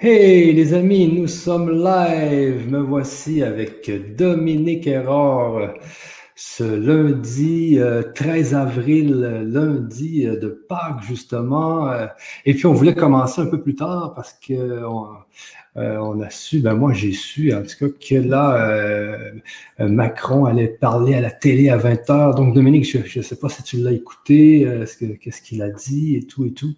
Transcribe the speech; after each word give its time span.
Hey 0.00 0.52
les 0.52 0.74
amis, 0.74 1.12
nous 1.12 1.26
sommes 1.26 1.72
live. 1.72 2.70
Me 2.70 2.78
voici 2.78 3.42
avec 3.42 3.90
Dominique 4.16 4.86
Error 4.86 5.74
ce 6.36 6.62
lundi 6.62 7.80
13 8.14 8.54
euh, 8.54 8.58
avril, 8.58 9.10
lundi 9.52 10.24
euh, 10.24 10.38
de 10.38 10.50
Pâques 10.68 11.02
justement. 11.02 11.90
Euh, 11.90 12.06
et 12.46 12.54
puis 12.54 12.66
on 12.66 12.74
voulait 12.74 12.94
commencer 12.94 13.40
un 13.40 13.46
peu 13.46 13.60
plus 13.60 13.74
tard 13.74 14.12
parce 14.14 14.34
que 14.34 14.84
on, 15.74 16.20
a 16.20 16.30
su, 16.30 16.60
ben 16.60 16.74
moi 16.74 16.92
j'ai 16.92 17.12
su 17.12 17.52
en 17.52 17.62
tout 17.62 17.88
cas 17.88 17.92
que 18.08 18.14
là 18.14 19.18
Macron 19.80 20.44
allait 20.44 20.68
parler 20.68 21.14
à 21.14 21.20
la 21.20 21.32
télé 21.32 21.70
à 21.70 21.76
20h. 21.76 22.36
Donc 22.36 22.54
Dominique, 22.54 22.84
je 22.84 23.18
ne 23.18 23.24
sais 23.24 23.36
pas 23.36 23.48
si 23.48 23.64
tu 23.64 23.78
l'as 23.78 23.92
écouté, 23.92 24.64
qu'est-ce 25.20 25.42
qu'il 25.42 25.60
a 25.60 25.70
dit 25.70 26.14
et 26.14 26.22
tout 26.22 26.46
et 26.46 26.52
tout. 26.52 26.74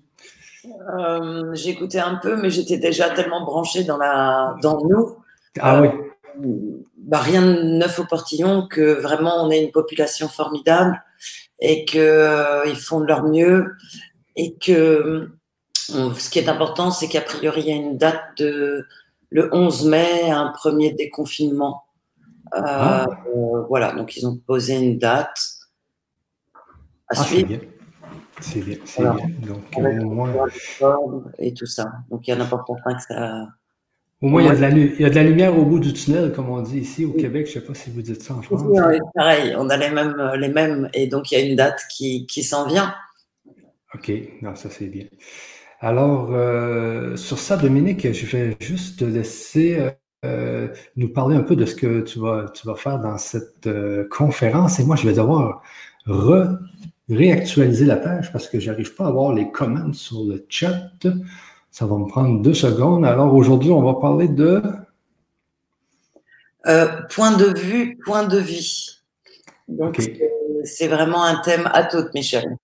Euh, 0.65 1.55
J'écoutais 1.55 2.01
un 2.01 2.17
peu, 2.17 2.37
mais 2.37 2.51
j'étais 2.51 2.79
déjà 2.79 3.11
tellement 3.11 3.45
branchée 3.45 3.85
dans, 3.85 3.97
la, 3.97 4.57
dans 4.63 4.81
nous. 4.85 5.17
Ah 5.59 5.81
oui. 5.81 5.89
Euh, 6.43 6.85
bah, 6.97 7.19
rien 7.19 7.43
de 7.43 7.63
neuf 7.63 7.99
au 7.99 8.05
portillon, 8.05 8.67
que 8.69 9.01
vraiment 9.01 9.45
on 9.45 9.51
est 9.51 9.63
une 9.63 9.73
population 9.73 10.29
formidable 10.29 11.03
et 11.61 11.85
qu'ils 11.85 12.01
euh, 12.01 12.75
font 12.75 13.01
de 13.01 13.07
leur 13.07 13.25
mieux. 13.25 13.73
Et 14.37 14.55
que 14.55 15.31
ce 15.77 16.31
qui 16.31 16.39
est 16.39 16.49
important, 16.49 16.91
c'est 16.91 17.09
qu'à 17.09 17.21
priori, 17.21 17.63
il 17.63 17.69
y 17.69 17.73
a 17.73 17.77
une 17.77 17.99
date 17.99 18.23
de 18.39 18.87
le 19.31 19.49
11 19.53 19.87
mai, 19.87 20.31
un 20.31 20.49
premier 20.49 20.93
déconfinement. 20.93 21.85
Ah. 22.53 23.07
voilà, 23.69 23.93
donc 23.93 24.17
ils 24.17 24.27
ont 24.27 24.37
posé 24.37 24.75
une 24.75 24.99
date 24.99 25.39
à 27.09 27.15
ah, 27.21 27.25
suivre. 27.25 27.61
C'est 28.41 28.61
bien, 28.61 28.77
c'est 28.85 29.03
bien. 29.03 29.17
Donc, 29.47 29.63
au 29.77 30.11
moins... 30.11 30.33
Et 31.39 31.53
tout 31.55 31.67
ça. 31.67 31.91
Donc, 32.11 32.27
il 32.27 32.31
y 32.31 32.33
a 32.33 32.37
n'importe 32.37 32.67
quoi 32.67 32.95
que 32.95 33.03
ça. 33.03 33.47
Au 34.23 34.29
moins, 34.29 34.43
il 34.43 34.47
y, 34.47 34.51
a 34.51 34.55
de 34.55 34.61
la, 34.61 34.69
il 34.71 35.01
y, 35.01 35.05
a 35.05 35.11
de 35.11 35.15
la, 35.15 35.23
lumière 35.23 35.59
au 35.59 35.65
bout 35.65 35.79
du 35.79 35.95
tunnel, 35.95 36.33
comme 36.33 36.51
on 36.51 36.61
dit 36.61 36.81
ici 36.81 37.07
au 37.07 37.13
Québec. 37.13 37.47
Je 37.47 37.57
ne 37.57 37.61
sais 37.61 37.67
pas 37.67 37.75
si 37.75 37.91
vous 37.91 38.03
dites 38.03 38.23
ça 38.23 38.35
en 38.35 38.43
France. 38.43 38.61
Oui, 38.67 38.99
pareil, 39.15 39.55
on 39.57 39.71
a 39.71 39.77
les 39.79 39.91
mêmes, 39.91 40.15
les 40.37 40.49
mêmes. 40.49 40.91
Et 40.93 41.07
donc, 41.07 41.31
il 41.31 41.39
y 41.39 41.43
a 41.43 41.45
une 41.45 41.57
date 41.57 41.81
qui, 41.91 42.27
qui 42.27 42.43
s'en 42.43 42.67
vient. 42.67 42.95
OK, 43.95 44.13
non, 44.43 44.55
ça 44.55 44.69
c'est 44.69 44.87
bien. 44.87 45.07
Alors, 45.81 46.29
euh, 46.33 47.17
sur 47.17 47.39
ça, 47.39 47.57
Dominique, 47.57 48.13
je 48.13 48.27
vais 48.27 48.57
juste 48.61 48.99
te 48.99 49.05
laisser 49.07 49.91
euh, 50.27 50.69
nous 50.97 51.09
parler 51.09 51.35
un 51.35 51.43
peu 51.43 51.57
de 51.57 51.65
ce 51.65 51.75
que 51.75 52.03
tu 52.03 52.19
vas, 52.19 52.51
tu 52.53 52.67
vas 52.67 52.75
faire 52.75 52.99
dans 52.99 53.17
cette 53.17 53.67
euh, 53.67 54.07
conférence. 54.11 54.79
Et 54.79 54.85
moi, 54.85 54.97
je 54.97 55.09
vais 55.09 55.15
devoir 55.15 55.63
re 56.07 56.59
réactualiser 57.11 57.85
la 57.85 57.97
page 57.97 58.33
parce 58.33 58.49
que 58.49 58.61
j'arrive 58.61 58.95
pas 58.95 59.07
à 59.07 59.11
voir 59.11 59.33
les 59.33 59.51
comments 59.51 59.93
sur 59.93 60.25
le 60.25 60.45
chat. 60.49 60.91
Ça 61.71 61.87
va 61.87 61.97
me 61.97 62.07
prendre 62.07 62.41
deux 62.43 62.55
secondes. 62.55 63.05
Alors 63.05 63.35
aujourd'hui, 63.35 63.71
on 63.71 63.83
va 63.83 63.95
parler 63.95 64.29
de... 64.29 64.63
Euh, 66.67 66.87
point 67.11 67.37
de 67.37 67.59
vue, 67.59 67.99
point 68.05 68.25
de 68.25 68.39
vie. 68.39 69.01
Donc 69.69 70.01
c'est 70.65 70.89
vraiment 70.89 71.25
un 71.25 71.37
thème 71.37 71.71
à 71.73 71.85
toutes, 71.85 72.13
Michel. 72.15 72.57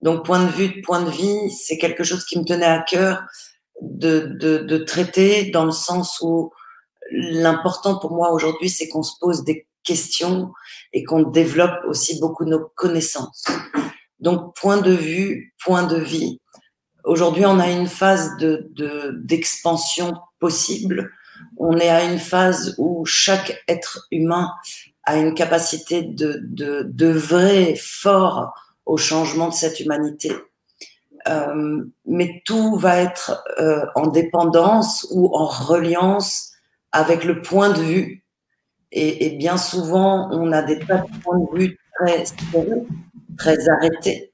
Donc 0.00 0.24
point 0.24 0.44
de 0.44 0.50
vue, 0.50 0.80
point 0.82 1.02
de 1.02 1.10
vie, 1.10 1.50
c'est 1.50 1.78
quelque 1.78 2.04
chose 2.04 2.24
qui 2.24 2.38
me 2.38 2.44
tenait 2.44 2.66
à 2.66 2.82
cœur 2.82 3.24
de, 3.80 4.36
de, 4.40 4.58
de 4.58 4.78
traiter 4.78 5.50
dans 5.50 5.64
le 5.64 5.72
sens 5.72 6.20
où 6.20 6.52
l'important 7.10 7.98
pour 7.98 8.12
moi 8.12 8.32
aujourd'hui, 8.32 8.68
c'est 8.68 8.88
qu'on 8.88 9.02
se 9.02 9.18
pose 9.20 9.44
des 9.44 9.66
questions 9.84 10.52
et 10.92 11.04
qu'on 11.04 11.22
développe 11.22 11.84
aussi 11.86 12.20
beaucoup 12.20 12.44
nos 12.44 12.70
connaissances. 12.76 13.44
Donc, 14.20 14.54
point 14.54 14.80
de 14.80 14.92
vue, 14.92 15.54
point 15.64 15.82
de 15.82 15.96
vie. 15.96 16.40
Aujourd'hui, 17.04 17.44
on 17.44 17.58
a 17.58 17.70
une 17.70 17.88
phase 17.88 18.36
de, 18.38 18.70
d'expansion 19.24 20.14
possible. 20.38 21.10
On 21.56 21.76
est 21.76 21.88
à 21.88 22.04
une 22.04 22.18
phase 22.18 22.76
où 22.78 23.04
chaque 23.04 23.62
être 23.66 24.06
humain 24.12 24.52
a 25.04 25.16
une 25.16 25.34
capacité 25.34 26.02
de, 26.02 26.38
de, 26.42 26.84
de 26.88 27.08
vrai 27.08 27.74
fort 27.74 28.54
au 28.86 28.96
changement 28.96 29.48
de 29.48 29.54
cette 29.54 29.80
humanité. 29.80 30.32
Euh, 31.28 31.84
mais 32.04 32.42
tout 32.44 32.76
va 32.76 32.98
être 32.98 33.44
euh, 33.58 33.84
en 33.94 34.08
dépendance 34.08 35.06
ou 35.12 35.34
en 35.36 35.46
reliance 35.46 36.52
avec 36.90 37.24
le 37.24 37.42
point 37.42 37.70
de 37.70 37.80
vue 37.80 38.21
et, 38.92 39.30
bien 39.30 39.56
souvent, 39.56 40.28
on 40.32 40.52
a 40.52 40.62
des 40.62 40.78
points 40.78 41.38
de 41.38 41.58
vue 41.58 41.78
très 41.98 42.24
très 43.38 43.68
arrêtés. 43.68 44.32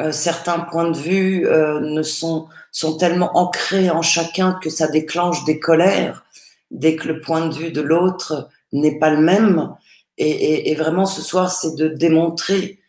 Euh, 0.00 0.12
certains 0.12 0.60
points 0.60 0.90
de 0.90 0.96
vue 0.96 1.46
euh, 1.46 1.80
ne 1.80 2.02
sont, 2.02 2.48
sont 2.70 2.96
tellement 2.96 3.36
ancrés 3.36 3.90
en 3.90 4.00
chacun 4.00 4.54
que 4.54 4.70
ça 4.70 4.86
déclenche 4.86 5.44
des 5.44 5.58
colères 5.58 6.24
dès 6.70 6.96
que 6.96 7.08
le 7.08 7.20
point 7.20 7.46
de 7.46 7.54
vue 7.54 7.72
de 7.72 7.82
l'autre 7.82 8.48
n'est 8.72 8.98
pas 8.98 9.10
le 9.10 9.20
même. 9.20 9.74
Et, 10.16 10.70
et, 10.70 10.74
vraiment, 10.76 11.04
ce 11.04 11.20
soir, 11.20 11.50
c'est 11.50 11.74
de 11.74 11.88
démontrer 11.88 12.80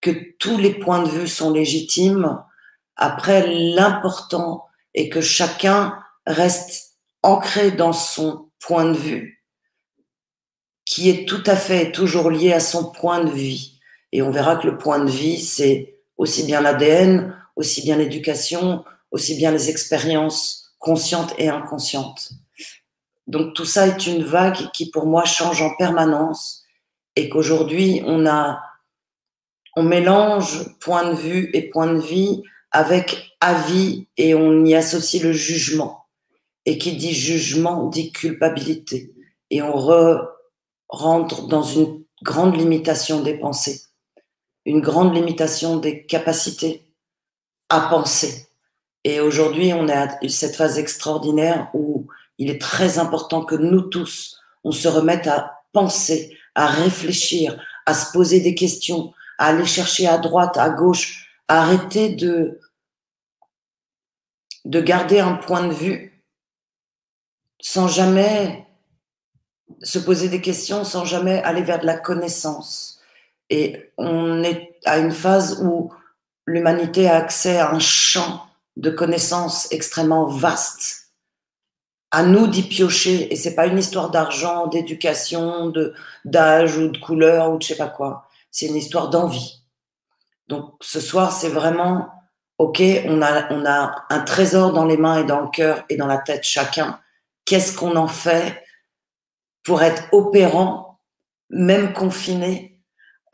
que 0.00 0.10
tous 0.38 0.58
les 0.58 0.74
points 0.74 1.02
de 1.04 1.08
vue 1.08 1.28
sont 1.28 1.52
légitimes. 1.52 2.42
Après, 2.96 3.46
l'important 3.46 4.66
est 4.94 5.08
que 5.08 5.20
chacun 5.20 5.96
reste 6.26 6.96
ancré 7.22 7.70
dans 7.70 7.92
son 7.92 8.50
point 8.58 8.84
de 8.86 8.96
vue 8.96 9.41
qui 10.92 11.08
est 11.08 11.26
tout 11.26 11.42
à 11.46 11.56
fait 11.56 11.90
toujours 11.90 12.30
lié 12.30 12.52
à 12.52 12.60
son 12.60 12.92
point 12.92 13.24
de 13.24 13.30
vie. 13.30 13.80
Et 14.12 14.20
on 14.20 14.30
verra 14.30 14.56
que 14.56 14.66
le 14.66 14.76
point 14.76 15.02
de 15.02 15.10
vie, 15.10 15.40
c'est 15.40 15.96
aussi 16.18 16.44
bien 16.44 16.60
l'ADN, 16.60 17.34
aussi 17.56 17.80
bien 17.80 17.96
l'éducation, 17.96 18.84
aussi 19.10 19.34
bien 19.36 19.52
les 19.52 19.70
expériences 19.70 20.74
conscientes 20.78 21.32
et 21.38 21.48
inconscientes. 21.48 22.32
Donc 23.26 23.54
tout 23.54 23.64
ça 23.64 23.86
est 23.86 24.06
une 24.06 24.22
vague 24.22 24.70
qui 24.74 24.90
pour 24.90 25.06
moi 25.06 25.24
change 25.24 25.62
en 25.62 25.74
permanence 25.76 26.62
et 27.16 27.30
qu'aujourd'hui 27.30 28.02
on 28.04 28.26
a, 28.26 28.60
on 29.76 29.84
mélange 29.84 30.76
point 30.78 31.08
de 31.08 31.14
vue 31.14 31.48
et 31.54 31.70
point 31.70 31.90
de 31.90 32.00
vie 32.00 32.42
avec 32.70 33.30
avis 33.40 34.08
et 34.18 34.34
on 34.34 34.62
y 34.66 34.74
associe 34.74 35.22
le 35.22 35.32
jugement. 35.32 36.04
Et 36.66 36.76
qui 36.76 36.96
dit 36.96 37.14
jugement 37.14 37.86
dit 37.86 38.12
culpabilité. 38.12 39.14
Et 39.48 39.62
on 39.62 39.72
re, 39.72 40.31
rentre 40.92 41.48
dans 41.48 41.62
une 41.62 42.04
grande 42.22 42.56
limitation 42.56 43.22
des 43.22 43.34
pensées, 43.34 43.82
une 44.64 44.80
grande 44.80 45.14
limitation 45.14 45.78
des 45.78 46.06
capacités 46.06 46.86
à 47.68 47.80
penser. 47.80 48.46
Et 49.02 49.18
aujourd'hui, 49.18 49.72
on 49.72 49.88
à 49.88 50.08
cette 50.28 50.54
phase 50.54 50.78
extraordinaire 50.78 51.70
où 51.74 52.06
il 52.38 52.50
est 52.50 52.60
très 52.60 52.98
important 52.98 53.44
que 53.44 53.56
nous 53.56 53.80
tous, 53.80 54.38
on 54.62 54.70
se 54.70 54.86
remette 54.86 55.26
à 55.26 55.64
penser, 55.72 56.38
à 56.54 56.66
réfléchir, 56.66 57.60
à 57.86 57.94
se 57.94 58.12
poser 58.12 58.40
des 58.40 58.54
questions, 58.54 59.12
à 59.38 59.46
aller 59.46 59.64
chercher 59.64 60.06
à 60.06 60.18
droite, 60.18 60.56
à 60.58 60.70
gauche, 60.70 61.28
à 61.48 61.62
arrêter 61.62 62.10
de, 62.10 62.60
de 64.64 64.80
garder 64.80 65.18
un 65.18 65.34
point 65.34 65.66
de 65.66 65.72
vue 65.72 66.22
sans 67.60 67.88
jamais 67.88 68.66
se 69.82 69.98
poser 69.98 70.28
des 70.28 70.40
questions 70.40 70.84
sans 70.84 71.04
jamais 71.04 71.42
aller 71.42 71.62
vers 71.62 71.80
de 71.80 71.86
la 71.86 71.96
connaissance. 71.96 73.00
Et 73.50 73.92
on 73.98 74.42
est 74.42 74.78
à 74.84 74.98
une 74.98 75.12
phase 75.12 75.62
où 75.62 75.92
l'humanité 76.46 77.08
a 77.08 77.16
accès 77.16 77.58
à 77.58 77.70
un 77.72 77.78
champ 77.78 78.46
de 78.76 78.90
connaissances 78.90 79.70
extrêmement 79.70 80.26
vaste. 80.26 81.08
À 82.10 82.22
nous 82.22 82.46
d'y 82.46 82.62
piocher, 82.62 83.32
et 83.32 83.36
c'est 83.36 83.54
pas 83.54 83.66
une 83.66 83.78
histoire 83.78 84.10
d'argent, 84.10 84.66
d'éducation, 84.66 85.68
de 85.68 85.94
d'âge 86.24 86.76
ou 86.76 86.88
de 86.88 86.98
couleur 86.98 87.52
ou 87.52 87.58
de 87.58 87.62
je 87.62 87.68
sais 87.68 87.76
pas 87.76 87.88
quoi. 87.88 88.28
C'est 88.50 88.66
une 88.66 88.76
histoire 88.76 89.08
d'envie. 89.08 89.62
Donc 90.48 90.74
ce 90.80 91.00
soir, 91.00 91.32
c'est 91.32 91.48
vraiment 91.48 92.08
ok. 92.58 92.82
On 93.06 93.22
a 93.22 93.50
on 93.52 93.64
a 93.64 94.04
un 94.10 94.20
trésor 94.20 94.72
dans 94.72 94.84
les 94.84 94.98
mains 94.98 95.20
et 95.20 95.24
dans 95.24 95.40
le 95.40 95.48
cœur 95.48 95.84
et 95.88 95.96
dans 95.96 96.06
la 96.06 96.18
tête 96.18 96.44
chacun. 96.44 97.00
Qu'est-ce 97.46 97.76
qu'on 97.76 97.96
en 97.96 98.08
fait 98.08 98.61
pour 99.64 99.82
être 99.82 100.04
opérant, 100.12 101.00
même 101.50 101.92
confiné. 101.92 102.80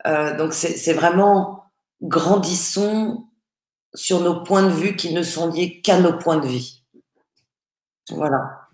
Euh, 0.07 0.37
donc 0.37 0.53
c'est 0.53 0.93
vraiment 0.93 1.63
grandissons 2.01 3.25
sur 3.93 4.21
nos 4.21 4.43
points 4.43 4.63
de 4.63 4.73
vue 4.73 4.95
qui 4.95 5.13
ne 5.13 5.23
sont 5.23 5.51
liés 5.51 5.81
qu'à 5.81 5.99
nos 5.99 6.17
points 6.17 6.37
de 6.37 6.47
vie. 6.47 6.83
Voilà. 8.11 8.67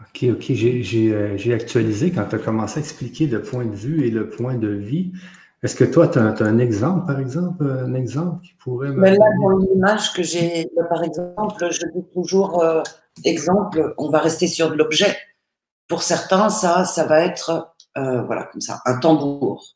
OK, 0.00 0.24
OK. 0.30 0.50
Euh, 0.50 1.36
j'ai 1.36 1.54
actualisé 1.54 2.10
quand 2.10 2.26
tu 2.26 2.36
as 2.36 2.38
commencé 2.38 2.78
à 2.78 2.82
expliquer 2.82 3.26
le 3.26 3.42
point 3.42 3.64
de 3.64 3.74
vue 3.74 4.06
et 4.06 4.10
le 4.10 4.28
point 4.28 4.54
de 4.54 4.68
vie. 4.68 5.12
Est-ce 5.62 5.76
que 5.76 5.84
toi, 5.84 6.08
tu 6.08 6.18
as, 6.18 6.22
un 6.22 6.58
exemple, 6.58 7.06
par 7.06 7.20
exemple, 7.20 7.64
un 7.64 7.94
exemple 7.94 8.42
qui 8.42 8.54
pourrait 8.54 8.88
me. 8.88 9.00
Mais 9.00 9.10
là, 9.10 9.26
dans 9.42 9.58
l'image 9.58 10.12
que 10.14 10.22
j'ai, 10.22 10.66
par 10.88 11.04
exemple, 11.04 11.68
je 11.70 11.86
dis 11.94 12.04
toujours 12.14 12.62
euh, 12.62 12.82
exemple, 13.24 13.94
on 13.98 14.10
va 14.10 14.20
rester 14.20 14.46
sur 14.46 14.70
de 14.70 14.76
l'objet. 14.76 15.16
Pour 15.90 16.04
certains, 16.04 16.50
ça, 16.50 16.84
ça 16.84 17.04
va 17.04 17.20
être, 17.20 17.74
euh, 17.98 18.22
voilà, 18.22 18.44
comme 18.44 18.60
ça, 18.60 18.80
un 18.86 18.98
tambour. 19.00 19.74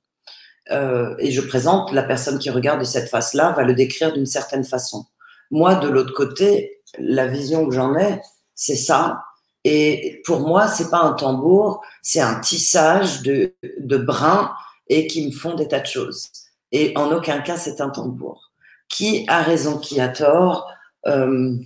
Euh, 0.71 1.17
et 1.19 1.33
je 1.33 1.41
présente, 1.41 1.91
la 1.91 2.05
personne 2.05 2.39
qui 2.39 2.51
regarde 2.51 2.79
de 2.79 2.85
cette 2.85 3.09
face-là 3.09 3.51
va 3.51 3.65
le 3.65 3.75
décrire 3.75 4.13
d'une 4.13 4.25
certaine 4.25 4.63
façon. 4.63 5.07
Moi, 5.51 5.75
de 5.75 5.89
l'autre 5.89 6.15
côté, 6.15 6.81
la 7.01 7.27
vision 7.27 7.67
que 7.67 7.75
j'en 7.75 7.97
ai, 7.97 8.21
c'est 8.55 8.77
ça. 8.77 9.25
Et 9.65 10.23
pour 10.25 10.39
moi, 10.39 10.69
c'est 10.69 10.89
pas 10.89 11.01
un 11.01 11.15
tambour, 11.15 11.81
c'est 12.01 12.21
un 12.21 12.39
tissage 12.39 13.23
de, 13.23 13.53
de 13.81 13.97
brins 13.97 14.55
et 14.87 15.09
qui 15.09 15.27
me 15.27 15.33
font 15.33 15.55
des 15.55 15.67
tas 15.67 15.81
de 15.81 15.87
choses. 15.87 16.31
Et 16.71 16.93
en 16.97 17.11
aucun 17.11 17.41
cas, 17.41 17.57
c'est 17.57 17.81
un 17.81 17.91
tambour. 17.91 18.53
Qui 18.89 19.25
a 19.27 19.43
raison, 19.43 19.79
qui 19.79 20.01
a 20.01 20.09
tort? 20.09 20.71
Euh, 21.09 21.57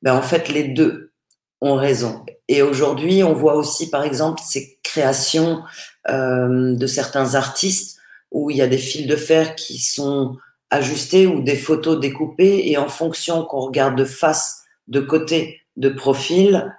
ben 0.00 0.14
En 0.14 0.22
fait, 0.22 0.48
les 0.48 0.68
deux 0.68 1.12
ont 1.60 1.74
raison. 1.74 2.24
Et 2.48 2.62
aujourd'hui, 2.62 3.22
on 3.22 3.34
voit 3.34 3.54
aussi, 3.54 3.90
par 3.90 4.02
exemple, 4.02 4.40
ces 4.44 4.78
créations 4.82 5.62
euh, 6.08 6.74
de 6.74 6.86
certains 6.86 7.34
artistes 7.34 7.98
où 8.30 8.50
il 8.50 8.56
y 8.56 8.62
a 8.62 8.66
des 8.66 8.78
fils 8.78 9.06
de 9.06 9.16
fer 9.16 9.54
qui 9.54 9.78
sont 9.78 10.36
ajustés 10.70 11.26
ou 11.26 11.42
des 11.42 11.56
photos 11.56 12.00
découpées 12.00 12.70
et 12.70 12.76
en 12.76 12.88
fonction 12.88 13.44
qu'on 13.44 13.60
regarde 13.60 13.96
de 13.96 14.04
face, 14.04 14.64
de 14.86 15.00
côté, 15.00 15.60
de 15.76 15.88
profil, 15.88 16.74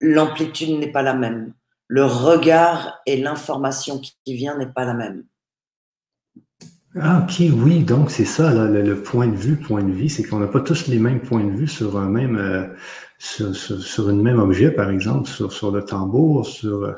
l'amplitude 0.00 0.78
n'est 0.78 0.92
pas 0.92 1.02
la 1.02 1.14
même. 1.14 1.54
Le 1.88 2.04
regard 2.04 3.00
et 3.06 3.16
l'information 3.16 4.00
qui 4.00 4.34
vient 4.34 4.56
n'est 4.56 4.66
pas 4.66 4.84
la 4.84 4.94
même. 4.94 5.24
Ah, 7.00 7.24
ok, 7.24 7.42
oui, 7.54 7.84
donc 7.84 8.10
c'est 8.10 8.26
ça, 8.26 8.52
le, 8.52 9.02
point 9.02 9.26
de 9.26 9.36
vue, 9.36 9.56
point 9.56 9.82
de 9.82 9.92
vie, 9.92 10.10
c'est 10.10 10.22
qu'on 10.22 10.38
n'a 10.38 10.46
pas 10.46 10.60
tous 10.60 10.88
les 10.88 10.98
mêmes 10.98 11.20
points 11.20 11.42
de 11.42 11.50
vue 11.50 11.68
sur 11.68 11.96
un 11.96 12.08
même, 12.08 12.36
euh, 12.36 12.66
sur, 13.22 13.54
sur, 13.54 14.10
une 14.10 14.20
même 14.20 14.40
objet, 14.40 14.72
par 14.72 14.90
exemple, 14.90 15.28
sur, 15.28 15.52
sur 15.52 15.70
le 15.70 15.84
tambour, 15.84 16.44
sur. 16.44 16.82
Euh, 16.82 16.92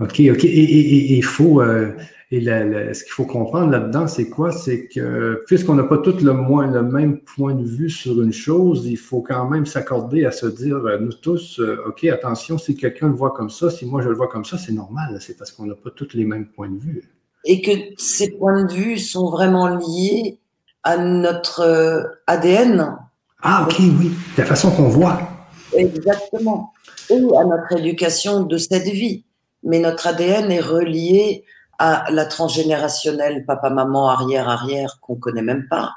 ok, 0.00 0.20
ok, 0.30 0.44
et 0.44 1.16
il 1.16 1.24
faut, 1.24 1.62
euh, 1.62 1.92
et 2.30 2.44
ce 2.44 3.04
qu'il 3.04 3.12
faut 3.12 3.24
comprendre 3.24 3.70
là-dedans, 3.70 4.06
c'est 4.06 4.28
quoi? 4.28 4.52
C'est 4.52 4.86
que 4.88 5.42
puisqu'on 5.46 5.74
n'a 5.74 5.84
pas 5.84 5.98
tous 5.98 6.20
le, 6.20 6.34
moins, 6.34 6.66
le 6.66 6.82
même 6.82 7.20
point 7.20 7.54
de 7.54 7.64
vue 7.64 7.88
sur 7.88 8.20
une 8.20 8.32
chose, 8.32 8.84
il 8.86 8.98
faut 8.98 9.22
quand 9.22 9.48
même 9.48 9.64
s'accorder 9.64 10.26
à 10.26 10.30
se 10.30 10.46
dire, 10.46 10.76
euh, 10.76 10.98
nous 10.98 11.14
tous, 11.14 11.58
euh, 11.58 11.84
OK, 11.86 12.04
attention, 12.04 12.58
si 12.58 12.76
quelqu'un 12.76 13.08
le 13.08 13.14
voit 13.14 13.30
comme 13.30 13.48
ça, 13.48 13.70
si 13.70 13.86
moi 13.86 14.02
je 14.02 14.08
le 14.08 14.14
vois 14.14 14.28
comme 14.28 14.44
ça, 14.44 14.58
c'est 14.58 14.72
normal. 14.72 15.16
C'est 15.20 15.38
parce 15.38 15.52
qu'on 15.52 15.66
n'a 15.66 15.74
pas 15.74 15.90
tous 15.90 16.14
les 16.14 16.24
mêmes 16.24 16.48
points 16.48 16.68
de 16.68 16.78
vue. 16.78 17.02
Et 17.44 17.62
que 17.62 17.70
ces 17.96 18.32
points 18.32 18.64
de 18.64 18.72
vue 18.72 18.98
sont 18.98 19.30
vraiment 19.30 19.68
liés 19.68 20.38
à 20.82 20.98
notre 20.98 22.10
ADN. 22.26 22.96
Ah, 23.40 23.66
OK, 23.66 23.76
oui, 23.78 24.10
la 24.36 24.44
façon 24.44 24.70
qu'on 24.72 24.88
voit. 24.88 25.35
Exactement. 25.76 26.72
Et 27.10 27.14
à 27.14 27.44
notre 27.44 27.78
éducation 27.78 28.42
de 28.42 28.58
cette 28.58 28.88
vie. 28.88 29.24
Mais 29.62 29.78
notre 29.78 30.06
ADN 30.06 30.50
est 30.52 30.60
relié 30.60 31.44
à 31.78 32.06
la 32.10 32.24
transgénérationnelle 32.24 33.44
papa, 33.44 33.70
maman, 33.70 34.08
arrière, 34.08 34.48
arrière, 34.48 34.98
qu'on 35.00 35.16
connaît 35.16 35.42
même 35.42 35.66
pas. 35.68 35.92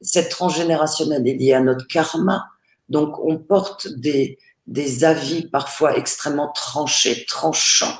Cette 0.00 0.30
transgénérationnelle 0.30 1.26
est 1.28 1.34
liée 1.34 1.52
à 1.52 1.60
notre 1.60 1.86
karma. 1.86 2.46
Donc, 2.88 3.18
on 3.22 3.38
porte 3.38 3.88
des, 3.88 4.38
des 4.66 5.04
avis 5.04 5.46
parfois 5.46 5.96
extrêmement 5.96 6.50
tranchés, 6.52 7.24
tranchants, 7.26 7.98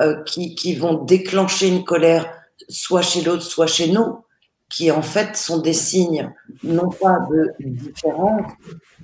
euh, 0.00 0.22
qui, 0.24 0.54
qui 0.54 0.74
vont 0.74 0.94
déclencher 0.94 1.68
une 1.68 1.84
colère 1.84 2.30
soit 2.68 3.02
chez 3.02 3.22
l'autre, 3.22 3.42
soit 3.42 3.66
chez 3.66 3.90
nous, 3.90 4.18
qui 4.68 4.90
en 4.90 5.02
fait 5.02 5.36
sont 5.36 5.58
des 5.58 5.72
signes, 5.72 6.32
non 6.62 6.90
pas 6.90 7.26
de 7.30 7.54
différence, 7.58 8.52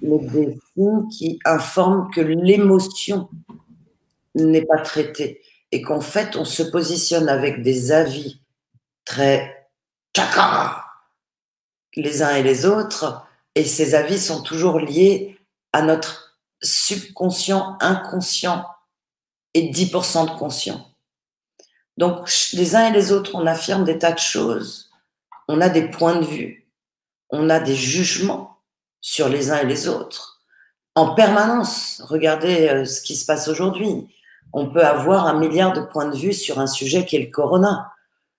mais 0.02 0.18
des 0.18 0.58
signes 0.74 1.08
qui 1.08 1.38
informent 1.44 2.10
que 2.10 2.20
l'émotion 2.20 3.28
n'est 4.34 4.64
pas 4.64 4.78
traitée 4.78 5.40
et 5.72 5.82
qu'en 5.82 6.00
fait, 6.00 6.36
on 6.36 6.44
se 6.44 6.62
positionne 6.62 7.28
avec 7.28 7.62
des 7.62 7.92
avis 7.92 8.40
très 9.04 9.68
chakra 10.14 10.84
les 11.96 12.22
uns 12.22 12.34
et 12.34 12.42
les 12.42 12.66
autres, 12.66 13.24
et 13.54 13.64
ces 13.64 13.94
avis 13.94 14.18
sont 14.18 14.42
toujours 14.42 14.78
liés 14.80 15.38
à 15.72 15.82
notre 15.82 16.38
subconscient, 16.62 17.76
inconscient 17.80 18.66
et 19.54 19.70
10% 19.70 20.32
de 20.32 20.38
conscient. 20.38 20.90
Donc, 21.96 22.28
les 22.52 22.74
uns 22.74 22.88
et 22.88 22.92
les 22.92 23.12
autres, 23.12 23.32
on 23.34 23.46
affirme 23.46 23.84
des 23.84 23.98
tas 23.98 24.12
de 24.12 24.18
choses, 24.18 24.83
on 25.48 25.60
a 25.60 25.68
des 25.68 25.88
points 25.88 26.16
de 26.16 26.24
vue, 26.24 26.70
on 27.30 27.50
a 27.50 27.60
des 27.60 27.76
jugements 27.76 28.58
sur 29.00 29.28
les 29.28 29.50
uns 29.50 29.58
et 29.58 29.66
les 29.66 29.88
autres. 29.88 30.42
En 30.94 31.14
permanence, 31.14 32.02
regardez 32.06 32.68
euh, 32.68 32.84
ce 32.84 33.00
qui 33.02 33.16
se 33.16 33.26
passe 33.26 33.48
aujourd'hui 33.48 34.08
on 34.54 34.68
peut 34.70 34.84
avoir 34.84 35.26
un 35.26 35.38
milliard 35.38 35.72
de 35.72 35.80
points 35.80 36.08
de 36.08 36.16
vue 36.16 36.32
sur 36.32 36.60
un 36.60 36.68
sujet 36.68 37.04
qui 37.04 37.16
est 37.16 37.26
le 37.26 37.30
corona. 37.30 37.92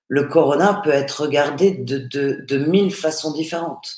Le 0.07 0.23
corona 0.23 0.81
peut 0.81 0.91
être 0.91 1.23
regardé 1.23 1.71
de, 1.71 1.97
de, 1.97 2.57
mille 2.57 2.93
façons 2.93 3.33
différentes, 3.33 3.97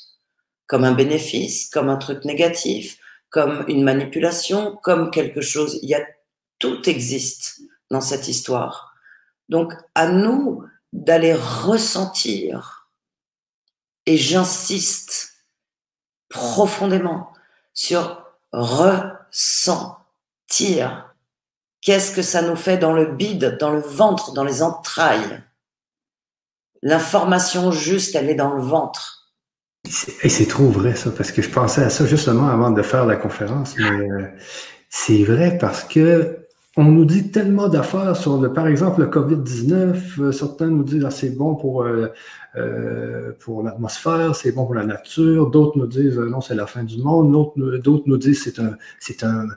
comme 0.66 0.82
un 0.82 0.92
bénéfice, 0.92 1.70
comme 1.70 1.88
un 1.88 1.96
truc 1.96 2.24
négatif, 2.24 2.98
comme 3.30 3.64
une 3.68 3.84
manipulation, 3.84 4.76
comme 4.82 5.12
quelque 5.12 5.40
chose. 5.40 5.78
Il 5.82 5.88
y 5.88 5.94
a 5.94 6.04
tout 6.58 6.88
existe 6.90 7.60
dans 7.88 8.00
cette 8.00 8.26
histoire. 8.26 8.94
Donc, 9.48 9.72
à 9.94 10.08
nous 10.08 10.64
d'aller 10.92 11.34
ressentir, 11.34 12.77
et 14.08 14.16
j'insiste 14.16 15.34
profondément 16.30 17.30
sur 17.74 18.24
ressentir 18.52 19.84
Qu'est-ce 21.82 22.12
que 22.12 22.22
ça 22.22 22.40
nous 22.42 22.56
fait 22.56 22.78
dans 22.78 22.94
le 22.94 23.12
bide, 23.12 23.58
dans 23.60 23.70
le 23.70 23.80
ventre, 23.80 24.32
dans 24.32 24.44
les 24.44 24.62
entrailles 24.62 25.42
L'information 26.82 27.70
juste, 27.70 28.14
elle 28.14 28.30
est 28.30 28.34
dans 28.34 28.54
le 28.54 28.62
ventre. 28.62 29.34
Et 30.22 30.30
c'est 30.30 30.46
trop 30.46 30.70
vrai 30.70 30.96
ça, 30.96 31.10
parce 31.10 31.30
que 31.30 31.42
je 31.42 31.50
pensais 31.50 31.84
à 31.84 31.90
ça 31.90 32.06
justement 32.06 32.48
avant 32.48 32.70
de 32.70 32.80
faire 32.82 33.04
la 33.04 33.16
conférence, 33.16 33.74
euh, 33.78 34.26
c'est 34.88 35.22
vrai 35.22 35.58
parce 35.58 35.84
que 35.84 36.47
on 36.78 36.84
nous 36.84 37.04
dit 37.04 37.32
tellement 37.32 37.68
d'affaires 37.68 38.16
sur, 38.16 38.40
le, 38.40 38.52
par 38.52 38.68
exemple, 38.68 39.00
le 39.00 39.08
COVID-19. 39.08 40.20
Euh, 40.20 40.32
certains 40.32 40.68
nous 40.68 40.84
disent 40.84 41.04
ah, 41.04 41.10
c'est 41.10 41.36
bon 41.36 41.56
pour, 41.56 41.82
euh, 41.82 43.32
pour 43.40 43.64
l'atmosphère, 43.64 44.36
c'est 44.36 44.52
bon 44.52 44.64
pour 44.64 44.76
la 44.76 44.86
nature. 44.86 45.50
D'autres 45.50 45.76
nous 45.76 45.88
disent 45.88 46.16
non, 46.16 46.40
c'est 46.40 46.54
la 46.54 46.68
fin 46.68 46.84
du 46.84 46.98
monde. 46.98 47.52
D'autres 47.82 48.04
nous 48.06 48.16
disent 48.16 48.44
c'est 48.44 48.60
un, 48.60 48.76
c'est 49.00 49.24
un, 49.24 49.48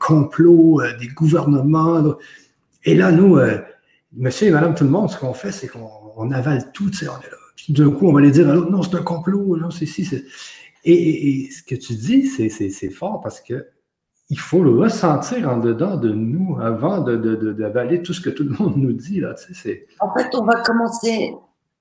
complot 0.00 0.80
euh, 0.80 0.96
des 0.98 1.06
gouvernements. 1.06 2.16
Et 2.82 2.96
là, 2.96 3.12
nous, 3.12 3.36
euh, 3.36 3.58
monsieur 4.16 4.48
et 4.48 4.50
madame 4.50 4.74
tout 4.74 4.82
le 4.82 4.90
monde, 4.90 5.10
ce 5.10 5.16
qu'on 5.16 5.34
fait, 5.34 5.52
c'est 5.52 5.68
qu'on 5.68 6.30
avale 6.32 6.72
tout, 6.72 6.90
on 7.02 7.04
est 7.04 7.30
là. 7.30 7.36
Puis 7.54 7.72
d'un 7.72 7.90
coup, 7.90 8.08
on 8.08 8.12
va 8.12 8.18
aller 8.18 8.32
dire 8.32 8.52
non, 8.52 8.82
c'est 8.82 8.96
un 8.96 9.02
complot, 9.02 9.56
non, 9.56 9.70
c'est 9.70 9.86
si, 9.86 10.08
et, 10.84 10.92
et, 10.92 11.50
ce 11.52 11.62
que 11.62 11.76
tu 11.76 11.94
dis, 11.94 12.26
c'est 12.26 12.90
fort 12.90 13.20
parce 13.20 13.40
que 13.40 13.64
il 14.30 14.38
faut 14.38 14.62
le 14.62 14.78
ressentir 14.78 15.48
en 15.48 15.56
dedans 15.56 15.96
de 15.96 16.10
nous 16.10 16.58
avant 16.60 17.00
d'avaler 17.00 17.98
de, 17.98 18.02
tout 18.02 18.12
ce 18.12 18.20
que 18.20 18.30
tout 18.30 18.44
le 18.44 18.50
monde 18.50 18.76
nous 18.76 18.92
dit. 18.92 19.20
Là, 19.20 19.34
tu 19.34 19.86
en 20.00 20.14
fait, 20.14 20.28
on 20.34 20.44
va 20.44 20.60
commencer. 20.62 21.34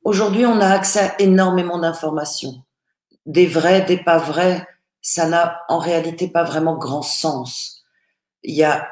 Aujourd'hui, 0.03 0.45
on 0.45 0.59
a 0.61 0.67
accès 0.67 0.99
à 0.99 1.21
énormément 1.21 1.79
d'informations, 1.79 2.63
des 3.25 3.47
vrais, 3.47 3.81
des 3.81 3.97
pas 3.97 4.17
vrais. 4.17 4.65
Ça 5.01 5.27
n'a 5.27 5.61
en 5.67 5.77
réalité 5.77 6.27
pas 6.27 6.43
vraiment 6.43 6.77
grand 6.77 7.01
sens 7.01 7.77
il 8.47 8.55
y 8.55 8.63
a 8.63 8.87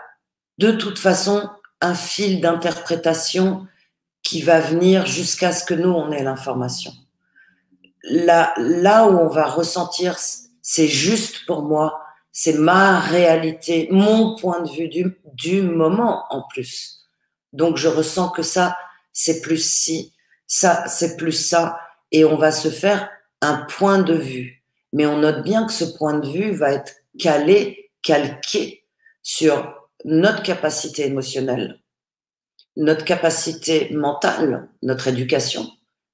de 0.58 0.72
toute 0.72 1.00
façon 1.00 1.50
un 1.82 1.96
fil 1.96 2.42
d'interprétation 2.42 3.68
qui 4.22 4.42
va 4.42 4.60
venir 4.60 5.06
jusqu'à 5.06 5.52
ce 5.52 5.64
que 5.64 5.74
nous, 5.74 5.90
on 5.90 6.12
ait 6.12 6.24
l'information. 6.24 6.92
Là, 8.04 8.54
là 8.58 9.08
où 9.08 9.18
on 9.18 9.28
va 9.28 9.46
ressentir, 9.46 10.18
c'est 10.62 10.88
juste 10.88 11.46
pour 11.46 11.64
moi, 11.64 12.05
c'est 12.38 12.58
ma 12.58 13.00
réalité, 13.00 13.88
mon 13.92 14.36
point 14.36 14.62
de 14.62 14.70
vue 14.70 14.90
du, 14.90 15.18
du 15.36 15.62
moment 15.62 16.26
en 16.30 16.44
plus. 16.50 17.08
Donc 17.54 17.78
je 17.78 17.88
ressens 17.88 18.28
que 18.28 18.42
ça, 18.42 18.78
c'est 19.14 19.40
plus 19.40 19.66
ci, 19.66 20.14
ça, 20.46 20.86
c'est 20.88 21.16
plus 21.16 21.32
ça, 21.32 21.80
et 22.12 22.26
on 22.26 22.36
va 22.36 22.52
se 22.52 22.68
faire 22.68 23.10
un 23.40 23.66
point 23.70 24.00
de 24.00 24.14
vue. 24.14 24.62
Mais 24.92 25.06
on 25.06 25.20
note 25.20 25.44
bien 25.44 25.66
que 25.66 25.72
ce 25.72 25.86
point 25.86 26.20
de 26.20 26.28
vue 26.28 26.52
va 26.52 26.74
être 26.74 26.96
calé, 27.18 27.90
calqué 28.04 28.84
sur 29.24 29.74
notre 30.04 30.44
capacité 30.44 31.06
émotionnelle, 31.06 31.80
notre 32.76 33.06
capacité 33.06 33.92
mentale, 33.94 34.68
notre 34.82 35.08
éducation, 35.08 35.66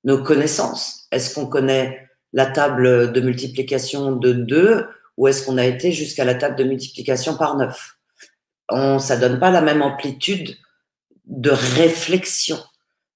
nos 0.03 0.21
connaissances. 0.21 1.07
Est-ce 1.11 1.33
qu'on 1.33 1.47
connaît 1.47 2.07
la 2.31 2.45
table 2.45 3.11
de 3.11 3.21
multiplication 3.21 4.11
de 4.11 4.33
2 4.33 4.87
ou 5.21 5.27
est-ce 5.27 5.45
qu'on 5.45 5.59
a 5.59 5.65
été 5.65 5.91
jusqu'à 5.91 6.25
la 6.25 6.33
table 6.33 6.55
de 6.55 6.63
multiplication 6.63 7.37
par 7.37 7.55
9 7.55 7.95
on, 8.69 8.97
Ça 8.97 9.17
donne 9.17 9.39
pas 9.39 9.51
la 9.51 9.61
même 9.61 9.83
amplitude 9.83 10.57
de 11.27 11.51
réflexion. 11.51 12.57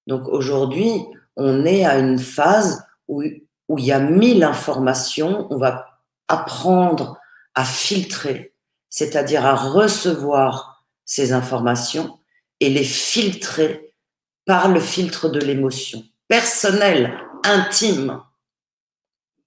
Donc 0.06 0.28
aujourd'hui, 0.28 1.02
on 1.36 1.66
est 1.66 1.84
à 1.84 1.98
une 1.98 2.20
phase 2.20 2.86
où, 3.08 3.24
où 3.70 3.80
il 3.80 3.86
y 3.86 3.92
a 3.92 4.00
mille 4.00 4.44
informations, 4.44 5.48
on 5.50 5.58
va 5.58 6.00
apprendre 6.28 7.18
à 7.56 7.66
filtrer, 7.66 8.54
c'est-à-dire 8.88 9.44
à 9.44 9.56
recevoir 9.56 10.86
ces 11.06 11.34
informations 11.34 12.20
et 12.60 12.70
les 12.70 12.84
filtrer 12.84 13.96
par 14.46 14.70
le 14.70 14.80
filtre 14.80 15.28
de 15.28 15.40
l'émotion 15.40 16.04
personnelle, 16.28 17.18
intime, 17.44 18.22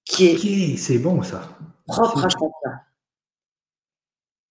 qui 0.04 0.26
est 0.26 0.76
c'est 0.76 0.98
bon 0.98 1.22
ça. 1.22 1.56
Propre 1.88 2.24
à 2.24 2.28
chacun. 2.28 2.80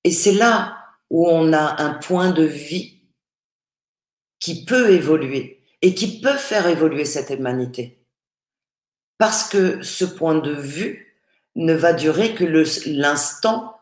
Et 0.03 0.11
c'est 0.11 0.33
là 0.33 0.77
où 1.09 1.29
on 1.29 1.53
a 1.53 1.81
un 1.81 1.93
point 1.93 2.31
de 2.31 2.43
vie 2.43 2.99
qui 4.39 4.65
peut 4.65 4.91
évoluer 4.91 5.63
et 5.81 5.95
qui 5.95 6.19
peut 6.19 6.35
faire 6.35 6.67
évoluer 6.67 7.05
cette 7.05 7.29
humanité. 7.29 8.03
Parce 9.17 9.47
que 9.47 9.81
ce 9.81 10.05
point 10.05 10.35
de 10.35 10.51
vue 10.51 11.21
ne 11.55 11.73
va 11.73 11.93
durer 11.93 12.35
que 12.35 12.43
l'instant 12.43 13.77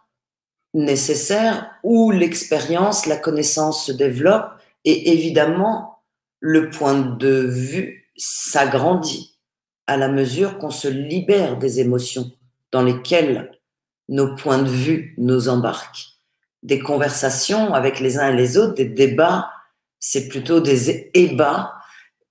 nécessaire 0.74 1.72
où 1.84 2.12
l'expérience, 2.12 3.06
la 3.06 3.18
connaissance 3.18 3.86
se 3.86 3.92
développe 3.92 4.52
et 4.84 5.12
évidemment 5.12 6.04
le 6.40 6.70
point 6.70 7.00
de 7.00 7.48
vue 7.48 8.12
s'agrandit 8.18 9.38
à 9.88 9.98
la 9.98 10.10
mesure 10.10 10.58
qu'on 10.58 10.72
se 10.72 10.88
libère 10.88 11.58
des 11.58 11.80
émotions 11.80 12.32
dans 12.76 12.84
lesquelles 12.84 13.58
nos 14.10 14.36
points 14.36 14.62
de 14.62 14.68
vue 14.68 15.16
nous 15.18 15.48
embarquent. 15.48 16.08
Des 16.62 16.80
conversations 16.80 17.74
avec 17.74 18.02
les 18.02 18.20
uns 18.20 18.34
et 18.34 18.36
les 18.36 18.58
autres, 18.58 18.74
des 18.74 18.90
débats, 18.90 19.50
c'est 19.98 20.28
plutôt 20.28 20.60
des 20.60 21.10
ébats 21.14 21.74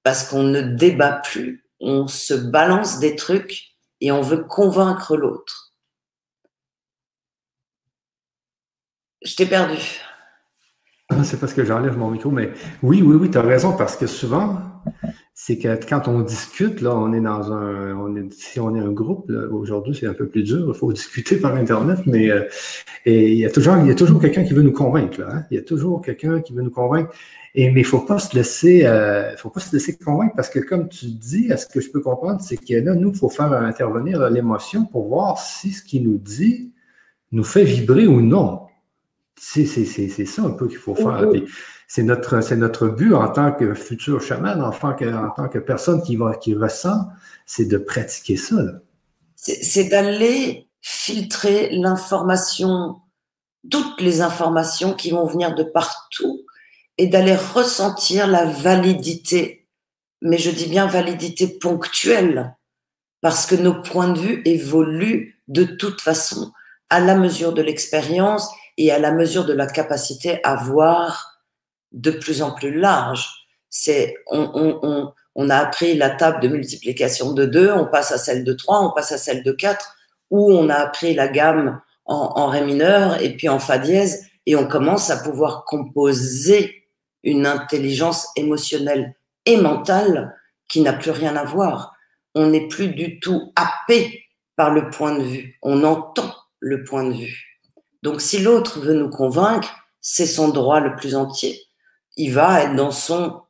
parce 0.02 0.28
qu'on 0.28 0.42
ne 0.42 0.60
débat 0.60 1.12
plus, 1.12 1.64
on 1.80 2.06
se 2.08 2.34
balance 2.34 2.98
des 2.98 3.16
trucs 3.16 3.70
et 4.02 4.12
on 4.12 4.20
veut 4.20 4.44
convaincre 4.44 5.16
l'autre. 5.16 5.72
Je 9.24 9.34
t'ai 9.34 9.46
perdu. 9.46 9.78
Ah, 11.08 11.24
c'est 11.24 11.40
parce 11.40 11.54
que 11.54 11.64
j'enlève 11.64 11.96
mon 11.96 12.10
micro, 12.10 12.30
mais 12.30 12.52
oui, 12.82 13.00
oui, 13.00 13.16
oui, 13.16 13.30
tu 13.30 13.38
as 13.38 13.42
raison, 13.42 13.74
parce 13.74 13.96
que 13.96 14.06
souvent, 14.06 14.60
c'est 15.36 15.58
que 15.58 15.84
quand 15.84 16.06
on 16.06 16.20
discute, 16.20 16.80
là, 16.80 16.94
on 16.94 17.12
est 17.12 17.20
dans 17.20 17.52
un. 17.52 17.96
On 17.96 18.14
est, 18.14 18.32
si 18.32 18.60
on 18.60 18.76
est 18.76 18.78
un 18.78 18.92
groupe, 18.92 19.32
aujourd'hui, 19.50 19.92
c'est 19.92 20.06
un 20.06 20.14
peu 20.14 20.28
plus 20.28 20.44
dur, 20.44 20.66
il 20.68 20.74
faut 20.78 20.92
discuter 20.92 21.36
par 21.36 21.56
Internet, 21.56 21.98
mais 22.06 22.30
euh, 22.30 22.44
et 23.04 23.32
il 23.32 23.38
y 23.38 23.44
a 23.44 23.50
toujours, 23.50 23.76
il 23.78 23.88
y 23.88 23.90
a 23.90 23.96
toujours 23.96 24.20
quelqu'un 24.20 24.44
qui 24.44 24.54
veut 24.54 24.62
nous 24.62 24.72
convaincre, 24.72 25.20
là, 25.20 25.28
hein. 25.30 25.44
Il 25.50 25.56
y 25.56 25.58
a 25.58 25.62
toujours 25.62 26.02
quelqu'un 26.02 26.40
qui 26.40 26.52
veut 26.52 26.62
nous 26.62 26.70
convaincre. 26.70 27.12
Et, 27.56 27.70
mais 27.70 27.80
il 27.80 27.84
ne 27.84 27.88
faut 27.88 28.00
pas 28.00 28.18
se 28.18 28.34
laisser 28.34 28.84
euh, 28.84 29.36
faut 29.36 29.50
pas 29.50 29.60
se 29.60 29.72
laisser 29.72 29.96
convaincre 29.96 30.34
parce 30.34 30.50
que 30.50 30.58
comme 30.60 30.88
tu 30.88 31.06
dis, 31.06 31.52
à 31.52 31.56
ce 31.56 31.66
que 31.66 31.80
je 31.80 31.90
peux 31.90 32.00
comprendre, 32.00 32.40
c'est 32.40 32.56
que 32.56 32.74
là, 32.74 32.94
nous, 32.94 33.10
il 33.10 33.16
faut 33.16 33.28
faire 33.28 33.52
intervenir 33.52 34.30
l'émotion 34.30 34.86
pour 34.86 35.08
voir 35.08 35.38
si 35.38 35.72
ce 35.72 35.82
qu'il 35.82 36.04
nous 36.04 36.18
dit 36.18 36.72
nous 37.32 37.44
fait 37.44 37.64
vibrer 37.64 38.06
ou 38.06 38.22
non. 38.22 38.60
C'est 39.36 39.66
ça 39.66 40.42
un 40.42 40.50
peu 40.50 40.68
qu'il 40.68 40.78
faut 40.78 40.94
faire. 40.94 41.28
C'est 41.86 42.02
notre, 42.02 42.38
notre 42.54 42.88
but 42.88 43.14
en 43.14 43.28
tant 43.28 43.52
que 43.52 43.74
futur 43.74 44.20
chaman, 44.20 44.62
en 44.62 44.70
tant 44.70 44.94
que, 44.94 45.04
en 45.04 45.30
tant 45.30 45.48
que 45.48 45.58
personne 45.58 46.02
qui, 46.02 46.16
va, 46.16 46.34
qui 46.34 46.54
ressent, 46.54 47.08
c'est 47.46 47.66
de 47.66 47.78
pratiquer 47.78 48.36
ça. 48.36 48.56
C'est 49.36 49.84
d'aller 49.84 50.68
filtrer 50.80 51.70
l'information, 51.70 52.96
toutes 53.70 54.00
les 54.00 54.20
informations 54.20 54.94
qui 54.94 55.10
vont 55.10 55.26
venir 55.26 55.54
de 55.54 55.62
partout 55.62 56.40
et 56.98 57.06
d'aller 57.06 57.36
ressentir 57.36 58.26
la 58.26 58.44
validité, 58.44 59.66
mais 60.22 60.38
je 60.38 60.50
dis 60.50 60.66
bien 60.66 60.86
validité 60.86 61.46
ponctuelle, 61.48 62.56
parce 63.20 63.46
que 63.46 63.54
nos 63.54 63.82
points 63.82 64.12
de 64.12 64.18
vue 64.18 64.42
évoluent 64.44 65.40
de 65.48 65.64
toute 65.64 66.00
façon 66.00 66.52
à 66.90 67.00
la 67.00 67.16
mesure 67.16 67.52
de 67.52 67.62
l'expérience 67.62 68.48
et 68.76 68.92
à 68.92 68.98
la 68.98 69.12
mesure 69.12 69.44
de 69.44 69.52
la 69.52 69.66
capacité 69.66 70.40
à 70.44 70.56
voir 70.56 71.33
de 71.94 72.10
plus 72.10 72.42
en 72.42 72.52
plus 72.52 72.78
large. 72.78 73.28
C'est, 73.70 74.14
on, 74.26 74.50
on, 74.54 74.78
on, 74.82 75.12
on 75.34 75.50
a 75.50 75.56
appris 75.56 75.96
la 75.96 76.10
table 76.10 76.40
de 76.40 76.48
multiplication 76.48 77.32
de 77.32 77.46
2, 77.46 77.72
on 77.72 77.86
passe 77.86 78.12
à 78.12 78.18
celle 78.18 78.44
de 78.44 78.52
3, 78.52 78.80
on 78.80 78.92
passe 78.92 79.12
à 79.12 79.18
celle 79.18 79.42
de 79.42 79.52
4, 79.52 79.96
ou 80.30 80.52
on 80.52 80.68
a 80.68 80.74
appris 80.74 81.14
la 81.14 81.28
gamme 81.28 81.80
en, 82.04 82.32
en 82.36 82.46
ré 82.48 82.60
mineur 82.60 83.20
et 83.22 83.36
puis 83.36 83.48
en 83.48 83.58
fa 83.58 83.78
dièse, 83.78 84.26
et 84.46 84.56
on 84.56 84.66
commence 84.66 85.10
à 85.10 85.16
pouvoir 85.16 85.64
composer 85.64 86.84
une 87.22 87.46
intelligence 87.46 88.28
émotionnelle 88.36 89.16
et 89.46 89.56
mentale 89.56 90.36
qui 90.68 90.80
n'a 90.80 90.92
plus 90.92 91.10
rien 91.10 91.36
à 91.36 91.44
voir. 91.44 91.94
On 92.34 92.48
n'est 92.48 92.68
plus 92.68 92.88
du 92.88 93.20
tout 93.20 93.52
happé 93.56 94.24
par 94.56 94.70
le 94.70 94.90
point 94.90 95.16
de 95.16 95.22
vue. 95.22 95.58
On 95.62 95.84
entend 95.84 96.34
le 96.60 96.84
point 96.84 97.04
de 97.04 97.14
vue. 97.14 97.60
Donc 98.02 98.20
si 98.20 98.40
l'autre 98.40 98.80
veut 98.80 98.94
nous 98.94 99.10
convaincre, 99.10 99.74
c'est 100.00 100.26
son 100.26 100.48
droit 100.48 100.80
le 100.80 100.94
plus 100.96 101.14
entier. 101.14 101.63
Il 102.16 102.32
va 102.32 102.62
être 102.62 102.76
dans 102.76 102.90
son 102.90 103.42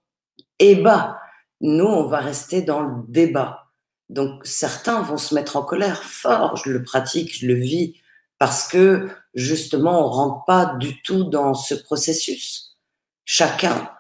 ébat. 0.59 1.21
Nous, 1.61 1.85
on 1.85 2.07
va 2.07 2.19
rester 2.19 2.63
dans 2.63 2.83
le 2.83 3.03
débat. 3.09 3.65
Donc 4.09 4.47
certains 4.47 5.03
vont 5.03 5.17
se 5.17 5.35
mettre 5.35 5.57
en 5.57 5.63
colère 5.63 6.03
fort. 6.03 6.57
Je 6.57 6.71
le 6.71 6.83
pratique, 6.83 7.35
je 7.35 7.47
le 7.47 7.55
vis 7.55 7.97
parce 8.39 8.69
que 8.69 9.09
justement, 9.35 10.07
on 10.07 10.11
rentre 10.11 10.45
pas 10.45 10.67
du 10.79 11.01
tout 11.03 11.25
dans 11.25 11.55
ce 11.55 11.75
processus. 11.75 12.77
Chacun 13.25 13.91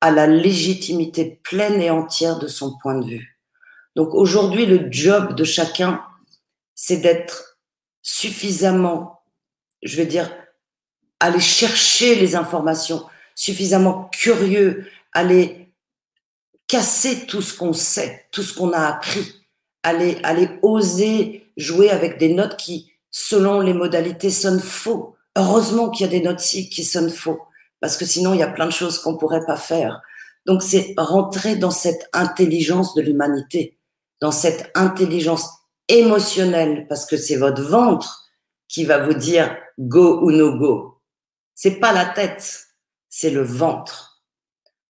a 0.00 0.10
la 0.10 0.26
légitimité 0.26 1.40
pleine 1.42 1.80
et 1.80 1.90
entière 1.90 2.38
de 2.38 2.46
son 2.46 2.78
point 2.78 2.98
de 2.98 3.06
vue. 3.06 3.40
Donc 3.96 4.14
aujourd'hui, 4.14 4.66
le 4.66 4.90
job 4.90 5.34
de 5.34 5.44
chacun, 5.44 6.02
c'est 6.74 6.98
d'être 6.98 7.58
suffisamment, 8.02 9.22
je 9.82 9.96
veux 9.98 10.06
dire, 10.06 10.30
aller 11.18 11.40
chercher 11.40 12.14
les 12.14 12.34
informations, 12.34 13.04
suffisamment 13.40 14.10
curieux, 14.12 14.86
aller 15.12 15.72
casser 16.68 17.24
tout 17.26 17.40
ce 17.40 17.56
qu'on 17.56 17.72
sait, 17.72 18.26
tout 18.32 18.42
ce 18.42 18.52
qu'on 18.52 18.74
a 18.74 18.80
appris, 18.80 19.46
aller, 19.82 20.18
aller 20.22 20.50
oser 20.60 21.50
jouer 21.56 21.88
avec 21.88 22.18
des 22.18 22.34
notes 22.34 22.58
qui, 22.58 22.92
selon 23.10 23.60
les 23.60 23.72
modalités, 23.72 24.28
sonnent 24.28 24.60
faux. 24.60 25.16
Heureusement 25.36 25.88
qu'il 25.88 26.04
y 26.04 26.08
a 26.10 26.12
des 26.12 26.20
notes 26.20 26.42
qui 26.42 26.84
sonnent 26.84 27.08
faux 27.08 27.40
parce 27.80 27.96
que 27.96 28.04
sinon 28.04 28.34
il 28.34 28.40
y 28.40 28.42
a 28.42 28.52
plein 28.52 28.66
de 28.66 28.72
choses 28.72 28.98
qu'on 28.98 29.16
pourrait 29.16 29.46
pas 29.46 29.56
faire. 29.56 30.02
Donc 30.44 30.62
c'est 30.62 30.92
rentrer 30.98 31.56
dans 31.56 31.70
cette 31.70 32.10
intelligence 32.12 32.94
de 32.94 33.00
l'humanité, 33.00 33.78
dans 34.20 34.32
cette 34.32 34.70
intelligence 34.74 35.48
émotionnelle, 35.88 36.84
parce 36.90 37.06
que 37.06 37.16
c'est 37.16 37.36
votre 37.36 37.62
ventre 37.62 38.26
qui 38.68 38.84
va 38.84 38.98
vous 38.98 39.14
dire 39.14 39.56
go 39.78 40.20
ou 40.22 40.30
no 40.30 40.58
go. 40.58 41.00
C'est 41.54 41.80
pas 41.80 41.92
la 41.92 42.04
tête, 42.04 42.66
c'est 43.10 43.30
le 43.30 43.42
ventre. 43.42 44.22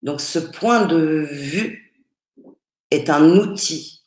Donc 0.03 0.21
ce 0.21 0.39
point 0.39 0.87
de 0.87 1.27
vue 1.31 1.93
est 2.91 3.11
un 3.11 3.25
outil 3.31 4.05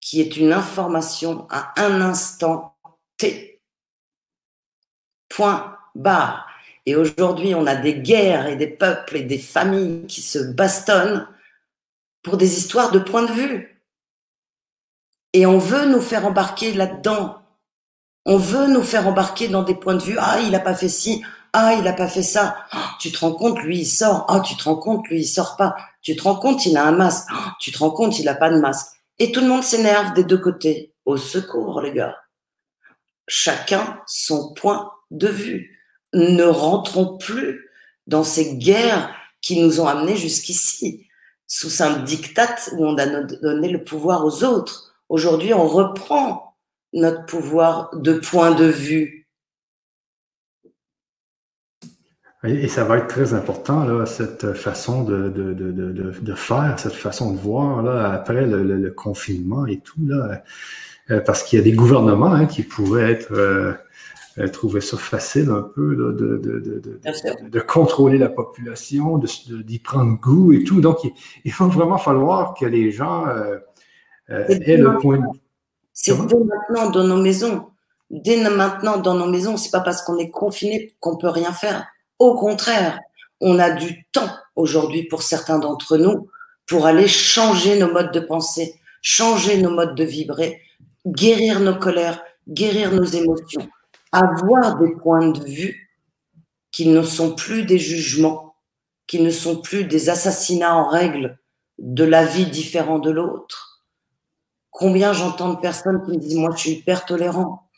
qui 0.00 0.20
est 0.20 0.36
une 0.36 0.52
information 0.52 1.46
à 1.50 1.72
un 1.82 2.00
instant 2.02 2.76
T. 3.16 3.62
Point 5.28 5.76
barre. 5.94 6.46
Et 6.86 6.96
aujourd'hui, 6.96 7.54
on 7.54 7.66
a 7.66 7.74
des 7.74 7.94
guerres 7.94 8.46
et 8.46 8.56
des 8.56 8.66
peuples 8.66 9.16
et 9.16 9.22
des 9.22 9.38
familles 9.38 10.06
qui 10.06 10.20
se 10.20 10.38
bastonnent 10.38 11.26
pour 12.22 12.36
des 12.36 12.58
histoires 12.58 12.90
de 12.90 12.98
point 12.98 13.22
de 13.22 13.32
vue. 13.32 13.82
Et 15.32 15.46
on 15.46 15.58
veut 15.58 15.86
nous 15.86 16.02
faire 16.02 16.26
embarquer 16.26 16.74
là-dedans. 16.74 17.42
On 18.26 18.36
veut 18.36 18.66
nous 18.66 18.82
faire 18.82 19.08
embarquer 19.08 19.48
dans 19.48 19.62
des 19.62 19.74
points 19.74 19.96
de 19.96 20.02
vue. 20.02 20.16
Ah, 20.18 20.40
il 20.40 20.50
n'a 20.50 20.60
pas 20.60 20.74
fait 20.74 20.88
ci. 20.88 21.24
Ah, 21.56 21.74
il 21.78 21.84
n'a 21.84 21.92
pas 21.92 22.08
fait 22.08 22.24
ça. 22.24 22.56
Ah, 22.72 22.96
tu 22.98 23.12
te 23.12 23.20
rends 23.20 23.32
compte, 23.32 23.60
lui, 23.60 23.78
il 23.78 23.86
sort. 23.86 24.26
Ah, 24.28 24.40
tu 24.40 24.56
te 24.56 24.64
rends 24.64 24.74
compte, 24.74 25.08
lui, 25.08 25.20
il 25.20 25.24
sort 25.24 25.56
pas. 25.56 25.76
Tu 26.02 26.16
te 26.16 26.22
rends 26.24 26.34
compte, 26.34 26.66
il 26.66 26.76
a 26.76 26.84
un 26.84 26.90
masque. 26.90 27.28
Ah, 27.30 27.54
tu 27.60 27.70
te 27.70 27.78
rends 27.78 27.92
compte, 27.92 28.18
il 28.18 28.24
n'a 28.24 28.34
pas 28.34 28.50
de 28.50 28.58
masque. 28.58 28.88
Et 29.20 29.30
tout 29.30 29.40
le 29.40 29.46
monde 29.46 29.62
s'énerve 29.62 30.14
des 30.14 30.24
deux 30.24 30.38
côtés. 30.38 30.92
Au 31.04 31.16
secours, 31.16 31.80
les 31.80 31.92
gars. 31.92 32.16
Chacun 33.28 34.00
son 34.08 34.52
point 34.54 34.90
de 35.12 35.28
vue 35.28 35.80
ne 36.12 36.42
rentrons 36.42 37.18
plus 37.18 37.70
dans 38.08 38.24
ces 38.24 38.56
guerres 38.56 39.14
qui 39.40 39.60
nous 39.60 39.80
ont 39.80 39.86
amenés 39.86 40.16
jusqu'ici, 40.16 41.06
sous 41.46 41.82
un 41.84 41.98
diktat 42.00 42.56
où 42.72 42.84
on 42.84 42.98
a 42.98 43.06
donné 43.06 43.68
le 43.68 43.84
pouvoir 43.84 44.24
aux 44.24 44.42
autres. 44.42 44.96
Aujourd'hui, 45.08 45.54
on 45.54 45.68
reprend 45.68 46.56
notre 46.92 47.26
pouvoir 47.26 47.90
de 47.94 48.14
point 48.14 48.52
de 48.52 48.64
vue. 48.64 49.23
Et 52.44 52.68
ça 52.68 52.84
va 52.84 52.98
être 52.98 53.06
très 53.06 53.32
important, 53.32 53.84
là, 53.84 54.04
cette 54.04 54.52
façon 54.52 55.02
de, 55.02 55.28
de, 55.30 55.52
de, 55.54 56.12
de 56.20 56.34
faire, 56.34 56.78
cette 56.78 56.92
façon 56.92 57.32
de 57.32 57.38
voir, 57.38 57.82
là, 57.82 58.12
après 58.12 58.44
le, 58.46 58.90
confinement 58.90 59.66
et 59.66 59.80
tout, 59.80 60.00
là, 60.06 60.42
euh, 61.10 61.20
parce 61.20 61.42
qu'il 61.42 61.58
y 61.58 61.62
a 61.62 61.64
des 61.64 61.72
gouvernements 61.72 62.32
hein, 62.32 62.46
qui 62.46 62.62
pourraient 62.62 63.12
être 63.12 63.32
euh, 63.32 63.72
elle 64.36 64.50
trouvait 64.50 64.80
ça 64.80 64.96
facile 64.96 65.50
un 65.50 65.62
peu 65.62 65.94
de, 65.94 66.12
de, 66.12 67.48
de, 67.48 67.60
contrôler 67.60 68.18
la 68.18 68.28
population, 68.28 69.18
d'y 69.18 69.78
prendre 69.78 70.18
goût 70.18 70.52
et 70.52 70.64
tout. 70.64 70.80
Donc, 70.80 70.98
il, 71.44 71.52
va 71.52 71.66
vraiment 71.66 71.98
falloir 71.98 72.54
que 72.54 72.66
les 72.66 72.90
gens 72.90 73.26
euh, 73.28 73.58
euh, 74.30 74.44
aient 74.48 74.76
le 74.76 74.98
point 74.98 75.18
de 75.18 75.24
C'est 75.92 76.16
dès 76.26 76.36
maintenant 76.36 76.90
dans 76.90 77.04
nos 77.04 77.22
maisons. 77.22 77.66
Dès 78.10 78.36
maintenant 78.50 78.98
dans 78.98 79.14
nos 79.14 79.30
maisons, 79.30 79.56
c'est 79.56 79.70
pas 79.70 79.80
parce 79.80 80.02
qu'on 80.02 80.18
est 80.18 80.30
confiné 80.30 80.94
qu'on 80.98 81.16
peut 81.16 81.28
rien 81.28 81.52
faire. 81.52 81.86
Au 82.18 82.34
contraire, 82.36 83.00
on 83.40 83.58
a 83.58 83.70
du 83.70 84.04
temps 84.12 84.30
aujourd'hui 84.56 85.04
pour 85.04 85.22
certains 85.22 85.58
d'entre 85.58 85.96
nous 85.96 86.28
pour 86.66 86.86
aller 86.86 87.08
changer 87.08 87.78
nos 87.78 87.92
modes 87.92 88.12
de 88.12 88.20
pensée, 88.20 88.80
changer 89.02 89.60
nos 89.60 89.70
modes 89.70 89.94
de 89.94 90.04
vibrer, 90.04 90.62
guérir 91.06 91.60
nos 91.60 91.78
colères, 91.78 92.22
guérir 92.48 92.92
nos 92.92 93.04
émotions 93.04 93.68
avoir 94.14 94.78
des 94.78 94.94
points 94.94 95.28
de 95.28 95.44
vue 95.44 95.90
qui 96.70 96.86
ne 96.86 97.02
sont 97.02 97.34
plus 97.34 97.64
des 97.64 97.78
jugements, 97.78 98.54
qui 99.08 99.20
ne 99.20 99.30
sont 99.30 99.60
plus 99.60 99.84
des 99.84 100.08
assassinats 100.08 100.76
en 100.76 100.88
règle 100.88 101.38
de 101.78 102.04
la 102.04 102.24
vie 102.24 102.46
différente 102.46 103.02
de 103.02 103.10
l'autre. 103.10 103.84
Combien 104.70 105.12
j'entends 105.12 105.54
de 105.54 105.60
personnes 105.60 106.00
qui 106.04 106.12
me 106.12 106.18
disent, 106.18 106.36
moi 106.36 106.52
je 106.54 106.60
suis 106.60 106.70
hyper 106.70 107.04
tolérant. 107.04 107.68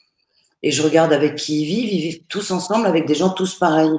Et 0.63 0.71
je 0.71 0.83
regarde 0.83 1.13
avec 1.13 1.37
qui 1.37 1.63
ils 1.63 1.67
vivent, 1.67 1.93
ils 1.93 2.01
vivent 2.01 2.25
tous 2.29 2.51
ensemble 2.51 2.87
avec 2.87 3.07
des 3.07 3.15
gens 3.15 3.31
tous 3.31 3.55
pareils. 3.55 3.99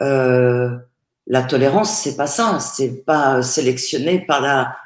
Euh, 0.00 0.76
la 1.26 1.42
tolérance, 1.42 1.98
c'est 1.98 2.16
pas 2.16 2.26
ça, 2.26 2.58
c'est 2.60 3.04
pas 3.04 3.42
sélectionné 3.42 4.20
par 4.20 4.40
la 4.40 4.76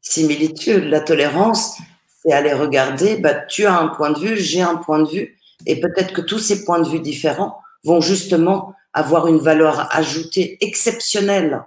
similitude. 0.00 0.84
La 0.84 1.00
tolérance, 1.00 1.76
c'est 2.22 2.32
aller 2.32 2.52
regarder, 2.52 3.16
bah, 3.16 3.34
tu 3.34 3.66
as 3.66 3.78
un 3.78 3.88
point 3.88 4.10
de 4.10 4.18
vue, 4.18 4.36
j'ai 4.36 4.62
un 4.62 4.76
point 4.76 5.00
de 5.00 5.08
vue, 5.08 5.38
et 5.66 5.80
peut-être 5.80 6.12
que 6.12 6.20
tous 6.20 6.38
ces 6.38 6.64
points 6.64 6.80
de 6.80 6.88
vue 6.88 7.00
différents 7.00 7.58
vont 7.84 8.00
justement 8.00 8.74
avoir 8.92 9.26
une 9.26 9.38
valeur 9.38 9.88
ajoutée 9.94 10.58
exceptionnelle. 10.60 11.64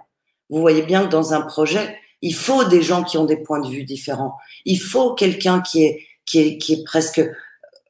Vous 0.50 0.60
voyez 0.60 0.82
bien 0.82 1.04
que 1.04 1.10
dans 1.10 1.34
un 1.34 1.42
projet, 1.42 1.96
il 2.22 2.34
faut 2.34 2.64
des 2.64 2.82
gens 2.82 3.04
qui 3.04 3.18
ont 3.18 3.24
des 3.24 3.36
points 3.36 3.60
de 3.60 3.68
vue 3.68 3.84
différents. 3.84 4.36
Il 4.64 4.80
faut 4.80 5.14
quelqu'un 5.14 5.60
qui 5.60 5.84
est, 5.84 6.02
qui 6.26 6.40
est, 6.40 6.58
qui 6.58 6.74
est 6.74 6.84
presque 6.84 7.22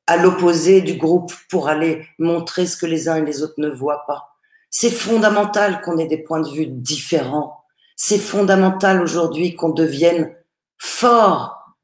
à 0.06 0.16
l'opposé 0.16 0.80
du 0.80 0.94
groupe 0.94 1.32
pour 1.50 1.68
aller 1.68 2.06
montrer 2.18 2.66
ce 2.66 2.76
que 2.76 2.86
les 2.86 3.08
uns 3.08 3.16
et 3.16 3.24
les 3.24 3.42
autres 3.42 3.54
ne 3.58 3.68
voient 3.68 4.04
pas. 4.06 4.27
C'est 4.70 4.90
fondamental 4.90 5.80
qu'on 5.82 5.98
ait 5.98 6.06
des 6.06 6.22
points 6.22 6.40
de 6.40 6.50
vue 6.50 6.66
différents. 6.66 7.64
C'est 7.96 8.18
fondamental 8.18 9.02
aujourd'hui 9.02 9.54
qu'on 9.54 9.70
devienne 9.70 10.34
fort, 10.78 11.76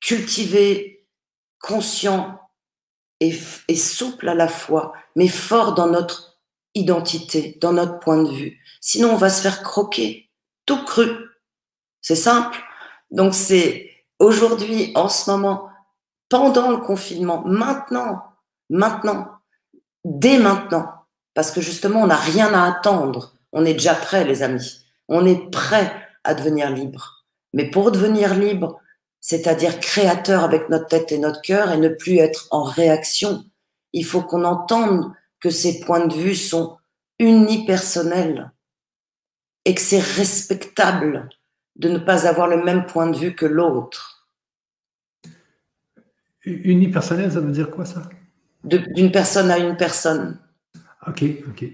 cultivé, 0.00 1.06
conscient 1.60 2.40
et, 3.20 3.38
et 3.68 3.76
souple 3.76 4.28
à 4.28 4.34
la 4.34 4.48
fois, 4.48 4.92
mais 5.14 5.28
fort 5.28 5.74
dans 5.74 5.88
notre 5.88 6.40
identité, 6.74 7.58
dans 7.60 7.72
notre 7.72 7.98
point 7.98 8.22
de 8.22 8.30
vue. 8.30 8.60
Sinon, 8.80 9.12
on 9.12 9.16
va 9.16 9.30
se 9.30 9.40
faire 9.40 9.62
croquer, 9.62 10.30
tout 10.66 10.84
cru. 10.84 11.08
C'est 12.02 12.16
simple. 12.16 12.58
Donc, 13.10 13.34
c'est 13.34 13.90
aujourd'hui, 14.18 14.92
en 14.94 15.08
ce 15.08 15.30
moment, 15.30 15.70
pendant 16.28 16.70
le 16.70 16.78
confinement, 16.78 17.42
maintenant, 17.46 18.22
maintenant, 18.68 19.28
dès 20.04 20.38
maintenant, 20.38 20.92
parce 21.36 21.50
que 21.50 21.60
justement, 21.60 22.00
on 22.02 22.06
n'a 22.06 22.16
rien 22.16 22.54
à 22.54 22.66
attendre. 22.66 23.34
On 23.52 23.66
est 23.66 23.74
déjà 23.74 23.94
prêt, 23.94 24.24
les 24.24 24.42
amis. 24.42 24.80
On 25.06 25.26
est 25.26 25.50
prêt 25.50 25.92
à 26.24 26.34
devenir 26.34 26.70
libre. 26.70 27.26
Mais 27.52 27.70
pour 27.70 27.92
devenir 27.92 28.34
libre, 28.34 28.80
c'est-à-dire 29.20 29.78
créateur 29.78 30.44
avec 30.44 30.70
notre 30.70 30.86
tête 30.86 31.12
et 31.12 31.18
notre 31.18 31.42
cœur 31.42 31.72
et 31.72 31.76
ne 31.76 31.90
plus 31.90 32.16
être 32.16 32.48
en 32.52 32.62
réaction, 32.62 33.44
il 33.92 34.06
faut 34.06 34.22
qu'on 34.22 34.44
entende 34.44 35.12
que 35.38 35.50
ces 35.50 35.80
points 35.80 36.06
de 36.06 36.14
vue 36.14 36.34
sont 36.34 36.78
unipersonnels 37.18 38.50
et 39.66 39.74
que 39.74 39.80
c'est 39.82 40.00
respectable 40.00 41.28
de 41.76 41.90
ne 41.90 41.98
pas 41.98 42.26
avoir 42.26 42.48
le 42.48 42.64
même 42.64 42.86
point 42.86 43.08
de 43.10 43.16
vue 43.16 43.36
que 43.36 43.44
l'autre. 43.44 44.26
Unipersonnel, 46.46 47.30
ça 47.30 47.40
veut 47.40 47.52
dire 47.52 47.70
quoi 47.70 47.84
ça? 47.84 48.08
D'une 48.64 49.12
personne 49.12 49.50
à 49.50 49.58
une 49.58 49.76
personne. 49.76 50.38
OK, 51.08 51.24
OK. 51.48 51.64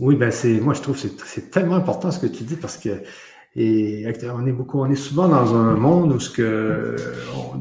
Oui, 0.00 0.16
ben 0.16 0.30
c'est, 0.30 0.60
moi 0.60 0.74
je 0.74 0.82
trouve 0.82 1.00
que 1.00 1.08
c'est 1.24 1.50
tellement 1.50 1.76
important 1.76 2.10
ce 2.10 2.20
que 2.20 2.26
tu 2.26 2.44
dis 2.44 2.56
parce 2.56 2.76
que 2.76 3.02
et 3.56 4.06
on 4.32 4.46
est 4.46 4.52
beaucoup, 4.52 4.80
on 4.80 4.90
est 4.90 4.94
souvent 4.94 5.28
dans 5.28 5.56
un 5.56 5.74
monde 5.74 6.12
où 6.12 6.20
ce 6.20 6.30
que 6.30 6.94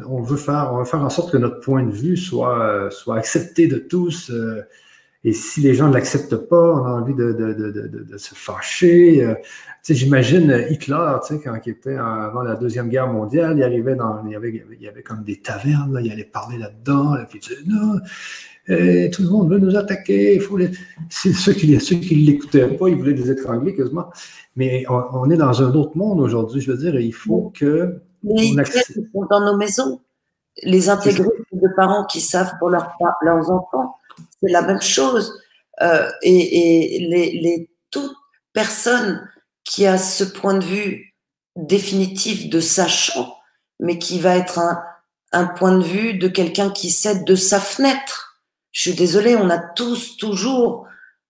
on, 0.06 0.22
veut 0.22 0.38
faire, 0.38 0.72
on 0.74 0.80
veut 0.80 0.86
faire 0.86 1.02
en 1.02 1.10
sorte 1.10 1.32
que 1.32 1.38
notre 1.38 1.60
point 1.62 1.84
de 1.84 1.92
vue 1.92 2.18
soit 2.18 2.90
soit 2.92 3.18
accepté 3.18 3.68
de 3.68 3.78
tous. 3.78 4.30
Euh, 4.30 4.62
et 5.24 5.34
si 5.34 5.62
les 5.62 5.74
gens 5.74 5.88
ne 5.88 5.94
l'acceptent 5.94 6.36
pas, 6.36 6.74
on 6.74 6.86
a 6.86 6.90
envie 6.90 7.16
de, 7.16 7.32
de, 7.34 7.54
de, 7.54 8.04
de 8.04 8.18
se 8.18 8.36
fâcher. 8.36 9.24
Euh, 9.24 9.34
tu 9.34 9.44
sais, 9.82 9.96
j'imagine 9.96 10.66
Hitler, 10.70 11.16
tu 11.26 11.36
sais, 11.36 11.42
quand 11.44 11.58
il 11.66 11.70
était 11.72 11.96
avant 11.96 12.44
la 12.44 12.56
Deuxième 12.56 12.90
Guerre 12.90 13.08
mondiale, 13.08 13.58
il 13.58 13.64
arrivait 13.64 13.96
dans, 13.96 14.24
il 14.26 14.34
y 14.34 14.36
avait, 14.36 14.66
il 14.72 14.82
y 14.82 14.88
avait 14.88 15.04
comme 15.04 15.24
des 15.24 15.42
tavernes, 15.42 16.00
il 16.04 16.12
allait 16.12 16.26
parler 16.26 16.58
là-dedans, 16.58 17.16
là, 17.16 17.26
puis 17.28 17.40
il 17.42 17.48
disait, 17.48 17.62
non, 17.66 18.00
eh, 18.68 19.10
tout 19.12 19.24
le 19.24 19.30
monde 19.30 19.50
veut 19.50 19.60
nous 19.60 19.76
attaquer. 19.76 20.36
Il 20.36 20.42
faut 20.42 20.58
les... 20.58 20.72
ceux 21.10 21.54
qui 21.54 21.72
ne 21.72 22.26
l'écoutaient 22.26 22.68
pas, 22.68 22.90
ils 22.90 22.98
voulaient 22.98 23.14
les 23.14 23.32
étrangler 23.32 23.76
quasiment. 23.76 24.10
Mais 24.56 24.84
on, 24.90 25.30
est 25.30 25.38
dans 25.38 25.62
un 25.62 25.74
autre 25.74 25.96
monde 25.96 26.20
aujourd'hui. 26.20 26.62
Je 26.62 26.72
veux 26.72 26.78
dire, 26.78 27.00
il 27.00 27.14
faut 27.14 27.52
que. 27.56 28.02
Les 28.24 28.56
sont 28.66 29.26
dans 29.30 29.42
nos 29.42 29.58
maisons. 29.58 30.02
Les 30.64 30.90
intégrés 30.90 31.30
de 31.52 31.68
parents 31.76 32.06
qui 32.06 32.20
savent 32.20 32.54
pour 32.60 32.70
leurs 32.70 33.52
enfants, 33.52 33.96
c'est 34.42 34.52
la 34.52 34.64
même 34.64 34.82
chose. 34.82 35.40
Euh, 35.82 36.10
et, 36.24 37.08
les, 37.10 37.40
les, 37.40 37.70
toute 37.92 38.12
personne 38.54 39.22
qui 39.64 39.86
a 39.86 40.00
ce 40.00 40.24
point 40.24 40.56
de 40.56 40.66
vue 40.66 41.14
définitif 41.56 42.50
de 42.50 42.60
sachant, 42.60 43.36
mais 43.80 44.00
qui 44.00 44.20
va 44.20 44.36
être 44.36 44.58
un, 44.58 44.82
un 45.32 45.46
point 45.46 45.78
de 45.78 45.84
vue 45.84 46.16
de 46.16 46.28
quelqu'un 46.28 46.72
qui 46.72 46.90
sait 46.90 47.24
de 47.24 47.36
sa 47.36 47.60
fenêtre 47.60 48.27
je 48.78 48.82
suis 48.84 48.94
désolée, 48.94 49.36
on 49.36 49.50
a 49.50 49.58
tous 49.58 50.18
toujours 50.18 50.86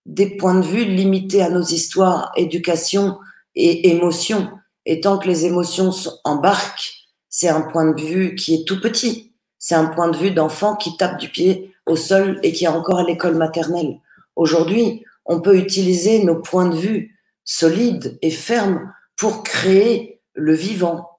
des 0.05 0.35
points 0.35 0.59
de 0.59 0.65
vue 0.65 0.83
limités 0.83 1.41
à 1.41 1.49
nos 1.49 1.63
histoires, 1.63 2.33
éducation 2.35 3.19
et 3.55 3.89
émotion. 3.89 4.51
Et 4.85 4.99
tant 4.99 5.17
que 5.17 5.29
les 5.29 5.45
émotions 5.45 5.91
embarquent, 6.25 7.07
c'est 7.29 7.47
un 7.47 7.61
point 7.61 7.93
de 7.93 8.01
vue 8.01 8.35
qui 8.35 8.53
est 8.53 8.67
tout 8.67 8.81
petit. 8.81 9.33
C'est 9.59 9.75
un 9.75 9.85
point 9.85 10.09
de 10.09 10.17
vue 10.17 10.31
d'enfant 10.31 10.75
qui 10.75 10.97
tape 10.97 11.17
du 11.21 11.29
pied 11.29 11.73
au 11.85 11.95
sol 11.95 12.37
et 12.43 12.51
qui 12.51 12.65
est 12.65 12.67
encore 12.67 12.99
à 12.99 13.03
l'école 13.03 13.37
maternelle. 13.37 14.01
Aujourd'hui, 14.35 15.05
on 15.23 15.39
peut 15.39 15.57
utiliser 15.57 16.25
nos 16.25 16.41
points 16.41 16.67
de 16.67 16.75
vue 16.75 17.17
solides 17.45 18.19
et 18.21 18.29
fermes 18.29 18.91
pour 19.15 19.43
créer 19.43 20.19
le 20.33 20.53
vivant 20.53 21.11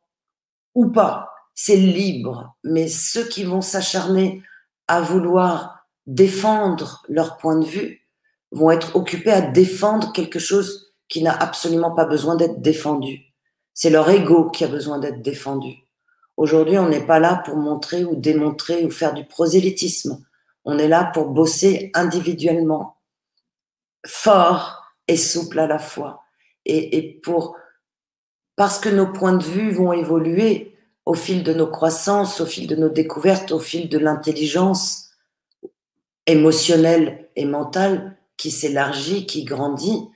ou 0.75 0.91
pas. 0.91 1.31
C'est 1.55 1.77
libre. 1.77 2.55
Mais 2.65 2.87
ceux 2.87 3.25
qui 3.25 3.45
vont 3.45 3.63
s'acharner 3.63 4.43
à 4.89 5.01
vouloir 5.01 5.78
défendre 6.09 7.03
leur 7.09 7.37
point 7.37 7.59
de 7.59 7.67
vue, 7.67 8.09
vont 8.51 8.71
être 8.71 8.97
occupés 8.97 9.31
à 9.31 9.43
défendre 9.43 10.11
quelque 10.13 10.39
chose 10.39 10.95
qui 11.07 11.23
n'a 11.23 11.37
absolument 11.37 11.95
pas 11.95 12.07
besoin 12.07 12.35
d'être 12.35 12.63
défendu. 12.63 13.35
C'est 13.75 13.91
leur 13.91 14.09
ego 14.09 14.49
qui 14.51 14.65
a 14.65 14.69
besoin 14.69 14.99
d'être 14.99 15.21
défendu. 15.21 15.77
Aujourd'hui, 16.39 16.79
on 16.79 16.89
n'est 16.89 17.07
pas 17.07 17.19
là 17.19 17.43
pour 17.45 17.57
montrer 17.57 18.05
ou 18.05 18.17
démontrer 18.17 18.85
ou 18.85 18.91
faire 18.91 19.13
du 19.13 19.27
prosélytisme. 19.27 20.25
On 20.65 20.79
est 20.79 20.89
là 20.89 21.11
pour 21.13 21.27
bosser 21.27 21.91
individuellement, 21.95 22.97
fort 24.07 24.83
et 25.09 25.17
souple 25.17 25.59
à 25.59 25.67
la 25.67 25.79
fois. 25.79 26.23
Et, 26.65 26.97
et 26.97 27.21
pour, 27.21 27.55
parce 28.57 28.79
que 28.79 28.89
nos 28.89 29.13
points 29.13 29.37
de 29.37 29.45
vue 29.45 29.73
vont 29.73 29.93
évoluer 29.93 30.75
au 31.05 31.15
fil 31.15 31.45
de 31.45 31.53
nos 31.53 31.67
croissances, 31.67 32.41
au 32.41 32.47
fil 32.47 32.67
de 32.67 32.77
nos 32.77 32.89
découvertes, 32.89 33.53
au 33.53 33.59
fil 33.59 33.91
de 33.91 33.99
l'intelligence, 33.99 35.08
émotionnel 36.29 37.29
et 37.35 37.45
mental 37.45 38.17
qui 38.37 38.53
s'élargit, 38.53 39.27
qui 39.27 39.45
grandit, 39.45 40.09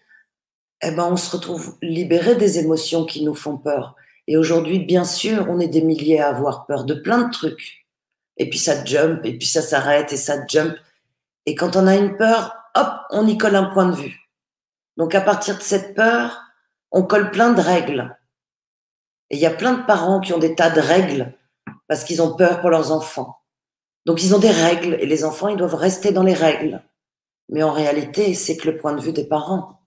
eh 0.83 0.91
ben, 0.93 1.09
on 1.11 1.17
se 1.17 1.35
retrouve 1.35 1.77
libéré 1.83 2.37
des 2.37 2.59
émotions 2.59 3.05
qui 3.05 3.25
nous 3.25 3.35
font 3.35 3.57
peur. 3.57 3.97
Et 4.29 4.37
aujourd'hui, 4.37 4.79
bien 4.79 5.05
sûr, 5.05 5.47
on 5.49 5.59
est 5.59 5.69
des 5.69 5.83
milliers 5.83 6.21
à 6.21 6.29
avoir 6.29 6.67
peur 6.67 6.85
de 6.85 6.95
plein 6.95 7.23
de 7.23 7.33
trucs. 7.33 7.87
Et 8.37 8.49
puis 8.49 8.59
ça 8.59 8.85
jump, 8.85 9.25
et 9.25 9.37
puis 9.37 9.49
ça 9.49 9.63
s'arrête, 9.63 10.13
et 10.13 10.17
ça 10.17 10.47
jump. 10.47 10.77
Et 11.47 11.55
quand 11.55 11.77
on 11.77 11.87
a 11.87 11.97
une 11.97 12.17
peur, 12.17 12.55
hop, 12.77 12.93
on 13.11 13.27
y 13.27 13.37
colle 13.37 13.57
un 13.57 13.67
point 13.67 13.87
de 13.87 13.97
vue. 13.97 14.21
Donc 14.97 15.15
à 15.15 15.21
partir 15.21 15.57
de 15.57 15.63
cette 15.63 15.95
peur, 15.95 16.41
on 16.91 17.03
colle 17.03 17.31
plein 17.31 17.53
de 17.53 17.61
règles. 17.61 18.17
Et 19.31 19.37
il 19.37 19.41
y 19.41 19.47
a 19.47 19.51
plein 19.51 19.73
de 19.73 19.87
parents 19.87 20.21
qui 20.21 20.33
ont 20.33 20.39
des 20.39 20.55
tas 20.55 20.71
de 20.71 20.81
règles 20.81 21.35
parce 21.89 22.05
qu'ils 22.05 22.23
ont 22.23 22.37
peur 22.37 22.61
pour 22.61 22.71
leurs 22.71 22.93
enfants. 22.93 23.42
Donc 24.05 24.23
ils 24.23 24.35
ont 24.35 24.39
des 24.39 24.51
règles 24.51 24.95
et 25.01 25.07
les 25.07 25.25
enfants, 25.25 25.49
ils 25.49 25.57
doivent 25.57 25.75
rester 25.75 26.13
dans 26.13 26.23
les 26.23 26.35
règles. 26.35 26.83
Mais 27.49 27.63
en 27.63 27.73
réalité, 27.73 28.35
c'est 28.35 28.57
que 28.57 28.71
le 28.71 28.79
point 28.79 28.95
de 28.95 29.01
vue 29.01 29.13
des 29.13 29.27
parents. 29.27 29.81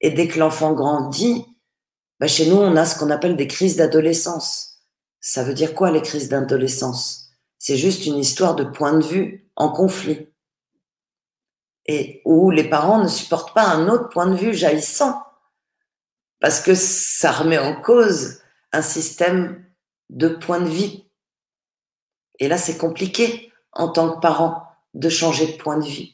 Et 0.00 0.10
dès 0.10 0.28
que 0.28 0.38
l'enfant 0.38 0.72
grandit, 0.72 1.46
bah 2.20 2.26
chez 2.26 2.46
nous, 2.46 2.56
on 2.56 2.76
a 2.76 2.84
ce 2.84 2.98
qu'on 2.98 3.10
appelle 3.10 3.36
des 3.36 3.46
crises 3.46 3.76
d'adolescence. 3.76 4.80
Ça 5.20 5.42
veut 5.42 5.54
dire 5.54 5.74
quoi 5.74 5.90
les 5.90 6.02
crises 6.02 6.28
d'adolescence? 6.28 7.30
C'est 7.58 7.76
juste 7.76 8.06
une 8.06 8.18
histoire 8.18 8.54
de 8.54 8.64
point 8.64 8.92
de 8.92 9.04
vue 9.04 9.50
en 9.56 9.70
conflit. 9.70 10.28
Et 11.86 12.20
où 12.24 12.50
les 12.50 12.68
parents 12.68 13.02
ne 13.02 13.08
supportent 13.08 13.54
pas 13.54 13.66
un 13.66 13.88
autre 13.88 14.08
point 14.10 14.26
de 14.26 14.36
vue 14.36 14.54
jaillissant. 14.54 15.22
Parce 16.40 16.60
que 16.60 16.74
ça 16.74 17.32
remet 17.32 17.58
en 17.58 17.80
cause 17.80 18.40
un 18.72 18.82
système 18.82 19.64
de 20.10 20.28
point 20.28 20.60
de 20.60 20.68
vie 20.68 21.08
et 22.38 22.48
là, 22.48 22.58
c'est 22.58 22.78
compliqué 22.78 23.52
en 23.72 23.88
tant 23.88 24.10
que 24.10 24.20
parent 24.20 24.68
de 24.94 25.08
changer 25.08 25.46
de 25.46 25.56
point 25.56 25.78
de 25.78 25.86
vue. 25.86 26.08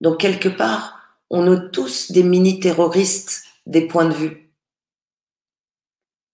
Donc, 0.00 0.18
quelque 0.18 0.48
part, 0.48 0.98
on 1.30 1.52
est 1.52 1.70
tous 1.70 2.12
des 2.12 2.22
mini-terroristes 2.22 3.44
des 3.66 3.86
points 3.86 4.04
de 4.06 4.14
vue. 4.14 4.50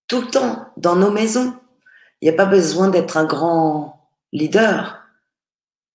Tout 0.09 0.22
le 0.22 0.28
temps, 0.28 0.72
dans 0.76 0.96
nos 0.96 1.11
maisons. 1.11 1.54
Il 2.20 2.28
n'y 2.28 2.35
a 2.35 2.37
pas 2.37 2.46
besoin 2.46 2.88
d'être 2.88 3.16
un 3.16 3.24
grand 3.24 4.11
leader 4.33 5.00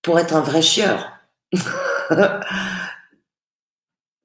pour 0.02 0.18
être 0.18 0.34
un 0.34 0.40
vrai 0.40 0.62
chieur. 0.62 1.12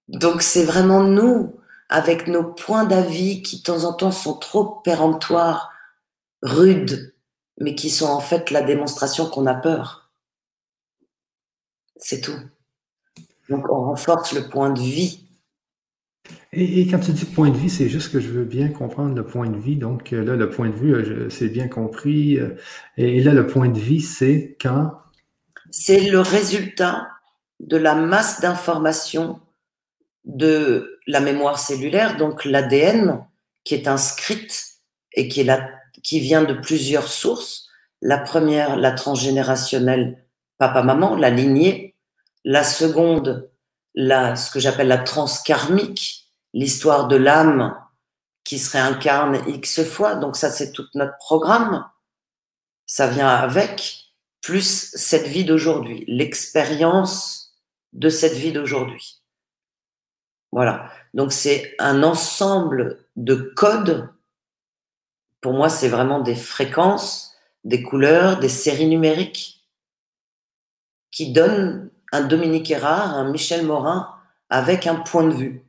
Donc 0.08 0.42
c'est 0.42 0.64
vraiment 0.64 1.04
nous, 1.04 1.60
avec 1.90 2.28
nos 2.28 2.44
points 2.44 2.86
d'avis 2.86 3.42
qui 3.42 3.58
de 3.58 3.64
temps 3.64 3.84
en 3.84 3.94
temps 3.94 4.12
sont 4.12 4.36
trop 4.36 4.66
péremptoires, 4.66 5.72
rudes, 6.42 7.14
mais 7.62 7.76
qui 7.76 7.90
sont 7.90 8.08
en 8.08 8.20
fait 8.20 8.52
la 8.52 8.64
démonstration 8.64 9.28
qu'on 9.28 9.46
a 9.46 9.54
peur. 9.54 10.12
C'est 11.96 12.20
tout. 12.20 12.38
Donc 13.50 13.70
on 13.70 13.86
renforce 13.86 14.34
le 14.34 14.50
point 14.50 14.72
de 14.72 14.80
vie. 14.80 15.28
Et, 16.54 16.88
quand 16.88 17.00
tu 17.00 17.12
dis 17.12 17.26
point 17.26 17.50
de 17.50 17.58
vie, 17.58 17.70
c'est 17.70 17.88
juste 17.88 18.12
que 18.12 18.20
je 18.20 18.30
veux 18.30 18.46
bien 18.46 18.70
comprendre 18.70 19.16
le 19.16 19.26
point 19.26 19.48
de 19.48 19.58
vie. 19.58 19.76
Donc 19.76 20.12
euh, 20.12 20.24
là, 20.24 20.36
le 20.36 20.50
point 20.50 20.70
de 20.70 20.76
vue, 20.76 20.94
euh, 20.94 21.30
c'est 21.30 21.50
bien 21.50 21.68
compris. 21.68 22.40
Euh, 22.40 22.56
et 22.98 23.22
là, 23.22 23.34
le 23.34 23.46
point 23.46 23.70
de 23.70 23.80
vie, 23.80 24.02
c'est 24.02 24.58
quand? 24.60 24.92
C'est 25.70 26.10
le 26.10 26.20
résultat 26.20 27.10
de 27.60 27.78
la 27.78 27.96
masse 27.96 28.42
d'informations 28.42 29.40
de 30.26 31.00
la 31.08 31.20
mémoire 31.20 31.60
cellulaire, 31.60 32.18
donc 32.18 32.44
l'ADN, 32.46 33.26
qui 33.64 33.76
est 33.76 33.88
inscrite 33.88 34.78
et 35.14 35.28
qui, 35.28 35.42
est 35.42 35.46
la, 35.46 35.70
qui 36.04 36.20
vient 36.20 36.44
de 36.44 36.54
plusieurs 36.54 37.08
sources. 37.08 37.68
La 38.02 38.18
première, 38.18 38.76
la 38.76 38.92
transgénérationnelle 38.92 40.26
papa-maman, 40.58 41.16
la 41.16 41.30
lignée. 41.30 41.96
La 42.44 42.64
seconde, 42.64 43.52
la, 43.94 44.36
ce 44.36 44.50
que 44.50 44.60
j'appelle 44.60 44.88
la 44.88 44.98
transkarmique, 44.98 46.34
l'histoire 46.54 47.08
de 47.08 47.16
l'âme 47.16 47.78
qui 48.44 48.58
se 48.58 48.72
réincarne 48.72 49.42
X 49.48 49.84
fois. 49.84 50.16
Donc 50.16 50.36
ça, 50.36 50.50
c'est 50.50 50.72
tout 50.72 50.86
notre 50.96 51.18
programme. 51.18 51.86
Ça 52.88 53.08
vient 53.08 53.30
avec, 53.30 54.12
plus 54.42 54.92
cette 54.96 55.28
vie 55.28 55.46
d'aujourd'hui, 55.46 56.04
l'expérience 56.08 57.54
de 57.94 58.10
cette 58.10 58.34
vie 58.34 58.52
d'aujourd'hui. 58.52 59.22
Voilà. 60.52 60.92
Donc 61.14 61.32
c'est 61.32 61.76
un 61.80 62.04
ensemble 62.04 63.06
de 63.16 63.36
codes. 63.36 64.10
Pour 65.42 65.54
moi, 65.54 65.70
c'est 65.70 65.90
vraiment 65.90 66.20
des 66.20 66.36
fréquences, 66.36 67.36
des 67.64 67.82
couleurs, 67.82 68.40
des 68.40 68.50
séries 68.50 68.88
numériques 68.88 69.68
qui 71.12 71.34
donnent 71.34 71.90
un 72.12 72.22
Dominique 72.22 72.72
Erard, 72.72 73.16
un 73.16 73.30
Michel 73.32 73.66
Morin 73.66 74.16
avec 74.50 74.88
un 74.88 74.96
point 74.96 75.28
de 75.28 75.34
vue 75.34 75.66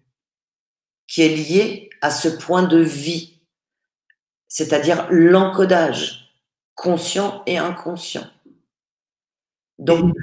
qui 1.07 1.23
est 1.23 1.35
lié 1.35 1.91
à 2.01 2.11
ce 2.11 2.29
point 2.29 2.63
de 2.63 2.79
vie, 2.79 3.41
c'est-à-dire 4.49 5.07
l'encodage 5.11 6.35
conscient 6.75 7.43
et 7.47 7.59
inconscient. 7.59 8.27
Donc, 9.79 10.15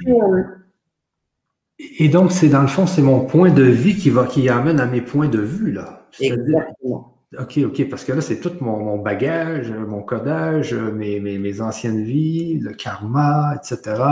et 1.78 2.08
donc, 2.08 2.32
c'est 2.32 2.48
dans 2.48 2.62
le 2.62 2.68
fond, 2.68 2.86
c'est 2.86 3.02
mon 3.02 3.24
point 3.24 3.50
de 3.50 3.62
vie 3.62 3.96
qui 3.96 4.10
va 4.10 4.26
qui 4.26 4.48
amène 4.48 4.80
à 4.80 4.86
mes 4.86 5.00
points 5.00 5.28
de 5.28 5.40
vue, 5.40 5.72
là. 5.72 6.08
Exactement. 6.18 7.19
OK, 7.38 7.58
OK, 7.64 7.88
parce 7.88 8.04
que 8.04 8.12
là, 8.12 8.20
c'est 8.20 8.40
tout 8.40 8.52
mon, 8.60 8.98
bagage, 8.98 9.70
mon 9.70 10.02
codage, 10.02 10.74
mes, 10.74 11.20
mes, 11.20 11.60
anciennes 11.60 12.02
vies, 12.02 12.58
le 12.58 12.72
karma, 12.72 13.54
etc. 13.54 14.02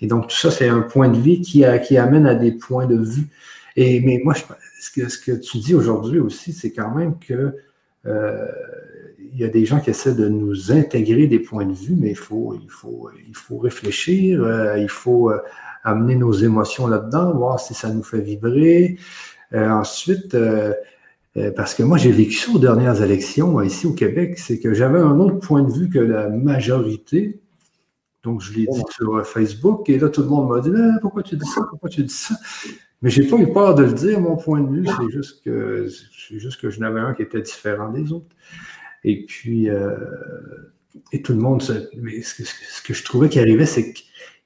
Et 0.00 0.06
donc, 0.06 0.28
tout 0.28 0.36
ça, 0.36 0.50
c'est 0.50 0.68
un 0.68 0.80
point 0.80 1.08
de 1.08 1.18
vie 1.18 1.42
qui, 1.42 1.64
qui 1.86 1.98
amène 1.98 2.26
à 2.26 2.34
des 2.34 2.52
points 2.52 2.86
de 2.86 2.96
vue. 2.96 3.28
Et, 3.76 4.00
mais 4.00 4.20
moi, 4.24 4.34
ce, 4.34 4.90
que, 4.90 5.08
ce 5.10 5.18
que 5.18 5.32
tu 5.32 5.58
dis 5.58 5.74
aujourd'hui 5.74 6.20
aussi, 6.20 6.54
c'est 6.54 6.72
quand 6.72 6.94
même 6.94 7.18
que 7.18 7.54
euh, 8.06 8.46
il 9.32 9.38
y 9.38 9.44
a 9.44 9.48
des 9.48 9.66
gens 9.66 9.80
qui 9.80 9.90
essaient 9.90 10.14
de 10.14 10.28
nous 10.28 10.72
intégrer 10.72 11.26
des 11.26 11.38
points 11.38 11.66
de 11.66 11.74
vue, 11.74 11.94
mais 11.96 12.10
il 12.10 12.16
faut, 12.16 12.58
il 12.60 12.70
faut, 12.70 13.10
il 13.28 13.36
faut 13.36 13.58
réfléchir, 13.58 14.42
euh, 14.42 14.78
il 14.78 14.88
faut 14.88 15.30
euh, 15.30 15.38
amener 15.84 16.14
nos 16.14 16.32
émotions 16.32 16.86
là-dedans, 16.86 17.34
voir 17.34 17.60
si 17.60 17.74
ça 17.74 17.90
nous 17.90 18.02
fait 18.02 18.20
vibrer. 18.20 18.96
Euh, 19.54 19.68
ensuite, 19.68 20.34
euh, 20.34 20.74
parce 21.56 21.74
que 21.74 21.82
moi, 21.82 21.98
j'ai 21.98 22.10
vécu 22.10 22.34
ça 22.34 22.50
aux 22.50 22.58
dernières 22.58 23.02
élections 23.02 23.60
ici 23.62 23.86
au 23.86 23.92
Québec, 23.92 24.38
c'est 24.38 24.58
que 24.58 24.74
j'avais 24.74 24.98
un 24.98 25.18
autre 25.20 25.38
point 25.38 25.62
de 25.62 25.72
vue 25.72 25.88
que 25.88 25.98
la 25.98 26.28
majorité. 26.28 27.40
Donc, 28.24 28.40
je 28.40 28.52
l'ai 28.52 28.66
dit 28.66 28.82
sur 28.90 29.24
Facebook, 29.26 29.88
et 29.88 29.98
là, 29.98 30.08
tout 30.08 30.22
le 30.22 30.28
monde 30.28 30.48
m'a 30.48 30.60
dit 30.60 30.70
ah, 30.76 30.98
Pourquoi 31.00 31.22
tu 31.22 31.36
dis 31.36 31.46
ça? 31.46 31.62
Pourquoi 31.70 31.88
tu 31.88 32.02
dis 32.02 32.14
ça? 32.14 32.34
Mais 33.02 33.10
j'ai 33.10 33.26
pas 33.28 33.36
eu 33.36 33.52
peur 33.52 33.76
de 33.76 33.84
le 33.84 33.92
dire, 33.92 34.20
mon 34.20 34.36
point 34.36 34.60
de 34.60 34.70
vue, 34.74 34.86
c'est 34.86 35.10
juste 35.10 35.44
que 35.44 35.88
juste 36.36 36.60
que 36.60 36.70
je 36.70 36.80
n'avais 36.80 37.00
un 37.00 37.14
qui 37.14 37.22
était 37.22 37.40
différent 37.40 37.90
des 37.90 38.10
autres. 38.10 38.34
Et 39.04 39.24
puis, 39.24 39.68
et 41.12 41.22
tout 41.22 41.32
le 41.32 41.38
monde, 41.38 41.62
mais 41.96 42.22
ce, 42.22 42.82
que, 42.82 42.94
je 42.94 43.04
trouvais 43.04 43.28
qui 43.28 43.38
arrivait, 43.38 43.66
c'est 43.66 43.92
que 43.92 44.00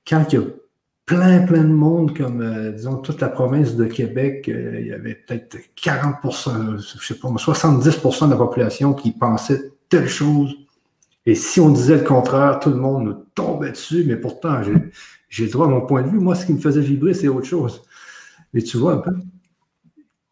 quand 0.07 0.27
il 0.33 0.39
y 0.39 0.43
a 0.43 0.45
plein, 1.07 1.41
plein 1.43 1.65
de 1.65 1.73
monde, 1.73 2.17
comme, 2.17 2.41
euh, 2.41 2.73
disons, 2.73 2.97
toute 2.97 3.21
la 3.21 3.29
province 3.29 3.75
de 3.75 3.85
Québec, 3.85 4.49
euh, 4.49 4.79
il 4.81 4.87
y 4.87 4.93
avait 4.93 5.15
peut-être 5.15 5.57
40% 5.77 6.79
je 6.79 7.07
sais 7.07 7.19
pas, 7.19 7.29
70% 7.29 8.27
de 8.27 8.31
la 8.31 8.37
population 8.37 8.95
qui 8.95 9.13
pensait 9.13 9.73
telle 9.89 10.09
chose. 10.09 10.55
Et 11.27 11.35
si 11.35 11.61
on 11.61 11.71
disait 11.71 11.97
le 11.97 12.05
contraire, 12.05 12.61
tout 12.61 12.71
le 12.71 12.77
monde 12.77 13.05
nous 13.05 13.25
tombait 13.35 13.71
dessus, 13.71 14.05
mais 14.07 14.17
pourtant, 14.17 14.63
j'ai 15.29 15.45
le 15.45 15.51
droit 15.51 15.67
à 15.67 15.71
mon 15.71 15.83
point 15.83 16.03
de 16.03 16.09
vue. 16.09 16.19
Moi, 16.19 16.35
ce 16.35 16.47
qui 16.47 16.53
me 16.53 16.61
faisait 16.61 16.81
vibrer, 16.81 17.15
c'est 17.15 17.29
autre 17.29 17.47
chose. 17.47 17.83
Mais 18.53 18.63
tu 18.63 18.77
vois 18.77 18.95
un 18.95 18.99
peu? 18.99 19.13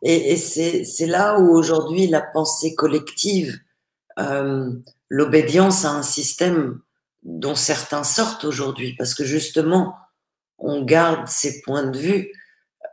Et, 0.02 0.32
et 0.32 0.36
c'est 0.36 1.06
là 1.06 1.38
où 1.38 1.54
aujourd'hui 1.54 2.06
la 2.06 2.20
pensée 2.20 2.74
collective, 2.74 3.58
euh, 4.18 4.70
l'obédience 5.08 5.84
à 5.84 5.92
un 5.92 6.02
système 6.02 6.80
dont 7.22 7.54
certains 7.54 8.02
sortent 8.02 8.44
aujourd'hui, 8.44 8.94
parce 8.96 9.14
que 9.14 9.24
justement, 9.24 9.94
on 10.60 10.82
garde 10.82 11.26
ses 11.26 11.60
points 11.62 11.84
de 11.84 11.98
vue. 11.98 12.32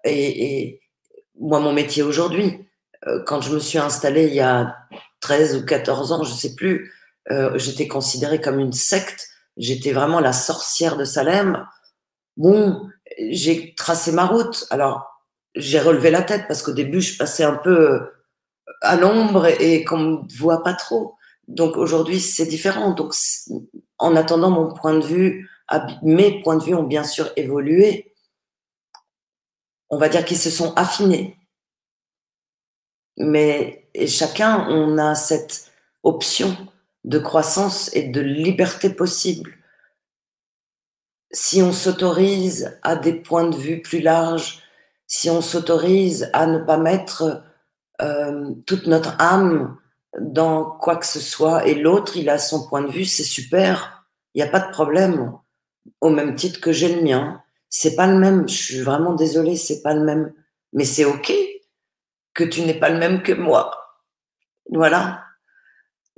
Et, 0.03 0.81
moi, 1.39 1.59
mon 1.59 1.73
métier 1.73 2.01
aujourd'hui, 2.01 2.65
euh, 3.05 3.21
quand 3.25 3.41
je 3.41 3.53
me 3.53 3.59
suis 3.59 3.77
installée 3.77 4.25
il 4.25 4.33
y 4.33 4.39
a 4.39 4.75
13 5.19 5.57
ou 5.57 5.65
14 5.65 6.11
ans, 6.11 6.23
je 6.23 6.33
sais 6.33 6.55
plus, 6.55 6.91
euh, 7.29 7.57
j'étais 7.59 7.87
considérée 7.87 8.41
comme 8.41 8.59
une 8.59 8.73
secte. 8.73 9.27
J'étais 9.55 9.91
vraiment 9.91 10.19
la 10.19 10.33
sorcière 10.33 10.97
de 10.97 11.03
Salem. 11.03 11.65
Bon, 12.37 12.87
j'ai 13.29 13.75
tracé 13.75 14.11
ma 14.11 14.25
route. 14.25 14.65
Alors, 14.71 15.23
j'ai 15.55 15.79
relevé 15.79 16.09
la 16.09 16.21
tête 16.21 16.45
parce 16.47 16.63
qu'au 16.63 16.73
début, 16.73 17.01
je 17.01 17.17
passais 17.17 17.43
un 17.43 17.55
peu 17.55 18.01
à 18.81 18.95
l'ombre 18.95 19.45
et, 19.45 19.83
qu'on 19.83 19.97
ne 19.97 20.11
me 20.17 20.37
voit 20.37 20.63
pas 20.63 20.73
trop. 20.73 21.15
Donc 21.47 21.77
aujourd'hui, 21.77 22.19
c'est 22.19 22.45
différent. 22.45 22.91
Donc, 22.91 23.13
en 23.97 24.15
attendant 24.15 24.51
mon 24.51 24.73
point 24.73 24.97
de 24.97 25.05
vue, 25.05 25.49
mes 26.01 26.41
points 26.41 26.57
de 26.57 26.63
vue 26.63 26.75
ont 26.75 26.83
bien 26.83 27.03
sûr 27.03 27.29
évolué. 27.35 28.13
On 29.89 29.97
va 29.97 30.09
dire 30.09 30.25
qu'ils 30.25 30.37
se 30.37 30.49
sont 30.49 30.73
affinés. 30.75 31.37
Mais 33.17 33.89
chacun, 34.07 34.67
on 34.69 34.97
a 34.97 35.15
cette 35.15 35.71
option 36.03 36.55
de 37.03 37.19
croissance 37.19 37.93
et 37.95 38.03
de 38.03 38.21
liberté 38.21 38.89
possible. 38.89 39.57
Si 41.31 41.61
on 41.61 41.73
s'autorise 41.73 42.77
à 42.83 42.95
des 42.95 43.13
points 43.13 43.49
de 43.49 43.55
vue 43.55 43.81
plus 43.81 44.01
larges, 44.01 44.61
si 45.07 45.29
on 45.29 45.41
s'autorise 45.41 46.29
à 46.33 46.47
ne 46.47 46.59
pas 46.59 46.77
mettre 46.77 47.43
euh, 48.01 48.51
toute 48.65 48.87
notre 48.87 49.15
âme 49.19 49.77
dans 50.19 50.65
quoi 50.65 50.95
que 50.97 51.05
ce 51.05 51.19
soit 51.19 51.65
et 51.65 51.75
l'autre, 51.75 52.17
il 52.17 52.29
a 52.29 52.37
son 52.37 52.67
point 52.67 52.81
de 52.81 52.91
vue, 52.91 53.05
c'est 53.05 53.23
super, 53.23 54.05
il 54.33 54.41
n'y 54.41 54.47
a 54.47 54.51
pas 54.51 54.59
de 54.59 54.71
problème 54.71 55.33
au 56.01 56.09
même 56.09 56.35
titre 56.35 56.59
que 56.59 56.71
j'ai 56.71 56.93
le 56.95 57.01
mien. 57.01 57.41
C'est 57.69 57.95
pas 57.95 58.07
le 58.07 58.17
même. 58.17 58.47
Je 58.47 58.55
suis 58.55 58.81
vraiment 58.81 59.13
désolée, 59.13 59.55
c'est 59.55 59.81
pas 59.81 59.93
le 59.93 60.03
même. 60.03 60.33
Mais 60.73 60.85
c'est 60.85 61.05
ok 61.05 61.33
que 62.33 62.43
tu 62.43 62.61
n'es 62.61 62.73
pas 62.79 62.89
le 62.89 62.99
même 62.99 63.23
que 63.23 63.33
moi. 63.33 63.71
Voilà. 64.69 65.23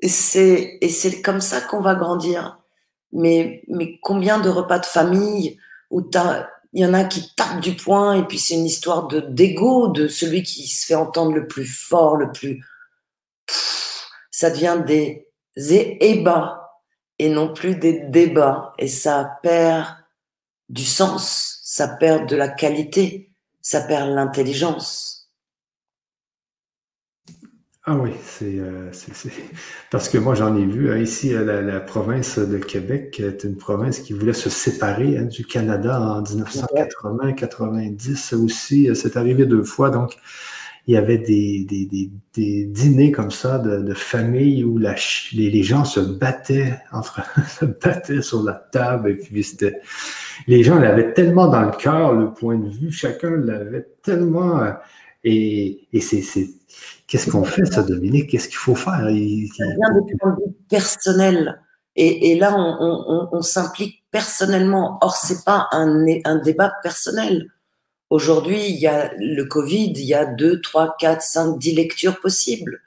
Et 0.01 0.10
c'est 0.10 0.77
et 0.82 0.89
c'est 0.89 1.21
comme 1.21 1.41
ça 1.41 1.62
qu'on 1.62 1.82
va 1.82 1.95
grandir. 1.95 2.60
Mais 3.12 3.63
mais 3.67 3.99
combien 4.01 4.39
de 4.39 4.49
repas 4.49 4.79
de 4.79 4.86
famille 4.86 5.60
où 5.89 6.08
il 6.73 6.82
y 6.82 6.86
en 6.86 6.93
a 6.93 7.03
qui 7.03 7.34
tapent 7.36 7.62
du 7.62 7.75
poing 7.75 8.13
et 8.13 8.23
puis 8.23 8.38
c'est 8.38 8.53
une 8.53 8.65
histoire 8.65 9.08
de 9.08 9.19
d'ego 9.21 9.88
de 9.88 10.08
celui 10.08 10.43
qui 10.43 10.67
se 10.67 10.86
fait 10.86 10.95
entendre 10.95 11.34
le 11.34 11.47
plus 11.47 11.65
fort, 11.65 12.15
le 12.15 12.32
plus. 12.32 12.63
ça 14.29 14.51
devient 14.51 14.82
des 14.86 15.27
ébats 16.01 16.59
et 17.19 17.29
non 17.29 17.53
plus 17.53 17.75
des 17.75 17.99
débats. 17.99 18.73
Et 18.79 18.88
ça 18.88 19.39
perd 19.43 19.86
du 20.69 20.86
sens, 20.86 21.60
ça 21.63 21.88
perd 21.88 22.27
de 22.27 22.36
la 22.36 22.47
qualité, 22.47 23.32
ça 23.62 23.82
perd 23.82 24.10
l'intelligence. 24.10 25.19
Ah 27.91 27.95
oui, 27.95 28.12
c'est 28.23 28.60
euh, 28.60 28.91
parce 29.89 30.10
que 30.10 30.19
moi 30.19 30.36
j'en 30.36 30.55
ai 30.55 30.65
vu 30.65 30.91
hein, 30.91 30.97
ici 30.97 31.29
la, 31.29 31.60
la, 31.62 31.79
province 31.79 32.38
de 32.38 32.60
Québec 32.60 33.19
est 33.19 33.45
une 33.45 33.58
province 33.58 33.97
qui 33.99 34.13
voulait 34.13 34.34
se 34.34 34.51
séparer 34.51 35.17
hein, 35.17 35.23
du 35.23 35.43
Canada 35.43 35.99
en 35.99 36.21
1980-90 36.21 38.36
aussi. 38.36 38.89
Euh, 38.89 38.93
c'est 38.93 39.17
arrivé 39.17 39.47
deux 39.47 39.63
fois, 39.63 39.89
donc 39.89 40.17
il 40.89 40.93
y 40.93 40.97
avait 40.97 41.19
des, 41.19 41.67
des, 42.34 42.65
dîners 42.65 43.12
comme 43.12 43.30
ça 43.30 43.60
de, 43.60 43.93
famille 43.93 44.63
où 44.63 44.80
la, 44.80 44.95
les, 45.34 45.62
gens 45.62 45.86
se 45.86 45.99
battaient 45.99 46.80
entre 46.91 47.21
se 47.60 47.65
battaient 47.65 48.23
sur 48.23 48.41
la 48.41 48.54
table 48.54 49.17
puis 49.17 49.45
les 50.47 50.63
gens 50.63 50.80
l'avaient 50.80 51.13
tellement 51.13 51.47
dans 51.47 51.62
le 51.62 51.78
cœur 51.78 52.13
le 52.13 52.34
point 52.34 52.58
de 52.58 52.67
vue 52.67 52.91
chacun 52.91 53.38
l'avait 53.38 53.88
tellement 54.02 54.63
et, 55.23 55.88
et 55.93 56.02
c'est 56.02 56.23
qu'est-ce 57.06 57.30
qu'on 57.30 57.43
fait 57.43 57.65
ça 57.65 57.84
Dominique? 57.84 58.32
Qu'est-ce 58.32 58.47
qu'il 58.47 58.58
faut 58.58 58.73
faire? 58.73 59.12
Il, 59.12 59.47
ça 59.56 59.65
vient 59.65 60.02
de 60.02 60.17
point 60.17 60.32
de 60.32 60.45
vue 60.45 60.56
personnel. 60.69 61.62
Et, 61.95 62.32
et 62.32 62.39
là 62.39 62.56
on, 62.58 62.78
on, 62.80 63.30
on 63.38 63.41
s'implique 63.43 64.04
personnellement. 64.10 64.97
Or 65.02 65.15
c'est 65.15 65.45
pas 65.45 65.67
un, 65.71 66.04
un 66.25 66.38
débat 66.38 66.73
personnel 66.82 67.45
Aujourd'hui, 68.10 68.69
il 68.69 68.78
y 68.78 68.88
a 68.88 69.12
le 69.17 69.43
Covid, 69.45 69.91
il 69.91 70.04
y 70.04 70.15
a 70.15 70.26
deux, 70.26 70.62
trois, 70.62 70.95
quatre, 70.98 71.22
cinq, 71.22 71.60
dix 71.60 71.76
lectures 71.76 72.19
possibles. 72.19 72.82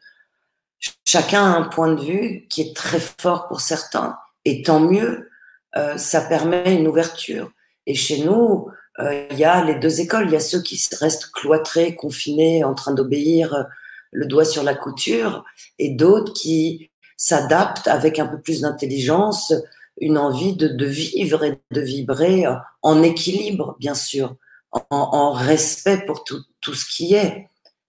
Chacun 1.05 1.45
a 1.45 1.57
un 1.57 1.63
point 1.69 1.95
de 1.95 2.01
vue 2.01 2.47
qui 2.49 2.63
est 2.63 2.75
très 2.75 2.99
fort 2.99 3.47
pour 3.47 3.61
certains, 3.61 4.17
et 4.45 4.63
tant 4.63 4.81
mieux, 4.81 5.31
euh, 5.77 5.97
ça 5.97 6.23
permet 6.23 6.75
une 6.75 6.89
ouverture. 6.89 7.53
Et 7.87 7.95
chez 7.95 8.25
nous, 8.25 8.67
euh, 8.99 9.27
il 9.31 9.39
y 9.39 9.45
a 9.45 9.65
les 9.65 9.77
deux 9.77 10.01
écoles. 10.01 10.27
Il 10.27 10.33
y 10.33 10.37
a 10.37 10.41
ceux 10.41 10.61
qui 10.61 10.81
restent 10.99 11.31
cloîtrés, 11.31 11.95
confinés, 11.95 12.65
en 12.65 12.75
train 12.75 12.93
d'obéir 12.93 13.55
euh, 13.55 13.63
le 14.11 14.27
doigt 14.27 14.45
sur 14.45 14.65
la 14.65 14.75
couture, 14.75 15.45
et 15.79 15.91
d'autres 15.91 16.33
qui 16.33 16.91
s'adaptent 17.17 17.87
avec 17.87 18.19
un 18.19 18.27
peu 18.27 18.41
plus 18.41 18.63
d'intelligence, 18.63 19.55
une 20.01 20.19
envie 20.19 20.57
de, 20.57 20.67
de, 20.67 20.87
vivre 20.87 21.45
et 21.45 21.61
de 21.71 21.81
vibrer 21.81 22.45
en 22.83 23.03
équilibre, 23.05 23.77
bien 23.79 23.95
sûr 23.95 24.37
en, 24.73 25.33
respect 25.33 26.05
pour 26.07 26.25
tout, 26.25 26.43
tout, 26.61 26.75
ce 26.75 26.87
qui 26.87 27.15
est, 27.15 27.49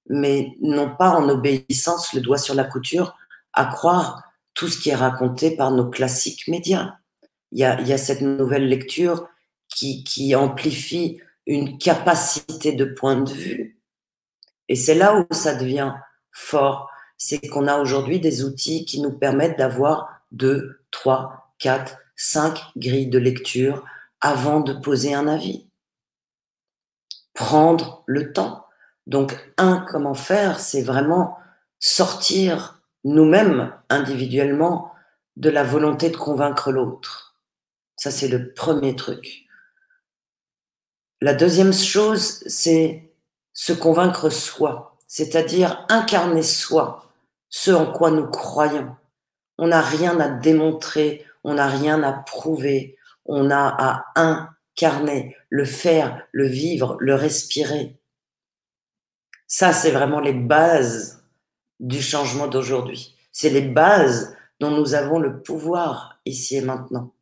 mais 0.10 0.56
non 0.62 0.94
pas 0.96 1.12
en 1.12 1.30
obéissance, 1.30 2.14
le 2.14 2.22
doigt 2.22 2.38
sur 2.38 2.56
la 2.56 2.66
couture, 2.66 3.16
à 3.54 3.66
croire 3.66 4.24
tout 4.54 4.68
ce 4.68 4.78
qui 4.78 4.90
est 4.90 4.96
raconté 4.96 5.56
par 5.56 5.72
nos 5.72 5.90
classiques 5.90 6.48
médias. 6.48 6.96
Il 7.52 7.60
y 7.60 7.64
a, 7.64 7.80
il 7.80 7.88
y 7.88 7.94
a 7.94 7.98
cette 7.98 8.22
nouvelle 8.22 8.68
lecture 8.68 9.28
qui, 9.70 10.04
qui 10.04 10.36
amplifie 10.36 11.20
une 11.46 11.78
capacité 11.78 12.74
de 12.74 12.86
point 12.86 13.16
de 13.16 13.32
vue. 13.32 13.80
Et 14.70 14.76
c'est 14.76 14.96
là 14.96 15.16
où 15.16 15.34
ça 15.34 15.56
devient 15.56 15.94
fort. 16.32 16.90
C'est 17.18 17.48
qu'on 17.48 17.68
a 17.68 17.80
aujourd'hui 17.80 18.20
des 18.20 18.44
outils 18.44 18.86
qui 18.86 19.02
nous 19.02 19.12
permettent 19.12 19.58
d'avoir 19.58 20.22
deux, 20.32 20.82
trois, 20.92 21.54
quatre, 21.60 21.98
cinq 22.16 22.62
grilles 22.76 23.10
de 23.10 23.20
lecture 23.20 23.84
avant 24.22 24.62
de 24.62 24.74
poser 24.74 25.14
un 25.14 25.28
avis 25.28 25.68
prendre 27.34 28.04
le 28.06 28.34
temps. 28.34 28.66
Donc, 29.08 29.38
un, 29.58 29.80
comment 29.90 30.14
faire, 30.14 30.60
c'est 30.60 30.82
vraiment 30.82 31.38
sortir 31.80 32.82
nous-mêmes 33.04 33.74
individuellement 33.90 34.94
de 35.36 35.50
la 35.50 35.64
volonté 35.64 36.10
de 36.10 36.18
convaincre 36.18 36.72
l'autre. 36.72 37.36
Ça, 37.96 38.12
c'est 38.12 38.28
le 38.28 38.54
premier 38.54 38.96
truc. 38.96 39.46
La 41.22 41.34
deuxième 41.34 41.74
chose, 41.74 42.44
c'est 42.48 43.14
se 43.54 43.74
convaincre 43.74 44.30
soi, 44.30 44.98
c'est-à-dire 45.08 45.86
incarner 45.90 46.44
soi, 46.44 47.10
ce 47.50 47.72
en 47.72 47.92
quoi 47.92 48.12
nous 48.12 48.28
croyons. 48.28 48.96
On 49.58 49.68
n'a 49.68 49.82
rien 49.82 50.20
à 50.20 50.28
démontrer, 50.28 51.26
on 51.44 51.56
n'a 51.56 51.68
rien 51.68 52.04
à 52.04 52.14
prouver, 52.14 52.98
on 53.26 53.52
a 53.52 54.04
à 54.16 54.53
incarner, 54.74 55.36
le 55.50 55.66
faire, 55.66 56.28
le 56.32 56.48
vivre, 56.48 56.98
le 57.00 57.16
respirer. 57.16 57.98
Ça, 59.48 59.72
c'est 59.72 59.92
vraiment 59.92 60.20
les 60.20 60.34
bases 60.34 61.24
du 61.80 62.02
changement 62.02 62.48
d'aujourd'hui. 62.48 63.16
C'est 63.32 63.50
les 63.50 63.62
bases 63.62 64.36
dont 64.60 64.72
nous 64.72 64.94
avons 64.96 65.20
le 65.20 65.42
pouvoir 65.42 66.20
ici 66.26 66.56
et 66.56 66.62
maintenant. 66.62 67.14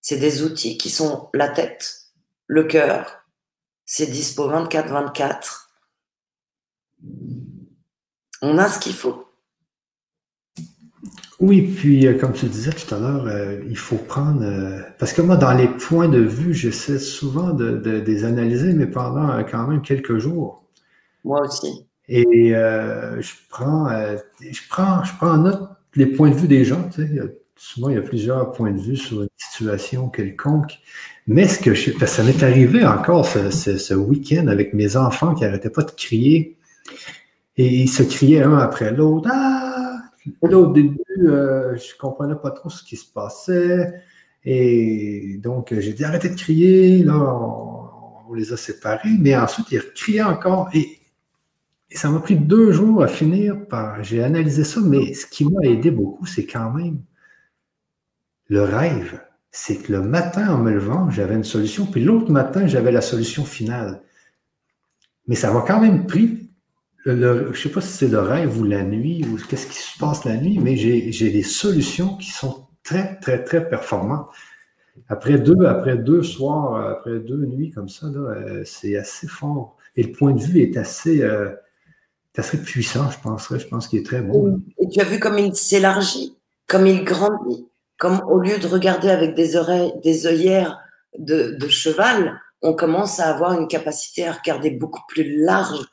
C'est 0.00 0.16
des 0.16 0.42
outils 0.42 0.78
qui 0.78 0.90
sont 0.90 1.28
la 1.34 1.48
tête, 1.48 2.08
le 2.46 2.64
cœur. 2.64 3.24
C'est 3.84 4.06
dispo 4.06 4.50
24-24. 4.50 5.68
On 8.42 8.58
a 8.58 8.68
ce 8.68 8.78
qu'il 8.78 8.94
faut. 8.94 9.27
Oui, 11.40 11.62
puis 11.62 12.04
euh, 12.06 12.18
comme 12.18 12.32
tu 12.32 12.46
disais 12.46 12.72
tout 12.72 12.92
à 12.92 12.98
l'heure, 12.98 13.26
euh, 13.28 13.60
il 13.68 13.76
faut 13.76 13.96
prendre... 13.96 14.42
Euh, 14.42 14.80
parce 14.98 15.12
que 15.12 15.22
moi, 15.22 15.36
dans 15.36 15.52
les 15.52 15.68
points 15.68 16.08
de 16.08 16.18
vue, 16.18 16.52
j'essaie 16.52 16.98
souvent 16.98 17.52
de, 17.52 17.76
de, 17.76 17.90
les 18.00 18.24
analyser, 18.24 18.72
mais 18.72 18.86
pendant 18.86 19.38
quand 19.44 19.68
même 19.68 19.80
quelques 19.80 20.18
jours. 20.18 20.64
Moi 21.22 21.42
aussi. 21.42 21.86
Et 22.08 22.52
je, 22.52 23.32
prends, 23.50 23.88
je, 24.40 24.60
prends, 24.70 25.04
je 25.04 25.12
prends 25.16 25.32
en 25.32 25.38
note 25.38 25.68
les 25.94 26.06
points 26.06 26.30
de 26.30 26.34
vue 26.34 26.48
des 26.48 26.64
gens. 26.64 26.88
Tu 26.88 27.02
sais, 27.02 27.20
souvent, 27.54 27.90
il 27.90 27.96
y 27.96 27.98
a 27.98 28.02
plusieurs 28.02 28.50
points 28.52 28.72
de 28.72 28.80
vue 28.80 28.96
sur 28.96 29.22
une 29.22 29.28
situation 29.36 30.08
quelconque. 30.08 30.78
Mais 31.26 31.46
ce 31.46 31.58
que 31.58 31.74
je, 31.74 31.90
parce 31.90 32.16
que 32.16 32.16
ça 32.16 32.22
m'est 32.22 32.42
arrivé 32.42 32.84
encore 32.84 33.26
ce, 33.26 33.50
ce, 33.50 33.76
ce 33.76 33.92
week-end 33.92 34.46
avec 34.46 34.72
mes 34.72 34.96
enfants 34.96 35.34
qui 35.34 35.44
n'arrêtaient 35.44 35.70
pas 35.70 35.82
de 35.82 35.90
crier. 35.90 36.56
Et 37.58 37.66
ils 37.66 37.88
se 37.88 38.02
criaient 38.02 38.42
un 38.42 38.56
après 38.56 38.90
l'autre. 38.90 39.28
Ah! 39.30 39.57
Au 40.40 40.66
début, 40.72 40.98
euh, 41.20 41.76
je 41.76 41.94
ne 41.94 41.98
comprenais 41.98 42.34
pas 42.34 42.50
trop 42.50 42.70
ce 42.70 42.82
qui 42.82 42.96
se 42.96 43.10
passait. 43.10 44.02
Et 44.44 45.38
donc, 45.42 45.74
j'ai 45.78 45.92
dit 45.92 46.04
arrêtez 46.04 46.30
de 46.30 46.36
crier. 46.36 47.02
Là, 47.02 47.14
on, 47.14 48.34
les 48.34 48.52
a 48.52 48.56
séparés. 48.56 49.16
Mais 49.18 49.36
ensuite, 49.36 49.72
ils 49.72 49.80
criaient 49.94 50.22
encore. 50.22 50.68
Et, 50.74 50.98
et 51.90 51.96
ça 51.96 52.10
m'a 52.10 52.20
pris 52.20 52.36
deux 52.36 52.72
jours 52.72 53.02
à 53.02 53.08
finir 53.08 53.66
par. 53.68 54.02
J'ai 54.04 54.22
analysé 54.22 54.64
ça, 54.64 54.80
mais 54.80 55.14
ce 55.14 55.26
qui 55.26 55.44
m'a 55.44 55.62
aidé 55.62 55.90
beaucoup, 55.90 56.26
c'est 56.26 56.46
quand 56.46 56.70
même 56.72 57.00
le 58.48 58.62
rêve. 58.62 59.20
C'est 59.50 59.76
que 59.76 59.92
le 59.92 60.02
matin, 60.02 60.54
en 60.54 60.58
me 60.58 60.70
levant, 60.70 61.10
j'avais 61.10 61.34
une 61.34 61.44
solution, 61.44 61.86
puis 61.86 62.04
l'autre 62.04 62.30
matin, 62.30 62.66
j'avais 62.66 62.92
la 62.92 63.00
solution 63.00 63.44
finale. 63.44 64.02
Mais 65.26 65.34
ça 65.34 65.52
m'a 65.52 65.62
quand 65.62 65.80
même 65.80 66.06
pris 66.06 66.47
je 67.12 67.48
ne 67.48 67.54
sais 67.54 67.70
pas 67.70 67.80
si 67.80 67.88
c'est 67.88 68.08
le 68.08 68.20
rêve 68.20 68.58
ou 68.60 68.64
la 68.64 68.82
nuit 68.82 69.24
ou 69.24 69.38
qu'est-ce 69.48 69.66
qui 69.66 69.78
se 69.78 69.98
passe 69.98 70.24
la 70.24 70.36
nuit, 70.36 70.58
mais 70.58 70.76
j'ai 70.76 71.30
des 71.30 71.42
solutions 71.42 72.16
qui 72.16 72.30
sont 72.30 72.66
très, 72.82 73.18
très, 73.20 73.42
très 73.44 73.68
performantes. 73.68 74.28
Après 75.08 75.38
deux, 75.38 75.64
après 75.64 75.96
deux 75.96 76.22
soirs, 76.22 76.90
après 76.90 77.18
deux 77.20 77.46
nuits 77.46 77.70
comme 77.70 77.88
ça, 77.88 78.06
euh, 78.06 78.62
c'est 78.64 78.96
assez 78.96 79.28
fort. 79.28 79.76
Et 79.96 80.02
le 80.02 80.12
point 80.12 80.32
de 80.32 80.40
vue 80.40 80.60
est 80.60 80.76
assez, 80.76 81.22
euh, 81.22 81.50
assez 82.36 82.60
puissant, 82.60 83.10
je 83.10 83.18
penserais. 83.20 83.58
Je 83.60 83.68
pense 83.68 83.88
qu'il 83.88 84.00
est 84.00 84.04
très 84.04 84.20
bon. 84.20 84.60
Et 84.78 84.88
tu 84.88 85.00
as 85.00 85.04
vu 85.04 85.18
comme 85.18 85.38
il 85.38 85.54
s'élargit, 85.54 86.36
comme 86.66 86.86
il 86.86 87.04
grandit, 87.04 87.68
comme 87.96 88.20
au 88.28 88.38
lieu 88.38 88.58
de 88.58 88.66
regarder 88.66 89.08
avec 89.08 89.34
des 89.34 89.56
oreilles, 89.56 89.92
des 90.02 90.26
œillères 90.26 90.78
de 91.16 91.68
cheval, 91.68 92.38
on 92.60 92.74
commence 92.74 93.20
à 93.20 93.32
avoir 93.32 93.58
une 93.58 93.68
capacité 93.68 94.26
à 94.26 94.32
regarder 94.32 94.70
beaucoup 94.70 95.02
plus 95.08 95.42
large 95.42 95.88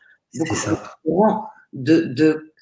de, 1.74 2.02
de, 2.02 2.54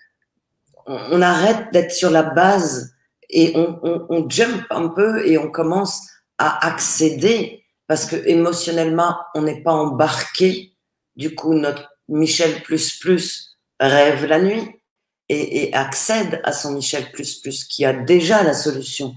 on 0.85 1.21
arrête 1.21 1.71
d'être 1.71 1.91
sur 1.91 2.09
la 2.09 2.23
base 2.23 2.93
et 3.29 3.53
on, 3.55 3.79
on, 3.83 4.05
on, 4.09 4.29
jump 4.29 4.65
un 4.69 4.89
peu 4.89 5.25
et 5.27 5.37
on 5.37 5.49
commence 5.49 6.01
à 6.37 6.65
accéder 6.67 7.63
parce 7.87 8.05
que 8.05 8.15
émotionnellement 8.27 9.17
on 9.35 9.41
n'est 9.41 9.61
pas 9.61 9.73
embarqué. 9.73 10.73
Du 11.15 11.35
coup, 11.35 11.53
notre 11.53 11.89
Michel 12.07 12.63
plus 12.63 12.97
plus 12.99 13.57
rêve 13.79 14.25
la 14.25 14.41
nuit 14.41 14.81
et, 15.29 15.69
et 15.69 15.73
accède 15.73 16.41
à 16.43 16.51
son 16.51 16.73
Michel 16.73 17.11
plus 17.11 17.39
plus 17.39 17.63
qui 17.65 17.85
a 17.85 17.93
déjà 17.93 18.43
la 18.43 18.53
solution, 18.53 19.15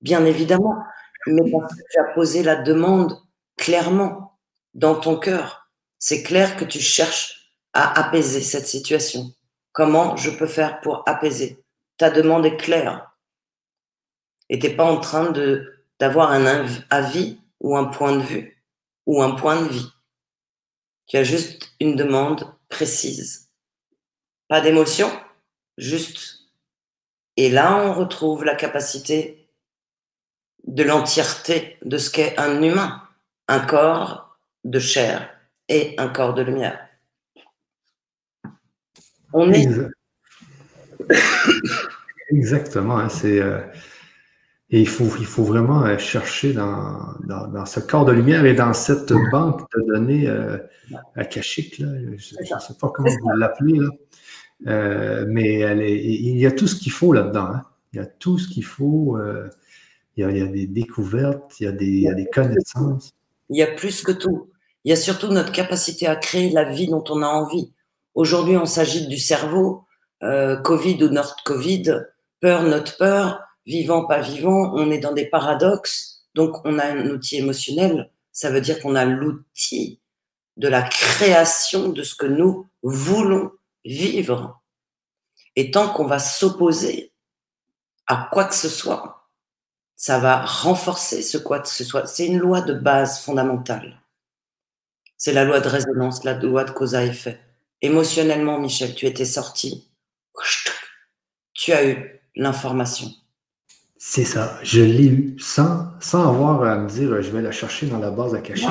bien 0.00 0.24
évidemment, 0.24 0.76
mais 1.26 1.50
parce 1.50 1.74
que 1.74 1.82
tu 1.90 2.00
as 2.00 2.14
posé 2.14 2.42
la 2.42 2.56
demande 2.56 3.16
clairement 3.56 4.38
dans 4.74 4.96
ton 4.96 5.16
cœur. 5.16 5.70
C'est 5.98 6.22
clair 6.22 6.56
que 6.56 6.64
tu 6.64 6.80
cherches 6.80 7.43
à 7.74 7.98
apaiser 7.98 8.40
cette 8.40 8.66
situation. 8.66 9.32
Comment 9.72 10.16
je 10.16 10.30
peux 10.30 10.46
faire 10.46 10.80
pour 10.80 11.02
apaiser? 11.06 11.62
Ta 11.98 12.10
demande 12.10 12.46
est 12.46 12.56
claire. 12.56 13.14
Et 14.48 14.58
tu 14.58 14.68
n'es 14.68 14.74
pas 14.74 14.84
en 14.84 14.98
train 14.98 15.30
de, 15.30 15.74
d'avoir 15.98 16.30
un 16.30 16.46
avis 16.90 17.40
ou 17.60 17.76
un 17.76 17.84
point 17.84 18.16
de 18.16 18.22
vue 18.22 18.64
ou 19.06 19.22
un 19.22 19.32
point 19.32 19.60
de 19.60 19.68
vie. 19.68 19.90
Tu 21.06 21.16
as 21.16 21.24
juste 21.24 21.74
une 21.80 21.96
demande 21.96 22.54
précise. 22.68 23.50
Pas 24.48 24.60
d'émotion, 24.60 25.10
juste. 25.76 26.40
Et 27.36 27.50
là, 27.50 27.76
on 27.76 27.92
retrouve 27.92 28.44
la 28.44 28.54
capacité 28.54 29.48
de 30.66 30.82
l'entièreté 30.82 31.78
de 31.82 31.98
ce 31.98 32.10
qu'est 32.10 32.38
un 32.38 32.62
humain, 32.62 33.02
un 33.48 33.60
corps 33.60 34.38
de 34.64 34.78
chair 34.78 35.28
et 35.68 35.94
un 35.98 36.08
corps 36.08 36.34
de 36.34 36.42
lumière. 36.42 36.83
On 39.34 39.52
est. 39.52 39.68
Exactement. 42.30 42.98
Hein, 42.98 43.08
c'est, 43.10 43.40
euh, 43.40 43.58
Et 44.70 44.80
il 44.80 44.88
faut, 44.88 45.08
il 45.18 45.26
faut 45.26 45.44
vraiment 45.44 45.84
euh, 45.84 45.98
chercher 45.98 46.52
dans, 46.52 47.14
dans, 47.26 47.66
ce 47.66 47.80
corps 47.80 48.04
de 48.04 48.12
lumière 48.12 48.44
et 48.46 48.54
dans 48.54 48.72
cette 48.72 49.12
banque 49.30 49.60
de 49.76 49.92
données 49.92 50.26
euh, 50.26 50.56
akashiques. 51.16 51.78
Là. 51.78 51.88
Je 52.16 52.34
ne 52.34 52.60
sais 52.60 52.74
pas 52.80 52.88
comment 52.88 53.10
vous 53.22 53.36
l'appelez, 53.36 53.78
euh, 54.66 55.26
mais 55.28 55.60
il 55.78 56.38
y 56.38 56.46
a 56.46 56.50
tout 56.50 56.66
ce 56.66 56.76
qu'il 56.76 56.92
faut 56.92 57.12
là-dedans. 57.12 57.50
Hein. 57.54 57.62
Il 57.92 57.98
y 57.98 58.00
a 58.00 58.06
tout 58.06 58.38
ce 58.38 58.48
qu'il 58.48 58.64
faut. 58.64 59.18
Il, 60.16 60.22
y 60.22 60.24
a, 60.24 60.30
il, 60.30 60.38
y 60.38 60.42
a, 60.42 60.46
des 60.46 60.66
découvertes, 60.66 61.60
il 61.60 61.64
y 61.64 61.66
a 61.66 61.72
des, 61.72 61.86
il 61.86 62.02
y 62.02 62.08
a 62.08 62.14
des 62.14 62.26
connaissances. 62.26 63.12
Il 63.50 63.58
y 63.58 63.62
a 63.62 63.66
plus 63.66 64.02
que 64.02 64.12
tout. 64.12 64.48
Il 64.84 64.90
y 64.90 64.92
a 64.92 64.96
surtout 64.96 65.28
notre 65.28 65.52
capacité 65.52 66.06
à 66.06 66.16
créer 66.16 66.50
la 66.50 66.64
vie 66.64 66.88
dont 66.88 67.04
on 67.10 67.22
a 67.22 67.26
envie. 67.26 67.72
Aujourd'hui, 68.14 68.56
on 68.56 68.66
s'agite 68.66 69.08
du 69.08 69.18
cerveau, 69.18 69.84
euh, 70.22 70.56
Covid 70.56 71.02
ou 71.04 71.08
not 71.08 71.22
Covid, 71.44 72.04
peur, 72.40 72.62
not 72.62 72.84
peur, 72.98 73.40
vivant, 73.66 74.06
pas 74.06 74.20
vivant, 74.20 74.72
on 74.74 74.90
est 74.90 74.98
dans 74.98 75.12
des 75.12 75.26
paradoxes. 75.26 76.26
Donc, 76.34 76.64
on 76.64 76.78
a 76.78 76.84
un 76.84 77.08
outil 77.10 77.38
émotionnel. 77.38 78.10
Ça 78.32 78.50
veut 78.50 78.60
dire 78.60 78.80
qu'on 78.80 78.94
a 78.94 79.04
l'outil 79.04 80.00
de 80.56 80.68
la 80.68 80.82
création 80.82 81.88
de 81.88 82.02
ce 82.02 82.14
que 82.14 82.26
nous 82.26 82.68
voulons 82.82 83.50
vivre. 83.84 84.62
Et 85.56 85.70
tant 85.70 85.88
qu'on 85.88 86.06
va 86.06 86.18
s'opposer 86.18 87.12
à 88.06 88.28
quoi 88.32 88.44
que 88.44 88.54
ce 88.54 88.68
soit, 88.68 89.28
ça 89.96 90.18
va 90.18 90.44
renforcer 90.44 91.22
ce 91.22 91.38
quoi 91.38 91.60
que 91.60 91.68
ce 91.68 91.84
soit. 91.84 92.06
C'est 92.06 92.26
une 92.26 92.38
loi 92.38 92.60
de 92.60 92.74
base 92.74 93.20
fondamentale. 93.20 94.00
C'est 95.16 95.32
la 95.32 95.44
loi 95.44 95.60
de 95.60 95.68
résonance, 95.68 96.24
la 96.24 96.34
loi 96.34 96.64
de 96.64 96.72
cause 96.72 96.94
à 96.94 97.04
effet. 97.04 97.40
Émotionnellement, 97.82 98.58
Michel, 98.58 98.94
tu 98.94 99.06
étais 99.06 99.24
sorti. 99.24 99.90
Tu 101.52 101.72
as 101.72 101.86
eu 101.86 102.20
l'information. 102.36 103.08
C'est 103.96 104.24
ça. 104.24 104.58
Je 104.62 104.82
l'ai 104.82 105.06
eu 105.06 105.36
sans, 105.38 105.86
sans 106.00 106.28
avoir 106.28 106.62
à 106.62 106.76
me 106.76 106.88
dire 106.88 107.22
je 107.22 107.30
vais 107.30 107.40
la 107.40 107.52
chercher 107.52 107.86
dans 107.86 107.98
la 107.98 108.10
base 108.10 108.34
à 108.34 108.40
cacher. 108.40 108.66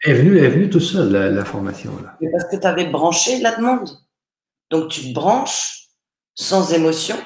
Elle 0.00 0.10
est 0.10 0.14
venue, 0.14 0.38
elle 0.38 0.44
est 0.44 0.50
venue 0.50 0.70
tout 0.70 0.80
seul, 0.80 1.10
l'information. 1.34 1.90
Parce 2.32 2.44
que 2.50 2.56
tu 2.56 2.66
avais 2.66 2.86
branché 2.86 3.40
la 3.40 3.56
demande. 3.56 3.90
Donc 4.70 4.90
tu 4.90 5.02
te 5.02 5.12
branches 5.12 5.88
sans 6.34 6.72
émotion 6.72 7.16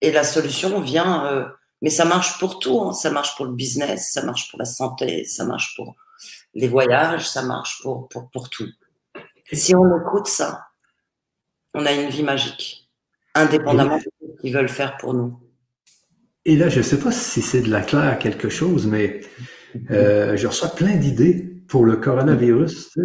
et 0.00 0.12
la 0.12 0.24
solution 0.24 0.80
vient. 0.80 1.26
Euh, 1.26 1.46
mais 1.80 1.90
ça 1.90 2.04
marche 2.04 2.38
pour 2.38 2.58
tout. 2.58 2.80
Hein. 2.82 2.92
Ça 2.92 3.10
marche 3.10 3.36
pour 3.36 3.46
le 3.46 3.52
business, 3.52 4.10
ça 4.12 4.22
marche 4.24 4.50
pour 4.50 4.58
la 4.58 4.64
santé, 4.64 5.24
ça 5.24 5.44
marche 5.44 5.74
pour 5.76 5.94
les 6.54 6.68
voyages, 6.68 7.28
ça 7.28 7.42
marche 7.42 7.80
pour, 7.82 8.08
pour, 8.08 8.30
pour 8.30 8.50
tout. 8.50 8.68
Si 9.56 9.74
on 9.74 9.84
écoute 10.00 10.26
ça, 10.26 10.68
on 11.74 11.86
a 11.86 11.92
une 11.92 12.10
vie 12.10 12.22
magique, 12.22 12.90
indépendamment 13.34 13.98
de 13.98 14.02
ce 14.02 14.40
qu'ils 14.40 14.54
veulent 14.54 14.68
faire 14.68 14.96
pour 14.96 15.14
nous. 15.14 15.38
Et 16.44 16.56
là, 16.56 16.68
je 16.68 16.78
ne 16.78 16.82
sais 16.82 16.98
pas 16.98 17.12
si 17.12 17.42
c'est 17.42 17.60
de 17.60 17.70
la 17.70 17.82
claire 17.82 18.18
quelque 18.18 18.48
chose, 18.48 18.86
mais 18.86 19.20
euh, 19.90 20.36
je 20.36 20.46
reçois 20.46 20.68
plein 20.68 20.96
d'idées 20.96 21.62
pour 21.68 21.84
le 21.84 21.96
coronavirus. 21.96 22.96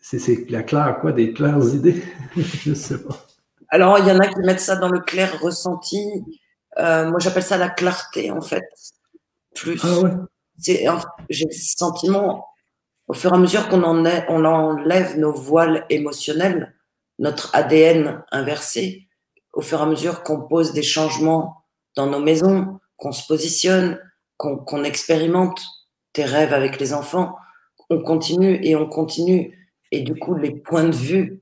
C'est 0.00 0.50
la 0.50 0.62
claire 0.62 0.98
quoi, 1.00 1.12
des 1.12 1.32
claires 1.32 1.62
idées? 1.72 2.02
je 2.36 2.70
ne 2.70 2.74
sais 2.74 3.02
pas. 3.02 3.26
Alors, 3.68 3.98
il 3.98 4.06
y 4.06 4.10
en 4.10 4.18
a 4.18 4.26
qui 4.26 4.40
mettent 4.40 4.60
ça 4.60 4.76
dans 4.76 4.88
le 4.88 5.00
clair 5.00 5.40
ressenti. 5.40 6.22
Euh, 6.78 7.08
moi, 7.08 7.18
j'appelle 7.18 7.42
ça 7.42 7.56
la 7.56 7.70
clarté, 7.70 8.30
en 8.30 8.40
fait. 8.40 8.64
Plus. 9.54 9.80
Ah 9.84 10.00
ouais. 10.00 10.10
J'ai 10.58 11.44
le 11.44 11.52
sentiment, 11.52 12.46
au 13.08 13.14
fur 13.14 13.32
et 13.32 13.36
à 13.36 13.38
mesure 13.38 13.68
qu'on 13.68 13.82
en 13.82 14.04
on 14.28 14.44
enlève 14.44 15.18
nos 15.18 15.32
voiles 15.32 15.84
émotionnels, 15.90 16.74
notre 17.18 17.54
ADN 17.54 18.24
inversé, 18.30 19.08
au 19.52 19.60
fur 19.60 19.80
et 19.80 19.82
à 19.82 19.86
mesure 19.86 20.22
qu'on 20.22 20.40
pose 20.40 20.72
des 20.72 20.82
changements 20.82 21.64
dans 21.96 22.06
nos 22.06 22.20
maisons, 22.20 22.80
qu'on 22.96 23.12
se 23.12 23.26
positionne, 23.26 24.00
qu'on 24.36 24.84
expérimente 24.84 25.62
tes 26.12 26.24
rêves 26.24 26.52
avec 26.52 26.80
les 26.80 26.92
enfants, 26.92 27.36
on 27.90 28.02
continue 28.02 28.58
et 28.62 28.76
on 28.76 28.88
continue. 28.88 29.70
Et 29.90 30.00
du 30.00 30.14
coup, 30.16 30.34
les 30.34 30.50
points 30.50 30.84
de 30.84 30.96
vue 30.96 31.40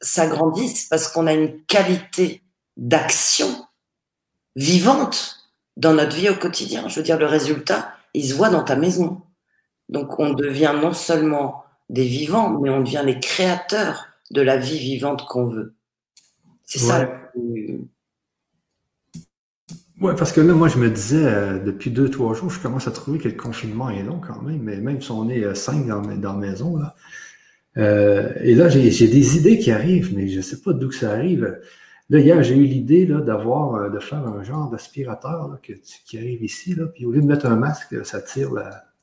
s'agrandissent 0.00 0.86
parce 0.88 1.08
qu'on 1.08 1.26
a 1.26 1.32
une 1.32 1.62
qualité 1.64 2.42
d'action 2.76 3.48
vivante 4.56 5.38
dans 5.76 5.94
notre 5.94 6.16
vie 6.16 6.28
au 6.28 6.34
quotidien. 6.34 6.88
Je 6.88 6.96
veux 6.96 7.02
dire, 7.02 7.18
le 7.18 7.26
résultat, 7.26 7.94
il 8.14 8.26
se 8.26 8.34
voit 8.34 8.50
dans 8.50 8.64
ta 8.64 8.76
maison. 8.76 9.22
Donc, 9.92 10.18
on 10.18 10.32
devient 10.32 10.72
non 10.80 10.94
seulement 10.94 11.64
des 11.90 12.04
vivants, 12.04 12.58
mais 12.58 12.70
on 12.70 12.80
devient 12.80 13.02
les 13.04 13.20
créateurs 13.20 14.06
de 14.30 14.40
la 14.40 14.56
vie 14.56 14.78
vivante 14.78 15.26
qu'on 15.26 15.46
veut. 15.46 15.74
C'est 16.64 16.78
ça. 16.78 17.08
Oui, 20.00 20.12
parce 20.18 20.32
que 20.32 20.40
là, 20.40 20.54
moi, 20.54 20.68
je 20.68 20.78
me 20.78 20.90
disais, 20.90 21.24
euh, 21.24 21.58
depuis 21.60 21.90
deux, 21.90 22.10
trois 22.10 22.34
jours, 22.34 22.50
je 22.50 22.58
commence 22.58 22.88
à 22.88 22.90
trouver 22.90 23.18
que 23.18 23.28
le 23.28 23.36
confinement 23.36 23.88
est 23.90 24.02
long 24.02 24.18
quand 24.18 24.42
même, 24.42 24.60
mais 24.62 24.78
même 24.78 25.00
si 25.00 25.12
on 25.12 25.28
est 25.28 25.44
euh, 25.44 25.54
cinq 25.54 25.86
dans, 25.86 26.00
dans 26.00 26.32
la 26.32 26.38
maison, 26.38 26.76
là. 26.76 26.96
Euh, 27.76 28.32
et 28.40 28.54
là, 28.54 28.68
j'ai 28.68 29.08
des 29.08 29.36
idées 29.36 29.58
qui 29.58 29.70
arrivent, 29.70 30.14
mais 30.14 30.28
je 30.28 30.38
ne 30.38 30.42
sais 30.42 30.60
pas 30.60 30.72
d'où 30.72 30.88
que 30.88 30.94
ça 30.94 31.12
arrive. 31.12 31.58
Là, 32.10 32.18
hier, 32.18 32.42
j'ai 32.42 32.56
eu 32.56 32.64
l'idée 32.64 33.06
d'avoir, 33.06 33.90
de 33.90 33.98
faire 33.98 34.26
un 34.26 34.42
genre 34.42 34.70
d'aspirateur 34.70 35.58
qui 36.04 36.18
arrive 36.18 36.42
ici, 36.42 36.74
là, 36.74 36.86
puis 36.86 37.06
au 37.06 37.12
lieu 37.12 37.22
de 37.22 37.26
mettre 37.26 37.46
un 37.46 37.56
masque, 37.56 38.04
ça 38.04 38.20
tire, 38.20 38.50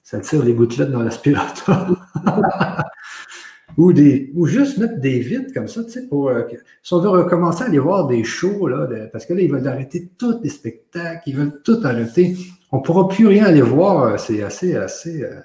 ça 0.09 0.19
tire 0.21 0.43
les 0.43 0.55
gouttelettes 0.55 0.89
dans 0.89 1.03
l'aspirateur. 1.03 1.95
ou, 3.77 3.93
des, 3.93 4.31
ou 4.33 4.47
juste 4.47 4.79
mettre 4.79 4.97
des 4.97 5.19
vitres 5.19 5.53
comme 5.53 5.67
ça, 5.67 5.83
tu 5.83 5.91
sais, 5.91 6.07
pour. 6.07 6.29
Euh, 6.29 6.47
si 6.81 6.93
on 6.95 6.99
veut 6.99 7.09
recommencer 7.09 7.63
à 7.63 7.67
aller 7.67 7.77
voir 7.77 8.07
des 8.07 8.23
shows, 8.23 8.67
là, 8.67 8.87
parce 9.11 9.27
que 9.27 9.35
là, 9.35 9.41
ils 9.41 9.51
veulent 9.51 9.67
arrêter 9.67 10.09
tous 10.17 10.39
les 10.41 10.49
spectacles, 10.49 11.21
ils 11.27 11.35
veulent 11.35 11.61
tout 11.63 11.79
arrêter. 11.83 12.35
On 12.71 12.77
ne 12.77 12.81
pourra 12.81 13.07
plus 13.07 13.27
rien 13.27 13.45
aller 13.45 13.61
voir. 13.61 14.01
Euh, 14.01 14.17
c'est 14.17 14.41
assez, 14.41 14.75
assez, 14.75 15.21
euh, 15.21 15.41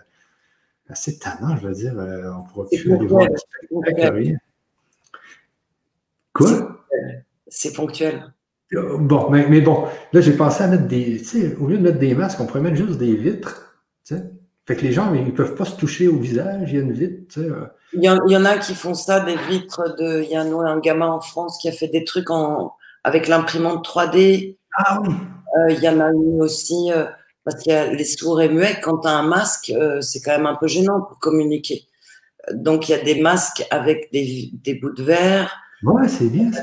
assez 0.89 1.19
tannant, 1.19 1.59
je 1.59 1.69
veux 1.69 1.75
dire. 1.75 1.93
on 1.95 1.99
ne 1.99 2.49
pourra 2.49 2.67
plus 2.67 2.91
aller 2.91 3.07
voir 3.07 3.29
des 3.29 3.37
spectacles, 3.37 4.15
rien. 4.17 4.37
Quoi? 6.33 6.87
C'est 7.49 7.75
ponctuel. 7.75 8.33
Bon, 8.73 9.29
mais, 9.29 9.47
mais, 9.47 9.61
bon, 9.61 9.85
là, 10.15 10.23
j'ai 10.23 10.35
pensé 10.35 10.65
à 10.65 10.69
mettre 10.69 10.89
des. 10.89 11.19
Tu 11.19 11.25
sais, 11.25 11.57
au 11.57 11.67
lieu 11.67 11.77
de 11.77 11.83
mettre 11.83 11.99
des 11.99 12.15
masques, 12.15 12.41
on 12.41 12.47
pourrait 12.47 12.63
mettre 12.63 12.77
juste 12.77 12.99
des 12.99 13.15
vitres. 13.15 13.73
Fait 14.67 14.77
que 14.77 14.83
les 14.83 14.93
gens, 14.93 15.13
ils 15.13 15.27
ne 15.27 15.31
peuvent 15.31 15.55
pas 15.55 15.67
se 15.67 15.77
toucher 15.77 16.09
au 16.09 16.19
visage, 16.19 16.71
il 16.71 16.77
y 16.77 16.79
a 16.79 16.83
une 16.83 16.93
vitre. 16.93 17.39
Il 17.93 18.03
y, 18.03 18.09
en, 18.09 18.45
a 18.45 18.59
qui 18.59 18.75
font 18.75 18.95
ça, 18.95 19.21
des 19.21 19.37
vitres 19.37 19.95
de. 19.99 20.23
Il 20.23 20.31
y 20.31 20.37
a 20.37 20.41
un, 20.41 20.81
gamin 20.81 21.09
en 21.09 21.21
France 21.21 21.59
qui 21.59 21.69
a 21.69 21.73
fait 21.73 21.89
des 21.89 22.05
trucs 22.05 22.31
en, 22.31 22.75
avec 23.05 23.29
l'imprimante 23.29 23.87
3D. 23.87 24.57
Ah 24.77 25.01
oui. 25.03 25.15
Euh, 25.57 25.71
il 25.71 25.81
y 25.81 25.89
en 25.89 26.01
a 26.01 26.11
une 26.11 26.43
aussi, 26.43 26.91
euh, 26.91 27.05
parce 27.45 27.63
qu'il 27.63 27.73
y 27.73 27.77
a 27.77 27.93
les 27.93 28.05
sourds 28.05 28.41
et 28.41 28.49
muets, 28.49 28.81
quand 28.83 28.99
tu 28.99 29.09
as 29.09 29.13
un 29.13 29.23
masque, 29.23 29.71
euh, 29.71 30.01
c'est 30.01 30.21
quand 30.21 30.33
même 30.33 30.47
un 30.47 30.57
peu 30.57 30.67
gênant 30.67 31.03
pour 31.03 31.19
communiquer. 31.19 31.87
Donc 32.53 32.89
il 32.89 32.93
y 32.93 32.95
a 32.95 33.03
des 33.03 33.21
masques 33.21 33.65
avec 33.71 34.11
des, 34.13 34.51
des 34.53 34.75
bouts 34.75 34.95
de 34.95 35.03
verre. 35.03 35.55
Ouais, 35.83 36.09
c'est 36.09 36.31
bien 36.31 36.51
ça. 36.53 36.63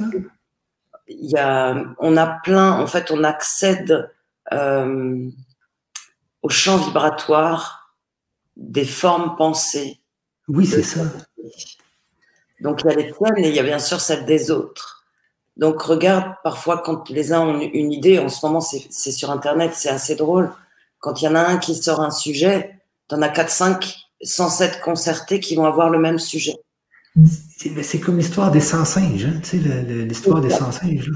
Il 1.08 1.30
y 1.30 1.38
a, 1.38 1.84
on 2.00 2.18
a 2.18 2.28
plein, 2.44 2.72
en 2.72 2.88
fait, 2.88 3.12
on 3.12 3.24
accède 3.24 4.10
au 4.52 6.50
champ 6.50 6.78
vibratoire 6.78 7.81
des 8.56 8.86
formes 8.86 9.36
pensées 9.38 10.02
oui, 10.48 10.66
c'est 10.66 10.84
ça. 10.84 11.02
Donc 12.60 12.82
il 12.84 12.90
y 12.90 12.94
a 12.94 12.96
les 12.96 13.12
tiennes 13.14 13.38
et 13.46 13.50
il 13.50 13.56
y 13.56 13.60
a 13.60 13.64
bien 13.64 13.80
sûr 13.80 14.02
celles 14.02 14.26
des 14.26 14.52
autres. 14.52 15.06
Donc 15.56 15.82
regarde, 15.82 16.34
parfois 16.44 16.82
quand 16.84 17.10
les 17.10 17.32
uns 17.34 17.42
ont 17.42 17.60
une 17.60 17.92
idée, 17.92 18.20
en 18.20 18.30
ce 18.30 18.46
moment 18.46 18.60
c'est 18.62 19.12
sur 19.12 19.32
Internet, 19.32 19.72
c'est 19.76 19.90
assez 19.90 20.16
drôle. 20.16 20.52
Quand 21.00 21.22
il 21.22 21.26
y 21.26 21.28
en 21.28 21.36
a 21.36 21.42
un 21.42 21.58
qui 21.58 21.76
sort 21.76 22.02
un 22.02 22.12
sujet, 22.12 22.82
tu 23.10 23.16
en 23.16 23.22
as 23.22 23.30
4, 23.30 23.50
5, 23.50 23.96
107 24.22 24.82
concertés 24.82 25.40
qui 25.40 25.56
vont 25.56 25.66
avoir 25.66 25.90
le 25.90 26.00
même 26.00 26.20
sujet. 26.20 26.56
C'est 27.82 28.00
comme 28.00 28.18
l'histoire 28.18 28.52
des 28.52 28.62
100 28.62 28.86
singes, 28.86 29.26
hein, 29.26 29.40
tu 29.44 29.62
sais, 29.62 29.84
l'histoire 29.84 30.42
des 30.42 30.50
100 30.50 30.72
singes. 30.72 31.12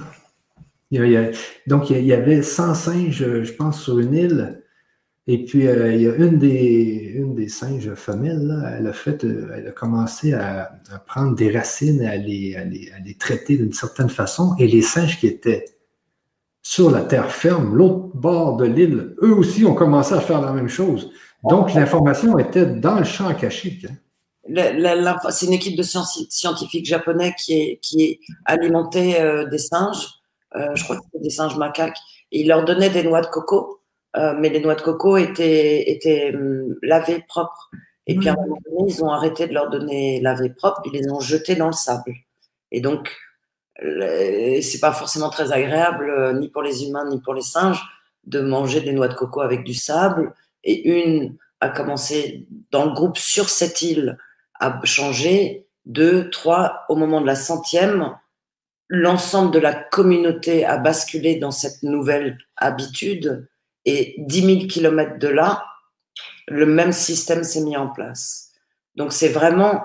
donc 1.67 1.89
il 1.89 2.05
y 2.05 2.13
avait 2.13 2.41
100 2.41 2.73
singes, 2.73 3.41
je 3.43 3.51
pense, 3.53 3.81
sur 3.81 3.99
une 3.99 4.13
île. 4.13 4.64
Et 5.27 5.43
puis, 5.43 5.67
euh, 5.67 5.91
il 5.91 6.01
y 6.01 6.07
a 6.07 6.15
une 6.15 6.37
des, 6.37 7.13
une 7.15 7.33
des 7.33 7.47
singes 7.47 7.95
femelles, 7.95 8.75
elle, 8.77 8.85
a 8.85 8.93
fait, 8.93 9.23
euh, 9.23 9.51
elle 9.57 9.67
a 9.67 9.71
commencé 9.71 10.33
à, 10.33 10.79
prendre 11.07 11.35
des 11.35 11.51
racines, 11.51 12.03
à 12.03 12.15
les, 12.15 12.55
à 12.55 12.63
les, 12.63 12.91
à 12.91 12.99
les 12.99 13.15
traiter 13.15 13.57
d'une 13.57 13.73
certaine 13.73 14.09
façon. 14.09 14.55
Et 14.59 14.67
les 14.67 14.83
singes 14.83 15.19
qui 15.19 15.25
étaient 15.25 15.65
sur 16.61 16.91
la 16.91 17.01
terre 17.01 17.31
ferme, 17.31 17.75
l'autre 17.75 18.11
bord 18.13 18.57
de 18.57 18.65
l'île, 18.65 19.15
eux 19.23 19.33
aussi 19.33 19.65
ont 19.65 19.73
commencé 19.73 20.13
à 20.13 20.21
faire 20.21 20.41
la 20.41 20.51
même 20.51 20.69
chose. 20.69 21.11
Donc, 21.43 21.73
l'information 21.73 22.37
était 22.37 22.65
dans 22.67 22.99
le 22.99 23.03
champ 23.03 23.27
akashique. 23.27 23.85
Hein. 23.85 23.95
C'est 25.31 25.47
une 25.47 25.53
équipe 25.53 25.75
de 25.75 25.83
scientifiques 25.83 26.85
japonais 26.85 27.33
qui, 27.35 27.53
est, 27.53 27.79
qui 27.81 28.19
euh, 28.47 29.45
des 29.49 29.57
singes, 29.57 30.07
je 30.53 30.83
crois 30.83 30.97
que 30.97 31.01
c'était 31.05 31.23
des 31.23 31.29
singes 31.31 31.57
macaques, 31.57 31.97
et 32.31 32.41
ils 32.41 32.47
leur 32.47 32.63
donnaient 32.63 32.91
des 32.91 33.03
noix 33.03 33.21
de 33.21 33.27
coco 33.27 33.81
mais 34.39 34.49
les 34.49 34.61
noix 34.61 34.75
de 34.75 34.81
coco 34.81 35.17
étaient, 35.17 35.89
étaient 35.89 36.33
hum, 36.33 36.75
lavées 36.81 37.23
propres. 37.27 37.69
Et 38.07 38.15
puis 38.15 38.29
à 38.29 38.33
un 38.33 38.35
moment 38.35 38.57
donné, 38.65 38.91
ils 38.91 39.03
ont 39.03 39.09
arrêté 39.09 39.47
de 39.47 39.53
leur 39.53 39.69
donner 39.69 40.21
lavées 40.21 40.51
propres, 40.51 40.81
ils 40.85 40.93
les 40.93 41.11
ont 41.11 41.19
jetées 41.19 41.55
dans 41.55 41.67
le 41.67 41.73
sable. 41.73 42.13
Et 42.71 42.81
donc, 42.81 43.15
c'est 43.77 44.79
pas 44.79 44.91
forcément 44.93 45.29
très 45.29 45.51
agréable, 45.51 46.09
euh, 46.09 46.33
ni 46.33 46.49
pour 46.49 46.61
les 46.61 46.85
humains, 46.85 47.09
ni 47.09 47.19
pour 47.19 47.33
les 47.33 47.41
singes. 47.41 47.83
de 48.25 48.41
manger 48.41 48.81
des 48.81 48.91
noix 48.91 49.07
de 49.07 49.13
coco 49.13 49.41
avec 49.41 49.63
du 49.63 49.75
sable, 49.75 50.33
et 50.63 50.89
une 50.89 51.37
a 51.61 51.69
commencé 51.69 52.47
dans 52.71 52.85
le 52.85 52.91
groupe 52.91 53.19
sur 53.19 53.49
cette 53.49 53.83
île 53.83 54.17
à 54.59 54.79
changer, 54.83 55.67
deux, 55.85 56.31
trois, 56.31 56.85
au 56.89 56.95
moment 56.95 57.21
de 57.21 57.27
la 57.27 57.35
centième, 57.35 58.17
l'ensemble 58.87 59.51
de 59.51 59.59
la 59.59 59.73
communauté 59.73 60.65
a 60.65 60.77
basculé 60.77 61.35
dans 61.35 61.51
cette 61.51 61.83
nouvelle 61.83 62.39
habitude, 62.57 63.47
et 63.85 64.15
10 64.17 64.41
000 64.59 64.67
kilomètres 64.67 65.19
de 65.19 65.27
là, 65.27 65.63
le 66.47 66.65
même 66.65 66.91
système 66.91 67.43
s'est 67.43 67.61
mis 67.61 67.77
en 67.77 67.87
place. 67.87 68.51
Donc 68.95 69.13
c'est 69.13 69.29
vraiment 69.29 69.83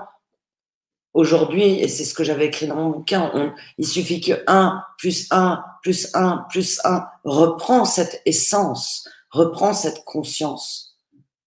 aujourd'hui, 1.13 1.81
et 1.81 1.89
c'est 1.89 2.05
ce 2.05 2.15
que 2.15 2.25
j'avais 2.25 2.47
écrit 2.47 2.67
dans 2.67 2.77
mon 2.77 2.91
bouquin, 2.91 3.55
il 3.79 3.87
suffit 3.87 4.21
que 4.21 4.43
1 4.47 4.83
plus 4.99 5.27
1 5.31 5.65
plus 5.83 6.11
1 6.15 6.47
plus 6.51 6.81
1 6.85 7.07
reprend 7.25 7.85
cette 7.85 8.23
essence, 8.27 9.09
reprend 9.31 9.75
cette 9.75 10.05
conscience 10.05 10.97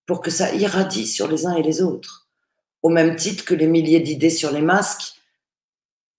pour 0.05 0.21
que 0.21 0.31
ça 0.31 0.53
irradie 0.53 1.07
sur 1.07 1.27
les 1.27 1.45
uns 1.45 1.55
et 1.55 1.63
les 1.63 1.81
autres. 1.81 2.27
Au 2.81 2.89
même 2.89 3.15
titre 3.15 3.45
que 3.45 3.53
les 3.53 3.67
milliers 3.67 4.01
d'idées 4.01 4.29
sur 4.29 4.51
les 4.51 4.61
masques, 4.61 5.13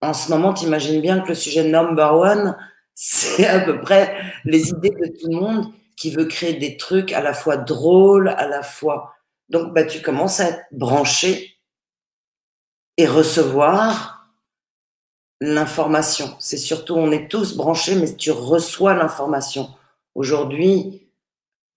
en 0.01 0.15
ce 0.15 0.31
moment, 0.31 0.55
tu 0.55 0.65
imagines 0.65 1.01
bien 1.01 1.21
que 1.21 1.29
le 1.29 1.35
sujet 1.35 1.65
number 1.65 2.15
one, 2.15 2.57
c'est 2.95 3.47
à 3.47 3.61
peu 3.61 3.81
près 3.81 4.17
les 4.45 4.71
idées 4.71 4.91
de 4.91 5.19
tout 5.19 5.29
le 5.29 5.37
monde 5.37 5.73
qui 5.97 6.11
veut 6.11 6.27
créer 6.27 6.55
des 6.55 6.77
trucs 6.77 7.13
à 7.13 7.21
la 7.21 7.35
fois 7.35 7.57
drôles, 7.57 8.29
à 8.29 8.47
la 8.47 8.63
fois. 8.63 9.15
Donc, 9.49 9.73
bah, 9.73 9.85
tu 9.85 10.03
commences 10.03 10.41
à 10.41 10.51
être 10.51 10.65
branché 10.73 11.59
et 12.97 13.07
recevoir 13.07 14.31
l'information. 15.41 16.37
C'est 16.39 16.59
surtout, 16.59 16.95
on 16.95 17.11
est 17.11 17.29
tous 17.31 17.57
branchés, 17.57 17.97
mais 17.97 18.15
tu 18.15 18.31
reçois 18.31 18.95
l'information. 18.95 19.75
Aujourd'hui, 20.15 21.09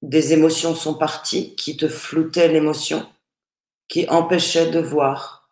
des 0.02 0.34
émotions 0.34 0.76
sont 0.76 0.94
parties 0.94 1.56
qui 1.56 1.76
te 1.76 1.88
floutaient 1.88 2.48
l'émotion, 2.48 3.08
qui 3.88 4.08
empêchaient 4.10 4.70
de 4.70 4.80
voir 4.80 5.50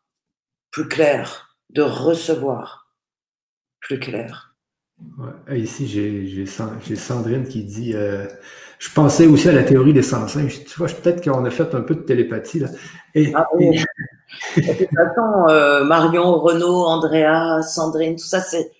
plus 0.71 0.87
clair, 0.87 1.57
de 1.69 1.81
recevoir 1.81 2.91
plus 3.79 3.99
clair. 3.99 4.54
Ouais. 4.99 5.59
Ici, 5.59 5.87
j'ai 5.87 6.45
Sandrine 6.45 7.47
qui 7.47 7.63
dit 7.63 7.93
euh, 7.93 8.27
Je 8.79 8.89
pensais 8.91 9.27
aussi 9.27 9.49
à 9.49 9.51
la 9.51 9.63
théorie 9.63 9.93
des 9.93 10.01
sens. 10.01 10.37
Tu 10.37 10.77
vois, 10.77 10.87
peut-être 10.87 11.23
qu'on 11.23 11.43
a 11.45 11.51
fait 11.51 11.73
un 11.75 11.81
peu 11.81 11.95
de 11.95 12.01
télépathie. 12.01 12.59
Là. 12.59 12.69
Et, 13.13 13.33
ah, 13.35 13.47
oui. 13.55 13.83
de 14.57 14.61
toute 14.61 14.89
façon, 14.95 15.49
euh, 15.49 15.83
Marion, 15.83 16.39
Renaud, 16.39 16.85
Andrea, 16.85 17.61
Sandrine, 17.61 18.15
tout 18.15 18.25
ça, 18.25 18.39
c'est. 18.39 18.71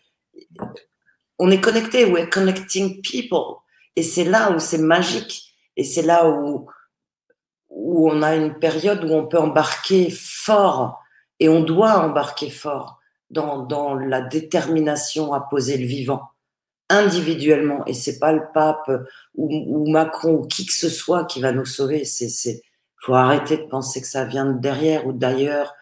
On 1.38 1.52
est 1.52 1.60
connecté, 1.60 2.06
we're 2.06 2.30
connecting 2.30 3.02
people. 3.02 3.58
Et 3.98 4.04
c'est 4.04 4.24
là 4.24 4.52
où 4.52 4.60
c'est 4.60 4.78
magique. 4.78 5.54
Et 5.76 5.84
c'est 5.84 6.02
là 6.02 6.30
où, 6.30 6.68
où 7.70 8.10
on 8.10 8.22
a 8.22 8.36
une 8.36 8.58
période 8.58 9.04
où 9.04 9.14
on 9.14 9.28
peut 9.28 9.40
embarquer 9.40 10.10
fort. 10.10 11.02
Et 11.42 11.50
on 11.50 11.62
doit 11.62 11.98
embarquer 12.00 12.50
fort 12.50 13.02
dans, 13.30 13.64
dans 13.64 13.96
la 13.96 14.22
détermination 14.22 15.34
à 15.34 15.42
poser 15.42 15.78
le 15.78 15.86
vivant 15.86 16.30
individuellement. 16.90 17.86
Et 17.86 17.94
c'est 17.94 18.20
pas 18.20 18.32
le 18.32 18.44
pape 18.54 18.92
ou, 19.36 19.90
Macron 19.90 20.34
ou 20.36 20.48
qui 20.48 20.66
que 20.66 20.74
ce 20.74 20.90
soit 20.90 21.26
qui 21.26 21.42
va 21.42 21.52
nous 21.52 21.66
sauver. 21.66 22.06
C'est 22.06 22.30
c'est 22.30 22.62
faut 23.02 23.14
arrêter 23.14 23.58
de 23.58 23.64
penser 23.64 24.02
que 24.02 24.08
ça 24.08 24.26
vient 24.26 24.46
de 24.46 24.60
derrière 24.60 25.06
ou 25.08 25.14
d'ailleurs. 25.14 25.74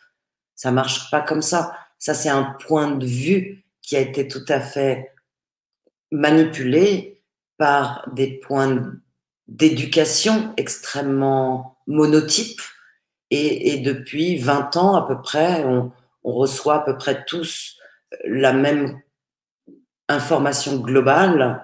Ça 0.55 0.71
marche 0.71 1.09
pas 1.09 1.21
comme 1.21 1.41
ça. 1.41 1.73
Ça 1.99 2.13
c'est 2.13 2.29
un 2.29 2.55
point 2.65 2.91
de 2.91 3.05
vue 3.05 3.65
qui 3.81 3.95
a 3.95 3.99
été 3.99 4.27
tout 4.27 4.45
à 4.47 4.59
fait 4.59 5.11
manipulé 6.11 7.21
par 7.57 8.07
des 8.13 8.39
points 8.39 8.93
d'éducation 9.47 10.53
extrêmement 10.57 11.77
monotypes. 11.87 12.61
Et, 13.29 13.73
et 13.73 13.77
depuis 13.79 14.37
20 14.37 14.77
ans 14.77 14.95
à 14.95 15.07
peu 15.07 15.19
près 15.19 15.63
on, 15.65 15.91
on 16.23 16.33
reçoit 16.33 16.75
à 16.75 16.79
peu 16.79 16.97
près 16.97 17.25
tous 17.25 17.77
la 18.25 18.53
même 18.53 19.01
information 20.07 20.77
globale. 20.77 21.63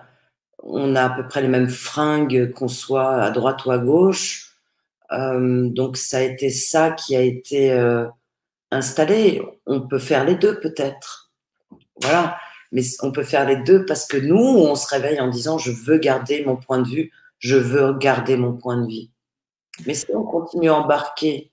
On 0.62 0.96
a 0.96 1.06
à 1.06 1.10
peu 1.10 1.28
près 1.28 1.42
les 1.42 1.48
mêmes 1.48 1.70
fringues, 1.70 2.52
qu'on 2.52 2.68
soit 2.68 3.22
à 3.22 3.32
droite 3.32 3.66
ou 3.66 3.72
à 3.72 3.78
gauche. 3.78 4.56
Euh, 5.12 5.70
donc 5.70 5.98
ça 5.98 6.18
a 6.18 6.22
été 6.22 6.50
ça 6.50 6.92
qui 6.92 7.16
a 7.16 7.22
été 7.22 7.72
euh, 7.72 8.06
installé. 8.72 9.42
On 9.66 9.82
peut 9.82 10.00
faire 10.00 10.26
les 10.26 10.36
deux 10.36 10.60
peut-être. 10.60 11.32
Voilà. 12.02 12.38
Mais 12.72 12.84
on 13.02 13.12
peut 13.12 13.24
faire 13.24 13.48
les 13.48 13.56
deux 13.58 13.86
parce 13.86 14.06
que 14.06 14.18
nous, 14.18 14.38
on 14.38 14.76
se 14.76 14.88
réveille 14.88 15.20
en 15.20 15.28
disant 15.28 15.58
je 15.58 15.72
veux 15.72 15.98
garder 15.98 16.46
mon 16.46 16.56
point 16.56 16.80
de 16.80 16.88
vue, 16.88 17.12
je 17.40 17.56
veux 17.56 17.94
garder 17.94 18.38
mon 18.38 18.54
point 18.54 18.78
de 18.78 18.88
vie. 18.88 19.12
Mais 19.88 19.96
si 19.96 20.06
on 20.14 20.24
continue 20.24 20.70
à 20.70 20.76
embarquer 20.76 21.52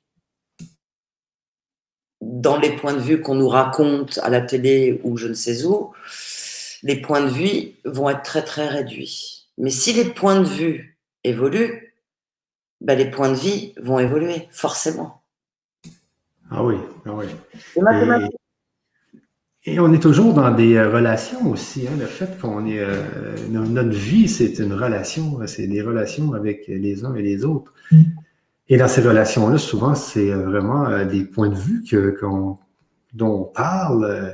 dans 2.21 2.59
les 2.59 2.75
points 2.77 2.95
de 2.95 3.01
vue 3.01 3.21
qu'on 3.21 3.35
nous 3.35 3.49
raconte 3.49 4.19
à 4.23 4.31
la 4.31 4.41
télé 4.41 5.01
ou 5.05 5.17
je 5.17 5.29
ne 5.29 5.35
sais 5.35 5.65
où, 5.65 5.93
les 6.83 7.01
points 7.01 7.23
de 7.23 7.29
vue 7.29 7.73
vont 7.85 8.09
être 8.11 8.23
très 8.23 8.43
très 8.43 8.69
réduits. 8.69 9.47
Mais 9.59 9.71
si 9.71 9.93
les 9.93 10.05
points 10.05 10.41
de 10.41 10.47
vue 10.47 10.99
évoluent, 11.25 11.95
ben 12.81 12.97
les 12.97 13.11
points 13.11 13.31
de 13.31 13.37
vie 13.37 13.73
vont 13.81 13.99
évoluer, 13.99 14.49
forcément. 14.51 15.23
Ah 16.51 16.63
oui, 16.65 16.77
ah 17.07 17.15
oui. 17.15 17.27
Et, 19.65 19.81
on 19.81 19.93
est 19.93 20.01
toujours 20.01 20.33
dans 20.33 20.53
des 20.53 20.77
euh, 20.77 20.89
relations 20.91 21.51
aussi. 21.51 21.89
Hein, 21.89 21.97
le 21.99 22.07
fait 22.07 22.39
qu'on 22.41 22.67
est. 22.67 22.79
Euh, 22.79 23.37
notre 23.51 23.97
vie, 23.97 24.29
c'est 24.29 24.61
une 24.61 24.73
relation. 24.73 25.41
C'est 25.47 25.67
des 25.67 25.83
relations 25.83 26.35
avec 26.35 26.69
les 26.69 27.05
uns 27.05 27.15
et 27.17 27.23
les 27.23 27.45
autres. 27.45 27.75
Et 28.69 28.77
dans 28.77 28.89
ces 28.89 29.01
relations-là, 29.01 29.59
souvent, 29.59 29.95
c'est 29.95 30.31
euh, 30.31 30.43
vraiment 30.43 30.87
euh, 30.87 31.05
des 31.05 31.25
points 31.25 31.49
de 31.49 31.55
vue 31.55 31.85
que, 31.85 32.19
dont 33.13 33.41
on 33.41 33.45
parle. 33.45 34.05
Euh, 34.05 34.33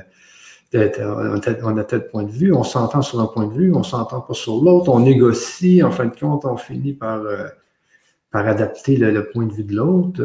on 1.63 1.77
a 1.77 1.83
tel 1.83 2.09
point 2.09 2.23
de 2.23 2.31
vue, 2.31 2.51
on 2.51 2.63
s'entend 2.63 3.03
sur 3.03 3.19
un 3.19 3.27
point 3.27 3.45
de 3.45 3.53
vue, 3.53 3.71
on 3.75 3.83
s'entend 3.83 4.21
pas 4.21 4.33
sur 4.33 4.55
l'autre, 4.55 4.89
on 4.89 5.01
négocie, 5.01 5.83
en 5.83 5.91
fin 5.91 6.05
de 6.05 6.19
compte, 6.19 6.45
on 6.45 6.57
finit 6.57 6.93
par, 6.93 7.21
par 8.31 8.47
adapter 8.47 8.97
le, 8.97 9.29
point 9.29 9.45
de 9.45 9.53
vue 9.53 9.65
de 9.65 9.75
l'autre. 9.75 10.19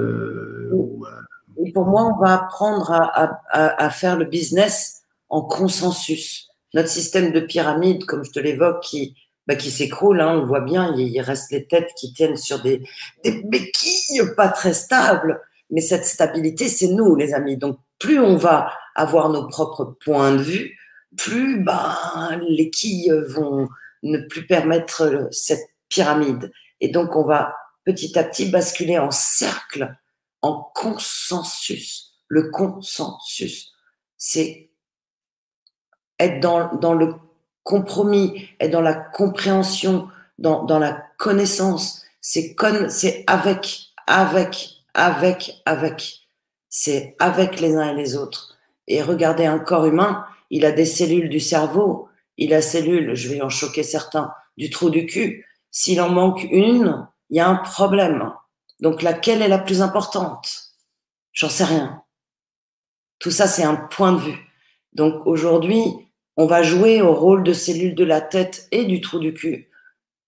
Pour 1.75 1.85
moi, 1.85 2.05
on 2.05 2.19
va 2.19 2.33
apprendre 2.33 2.91
à, 2.91 3.43
à, 3.51 3.91
faire 3.91 4.17
le 4.17 4.25
business 4.25 5.03
en 5.29 5.43
consensus. 5.43 6.49
Notre 6.73 6.89
système 6.89 7.31
de 7.31 7.41
pyramide, 7.41 8.07
comme 8.07 8.25
je 8.25 8.31
te 8.31 8.41
l'évoque, 8.41 8.83
qui, 8.83 9.17
bah, 9.49 9.57
qui 9.57 9.70
s'écroule. 9.70 10.20
Hein, 10.20 10.38
on 10.42 10.46
voit 10.46 10.61
bien, 10.61 10.94
il, 10.94 11.18
reste 11.22 11.51
les 11.51 11.66
têtes 11.66 11.90
qui 11.96 12.12
tiennent 12.12 12.36
sur 12.36 12.61
des, 12.61 12.82
des 13.24 13.42
béquilles 13.42 14.34
pas 14.36 14.49
très 14.49 14.74
stables. 14.74 15.40
Mais 15.70 15.80
cette 15.80 16.05
stabilité, 16.05 16.68
c'est 16.68 16.88
nous, 16.88 17.16
les 17.16 17.32
amis. 17.32 17.57
Donc, 17.57 17.78
plus 17.99 18.20
on 18.20 18.36
va 18.36 18.72
avoir 18.94 19.30
nos 19.30 19.49
propres 19.49 19.96
points 20.05 20.32
de 20.32 20.42
vue, 20.42 20.78
plus 21.16 21.64
bah, 21.64 21.99
les 22.46 22.70
quilles 22.70 23.24
vont 23.28 23.68
ne 24.03 24.18
plus 24.18 24.46
permettre 24.46 25.28
cette 25.32 25.66
pyramide. 25.88 26.53
Et 26.80 26.88
donc, 26.88 27.16
on 27.16 27.24
va 27.24 27.57
petit 27.84 28.18
à 28.18 28.24
petit 28.24 28.51
basculer 28.51 28.99
en 28.99 29.11
cercle, 29.11 29.96
en 30.42 30.70
consensus. 30.74 32.12
Le 32.28 32.51
consensus, 32.51 33.72
c'est 34.18 34.70
être 36.18 36.40
dans, 36.40 36.74
dans 36.76 36.92
le 36.92 37.14
compromis, 37.69 38.49
et 38.61 38.71
dans 38.71 38.81
la 38.81 38.95
compréhension, 38.95 40.09
dans, 40.39 40.64
dans 40.64 40.79
la 40.79 41.05
connaissance. 41.19 42.03
C'est 42.23 42.55
con, 42.55 42.87
c'est 42.89 43.25
avec, 43.27 43.91
avec, 44.07 44.71
avec, 44.95 45.61
avec. 45.66 46.21
C'est 46.71 47.14
avec 47.19 47.61
les 47.61 47.77
uns 47.77 47.91
et 47.91 47.95
les 47.95 48.16
autres. 48.16 48.57
Et 48.87 49.03
regardez 49.03 49.45
un 49.45 49.59
corps 49.59 49.85
humain, 49.85 50.25
il 50.49 50.64
a 50.64 50.73
des 50.73 50.87
cellules 50.87 51.29
du 51.29 51.41
cerveau, 51.41 52.09
il 52.39 52.55
a 52.55 52.62
cellules, 52.62 53.14
je 53.14 53.29
vais 53.29 53.43
en 53.43 53.51
choquer 53.51 53.83
certains, 53.83 54.33
du 54.57 54.71
trou 54.71 54.89
du 54.89 55.05
cul. 55.05 55.47
S'il 55.71 56.01
en 56.01 56.09
manque 56.09 56.45
une, 56.51 57.07
il 57.29 57.37
y 57.37 57.41
a 57.41 57.49
un 57.49 57.57
problème. 57.57 58.33
Donc 58.81 59.03
laquelle 59.03 59.43
est 59.43 59.49
la 59.49 59.59
plus 59.59 59.83
importante? 59.83 60.49
J'en 61.35 61.51
sais 61.51 61.64
rien. 61.64 62.03
Tout 63.19 63.31
ça, 63.31 63.47
c'est 63.47 63.64
un 63.64 63.77
point 63.77 64.12
de 64.12 64.21
vue. 64.21 64.39
Donc 64.95 65.27
aujourd'hui, 65.27 66.08
on 66.39 66.47
va 66.47 66.62
jouer 66.62 67.03
au 67.03 67.12
rôle 67.12 67.43
de 67.43 67.53
cellule 67.53 67.95
de 67.95 68.05
la 68.05 68.22
tête 68.22 68.68
et 68.72 68.86
du 68.86 69.03
trou 69.03 69.18
du 69.18 69.34
cul 69.34 69.68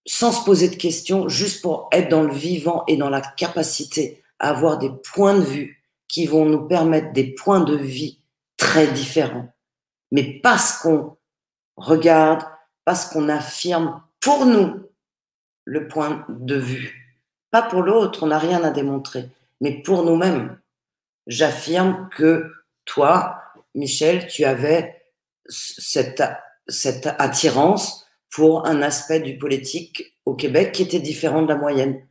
sans 0.07 0.33
se 0.33 0.45
poser 0.45 0.69
de 0.69 0.77
questions, 0.77 1.29
juste 1.29 1.63
pour 1.63 1.89
être 1.93 2.09
dans 2.09 2.23
le 2.23 2.33
vivant 2.33 2.85
et 2.89 2.97
dans 2.97 3.11
la 3.11 3.21
capacité 3.21 4.23
à 4.39 4.51
avoir 4.51 4.79
des 4.79 4.91
points 5.13 5.39
de 5.39 5.45
vue 5.45 5.85
qui 6.09 6.27
vont 6.27 6.45
nous 6.47 6.67
permettre 6.67 7.13
des 7.13 7.33
points 7.35 7.61
de 7.61 7.77
vie 7.77 8.19
très 8.57 8.89
différents. 8.89 9.49
Mais 10.11 10.41
parce 10.43 10.79
qu'on 10.79 11.17
regarde, 11.77 12.43
parce 12.85 13.07
qu'on 13.07 13.29
affirme 13.29 14.03
pour 14.19 14.47
nous 14.47 14.83
le 15.65 15.87
point 15.87 16.25
de 16.29 16.57
vue. 16.57 17.21
Pas 17.51 17.63
pour 17.63 17.83
l'autre, 17.83 18.25
on 18.25 18.29
n'a 18.29 18.39
rien 18.39 18.65
à 18.65 18.71
démontrer, 18.71 19.29
mais 19.61 19.83
pour 19.83 20.05
nous-mêmes. 20.05 20.59
J'affirme 21.27 22.09
que 22.17 22.53
toi, 22.85 23.37
Michel, 23.75 24.27
tu 24.27 24.45
avais 24.45 25.00
cette, 25.49 26.23
cette 26.69 27.07
attirance 27.19 28.07
pour 28.31 28.67
un 28.67 28.83
aspect 28.83 29.21
du 29.21 29.39
politique 29.39 30.17
au 30.25 30.35
Québec 30.35 30.73
qui 30.73 30.83
était 30.83 31.01
différent 31.01 31.43
de 31.43 31.49
la 31.49 31.57
moyenne. 31.57 32.07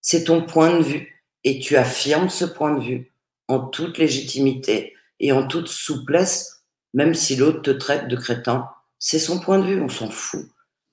C'est 0.00 0.24
ton 0.24 0.44
point 0.44 0.78
de 0.78 0.82
vue 0.82 1.24
et 1.44 1.58
tu 1.58 1.76
affirmes 1.76 2.28
ce 2.28 2.44
point 2.44 2.74
de 2.74 2.82
vue 2.82 3.12
en 3.48 3.60
toute 3.60 3.98
légitimité 3.98 4.94
et 5.20 5.32
en 5.32 5.46
toute 5.46 5.68
souplesse, 5.68 6.62
même 6.94 7.14
si 7.14 7.36
l'autre 7.36 7.62
te 7.62 7.70
traite 7.70 8.08
de 8.08 8.16
crétin. 8.16 8.68
C'est 8.98 9.18
son 9.18 9.40
point 9.40 9.58
de 9.58 9.66
vue, 9.66 9.80
on 9.80 9.88
s'en 9.88 10.10
fout. 10.10 10.46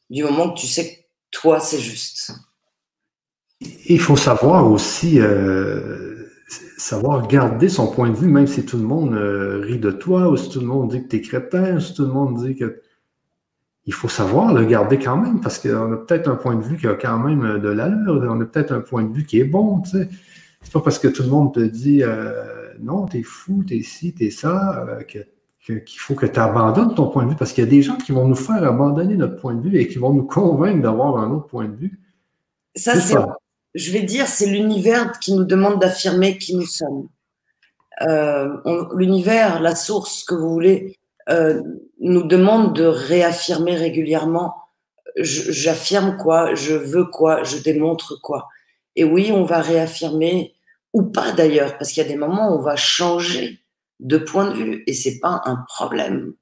Du 0.09 0.23
moment 0.23 0.53
que 0.53 0.59
tu 0.59 0.67
sais 0.67 0.95
que 0.95 0.99
toi, 1.31 1.59
c'est 1.59 1.79
juste. 1.79 2.31
Il 3.85 3.99
faut 3.99 4.17
savoir 4.17 4.69
aussi, 4.69 5.19
euh, 5.19 6.22
savoir 6.77 7.27
garder 7.27 7.69
son 7.69 7.87
point 7.87 8.09
de 8.09 8.15
vue, 8.15 8.27
même 8.27 8.47
si 8.47 8.65
tout 8.65 8.77
le 8.77 8.83
monde 8.83 9.13
euh, 9.13 9.61
rit 9.61 9.79
de 9.79 9.91
toi, 9.91 10.29
ou 10.29 10.37
si 10.37 10.49
tout 10.49 10.59
le 10.59 10.65
monde 10.65 10.91
dit 10.91 11.03
que 11.03 11.07
tu 11.07 11.15
es 11.17 11.21
crétin, 11.21 11.77
ou 11.77 11.79
si 11.79 11.93
tout 11.93 12.03
le 12.03 12.11
monde 12.11 12.43
dit 12.43 12.55
que. 12.55 12.81
Il 13.85 13.93
faut 13.93 14.07
savoir 14.07 14.53
le 14.53 14.63
garder 14.63 14.97
quand 14.97 15.17
même, 15.17 15.41
parce 15.41 15.59
qu'on 15.59 15.91
a 15.91 15.97
peut-être 15.97 16.29
un 16.29 16.35
point 16.35 16.55
de 16.55 16.61
vue 16.61 16.77
qui 16.77 16.87
a 16.87 16.93
quand 16.93 17.19
même 17.19 17.59
de 17.59 17.67
l'allure, 17.67 18.25
on 18.29 18.39
a 18.39 18.45
peut-être 18.45 18.71
un 18.71 18.79
point 18.79 19.03
de 19.03 19.13
vue 19.13 19.25
qui 19.25 19.41
est 19.41 19.43
bon, 19.43 19.81
tu 19.81 19.89
sais. 19.89 20.09
C'est 20.61 20.71
pas 20.71 20.79
parce 20.79 20.99
que 20.99 21.09
tout 21.09 21.23
le 21.23 21.29
monde 21.29 21.53
te 21.53 21.59
dit 21.59 22.01
euh, 22.01 22.73
non, 22.79 23.05
t'es 23.05 23.23
fou, 23.23 23.63
t'es 23.67 23.81
ci, 23.81 24.13
t'es 24.13 24.29
ça, 24.29 24.85
euh, 24.87 25.03
qu'il 25.03 25.99
faut 25.99 26.15
que 26.15 26.25
tu 26.25 26.39
abandonnes 26.39 26.95
ton 26.95 27.09
point 27.09 27.25
de 27.25 27.31
vue, 27.31 27.35
parce 27.35 27.53
qu'il 27.53 27.63
y 27.63 27.67
a 27.67 27.69
des 27.69 27.81
gens 27.81 27.97
qui 27.97 28.11
vont 28.11 28.27
nous 28.27 28.35
faire 28.35 28.63
abandonner 28.63 29.15
notre 29.15 29.35
point 29.37 29.53
de 29.53 29.61
vue 29.61 29.77
et 29.77 29.87
qui 29.87 29.97
vont 29.97 30.13
nous 30.13 30.23
convaincre 30.23 30.81
d'avoir 30.81 31.17
un 31.17 31.31
autre 31.31 31.47
point 31.47 31.67
de 31.67 31.75
vue. 31.75 31.99
Ça, 32.75 32.95
c'est 32.95 33.17
je 33.73 33.91
vais 33.91 34.01
dire, 34.01 34.27
c'est 34.27 34.45
l'univers 34.45 35.19
qui 35.19 35.33
nous 35.33 35.43
demande 35.43 35.79
d'affirmer 35.79 36.37
qui 36.37 36.55
nous 36.55 36.65
sommes. 36.65 37.09
Euh, 38.01 38.49
l'univers, 38.95 39.61
la 39.61 39.75
source 39.75 40.23
que 40.23 40.35
vous 40.35 40.51
voulez, 40.51 40.99
euh, 41.29 41.61
nous 41.99 42.23
demande 42.23 42.75
de 42.75 42.85
réaffirmer 42.85 43.75
régulièrement. 43.75 44.55
J'affirme 45.15 46.17
quoi, 46.17 46.53
je 46.55 46.73
veux 46.73 47.05
quoi, 47.05 47.43
je 47.43 47.57
démontre 47.57 48.19
quoi. 48.21 48.49
Et 48.95 49.03
oui, 49.03 49.31
on 49.31 49.43
va 49.43 49.61
réaffirmer 49.61 50.53
ou 50.91 51.03
pas 51.03 51.31
d'ailleurs, 51.31 51.77
parce 51.77 51.91
qu'il 51.91 52.03
y 52.03 52.05
a 52.05 52.09
des 52.09 52.17
moments 52.17 52.49
où 52.49 52.59
on 52.59 52.61
va 52.61 52.75
changer 52.75 53.59
de 53.99 54.17
point 54.17 54.51
de 54.51 54.55
vue 54.55 54.83
et 54.85 54.93
c'est 54.93 55.19
pas 55.19 55.41
un 55.45 55.63
problème. 55.67 56.33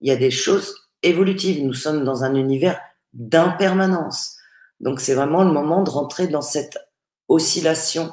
Il 0.00 0.08
y 0.08 0.12
a 0.12 0.16
des 0.16 0.30
choses 0.30 0.74
évolutives. 1.02 1.64
Nous 1.64 1.74
sommes 1.74 2.04
dans 2.04 2.24
un 2.24 2.34
univers 2.34 2.80
d'impermanence. 3.12 4.36
Donc 4.80 5.00
c'est 5.00 5.14
vraiment 5.14 5.44
le 5.44 5.52
moment 5.52 5.82
de 5.82 5.90
rentrer 5.90 6.26
dans 6.26 6.42
cette 6.42 6.78
oscillation. 7.28 8.12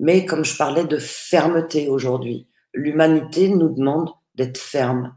Mais 0.00 0.26
comme 0.26 0.44
je 0.44 0.56
parlais 0.56 0.84
de 0.84 0.98
fermeté 0.98 1.88
aujourd'hui, 1.88 2.48
l'humanité 2.74 3.48
nous 3.48 3.68
demande 3.68 4.10
d'être 4.34 4.58
ferme 4.58 5.14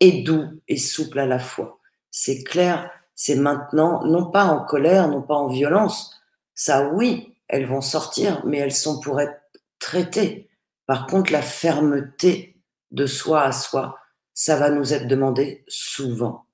et 0.00 0.22
doux 0.22 0.60
et 0.68 0.76
souple 0.76 1.18
à 1.18 1.26
la 1.26 1.38
fois. 1.38 1.78
C'est 2.10 2.42
clair, 2.42 2.90
c'est 3.14 3.36
maintenant, 3.36 4.04
non 4.04 4.30
pas 4.30 4.44
en 4.44 4.64
colère, 4.64 5.08
non 5.08 5.22
pas 5.22 5.34
en 5.34 5.48
violence. 5.48 6.20
Ça, 6.54 6.88
oui, 6.92 7.36
elles 7.48 7.66
vont 7.66 7.80
sortir, 7.80 8.44
mais 8.44 8.58
elles 8.58 8.74
sont 8.74 9.00
pour 9.00 9.20
être 9.20 9.40
traitées. 9.78 10.50
Par 10.86 11.06
contre, 11.06 11.32
la 11.32 11.42
fermeté 11.42 12.60
de 12.90 13.06
soi 13.06 13.42
à 13.42 13.52
soi, 13.52 13.98
ça 14.34 14.56
va 14.56 14.70
nous 14.70 14.92
être 14.92 15.06
demandé 15.06 15.64
souvent. 15.68 16.46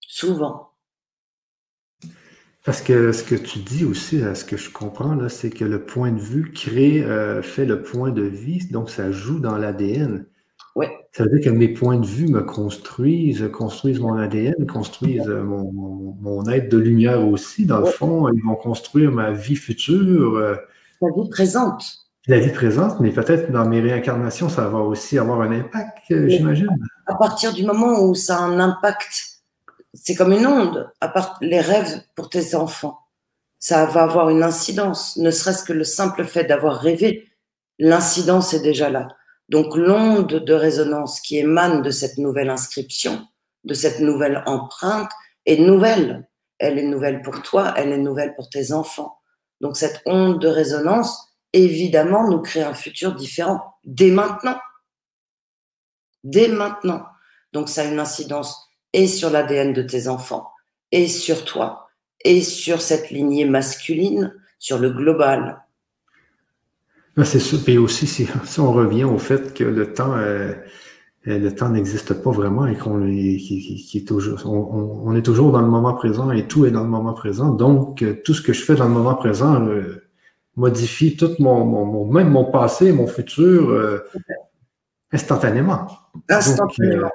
Souvent. 0.00 0.69
Parce 2.64 2.82
que 2.82 3.12
ce 3.12 3.24
que 3.24 3.34
tu 3.34 3.60
dis 3.60 3.84
aussi, 3.84 4.20
ce 4.34 4.44
que 4.44 4.58
je 4.58 4.70
comprends, 4.70 5.14
là, 5.14 5.30
c'est 5.30 5.48
que 5.48 5.64
le 5.64 5.82
point 5.82 6.12
de 6.12 6.20
vue 6.20 6.52
crée, 6.52 7.02
euh, 7.02 7.40
fait 7.40 7.64
le 7.64 7.82
point 7.82 8.10
de 8.10 8.22
vie, 8.22 8.66
donc 8.70 8.90
ça 8.90 9.10
joue 9.10 9.40
dans 9.40 9.56
l'ADN. 9.56 10.26
Ouais. 10.76 10.90
Ça 11.12 11.24
veut 11.24 11.30
dire 11.30 11.50
que 11.50 11.56
mes 11.56 11.68
points 11.68 11.98
de 11.98 12.06
vue 12.06 12.28
me 12.28 12.42
construisent, 12.42 13.50
construisent 13.52 13.98
mon 13.98 14.16
ADN, 14.16 14.66
construisent 14.66 15.28
euh, 15.28 15.42
mon, 15.42 15.72
mon, 16.20 16.46
être 16.48 16.70
de 16.70 16.76
lumière 16.76 17.26
aussi. 17.26 17.64
Dans 17.64 17.80
le 17.80 17.86
fond, 17.86 18.28
ils 18.28 18.42
vont 18.42 18.54
construire 18.56 19.10
ma 19.10 19.32
vie 19.32 19.56
future. 19.56 20.36
Euh, 20.36 20.54
la 21.00 21.08
vie 21.16 21.28
présente. 21.30 21.82
La 22.26 22.38
vie 22.38 22.52
présente, 22.52 23.00
mais 23.00 23.10
peut-être 23.10 23.50
dans 23.50 23.66
mes 23.66 23.80
réincarnations, 23.80 24.50
ça 24.50 24.68
va 24.68 24.78
aussi 24.78 25.18
avoir 25.18 25.40
un 25.40 25.50
impact, 25.50 26.28
j'imagine. 26.28 26.68
À 27.06 27.14
partir 27.14 27.54
du 27.54 27.64
moment 27.64 28.04
où 28.04 28.14
ça 28.14 28.38
a 28.38 28.42
un 28.42 28.60
impact 28.60 29.29
c'est 29.94 30.14
comme 30.14 30.32
une 30.32 30.46
onde, 30.46 30.92
à 31.00 31.08
part 31.08 31.38
les 31.40 31.60
rêves 31.60 32.02
pour 32.14 32.30
tes 32.30 32.54
enfants. 32.54 33.00
Ça 33.58 33.86
va 33.86 34.04
avoir 34.04 34.30
une 34.30 34.42
incidence, 34.42 35.16
ne 35.16 35.30
serait-ce 35.30 35.64
que 35.64 35.72
le 35.72 35.84
simple 35.84 36.24
fait 36.24 36.44
d'avoir 36.44 36.80
rêvé, 36.80 37.28
l'incidence 37.78 38.54
est 38.54 38.62
déjà 38.62 38.88
là. 38.88 39.08
Donc 39.48 39.76
l'onde 39.76 40.44
de 40.44 40.54
résonance 40.54 41.20
qui 41.20 41.38
émane 41.38 41.82
de 41.82 41.90
cette 41.90 42.18
nouvelle 42.18 42.50
inscription, 42.50 43.26
de 43.64 43.74
cette 43.74 44.00
nouvelle 44.00 44.42
empreinte, 44.46 45.10
est 45.44 45.58
nouvelle. 45.58 46.28
Elle 46.58 46.78
est 46.78 46.86
nouvelle 46.86 47.22
pour 47.22 47.42
toi, 47.42 47.74
elle 47.76 47.92
est 47.92 47.98
nouvelle 47.98 48.34
pour 48.34 48.48
tes 48.48 48.72
enfants. 48.72 49.18
Donc 49.60 49.76
cette 49.76 50.02
onde 50.06 50.40
de 50.40 50.48
résonance, 50.48 51.28
évidemment, 51.52 52.28
nous 52.28 52.40
crée 52.40 52.62
un 52.62 52.74
futur 52.74 53.14
différent 53.14 53.74
dès 53.84 54.10
maintenant. 54.10 54.56
Dès 56.22 56.48
maintenant. 56.48 57.04
Donc 57.52 57.68
ça 57.68 57.82
a 57.82 57.84
une 57.86 57.98
incidence 57.98 58.69
et 58.92 59.06
sur 59.06 59.30
l'ADN 59.30 59.72
de 59.72 59.82
tes 59.82 60.08
enfants, 60.08 60.50
et 60.92 61.06
sur 61.06 61.44
toi, 61.44 61.88
et 62.24 62.42
sur 62.42 62.80
cette 62.80 63.10
lignée 63.10 63.44
masculine, 63.44 64.34
sur 64.58 64.78
le 64.78 64.90
global. 64.90 65.62
Ben, 67.16 67.24
c'est 67.24 67.40
ça. 67.40 67.56
Et 67.66 67.78
aussi, 67.78 68.06
si, 68.06 68.28
on 68.58 68.72
revient 68.72 69.04
au 69.04 69.18
fait 69.18 69.54
que 69.54 69.64
le 69.64 69.92
temps, 69.92 70.16
euh, 70.16 70.52
euh, 71.26 71.38
le 71.38 71.54
temps 71.54 71.70
n'existe 71.70 72.14
pas 72.14 72.30
vraiment 72.30 72.66
et 72.66 72.76
qu'on 72.76 73.06
est 73.06 74.06
toujours, 74.06 74.40
on, 74.46 75.14
est 75.14 75.22
toujours 75.22 75.52
dans 75.52 75.60
le 75.60 75.68
moment 75.68 75.94
présent 75.94 76.30
et 76.30 76.46
tout 76.46 76.66
est 76.66 76.70
dans 76.70 76.82
le 76.82 76.88
moment 76.88 77.14
présent. 77.14 77.50
Donc, 77.50 78.02
euh, 78.02 78.20
tout 78.24 78.34
ce 78.34 78.42
que 78.42 78.52
je 78.52 78.62
fais 78.62 78.74
dans 78.74 78.86
le 78.86 78.92
moment 78.92 79.14
présent 79.14 79.66
modifie 80.56 81.16
tout 81.16 81.34
mon, 81.38 82.06
même 82.06 82.30
mon 82.30 82.50
passé, 82.50 82.92
mon 82.92 83.06
futur 83.06 84.02
instantanément. 85.12 85.86
Instantanément 86.28 87.10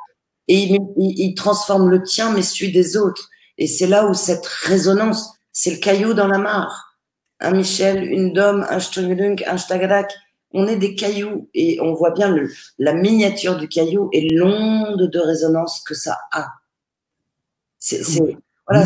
et 0.48 0.78
il, 0.98 1.36
transforme 1.36 1.90
le 1.90 2.04
tien, 2.04 2.32
mais 2.32 2.42
celui 2.42 2.72
des 2.72 2.98
autres. 2.98 3.30
Et 3.58 3.68
c'est 3.68 3.88
là 3.88 4.08
où 4.08 4.14
cette 4.14 4.46
résonance, 4.46 5.34
c'est 5.52 5.72
le 5.72 5.78
caillou 5.78 6.14
dans 6.14 6.28
la 6.28 6.38
mare. 6.38 6.98
Un 7.40 7.52
Michel, 7.52 8.04
une 8.04 8.34
Dom, 8.34 8.66
un 8.70 8.80
Stungelunk, 8.80 9.44
un 9.48 9.58
Stagadak, 9.58 10.14
on 10.52 10.68
est 10.68 10.78
des 10.78 10.96
cailloux 10.96 11.50
et 11.54 11.80
on 11.82 11.94
voit 11.94 12.12
bien 12.12 12.30
le, 12.30 12.50
la 12.78 12.94
miniature 12.94 13.58
du 13.58 13.68
caillou 13.68 14.10
et 14.14 14.30
l'onde 14.30 15.10
de 15.10 15.20
résonance 15.20 15.84
que 15.84 15.94
ça 15.94 16.18
a. 16.32 16.48
C'est 17.78 18.02
voilà, 18.68 18.86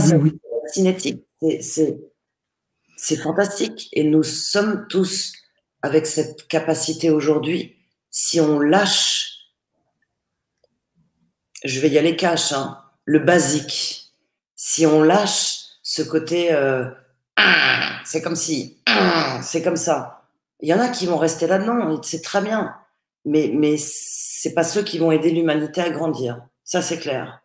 cinétique, 0.74 1.24
c'est 1.62 3.16
fantastique. 3.18 3.90
Et 3.94 4.04
nous 4.04 4.24
sommes 4.24 4.88
tous 4.90 5.34
avec 5.82 6.06
cette 6.06 6.48
capacité 6.48 7.10
aujourd'hui, 7.10 7.76
si 8.10 8.42
on 8.42 8.60
lâche 8.60 9.39
je 11.64 11.80
vais 11.80 11.90
y 11.90 11.98
aller 11.98 12.16
cash, 12.16 12.52
hein, 12.52 12.80
le 13.06 13.20
basique. 13.20 14.12
Si 14.56 14.86
on 14.86 15.02
lâche 15.02 15.60
ce 15.84 16.02
côté, 16.02 16.54
euh, 16.54 16.86
ah, 17.36 18.00
c'est 18.06 18.22
comme 18.22 18.36
si, 18.36 18.78
ah, 18.86 19.40
c'est 19.44 19.62
comme 19.62 19.78
ça. 19.78 20.24
Il 20.62 20.70
y 20.70 20.74
en 20.74 20.80
a 20.80 20.90
qui 20.90 21.06
vont 21.06 21.18
rester 21.18 21.48
là-dedans, 21.48 22.02
c'est 22.04 22.22
très 22.22 22.42
bien. 22.42 22.76
Mais, 23.26 23.52
mais 23.54 23.76
c'est 23.78 24.54
pas 24.54 24.64
ceux 24.64 24.84
qui 24.84 24.98
vont 24.98 25.12
aider 25.12 25.32
l'humanité 25.32 25.82
à 25.82 25.90
grandir. 25.90 26.42
Ça, 26.64 26.82
c'est 26.82 27.00
clair. 27.00 27.42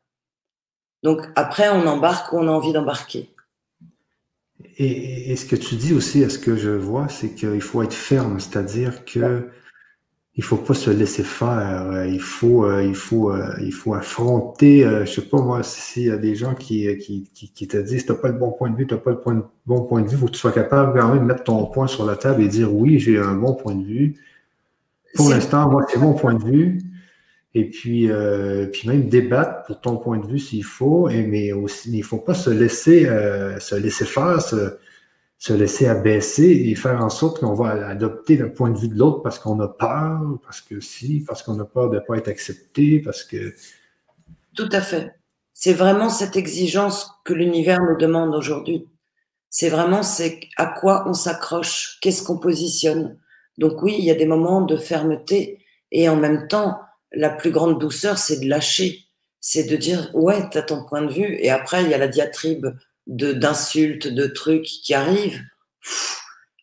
Donc 1.03 1.21
après, 1.37 1.69
on 1.69 1.87
embarque 1.87 2.33
où 2.33 2.39
on 2.39 2.49
a 2.49 2.51
envie 2.51 2.73
d'embarquer. 2.73 3.31
Et, 4.79 5.37
ce 5.37 5.45
que 5.45 5.57
tu 5.57 5.77
dis 5.77 5.93
aussi, 5.93 6.25
à 6.25 6.31
ce 6.31 6.39
que 6.39 6.57
je 6.57 6.71
vois, 6.71 7.09
c'est 7.09 7.35
qu'il 7.35 7.61
faut 7.61 7.83
être 7.83 7.95
ferme, 7.95 8.41
c'est-à-dire 8.41 9.05
que 9.05 9.51
il 10.37 10.43
faut 10.43 10.57
pas 10.57 10.75
se 10.75 10.91
laisser 10.91 11.23
faire. 11.23 11.91
Euh, 11.93 12.07
il 12.07 12.21
faut, 12.21 12.65
euh, 12.65 12.83
il 12.83 12.95
faut, 12.97 13.31
euh, 13.31 13.55
il 13.61 13.73
faut 13.73 13.95
affronter. 13.95 14.83
je 15.05 15.11
sais 15.11 15.23
pas 15.23 15.41
moi 15.41 15.63
s'il 15.63 16.07
y 16.07 16.11
a 16.11 16.17
des 16.17 16.35
gens 16.35 16.55
qui, 16.55 16.97
qui, 16.99 17.31
qui, 17.33 17.69
te 17.69 17.77
disent 17.77 18.07
t'as 18.07 18.15
pas 18.15 18.29
le 18.29 18.39
bon 18.39 18.51
point 18.53 18.71
de 18.71 18.77
vue, 18.77 18.87
t'as 18.87 18.97
pas 18.97 19.11
le 19.11 19.21
point, 19.21 19.49
bon 19.67 19.83
point 19.83 20.03
de 20.03 20.09
vue, 20.09 20.17
faut 20.17 20.27
que 20.27 20.33
tu 20.33 20.39
sois 20.39 20.53
capable 20.53 20.99
quand 20.99 21.09
même 21.09 21.21
de 21.21 21.25
mettre 21.25 21.45
ton 21.45 21.67
point 21.67 21.87
sur 21.87 22.05
la 22.05 22.17
table 22.17 22.43
et 22.43 22.49
dire 22.49 22.75
oui, 22.75 22.99
j'ai 22.99 23.19
un 23.19 23.35
bon 23.35 23.55
point 23.55 23.75
de 23.75 23.85
vue. 23.85 24.17
Pour 25.15 25.31
l'instant, 25.31 25.71
moi 25.71 25.85
c'est 25.89 25.99
mon 25.99 26.15
point 26.15 26.35
de 26.35 26.45
vue. 26.45 26.81
Et 27.57 27.71
puis, 27.71 28.11
puis 28.73 28.89
même 28.89 29.09
débattre 29.09 29.65
pour 29.67 29.81
ton 29.81 29.97
point 29.97 30.19
de 30.19 30.27
vue 30.27 30.41
s'il 30.41 30.65
faut. 30.65 31.09
Et 31.09 31.25
mais 31.25 31.53
aussi, 31.53 31.97
il 31.97 32.03
faut 32.03 32.19
pas 32.19 32.35
se 32.35 32.51
laisser, 32.51 33.05
se 33.61 33.77
laisser 33.77 34.05
faire. 34.05 34.43
Se, 34.43 34.77
se 35.45 35.53
laisser 35.53 35.87
abaisser 35.87 36.71
et 36.71 36.75
faire 36.75 37.05
en 37.05 37.11
sorte 37.11 37.41
qu'on 37.41 37.53
va 37.53 37.89
adopter 37.89 38.39
le 38.39 38.55
point 38.55 38.71
de 38.71 38.79
vue 38.79 38.89
de 38.89 38.99
l'autre 38.99 39.21
parce 39.21 39.39
qu'on 39.39 39.61
a 39.61 39.69
peur, 39.69 40.39
parce 40.43 40.63
que 40.63 40.81
si, 40.81 41.21
parce 41.21 41.43
qu'on 41.43 41.61
a 41.61 41.67
peur 41.67 41.91
de 41.91 41.97
ne 41.97 42.01
pas 42.01 42.17
être 42.17 42.29
accepté, 42.29 42.99
parce 43.01 43.25
que... 43.25 43.55
Tout 44.57 44.71
à 44.73 44.81
fait. 44.81 45.13
C'est 45.53 45.75
vraiment 45.75 46.09
cette 46.09 46.37
exigence 46.37 47.11
que 47.27 47.35
l'univers 47.35 47.83
nous 47.83 47.99
demande 47.99 48.35
aujourd'hui. 48.35 48.89
C'est 49.51 49.69
vraiment 49.69 50.01
à 50.57 50.67
quoi 50.67 51.05
on 51.07 51.13
s'accroche, 51.13 51.99
qu'est-ce 52.01 52.23
qu'on 52.23 52.39
positionne. 52.39 53.19
Donc 53.59 53.83
oui, 53.83 53.97
il 53.99 54.05
y 54.07 54.11
a 54.11 54.15
des 54.15 54.25
moments 54.25 54.63
de 54.63 54.79
fermeté 54.79 55.63
et 55.93 56.09
en 56.09 56.17
même 56.17 56.49
temps, 56.49 56.81
la 57.13 57.29
plus 57.29 57.51
grande 57.51 57.79
douceur, 57.79 58.17
c'est 58.17 58.41
de 58.41 58.49
lâcher. 58.49 59.11
c'est 59.41 59.65
de 59.65 59.77
dire 59.77 60.11
ouais, 60.15 60.49
tu 60.49 60.57
as 60.57 60.63
ton 60.63 60.87
point 60.87 61.03
de 61.03 61.13
vue, 61.13 61.37
et 61.39 61.51
après 61.51 61.83
il 61.83 61.91
y 61.91 61.95
a 61.95 61.99
la 61.99 62.09
diatribe 62.09 62.69
d'insultes, 63.07 64.09
de 64.09 64.27
trucs 64.27 64.65
qui 64.65 64.95
arrivent. 64.95 65.43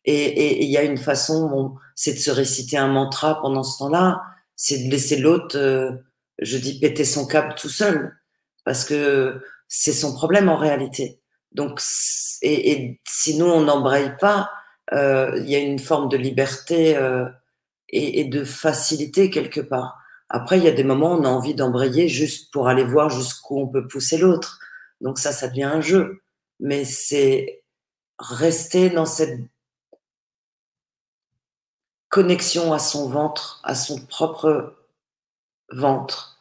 Et 0.06 0.64
il 0.64 0.70
y 0.70 0.78
a 0.78 0.84
une 0.84 0.98
façon, 0.98 1.76
c'est 1.96 2.14
de 2.14 2.20
se 2.20 2.32
réciter 2.32 2.78
un 2.78 2.88
mantra 2.88 3.40
pendant 3.42 3.64
ce 3.64 3.78
temps-là, 3.80 4.22
c'est 4.56 4.86
de 4.86 4.92
laisser 4.92 5.18
l'autre, 5.18 5.58
euh, 5.58 5.92
je 6.40 6.58
dis, 6.58 6.80
péter 6.80 7.06
son 7.06 7.28
câble 7.28 7.56
tout 7.56 7.70
seul, 7.70 8.16
parce 8.66 8.84
que 8.84 9.42
c'est 9.68 9.94
son 9.94 10.14
problème 10.14 10.50
en 10.50 10.58
réalité. 10.58 11.20
Donc, 11.52 11.82
et, 12.42 12.72
et 12.72 13.02
si 13.08 13.38
nous 13.38 13.46
on 13.46 13.62
n'embraye 13.62 14.16
pas, 14.20 14.50
euh, 14.94 15.32
il 15.38 15.50
y 15.50 15.56
a 15.56 15.60
une 15.60 15.80
forme 15.80 16.10
de 16.10 16.18
liberté 16.18 16.98
euh, 16.98 17.26
et, 17.90 18.22
et, 18.22 18.26
de 18.26 18.44
facilité 18.44 19.30
quelque 19.30 19.62
part. 19.62 19.98
Après, 20.30 20.58
il 20.58 20.64
y 20.64 20.68
a 20.68 20.72
des 20.72 20.84
moments 20.84 21.14
où 21.16 21.20
on 21.20 21.26
a 21.26 21.30
envie 21.30 21.56
d'embrayer 21.56 22.08
juste 22.08 22.52
pour 22.52 22.68
aller 22.68 22.84
voir 22.84 23.10
jusqu'où 23.10 23.60
on 23.60 23.68
peut 23.68 23.88
pousser 23.88 24.18
l'autre. 24.18 24.60
Donc 25.02 25.20
ça, 25.20 25.32
ça 25.32 25.48
devient 25.48 25.64
un 25.64 25.82
jeu. 25.82 26.22
Mais 26.62 26.86
c'est 26.86 27.64
rester 28.18 28.90
dans 28.90 29.06
cette 29.06 29.42
connexion 32.08 32.74
à 32.74 32.80
son 32.80 33.10
ventre, 33.10 33.60
à 33.64 33.76
son 33.76 34.06
propre 34.06 34.76
ventre. 35.72 36.40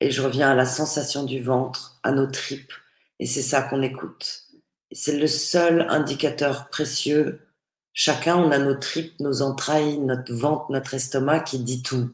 Et 0.00 0.10
je 0.10 0.20
reviens 0.20 0.50
à 0.50 0.54
la 0.54 0.66
sensation 0.66 1.24
du 1.24 1.40
ventre, 1.40 1.98
à 2.02 2.12
nos 2.12 2.26
tripes. 2.26 2.72
Et 3.18 3.26
c'est 3.26 3.42
ça 3.42 3.62
qu'on 3.62 3.82
écoute. 3.82 4.48
C'est 4.90 5.16
le 5.16 5.28
seul 5.28 5.86
indicateur 5.88 6.68
précieux. 6.68 7.40
Chacun, 7.94 8.36
on 8.36 8.50
a 8.50 8.58
nos 8.58 8.74
tripes, 8.74 9.18
nos 9.20 9.42
entrailles, 9.42 9.98
notre 9.98 10.34
ventre, 10.34 10.70
notre 10.70 10.94
estomac 10.94 11.40
qui 11.40 11.60
dit 11.60 11.82
tout. 11.82 12.10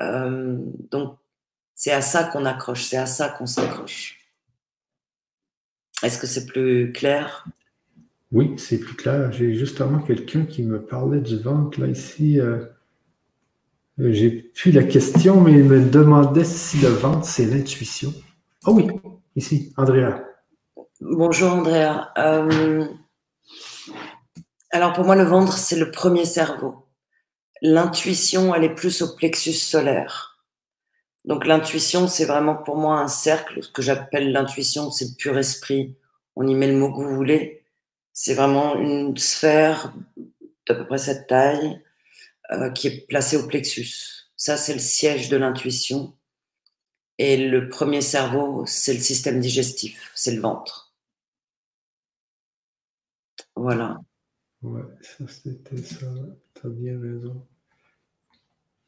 Euh, 0.00 0.56
donc, 0.90 1.18
c'est 1.74 1.92
à 1.92 2.00
ça 2.00 2.24
qu'on 2.24 2.46
accroche, 2.46 2.84
c'est 2.84 2.96
à 2.96 3.06
ça 3.06 3.28
qu'on 3.28 3.46
s'accroche. 3.46 4.15
Est-ce 6.02 6.18
que 6.18 6.26
c'est 6.26 6.46
plus 6.46 6.92
clair? 6.92 7.46
Oui, 8.32 8.54
c'est 8.58 8.78
plus 8.78 8.94
clair. 8.94 9.32
J'ai 9.32 9.54
justement 9.54 9.98
quelqu'un 9.98 10.44
qui 10.44 10.62
me 10.62 10.82
parlait 10.82 11.20
du 11.20 11.38
ventre, 11.38 11.80
là, 11.80 11.86
ici. 11.86 12.40
Euh, 12.40 12.64
j'ai 13.98 14.30
plus 14.30 14.72
la 14.72 14.82
question, 14.84 15.40
mais 15.40 15.52
il 15.52 15.64
me 15.64 15.88
demandait 15.88 16.44
si 16.44 16.78
le 16.78 16.88
ventre, 16.88 17.24
c'est 17.24 17.46
l'intuition. 17.46 18.12
Oh 18.66 18.72
oui, 18.72 18.88
ici, 19.36 19.72
Andrea. 19.76 20.22
Bonjour, 21.00 21.52
Andrea. 21.52 22.12
Euh, 22.18 22.84
alors, 24.70 24.92
pour 24.92 25.04
moi, 25.04 25.16
le 25.16 25.24
ventre, 25.24 25.56
c'est 25.56 25.78
le 25.78 25.90
premier 25.90 26.24
cerveau 26.24 26.86
l'intuition, 27.62 28.54
elle 28.54 28.64
est 28.64 28.74
plus 28.74 29.02
au 29.02 29.14
plexus 29.14 29.52
solaire. 29.52 30.35
Donc 31.26 31.44
l'intuition, 31.44 32.06
c'est 32.06 32.24
vraiment 32.24 32.54
pour 32.54 32.76
moi 32.76 33.00
un 33.00 33.08
cercle. 33.08 33.62
Ce 33.62 33.68
que 33.68 33.82
j'appelle 33.82 34.32
l'intuition, 34.32 34.90
c'est 34.90 35.06
le 35.06 35.16
pur 35.16 35.36
esprit. 35.36 35.96
On 36.36 36.46
y 36.46 36.54
met 36.54 36.68
le 36.68 36.78
mot 36.78 36.92
que 36.92 37.02
vous 37.02 37.14
voulez. 37.14 37.64
C'est 38.12 38.34
vraiment 38.34 38.76
une 38.76 39.16
sphère 39.16 39.92
d'à 40.66 40.74
peu 40.74 40.86
près 40.86 40.98
cette 40.98 41.26
taille 41.26 41.82
euh, 42.52 42.70
qui 42.70 42.86
est 42.86 43.06
placée 43.08 43.36
au 43.36 43.46
plexus. 43.46 44.28
Ça, 44.36 44.56
c'est 44.56 44.74
le 44.74 44.78
siège 44.78 45.28
de 45.28 45.36
l'intuition. 45.36 46.14
Et 47.18 47.48
le 47.48 47.68
premier 47.68 48.02
cerveau, 48.02 48.64
c'est 48.66 48.92
le 48.92 49.00
système 49.00 49.40
digestif, 49.40 50.12
c'est 50.14 50.34
le 50.34 50.40
ventre. 50.40 50.94
Voilà. 53.54 53.98
Ouais, 54.62 54.82
ça 55.00 55.24
c'était 55.26 55.78
ça. 55.78 56.06
T'as 56.54 56.68
bien 56.68 57.00
raison. 57.00 57.46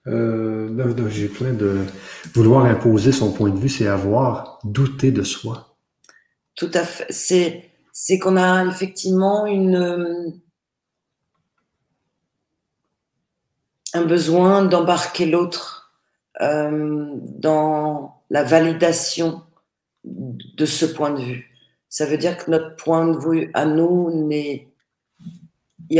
Euh, 0.08 1.08
j'ai 1.08 1.28
plein 1.28 1.52
de 1.52 1.84
vouloir 2.34 2.64
imposer 2.64 3.12
son 3.12 3.32
point 3.32 3.50
de 3.50 3.58
vue, 3.58 3.68
c'est 3.68 3.86
avoir 3.86 4.58
douté 4.64 5.10
de 5.10 5.22
soi. 5.22 5.76
Tout 6.54 6.70
à 6.74 6.82
fait. 6.84 7.06
C'est, 7.10 8.18
qu'on 8.18 8.36
a 8.36 8.64
effectivement 8.64 9.46
une, 9.46 10.40
un 13.92 14.04
besoin 14.04 14.64
d'embarquer 14.64 15.26
l'autre 15.26 15.92
euh, 16.40 17.10
dans 17.14 18.22
la 18.30 18.44
validation 18.44 19.42
de 20.04 20.64
ce 20.64 20.86
point 20.86 21.10
de 21.10 21.20
vue. 21.20 21.50
Ça 21.88 22.06
veut 22.06 22.18
dire 22.18 22.36
que 22.36 22.50
notre 22.50 22.76
point 22.76 23.08
de 23.08 23.18
vue 23.18 23.50
à 23.54 23.64
nous 23.64 24.10
n'est 24.26 24.68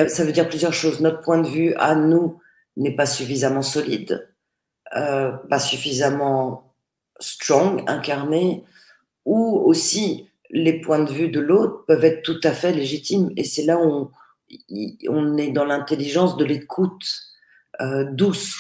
ça 0.09 0.25
veut 0.25 0.33
dire 0.33 0.49
plusieurs 0.49 0.75
choses. 0.75 1.01
Notre 1.01 1.21
point 1.23 1.39
de 1.39 1.49
vue 1.49 1.75
à 1.75 1.95
nous 1.95 2.41
n'est 2.79 2.95
pas 2.95 3.07
suffisamment 3.07 3.63
solide, 3.63 4.29
euh, 4.97 5.33
pas 5.51 5.59
suffisamment 5.59 6.75
strong, 7.21 7.83
incarné, 7.89 8.65
ou 9.25 9.61
aussi 9.67 10.31
les 10.51 10.81
points 10.81 11.01
de 11.01 11.13
vue 11.13 11.29
de 11.29 11.41
l'autre 11.41 11.85
peuvent 11.87 12.05
être 12.05 12.23
tout 12.23 12.41
à 12.45 12.53
fait 12.53 12.73
légitimes. 12.73 13.31
Et 13.37 13.45
c'est 13.45 13.65
là 13.65 13.79
où 13.79 14.11
on, 15.09 15.37
est 15.37 15.51
dans 15.51 15.65
l'intelligence 15.65 16.37
de 16.37 16.45
l'écoute 16.45 17.05
euh, 17.81 18.05
douce 18.05 18.57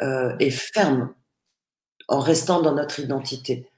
euh, 0.00 0.34
et 0.38 0.50
ferme, 0.50 1.12
en 2.06 2.20
restant 2.20 2.62
dans 2.62 2.74
notre 2.74 3.00
identité. 3.00 3.68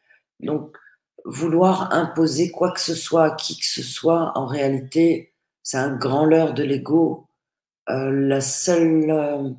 Donc, 0.41 0.76
vouloir 1.24 1.93
imposer 1.93 2.51
quoi 2.51 2.70
que 2.70 2.81
ce 2.81 2.95
soit 2.95 3.24
à 3.24 3.31
qui 3.33 3.59
que 3.59 3.66
ce 3.66 3.83
soit, 3.83 4.33
en 4.37 4.47
réalité, 4.47 5.33
c'est 5.62 5.78
un 5.78 5.97
grand 5.97 6.24
leurre 6.24 6.55
de 6.55 6.62
l'ego. 6.62 7.26
La 7.89 8.41
seule 8.41 9.57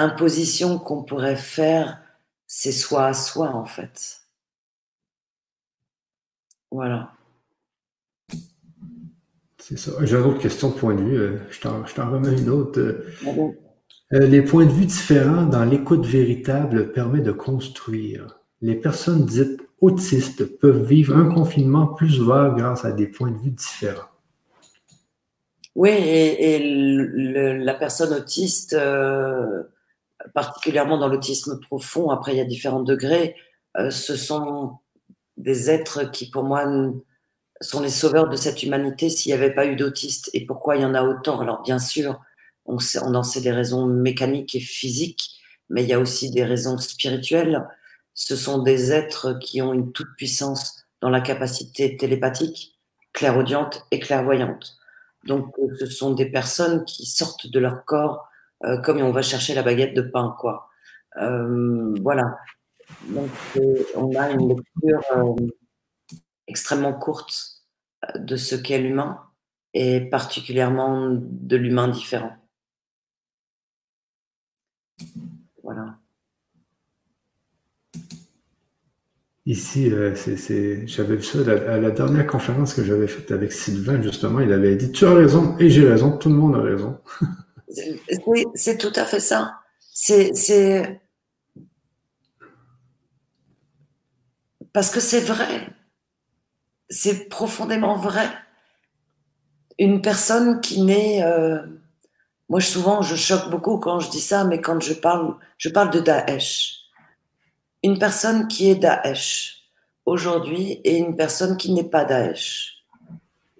imposition 0.00 0.78
qu'on 0.78 1.02
pourrait 1.02 1.36
faire, 1.36 2.00
c'est 2.46 2.72
soi 2.72 3.06
à 3.06 3.14
soi, 3.14 3.54
en 3.54 3.64
fait. 3.64 4.20
Voilà. 6.70 7.12
C'est 9.58 9.78
ça. 9.78 9.92
J'ai 10.02 10.16
une 10.16 10.24
autre 10.24 10.40
question 10.40 10.70
de 10.70 10.74
point 10.74 10.94
de 10.94 11.02
vue. 11.02 11.16
Euh, 11.16 11.38
je 11.50 11.60
t'en 11.60 12.10
remets 12.10 12.36
une 12.38 12.48
autre. 12.48 13.04
les 14.10 14.42
points 14.42 14.66
de 14.66 14.72
vue 14.72 14.86
différents 14.86 15.44
dans 15.44 15.64
l'écoute 15.64 16.06
véritable 16.06 16.92
permet 16.92 17.20
de 17.20 17.32
construire. 17.32 18.40
Les 18.62 18.74
personnes 18.74 19.26
dites 19.26 19.60
autistes 19.80 20.44
peuvent 20.58 20.84
vivre 20.84 21.16
un 21.16 21.32
confinement 21.32 21.86
plus 21.86 22.20
ouvert 22.20 22.54
grâce 22.54 22.84
à 22.84 22.92
des 22.92 23.06
points 23.06 23.30
de 23.30 23.38
vue 23.38 23.50
différents. 23.50 24.08
Oui, 25.74 25.90
et, 25.90 26.58
la 27.58 27.74
personne 27.74 28.12
autiste, 28.12 28.74
euh, 28.74 29.62
particulièrement 30.34 30.98
dans 30.98 31.08
l'autisme 31.08 31.58
profond, 31.60 32.10
après 32.10 32.32
il 32.32 32.38
y 32.38 32.40
a 32.40 32.44
différents 32.44 32.82
degrés, 32.82 33.36
euh, 33.76 33.90
ce 33.90 34.16
sont 34.16 34.78
des 35.36 35.70
êtres 35.70 36.10
qui, 36.10 36.30
pour 36.30 36.44
moi, 36.44 36.64
sont 37.60 37.80
les 37.80 37.90
sauveurs 37.90 38.28
de 38.28 38.36
cette 38.36 38.62
humanité 38.62 39.08
s'il 39.08 39.30
n'y 39.30 39.38
avait 39.38 39.54
pas 39.54 39.66
eu 39.66 39.76
d'autistes. 39.76 40.30
Et 40.34 40.44
pourquoi 40.46 40.76
il 40.76 40.82
y 40.82 40.84
en 40.84 40.94
a 40.94 41.02
autant 41.02 41.40
Alors, 41.40 41.62
bien 41.62 41.78
sûr, 41.78 42.20
on, 42.66 42.78
sait, 42.78 42.98
on 43.02 43.14
en 43.14 43.22
sait 43.22 43.40
des 43.40 43.52
raisons 43.52 43.86
mécaniques 43.86 44.54
et 44.54 44.60
physiques, 44.60 45.40
mais 45.68 45.82
il 45.82 45.88
y 45.88 45.92
a 45.92 46.00
aussi 46.00 46.30
des 46.30 46.44
raisons 46.44 46.78
spirituelles. 46.78 47.66
Ce 48.14 48.36
sont 48.36 48.62
des 48.62 48.92
êtres 48.92 49.38
qui 49.40 49.62
ont 49.62 49.72
une 49.72 49.92
toute 49.92 50.14
puissance 50.16 50.84
dans 51.00 51.10
la 51.10 51.20
capacité 51.20 51.96
télépathique, 51.96 52.78
clairaudiente 53.12 53.86
et 53.90 53.98
clairvoyante. 53.98 54.76
Donc, 55.24 55.54
euh, 55.58 55.74
ce 55.78 55.86
sont 55.86 56.12
des 56.12 56.26
personnes 56.26 56.84
qui 56.84 57.06
sortent 57.06 57.46
de 57.46 57.58
leur 57.58 57.84
corps 57.84 58.29
euh, 58.64 58.78
comme 58.78 59.00
on 59.00 59.12
va 59.12 59.22
chercher 59.22 59.54
la 59.54 59.62
baguette 59.62 59.94
de 59.94 60.02
pain, 60.02 60.36
quoi. 60.38 60.68
Euh, 61.20 61.94
voilà. 62.02 62.38
Donc, 63.08 63.30
on 63.96 64.14
a 64.16 64.30
une 64.30 64.48
lecture 64.48 65.36
extrêmement 66.46 66.92
courte 66.92 67.62
de 68.16 68.36
ce 68.36 68.56
qu'est 68.56 68.78
l'humain 68.78 69.20
et 69.74 70.00
particulièrement 70.00 71.08
de 71.10 71.56
l'humain 71.56 71.88
différent. 71.88 72.32
Voilà. 75.62 75.98
Ici, 79.46 79.90
euh, 79.90 80.14
j'avais 80.86 81.16
vu 81.16 81.22
ça 81.22 81.38
à 81.40 81.78
la, 81.78 81.90
dernière 81.90 82.26
conférence 82.26 82.74
que 82.74 82.84
j'avais 82.84 83.08
faite 83.08 83.32
avec 83.32 83.52
Sylvain, 83.52 84.00
justement, 84.02 84.40
il 84.40 84.52
avait 84.52 84.76
dit 84.76 84.92
Tu 84.92 85.06
as 85.06 85.14
raison 85.14 85.56
et 85.58 85.70
j'ai 85.70 85.88
raison, 85.88 86.16
tout 86.18 86.28
le 86.28 86.36
monde 86.36 86.56
a 86.56 86.60
raison. 86.60 86.98
c'est 88.54 88.78
tout 88.78 88.92
à 88.96 89.04
fait 89.04 89.20
ça. 89.20 89.60
Parce 94.72 94.90
que 94.90 95.00
c'est 95.00 95.20
vrai. 95.20 95.68
C'est 96.88 97.28
profondément 97.28 97.96
vrai. 97.96 98.28
Une 99.78 100.02
personne 100.02 100.60
qui 100.60 100.82
naît. 100.82 101.22
Euh, 101.22 101.60
moi, 102.48 102.60
souvent, 102.60 103.02
je 103.02 103.14
choque 103.14 103.48
beaucoup 103.50 103.78
quand 103.78 104.00
je 104.00 104.10
dis 104.10 104.20
ça, 104.20 104.44
mais 104.44 104.60
quand 104.60 104.80
je 104.80 104.92
parle, 104.92 105.36
je 105.56 105.68
parle 105.68 105.90
de 105.90 106.00
Daesh 106.00 106.80
une 107.82 107.98
personne 107.98 108.48
qui 108.48 108.70
est 108.70 108.74
Daesh 108.74 109.64
aujourd'hui 110.04 110.80
et 110.84 110.98
une 110.98 111.16
personne 111.16 111.56
qui 111.56 111.72
n'est 111.72 111.88
pas 111.88 112.04
Daesh. 112.04 112.69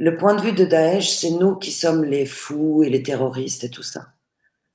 Le 0.01 0.17
point 0.17 0.35
de 0.35 0.41
vue 0.41 0.55
de 0.55 0.65
Daesh, 0.65 1.11
c'est 1.11 1.31
nous 1.31 1.57
qui 1.57 1.71
sommes 1.71 2.05
les 2.05 2.25
fous 2.25 2.83
et 2.83 2.89
les 2.89 3.03
terroristes 3.03 3.65
et 3.65 3.69
tout 3.69 3.83
ça. 3.83 4.15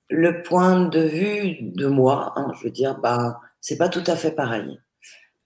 Le 0.07 0.43
point 0.43 0.85
de 0.85 0.99
vue 0.99 1.57
de 1.63 1.87
moi, 1.87 2.33
hein, 2.35 2.51
je 2.55 2.65
veux 2.65 2.71
dire, 2.71 2.99
bah, 2.99 3.41
c'est 3.59 3.75
pas 3.75 3.89
tout 3.89 4.03
à 4.05 4.15
fait 4.15 4.29
pareil. 4.29 4.79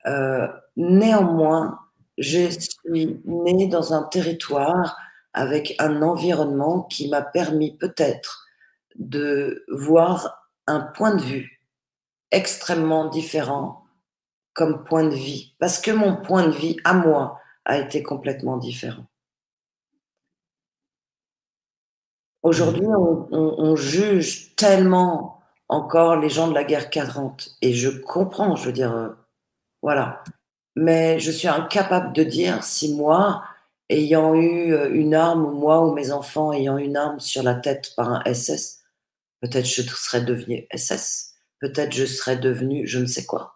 Euh, 0.06 0.50
néanmoins, 0.76 1.80
je 2.18 2.50
suis 2.50 3.22
née 3.24 3.68
dans 3.68 3.94
un 3.94 4.04
territoire 4.04 4.98
avec 5.32 5.76
un 5.80 6.02
environnement 6.02 6.82
qui 6.82 7.08
m'a 7.08 7.22
permis 7.22 7.78
peut-être 7.78 8.50
de 8.98 9.64
voir 9.70 10.50
un 10.68 10.82
point 10.82 11.16
de 11.16 11.22
vue 11.22 11.62
extrêmement 12.32 13.08
différent 13.08 13.86
comme 14.52 14.84
point 14.84 15.06
de 15.06 15.16
vie, 15.16 15.56
parce 15.58 15.80
que 15.80 15.92
mon 15.92 16.18
point 16.18 16.48
de 16.48 16.52
vie 16.52 16.76
à 16.84 16.94
moi 16.96 17.40
a 17.64 17.78
été 17.78 18.04
complètement 18.04 18.58
différent. 18.58 19.06
Aujourd'hui, 22.42 22.88
mmh. 22.88 23.28
on, 23.32 23.76
juge 23.76 24.56
tellement 24.56 25.42
encore 25.68 26.16
les 26.16 26.30
gens 26.30 26.48
de 26.48 26.54
la 26.54 26.64
guerre 26.64 26.90
40, 26.90 27.58
et 27.62 27.74
je 27.74 27.90
comprends, 27.90 28.56
je 28.56 28.66
veux 28.66 28.74
dire, 28.74 28.96
euh, 28.96 29.10
voilà. 29.82 30.24
Mais 30.76 31.20
je 31.20 31.32
suis 31.32 31.48
incapable 31.48 32.14
de 32.14 32.24
dire 32.24 32.64
si 32.64 32.96
moi, 32.96 33.44
ayant 33.90 34.34
eu 34.36 34.74
euh, 34.74 34.90
une 34.94 35.14
arme, 35.14 35.46
ou 35.46 35.52
moi 35.52 35.86
ou 35.86 35.94
mes 35.94 36.12
enfants 36.12 36.54
ayant 36.54 36.78
une 36.78 36.96
arme 36.96 37.20
sur 37.20 37.44
la 37.44 37.56
tête 37.56 37.94
par 37.98 38.10
un 38.10 38.24
SS, 38.34 38.80
peut-être 39.42 39.66
je 39.66 39.82
serais 39.82 40.22
devenu 40.22 40.68
SS, 40.74 41.34
peut-être 41.60 41.94
je 41.94 42.06
serais 42.06 42.38
devenu 42.38 42.88
je 42.88 43.00
ne 43.00 43.06
sais 43.06 43.26
quoi. 43.26 43.56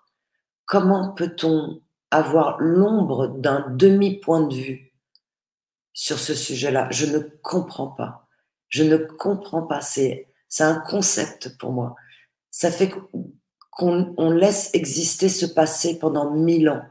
Comment 0.66 1.14
peut-on 1.14 1.82
avoir 2.12 2.58
l'ombre 2.60 3.28
d'un 3.28 3.66
demi-point 3.70 4.48
de 4.48 4.56
vue 4.56 4.94
sur 5.94 6.20
ce 6.20 6.34
sujet-là? 6.34 6.88
Je 6.92 7.06
ne 7.06 7.20
comprends 7.20 7.88
pas. 7.88 8.23
Je 8.74 8.84
ne 8.84 8.98
comprends 8.98 9.62
pas. 9.62 9.82
C'est 9.82 10.26
un 10.60 10.80
concept 10.80 11.56
pour 11.60 11.72
moi. 11.72 11.96
Ça 12.50 12.72
fait 12.72 12.92
qu'on 13.70 14.32
laisse 14.32 14.72
exister 14.74 15.30
ce 15.30 15.46
passé 15.46 16.00
pendant 16.00 16.32
mille 16.32 16.70
ans, 16.70 16.82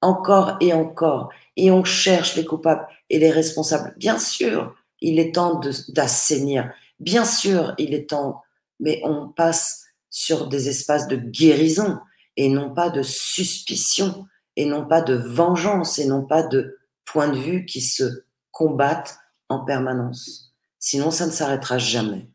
encore 0.00 0.56
et 0.62 0.72
encore, 0.72 1.28
et 1.56 1.70
on 1.70 1.84
cherche 1.84 2.34
les 2.34 2.46
coupables 2.46 2.86
et 3.10 3.18
les 3.18 3.30
responsables. 3.30 3.94
Bien 3.98 4.18
sûr, 4.18 4.74
il 5.02 5.18
est 5.18 5.34
temps 5.34 5.60
d'assainir. 5.88 6.72
Bien 6.98 7.26
sûr, 7.26 7.74
il 7.76 7.92
est 7.92 8.08
temps, 8.08 8.42
mais 8.80 9.02
on 9.04 9.28
passe 9.28 9.84
sur 10.08 10.48
des 10.48 10.70
espaces 10.70 11.08
de 11.08 11.16
guérison 11.16 11.98
et 12.38 12.48
non 12.48 12.72
pas 12.72 12.88
de 12.88 13.02
suspicion 13.02 14.26
et 14.56 14.64
non 14.64 14.86
pas 14.86 15.02
de 15.02 15.14
vengeance 15.14 15.98
et 15.98 16.06
non 16.06 16.24
pas 16.24 16.42
de 16.42 16.78
points 17.04 17.28
de 17.28 17.38
vue 17.38 17.66
qui 17.66 17.82
se 17.82 18.24
combattent 18.50 19.18
en 19.50 19.66
permanence. 19.66 20.47
Sinon, 20.78 21.10
ça 21.10 21.26
ne 21.26 21.32
s'arrêtera 21.32 21.78
jamais. 21.78 22.30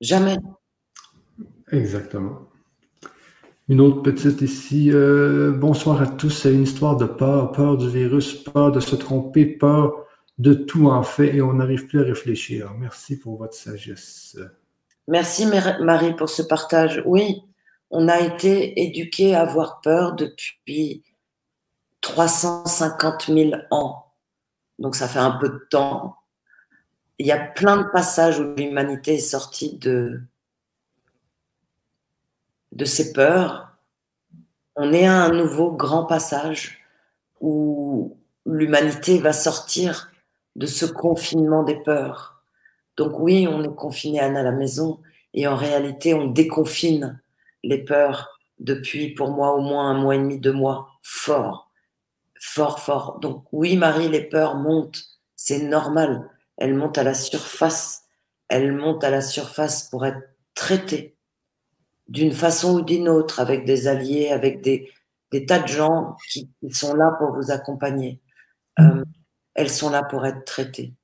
Jamais. 0.00 0.36
Exactement. 1.70 2.48
Une 3.68 3.80
autre 3.80 4.02
petite 4.02 4.42
ici. 4.42 4.90
Euh, 4.92 5.52
bonsoir 5.52 6.02
à 6.02 6.06
tous. 6.06 6.30
C'est 6.30 6.52
une 6.52 6.64
histoire 6.64 6.96
de 6.96 7.06
peur, 7.06 7.52
peur 7.52 7.78
du 7.78 7.88
virus, 7.88 8.34
peur 8.34 8.72
de 8.72 8.80
se 8.80 8.96
tromper, 8.96 9.46
peur 9.46 10.04
de 10.38 10.52
tout 10.52 10.88
en 10.88 11.02
fait, 11.02 11.34
et 11.34 11.42
on 11.42 11.54
n'arrive 11.54 11.86
plus 11.86 12.00
à 12.00 12.04
réfléchir. 12.04 12.72
Merci 12.78 13.18
pour 13.18 13.38
votre 13.38 13.54
sagesse. 13.54 14.36
Merci 15.06 15.46
Marie 15.46 16.14
pour 16.14 16.28
ce 16.28 16.42
partage. 16.42 17.02
Oui, 17.06 17.42
on 17.90 18.08
a 18.08 18.20
été 18.20 18.82
éduqués 18.82 19.34
à 19.34 19.42
avoir 19.42 19.80
peur 19.80 20.14
depuis 20.14 21.04
350 22.00 23.26
000 23.26 23.52
ans. 23.70 24.12
Donc 24.78 24.96
ça 24.96 25.08
fait 25.08 25.20
un 25.20 25.32
peu 25.32 25.48
de 25.48 25.66
temps. 25.70 26.16
Il 27.18 27.26
y 27.26 27.32
a 27.32 27.38
plein 27.38 27.76
de 27.76 27.88
passages 27.90 28.40
où 28.40 28.54
l'humanité 28.56 29.14
est 29.14 29.18
sortie 29.18 29.78
de, 29.78 30.20
de 32.72 32.84
ses 32.84 33.12
peurs, 33.12 33.76
on 34.76 34.92
est 34.92 35.06
à 35.06 35.22
un 35.22 35.30
nouveau 35.30 35.70
grand 35.70 36.04
passage 36.04 36.80
où 37.40 38.16
l'humanité 38.44 39.18
va 39.18 39.32
sortir 39.32 40.10
de 40.56 40.66
ce 40.66 40.84
confinement 40.84 41.62
des 41.62 41.76
peurs. 41.76 42.42
Donc 42.96 43.18
oui, 43.18 43.46
on 43.48 43.62
est 43.62 43.74
confiné 43.74 44.20
à 44.20 44.30
la 44.30 44.52
maison 44.52 45.00
et 45.32 45.46
en 45.46 45.56
réalité, 45.56 46.14
on 46.14 46.26
déconfine 46.26 47.20
les 47.62 47.78
peurs 47.78 48.38
depuis, 48.58 49.14
pour 49.14 49.30
moi, 49.30 49.52
au 49.54 49.60
moins 49.60 49.90
un 49.90 49.94
mois 49.94 50.14
et 50.14 50.18
demi, 50.18 50.38
deux 50.38 50.52
mois, 50.52 50.88
fort, 51.02 51.70
fort, 52.40 52.78
fort. 52.80 53.18
Donc 53.20 53.44
oui, 53.52 53.76
Marie, 53.76 54.08
les 54.08 54.22
peurs 54.22 54.56
montent, 54.56 55.04
c'est 55.34 55.62
normal. 55.62 56.30
Elles 56.56 56.74
montent 56.74 56.98
à 56.98 57.02
la 57.02 57.14
surface. 57.14 58.02
Elles 58.48 58.72
montent 58.72 59.04
à 59.04 59.10
la 59.10 59.20
surface 59.20 59.88
pour 59.88 60.06
être 60.06 60.20
traitées 60.54 61.14
d'une 62.08 62.32
façon 62.32 62.74
ou 62.76 62.82
d'une 62.82 63.08
autre, 63.08 63.40
avec 63.40 63.64
des 63.64 63.88
alliés, 63.88 64.28
avec 64.28 64.60
des, 64.60 64.92
tas 65.46 65.58
de 65.58 65.68
gens 65.68 66.16
qui, 66.30 66.48
sont 66.70 66.94
là 66.94 67.16
pour 67.18 67.34
vous 67.34 67.50
accompagner. 67.50 68.20
Euh, 68.78 69.04
elles 69.54 69.70
sont 69.70 69.90
là 69.90 70.02
pour 70.02 70.26
être 70.26 70.44
traitées. 70.44 70.94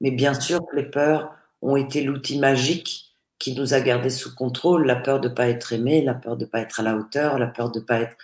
Mais 0.00 0.10
bien 0.10 0.34
sûr 0.34 0.60
les 0.72 0.84
peurs 0.84 1.34
ont 1.62 1.76
été 1.76 2.02
l'outil 2.02 2.38
magique 2.38 3.16
qui 3.38 3.54
nous 3.54 3.74
a 3.74 3.80
gardés 3.80 4.10
sous 4.10 4.34
contrôle, 4.34 4.86
la 4.86 4.96
peur 4.96 5.18
de 5.20 5.28
ne 5.28 5.34
pas 5.34 5.48
être 5.48 5.72
aimé, 5.72 6.02
la 6.02 6.14
peur 6.14 6.36
de 6.36 6.44
ne 6.44 6.50
pas 6.50 6.60
être 6.60 6.80
à 6.80 6.82
la 6.82 6.94
hauteur, 6.94 7.38
la 7.38 7.46
peur 7.46 7.72
de 7.72 7.80
ne 7.80 7.84
pas 7.84 8.00
être 8.00 8.16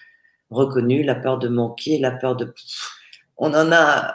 reconnu, 0.51 1.03
la 1.03 1.15
peur 1.15 1.39
de 1.39 1.49
manquer, 1.49 1.99
la 1.99 2.11
peur 2.11 2.37
de... 2.37 2.55
On 3.37 3.55
en 3.55 3.73
a 3.73 4.15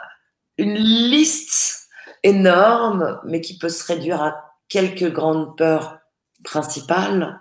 une 0.58 0.74
liste 0.74 1.81
énorme, 2.22 3.20
mais 3.24 3.40
qui 3.40 3.58
peut 3.58 3.68
se 3.68 3.84
réduire 3.86 4.22
à 4.22 4.36
quelques 4.68 5.12
grandes 5.12 5.56
peurs 5.56 5.98
principales 6.44 7.40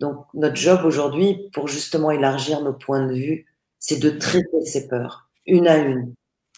donc, 0.00 0.24
notre 0.32 0.56
job 0.56 0.80
aujourd'hui, 0.84 1.50
pour 1.52 1.68
justement 1.68 2.10
élargir 2.10 2.62
nos 2.62 2.72
points 2.72 3.06
de 3.06 3.12
vue, 3.12 3.46
c'est 3.78 3.98
de 3.98 4.10
traiter 4.10 4.64
ces 4.64 4.88
peurs, 4.88 5.28
une 5.46 5.68
à 5.68 5.76
une, 5.76 6.14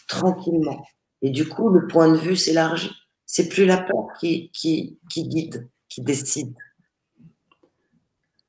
tranquillement. 0.07 0.85
Et 1.21 1.29
du 1.29 1.47
coup, 1.47 1.69
le 1.69 1.85
point 1.87 2.09
de 2.09 2.17
vue 2.17 2.37
s'élargit. 2.37 2.95
C'est 3.25 3.49
plus 3.49 3.65
la 3.65 3.77
peur 3.77 4.07
qui, 4.19 4.51
guide, 5.09 5.67
qui 5.89 6.01
décide. 6.01 6.53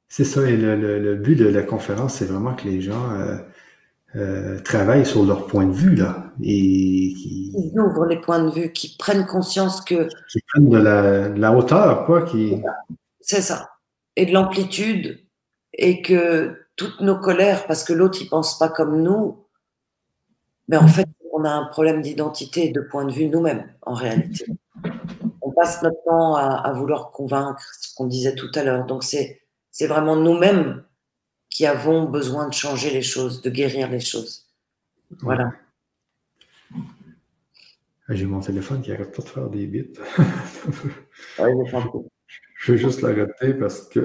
C'est 0.09 0.25
ça, 0.25 0.49
et 0.49 0.57
le, 0.57 1.17
but 1.17 1.35
de 1.35 1.47
la 1.47 1.63
conférence, 1.63 2.15
c'est 2.15 2.27
vraiment 2.27 2.55
que 2.55 2.69
les 2.69 2.81
gens 2.81 3.13
euh, 3.15 3.39
euh, 4.17 4.61
travaillent 4.61 5.07
sur 5.07 5.25
leur 5.25 5.47
point 5.47 5.67
de 5.67 5.73
vue, 5.73 5.97
là. 5.97 6.33
Et 6.43 7.15
qui, 7.15 7.53
Ils 7.57 7.79
ouvrent 7.79 8.07
les 8.07 8.21
points 8.21 8.43
de 8.43 8.51
vue, 8.51 8.73
qui 8.73 8.97
prennent 8.97 9.27
conscience 9.27 9.81
que. 9.81 10.09
Qui 10.31 10.41
prennent 10.49 10.69
de 10.69 10.79
la, 10.79 11.29
de 11.29 11.41
la 11.41 11.53
hauteur, 11.53 12.07
quoi. 12.07 12.23
Qui... 12.23 12.61
C'est 13.21 13.41
ça 13.41 13.71
et 14.17 14.27
de 14.27 14.33
l'amplitude 14.33 15.21
et 15.73 16.03
que 16.03 16.57
toutes 16.77 17.01
nos 17.01 17.19
colères, 17.19 17.67
parce 17.67 17.85
que 17.85 17.93
l'autre 17.93 18.19
il 18.21 18.29
pense 18.29 18.59
pas 18.59 18.69
comme 18.69 19.03
nous, 19.03 19.47
mais 20.69 20.77
en 20.77 20.89
fait 20.89 21.09
on 21.33 21.45
a 21.45 21.51
un 21.51 21.67
problème 21.67 22.01
d'identité 22.01 22.67
et 22.69 22.71
de 22.71 22.81
point 22.81 23.05
de 23.05 23.13
vue 23.13 23.27
nous-mêmes 23.27 23.73
en 23.83 23.95
réalité. 23.95 24.47
On 25.43 25.51
passe 25.51 25.83
notre 25.83 26.03
temps 26.05 26.37
à, 26.37 26.73
vouloir 26.73 27.11
convaincre 27.11 27.63
ce 27.81 27.95
qu'on 27.95 28.07
disait 28.07 28.35
tout 28.35 28.51
à 28.55 28.63
l'heure. 28.63 28.87
Donc 28.87 29.03
c'est 29.03 29.43
c'est 29.71 29.89
vraiment 29.89 30.17
nous-mêmes 30.17 30.85
qui 31.55 31.65
avons 31.67 32.05
besoin 32.07 32.49
de 32.49 32.53
changer 32.53 32.91
les 32.91 33.01
choses, 33.01 33.41
de 33.41 33.49
guérir 33.49 33.89
les 33.89 34.01
choses. 34.01 34.49
Voilà. 35.21 35.53
J'ai 38.09 38.27
mon 38.27 38.41
téléphone 38.41 38.83
qui 38.83 38.91
arrête 38.93 39.15
pas 39.15 39.23
de 39.23 39.29
faire 39.29 39.49
des 39.49 39.67
bits. 39.67 39.93
je 41.39 42.73
vais 42.73 42.79
juste 42.79 43.03
l'arrêter 43.03 43.55
parce 43.55 43.83
que 43.83 44.01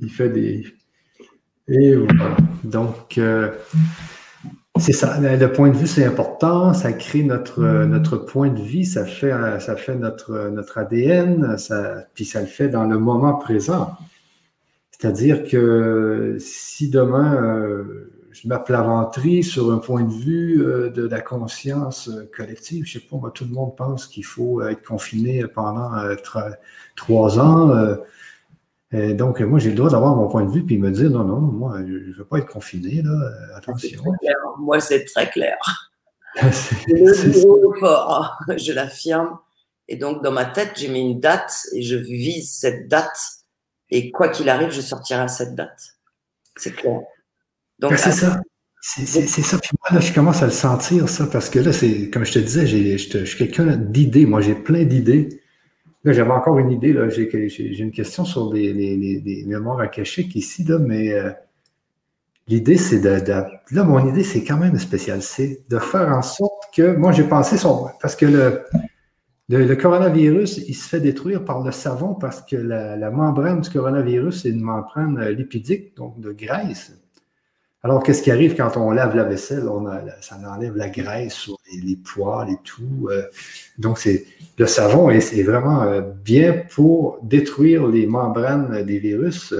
il, 0.00 0.10
fait 0.10 0.28
des. 0.30 0.66
Et 1.68 1.94
voilà. 1.94 2.36
Donc, 2.64 3.16
euh, 3.16 3.52
c'est 4.78 4.92
ça. 4.92 5.20
Le 5.20 5.52
point 5.52 5.70
de 5.70 5.76
vue, 5.76 5.86
c'est 5.86 6.04
important. 6.04 6.74
Ça 6.74 6.92
crée 6.92 7.22
notre, 7.22 7.62
notre 7.84 8.16
point 8.16 8.48
de 8.48 8.60
vie. 8.60 8.84
Ça 8.84 9.06
fait, 9.06 9.32
ça 9.60 9.76
fait 9.76 9.94
notre, 9.94 10.48
notre 10.48 10.78
ADN. 10.78 11.56
Ça, 11.56 12.04
puis 12.14 12.24
ça 12.24 12.40
le 12.40 12.48
fait 12.48 12.68
dans 12.68 12.84
le 12.84 12.98
moment 12.98 13.34
présent. 13.34 13.96
C'est-à-dire 14.98 15.44
que 15.44 16.36
si 16.40 16.90
demain, 16.90 17.34
euh, 17.42 18.18
je 18.42 18.46
m'aplaventerie 18.46 19.42
sur 19.42 19.72
un 19.72 19.78
point 19.78 20.02
de 20.02 20.12
vue 20.12 20.62
euh, 20.62 20.90
de 20.90 21.06
la 21.06 21.20
conscience 21.20 22.08
euh, 22.08 22.30
collective. 22.34 22.84
Je 22.84 22.98
ne 22.98 23.02
sais 23.02 23.08
pas, 23.08 23.16
moi, 23.16 23.30
tout 23.30 23.44
le 23.44 23.50
monde 23.50 23.76
pense 23.76 24.06
qu'il 24.06 24.24
faut 24.24 24.62
être 24.62 24.82
confiné 24.82 25.44
pendant 25.46 25.94
euh, 25.94 26.14
trois 26.96 27.38
ans. 27.40 27.96
donc, 28.92 29.40
moi, 29.40 29.58
j'ai 29.58 29.70
le 29.70 29.76
droit 29.76 29.90
d'avoir 29.90 30.14
mon 30.14 30.28
point 30.28 30.44
de 30.44 30.50
vue 30.50 30.64
puis 30.64 30.78
me 30.78 30.90
dire 30.90 31.10
non, 31.10 31.24
non, 31.24 31.40
moi, 31.40 31.78
je 31.86 32.10
ne 32.10 32.14
veux 32.14 32.24
pas 32.24 32.38
être 32.38 32.50
confiné, 32.50 33.02
là, 33.02 33.30
attention. 33.56 34.02
Moi, 34.58 34.80
c'est 34.80 35.04
très 35.04 35.28
clair. 35.30 35.56
le 36.42 37.80
fort, 37.80 38.38
je 38.56 38.72
l'affirme. 38.72 39.38
Et 39.88 39.96
donc, 39.96 40.22
dans 40.22 40.32
ma 40.32 40.44
tête, 40.44 40.72
j'ai 40.76 40.88
mis 40.88 41.00
une 41.00 41.18
date 41.18 41.66
et 41.72 41.82
je 41.82 41.96
vise 41.96 42.52
cette 42.52 42.88
date. 42.88 43.18
Et 43.90 44.10
quoi 44.10 44.28
qu'il 44.28 44.48
arrive, 44.48 44.70
je 44.70 44.80
sortirai 44.80 45.20
à 45.20 45.28
cette 45.28 45.54
date. 45.54 45.96
C'est 46.56 46.72
clair. 46.72 47.00
Ben, 47.78 47.96
c'est 47.96 48.12
ça. 48.12 48.40
C'est 48.80 49.06
ça. 49.06 49.58
Puis 49.58 49.70
moi, 49.80 49.98
là, 49.98 50.00
je 50.00 50.12
commence 50.12 50.42
à 50.42 50.46
le 50.46 50.52
sentir, 50.52 51.08
ça, 51.08 51.26
parce 51.26 51.50
que 51.50 51.58
là, 51.58 51.72
c'est, 51.72 52.10
comme 52.10 52.24
je 52.24 52.32
te 52.32 52.38
disais, 52.38 52.66
je 52.66 53.24
suis 53.24 53.38
quelqu'un 53.38 53.76
d'idées. 53.76 54.26
Moi, 54.26 54.40
j'ai 54.40 54.54
plein 54.54 54.84
d'idées. 54.84 55.40
Là, 56.04 56.12
j'avais 56.12 56.30
encore 56.30 56.58
une 56.58 56.70
idée. 56.70 56.92
Là, 56.92 57.08
j'ai, 57.08 57.28
une 57.78 57.90
question 57.90 58.24
sur 58.24 58.52
les, 58.52 58.72
les, 58.72 58.96
les, 58.96 59.44
mémoires 59.46 59.80
akashiques 59.80 60.34
ici, 60.36 60.64
là, 60.64 60.78
mais 60.78 61.12
euh, 61.12 61.30
l'idée, 62.46 62.76
c'est 62.76 63.00
de, 63.00 63.20
Là, 63.70 63.84
mon 63.84 64.08
idée, 64.08 64.22
c'est 64.22 64.44
quand 64.44 64.56
même 64.56 64.78
spécial. 64.78 65.22
C'est 65.22 65.62
de 65.68 65.78
faire 65.78 66.08
en 66.08 66.22
sorte 66.22 66.72
que. 66.74 66.94
Moi, 66.94 67.12
j'ai 67.12 67.24
pensé 67.24 67.56
son. 67.56 67.88
Parce 68.00 68.14
que 68.14 68.26
le, 68.26 68.62
le, 69.48 69.74
coronavirus, 69.76 70.58
il 70.68 70.74
se 70.74 70.88
fait 70.88 71.00
détruire 71.00 71.44
par 71.44 71.62
le 71.62 71.72
savon 71.72 72.14
parce 72.14 72.42
que 72.42 72.56
la, 72.56 73.10
membrane 73.10 73.62
du 73.62 73.70
coronavirus, 73.70 74.42
c'est 74.42 74.50
une 74.50 74.60
membrane 74.60 75.30
lipidique, 75.30 75.96
donc 75.96 76.20
de 76.20 76.32
graisse. 76.32 76.92
Alors, 77.82 78.02
qu'est-ce 78.02 78.22
qui 78.22 78.30
arrive 78.30 78.56
quand 78.56 78.76
on 78.76 78.90
lave 78.90 79.16
la 79.16 79.24
vaisselle? 79.24 79.68
On 79.68 79.86
ça 80.20 80.36
enlève 80.46 80.76
la 80.76 80.90
graisse 80.90 81.32
sur 81.32 81.56
les, 81.72 81.96
poils 81.96 82.50
et 82.50 82.58
tout. 82.64 83.08
Euh. 83.08 83.22
donc, 83.78 83.98
c'est 83.98 84.26
le 84.58 84.66
savon 84.66 85.08
est, 85.10 85.42
vraiment 85.44 85.82
euh, 85.84 86.00
bien 86.00 86.64
pour 86.70 87.18
détruire 87.22 87.86
les 87.86 88.06
membranes 88.06 88.82
des 88.82 88.98
virus. 88.98 89.54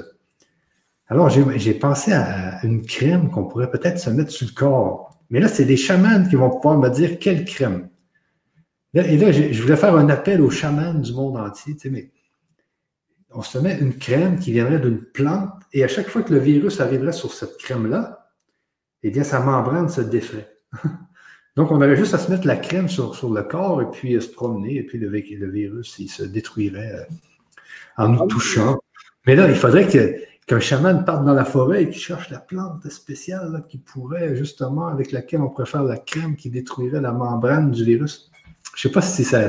Alors, 1.06 1.30
j'ai 1.30 1.74
pensé 1.74 2.12
à 2.12 2.62
une 2.64 2.84
crème 2.84 3.30
qu'on 3.30 3.44
pourrait 3.44 3.70
peut-être 3.70 3.98
se 3.98 4.10
mettre 4.10 4.32
sur 4.32 4.48
le 4.48 4.52
corps. 4.52 5.18
Mais 5.30 5.40
là, 5.40 5.48
c'est 5.48 5.64
les 5.64 5.76
chamans 5.76 6.24
qui 6.28 6.36
vont 6.36 6.50
pouvoir 6.50 6.76
me 6.76 6.88
dire 6.90 7.18
quelle 7.18 7.44
crème. 7.44 7.88
Et 8.94 9.18
là, 9.18 9.32
je 9.32 9.62
voulais 9.62 9.76
faire 9.76 9.96
un 9.96 10.08
appel 10.08 10.40
aux 10.40 10.50
chamans 10.50 10.94
du 10.94 11.12
monde 11.12 11.36
entier. 11.36 11.74
Tu 11.74 11.80
sais, 11.80 11.90
mais 11.90 12.10
on 13.32 13.42
se 13.42 13.58
met 13.58 13.78
une 13.78 13.96
crème 13.96 14.38
qui 14.38 14.52
viendrait 14.52 14.80
d'une 14.80 15.02
plante, 15.02 15.52
et 15.72 15.84
à 15.84 15.88
chaque 15.88 16.08
fois 16.08 16.22
que 16.22 16.32
le 16.32 16.40
virus 16.40 16.80
arriverait 16.80 17.12
sur 17.12 17.32
cette 17.32 17.58
crème-là, 17.58 18.30
eh 19.02 19.10
bien, 19.10 19.22
sa 19.22 19.40
membrane 19.40 19.88
se 19.88 20.00
défrait. 20.00 20.50
Donc, 21.56 21.70
on 21.70 21.76
aurait 21.76 21.96
juste 21.96 22.14
à 22.14 22.18
se 22.18 22.30
mettre 22.30 22.46
la 22.46 22.56
crème 22.56 22.88
sur, 22.88 23.12
le 23.32 23.42
corps 23.42 23.82
et 23.82 23.90
puis 23.90 24.20
se 24.20 24.28
promener, 24.28 24.76
et 24.76 24.82
puis 24.82 24.98
le, 24.98 25.08
le 25.08 25.50
virus, 25.50 25.96
il 25.98 26.08
se 26.08 26.22
détruirait 26.22 26.94
euh, 26.94 27.04
en 27.96 28.08
nous 28.08 28.26
touchant. 28.26 28.78
Mais 29.26 29.34
là, 29.34 29.48
il 29.48 29.56
faudrait 29.56 29.88
qu'un 30.46 30.60
chaman 30.60 31.04
parte 31.04 31.24
dans 31.24 31.34
la 31.34 31.44
forêt 31.44 31.82
et 31.82 31.88
qu'il 31.90 32.00
cherche 32.00 32.30
la 32.30 32.38
plante 32.38 32.88
spéciale 32.88 33.64
qui 33.68 33.78
pourrait, 33.78 34.36
justement, 34.36 34.86
avec 34.86 35.12
laquelle 35.12 35.40
on 35.40 35.48
pourrait 35.48 35.66
faire 35.66 35.82
la 35.82 35.98
crème 35.98 36.36
qui 36.36 36.48
détruirait 36.48 37.00
la 37.00 37.12
membrane 37.12 37.70
du 37.72 37.84
virus. 37.84 38.30
Je 38.78 38.86
ne 38.86 38.92
sais 38.92 38.94
pas 38.94 39.02
si 39.02 39.24
ça, 39.24 39.48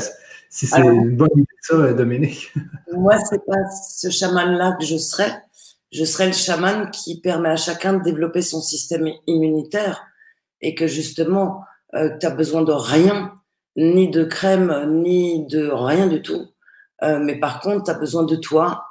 si 0.50 0.66
c'est 0.66 0.82
une 0.82 1.16
bonne 1.16 1.30
idée, 1.36 1.46
ça, 1.62 1.94
Dominique. 1.94 2.52
Moi, 2.92 3.16
c'est 3.30 3.46
pas 3.46 3.64
ce 3.70 4.10
chaman-là 4.10 4.76
que 4.80 4.84
je 4.84 4.98
serais. 4.98 5.44
Je 5.92 6.04
serais 6.04 6.26
le 6.26 6.34
chaman 6.34 6.90
qui 6.90 7.22
permet 7.22 7.50
à 7.50 7.56
chacun 7.56 7.94
de 7.94 8.04
développer 8.04 8.42
son 8.42 8.60
système 8.60 9.08
immunitaire 9.28 10.04
et 10.62 10.74
que 10.74 10.88
justement, 10.88 11.62
euh, 11.94 12.10
tu 12.20 12.26
as 12.26 12.32
besoin 12.32 12.64
de 12.64 12.72
rien, 12.72 13.40
ni 13.76 14.10
de 14.10 14.24
crème, 14.24 15.00
ni 15.04 15.46
de 15.46 15.70
rien 15.70 16.08
du 16.08 16.24
tout. 16.24 16.48
Euh, 17.04 17.20
mais 17.20 17.40
par 17.40 17.60
contre, 17.60 17.84
tu 17.84 17.92
as 17.92 18.00
besoin 18.00 18.24
de 18.24 18.36
toi, 18.36 18.86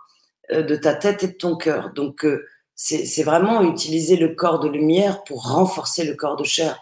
euh, 0.52 0.62
de 0.62 0.76
ta 0.76 0.94
tête 0.94 1.24
et 1.24 1.28
de 1.28 1.32
ton 1.32 1.56
cœur. 1.56 1.92
Donc, 1.94 2.24
euh, 2.24 2.46
c'est 2.76 3.24
vraiment 3.24 3.62
utiliser 3.62 4.16
le 4.16 4.36
corps 4.36 4.60
de 4.60 4.68
lumière 4.68 5.24
pour 5.24 5.50
renforcer 5.50 6.04
le 6.04 6.14
corps 6.14 6.36
de 6.36 6.44
chair. 6.44 6.78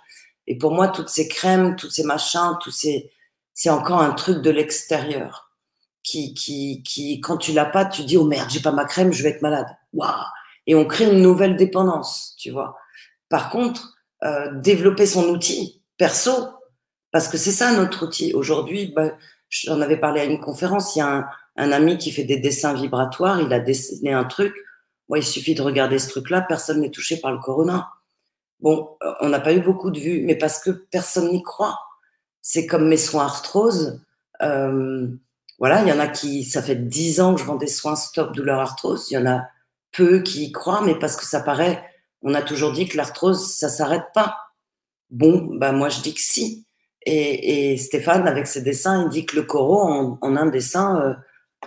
Et 0.46 0.58
pour 0.58 0.72
moi, 0.72 0.88
toutes 0.88 1.08
ces 1.08 1.26
crèmes, 1.26 1.74
tous 1.74 1.88
ces 1.88 2.04
machins, 2.04 2.58
tous 2.60 2.70
ces, 2.70 3.10
c'est 3.56 3.70
encore 3.70 4.02
un 4.02 4.12
truc 4.12 4.42
de 4.42 4.50
l'extérieur 4.50 5.50
qui, 6.02 6.34
qui, 6.34 6.82
qui, 6.84 7.20
quand 7.20 7.38
tu 7.38 7.52
l'as 7.52 7.64
pas, 7.64 7.86
tu 7.86 8.04
dis 8.04 8.18
oh 8.18 8.24
merde, 8.24 8.50
j'ai 8.50 8.60
pas 8.60 8.70
ma 8.70 8.84
crème, 8.84 9.12
je 9.12 9.22
vais 9.22 9.30
être 9.30 9.42
malade. 9.42 9.66
Waouh 9.94 10.12
Et 10.66 10.74
on 10.74 10.84
crée 10.84 11.10
une 11.10 11.22
nouvelle 11.22 11.56
dépendance, 11.56 12.36
tu 12.38 12.50
vois. 12.50 12.76
Par 13.30 13.48
contre, 13.48 13.96
euh, 14.22 14.54
développer 14.60 15.06
son 15.06 15.30
outil 15.30 15.82
perso, 15.96 16.32
parce 17.10 17.28
que 17.28 17.38
c'est 17.38 17.50
ça 17.50 17.72
notre 17.72 18.04
outil. 18.06 18.34
Aujourd'hui, 18.34 18.92
bah, 18.94 19.12
j'en 19.48 19.80
avais 19.80 19.96
parlé 19.96 20.20
à 20.20 20.24
une 20.24 20.38
conférence, 20.38 20.94
il 20.94 20.98
y 20.98 21.02
a 21.02 21.08
un, 21.08 21.26
un, 21.56 21.72
ami 21.72 21.96
qui 21.96 22.12
fait 22.12 22.24
des 22.24 22.36
dessins 22.36 22.74
vibratoires, 22.74 23.40
il 23.40 23.52
a 23.54 23.58
dessiné 23.58 24.12
un 24.12 24.24
truc. 24.24 24.54
Moi, 25.08 25.18
il 25.18 25.24
suffit 25.24 25.54
de 25.54 25.62
regarder 25.62 25.98
ce 25.98 26.10
truc-là, 26.10 26.42
personne 26.42 26.82
n'est 26.82 26.90
touché 26.90 27.16
par 27.16 27.32
le 27.32 27.38
corona. 27.38 27.88
Bon, 28.60 28.96
euh, 29.02 29.14
on 29.20 29.30
n'a 29.30 29.40
pas 29.40 29.54
eu 29.54 29.60
beaucoup 29.60 29.90
de 29.90 29.98
vues, 29.98 30.22
mais 30.26 30.36
parce 30.36 30.58
que 30.58 30.70
personne 30.70 31.32
n'y 31.32 31.42
croit 31.42 31.78
c'est 32.48 32.64
comme 32.64 32.86
mes 32.86 32.96
soins 32.96 33.24
arthrose. 33.24 34.00
Euh, 34.40 35.08
voilà, 35.58 35.82
il 35.82 35.88
y 35.88 35.92
en 35.92 35.98
a 35.98 36.06
qui, 36.06 36.44
ça 36.44 36.62
fait 36.62 36.76
dix 36.76 37.20
ans 37.20 37.34
que 37.34 37.40
je 37.40 37.44
vends 37.44 37.56
des 37.56 37.66
soins 37.66 37.96
stop 37.96 38.32
douleur 38.36 38.60
arthrose. 38.60 39.10
Il 39.10 39.14
y 39.14 39.18
en 39.18 39.26
a 39.26 39.48
peu 39.90 40.20
qui 40.20 40.44
y 40.44 40.52
croient, 40.52 40.82
mais 40.82 40.96
parce 40.96 41.16
que 41.16 41.24
ça 41.24 41.40
paraît, 41.40 41.82
on 42.22 42.34
a 42.34 42.42
toujours 42.42 42.70
dit 42.70 42.86
que 42.86 42.96
l'arthrose, 42.96 43.52
ça 43.52 43.68
s'arrête 43.68 44.06
pas. 44.14 44.36
Bon, 45.10 45.48
bah 45.58 45.72
moi 45.72 45.88
je 45.88 46.00
dis 46.02 46.14
que 46.14 46.20
si. 46.20 46.64
Et, 47.04 47.76
Stéphane, 47.78 48.28
avec 48.28 48.46
ses 48.46 48.62
dessins, 48.62 49.02
il 49.02 49.08
dit 49.08 49.26
que 49.26 49.34
le 49.34 49.42
coraux, 49.42 49.82
en, 50.20 50.36
un 50.36 50.46
dessin, 50.46 51.00
euh, 51.00 51.14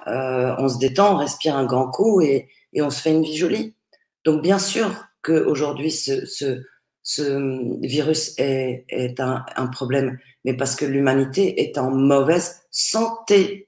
euh, 0.08 0.56
on 0.60 0.70
se 0.70 0.78
détend, 0.78 1.16
on 1.16 1.18
respire 1.18 1.58
un 1.58 1.66
grand 1.66 1.92
coup 1.92 2.22
et, 2.22 2.48
on 2.78 2.90
se 2.90 3.02
fait 3.02 3.12
une 3.12 3.24
vie 3.24 3.36
jolie. 3.36 3.76
Donc 4.24 4.42
bien 4.42 4.60
sûr 4.60 5.08
qu'aujourd'hui, 5.24 5.92
ce, 5.92 6.26
ce, 6.26 6.62
ce 7.10 7.82
virus 7.82 8.36
est, 8.38 9.20
un, 9.20 9.68
problème, 9.72 10.20
mais 10.46 10.54
parce 10.54 10.76
que 10.76 10.86
l'humanité 10.86 11.60
est 11.60 11.80
en 11.80 11.90
mauvaise 11.90 12.62
santé, 12.70 13.68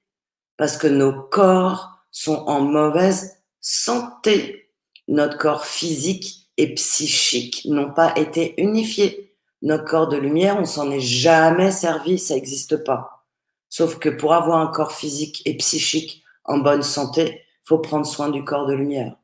parce 0.57 0.77
que 0.77 0.85
nos 0.85 1.23
corps 1.23 2.05
sont 2.11 2.43
en 2.45 2.61
mauvaise 2.61 3.41
santé. 3.59 4.69
Notre 5.07 5.39
corps 5.39 5.65
physique 5.65 6.51
et 6.57 6.75
psychique 6.75 7.65
n'ont 7.65 7.91
pas 7.91 8.13
été 8.15 8.61
unifiés. 8.61 9.33
Notre 9.63 9.85
corps 9.85 10.07
de 10.07 10.17
lumière, 10.17 10.57
on 10.59 10.65
s'en 10.65 10.91
est 10.91 10.99
jamais 10.99 11.71
servi, 11.71 12.19
ça 12.19 12.35
n'existe 12.35 12.83
pas. 12.83 13.25
Sauf 13.69 13.97
que 13.97 14.09
pour 14.09 14.35
avoir 14.35 14.59
un 14.59 14.67
corps 14.67 14.91
physique 14.91 15.41
et 15.45 15.57
psychique 15.57 16.23
en 16.45 16.59
bonne 16.59 16.83
santé, 16.83 17.41
faut 17.63 17.79
prendre 17.79 18.05
soin 18.05 18.29
du 18.29 18.43
corps 18.43 18.67
de 18.67 18.75
lumière. 18.75 19.15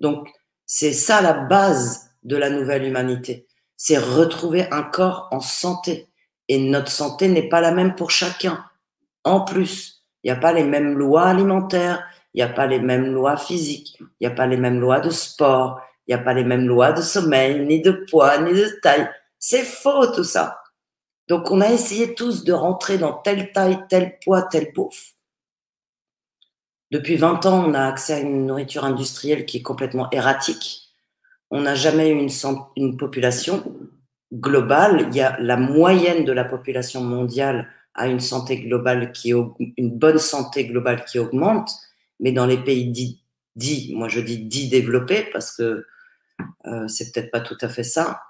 Donc, 0.00 0.28
c'est 0.66 0.92
ça 0.92 1.22
la 1.22 1.34
base 1.34 2.10
de 2.24 2.36
la 2.36 2.50
nouvelle 2.50 2.84
humanité. 2.84 3.46
C'est 3.76 3.98
retrouver 3.98 4.68
un 4.70 4.82
corps 4.82 5.28
en 5.30 5.40
santé. 5.40 6.08
Et 6.48 6.58
notre 6.58 6.90
santé 6.90 7.28
n'est 7.28 7.48
pas 7.48 7.60
la 7.60 7.72
même 7.72 7.94
pour 7.94 8.10
chacun. 8.10 8.64
En 9.24 9.40
plus, 9.40 10.04
il 10.22 10.30
n'y 10.30 10.36
a 10.36 10.40
pas 10.40 10.52
les 10.52 10.64
mêmes 10.64 10.98
lois 10.98 11.24
alimentaires, 11.24 12.06
il 12.34 12.38
n'y 12.38 12.42
a 12.42 12.52
pas 12.52 12.66
les 12.66 12.80
mêmes 12.80 13.12
lois 13.12 13.36
physiques, 13.36 13.96
il 14.00 14.06
n'y 14.22 14.26
a 14.26 14.30
pas 14.30 14.46
les 14.46 14.56
mêmes 14.56 14.80
lois 14.80 15.00
de 15.00 15.10
sport, 15.10 15.80
il 16.06 16.14
n'y 16.14 16.20
a 16.20 16.22
pas 16.22 16.34
les 16.34 16.44
mêmes 16.44 16.66
lois 16.66 16.92
de 16.92 17.00
sommeil, 17.00 17.64
ni 17.64 17.80
de 17.80 18.04
poids, 18.10 18.38
ni 18.38 18.52
de 18.52 18.68
taille. 18.82 19.08
C'est 19.38 19.62
faux 19.62 20.06
tout 20.08 20.24
ça. 20.24 20.60
Donc 21.28 21.50
on 21.50 21.60
a 21.60 21.68
essayé 21.68 22.14
tous 22.14 22.44
de 22.44 22.52
rentrer 22.52 22.98
dans 22.98 23.14
telle 23.14 23.52
taille, 23.52 23.78
tel 23.88 24.18
poids, 24.22 24.42
tel 24.42 24.72
bouffe. 24.74 25.14
Depuis 26.90 27.16
20 27.16 27.46
ans, 27.46 27.64
on 27.66 27.74
a 27.74 27.86
accès 27.86 28.14
à 28.14 28.20
une 28.20 28.46
nourriture 28.46 28.84
industrielle 28.84 29.46
qui 29.46 29.58
est 29.58 29.62
complètement 29.62 30.10
erratique 30.10 30.83
on 31.54 31.60
n'a 31.60 31.76
jamais 31.76 32.10
eu 32.10 32.28
une, 32.76 32.96
population 32.96 33.62
globale. 34.32 35.06
Il 35.10 35.16
y 35.16 35.20
a 35.20 35.38
la 35.38 35.56
moyenne 35.56 36.24
de 36.24 36.32
la 36.32 36.44
population 36.44 37.00
mondiale 37.00 37.68
a 37.94 38.08
une 38.08 38.18
santé 38.18 38.58
globale 38.58 39.12
qui 39.12 39.30
une 39.30 39.96
bonne 39.96 40.18
santé 40.18 40.66
globale 40.66 41.04
qui 41.04 41.20
augmente, 41.20 41.70
mais 42.18 42.32
dans 42.32 42.44
les 42.44 42.56
pays 42.56 42.90
dits, 43.54 43.94
moi 43.94 44.08
je 44.08 44.18
dis 44.18 44.38
dits 44.38 44.68
développés 44.68 45.28
parce 45.32 45.56
que 45.56 45.86
euh, 46.66 46.88
c'est 46.88 47.12
peut-être 47.12 47.30
pas 47.30 47.40
tout 47.40 47.58
à 47.60 47.68
fait 47.68 47.84
ça, 47.84 48.20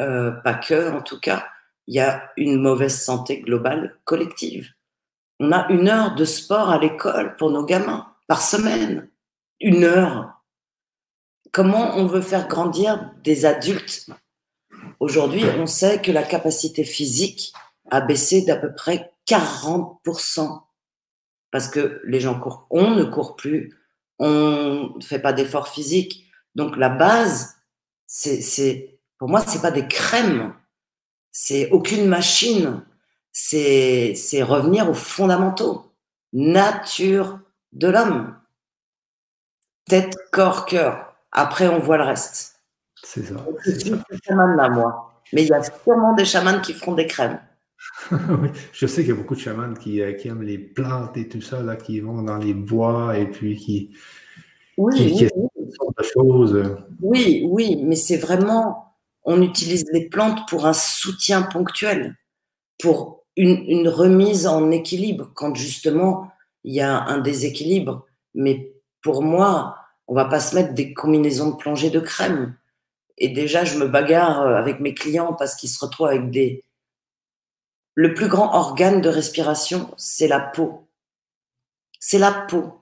euh, 0.00 0.30
pas 0.30 0.54
que 0.54 0.90
en 0.92 1.02
tout 1.02 1.20
cas, 1.20 1.46
il 1.86 1.96
y 1.96 2.00
a 2.00 2.32
une 2.38 2.58
mauvaise 2.58 2.98
santé 2.98 3.42
globale 3.42 3.98
collective. 4.04 4.70
On 5.40 5.52
a 5.52 5.68
une 5.68 5.90
heure 5.90 6.14
de 6.14 6.24
sport 6.24 6.70
à 6.70 6.78
l'école 6.78 7.36
pour 7.36 7.50
nos 7.50 7.66
gamins 7.66 8.06
par 8.28 8.40
semaine, 8.40 9.10
une 9.60 9.84
heure 9.84 10.35
comment 11.52 11.96
on 11.96 12.06
veut 12.06 12.20
faire 12.20 12.48
grandir 12.48 13.12
des 13.22 13.44
adultes 13.44 14.08
Aujourd'hui, 15.00 15.44
on 15.58 15.66
sait 15.66 16.00
que 16.00 16.10
la 16.10 16.22
capacité 16.22 16.84
physique 16.84 17.52
a 17.90 18.00
baissé 18.00 18.42
d'à 18.42 18.56
peu 18.56 18.74
près 18.74 19.12
40%. 19.28 20.62
Parce 21.50 21.68
que 21.68 22.00
les 22.04 22.20
gens 22.20 22.38
courent, 22.38 22.66
on 22.70 22.90
ne 22.90 23.04
court 23.04 23.36
plus, 23.36 23.74
on 24.18 24.92
ne 24.96 25.02
fait 25.02 25.18
pas 25.18 25.32
d'efforts 25.32 25.68
physiques. 25.68 26.26
Donc 26.54 26.76
la 26.76 26.88
base, 26.88 27.56
c'est, 28.06 28.98
pour 29.18 29.28
moi, 29.28 29.40
c'est 29.40 29.62
pas 29.62 29.70
des 29.70 29.86
crèmes, 29.86 30.54
c'est 31.30 31.70
aucune 31.70 32.06
machine, 32.06 32.84
c'est, 33.32 34.14
c'est 34.14 34.42
revenir 34.42 34.88
aux 34.88 34.94
fondamentaux, 34.94 35.92
nature 36.32 37.38
de 37.72 37.88
l'homme, 37.88 38.38
tête, 39.84 40.16
corps, 40.32 40.64
cœur. 40.66 41.05
Après, 41.36 41.68
on 41.68 41.78
voit 41.78 41.98
le 41.98 42.04
reste. 42.04 42.62
C'est 43.02 43.24
ça. 43.24 43.34
Je 43.64 43.70
suis 43.72 43.92
chaman 44.26 44.56
là, 44.56 44.70
moi. 44.70 45.22
Mais 45.34 45.42
il 45.42 45.48
y 45.48 45.52
a 45.52 45.62
sûrement 45.62 46.14
des 46.14 46.24
chamans 46.24 46.60
qui 46.60 46.72
feront 46.72 46.94
des 46.94 47.06
crèmes. 47.06 47.38
oui, 48.10 48.48
je 48.72 48.86
sais 48.86 49.02
qu'il 49.02 49.10
y 49.10 49.12
a 49.12 49.20
beaucoup 49.20 49.34
de 49.34 49.40
chamans 49.40 49.74
qui, 49.74 50.00
euh, 50.00 50.14
qui, 50.14 50.28
aiment 50.28 50.42
les 50.42 50.58
plantes 50.58 51.16
et 51.18 51.28
tout 51.28 51.42
ça, 51.42 51.62
là, 51.62 51.76
qui 51.76 52.00
vont 52.00 52.22
dans 52.22 52.38
les 52.38 52.54
bois 52.54 53.18
et 53.18 53.26
puis 53.26 53.56
qui. 53.56 53.94
Oui, 54.78 54.94
oui, 54.98 55.28
oui. 55.36 55.72
choses. 56.02 56.64
oui, 57.02 57.46
oui, 57.46 57.82
mais 57.84 57.96
c'est 57.96 58.16
vraiment. 58.16 58.96
On 59.24 59.42
utilise 59.42 59.84
les 59.92 60.08
plantes 60.08 60.48
pour 60.48 60.66
un 60.66 60.72
soutien 60.72 61.42
ponctuel, 61.42 62.16
pour 62.78 63.24
une, 63.36 63.62
une 63.68 63.88
remise 63.88 64.46
en 64.46 64.70
équilibre, 64.70 65.32
quand 65.34 65.54
justement 65.54 66.30
il 66.64 66.74
y 66.74 66.80
a 66.80 67.02
un 67.04 67.18
déséquilibre. 67.18 68.06
Mais 68.34 68.72
pour 69.02 69.22
moi, 69.22 69.76
on 70.08 70.14
va 70.14 70.24
pas 70.24 70.40
se 70.40 70.54
mettre 70.54 70.74
des 70.74 70.94
combinaisons 70.94 71.50
de 71.50 71.56
plongée 71.56 71.90
de 71.90 72.00
crème. 72.00 72.56
et 73.18 73.28
déjà, 73.28 73.64
je 73.64 73.78
me 73.78 73.86
bagarre 73.86 74.46
avec 74.46 74.80
mes 74.80 74.94
clients 74.94 75.32
parce 75.32 75.54
qu'ils 75.54 75.70
se 75.70 75.84
retrouvent 75.84 76.08
avec 76.08 76.30
des. 76.30 76.62
Le 77.94 78.12
plus 78.12 78.28
grand 78.28 78.54
organe 78.54 79.00
de 79.00 79.08
respiration, 79.08 79.90
c'est 79.96 80.28
la 80.28 80.40
peau. 80.40 80.86
C'est 81.98 82.18
la 82.18 82.30
peau. 82.30 82.74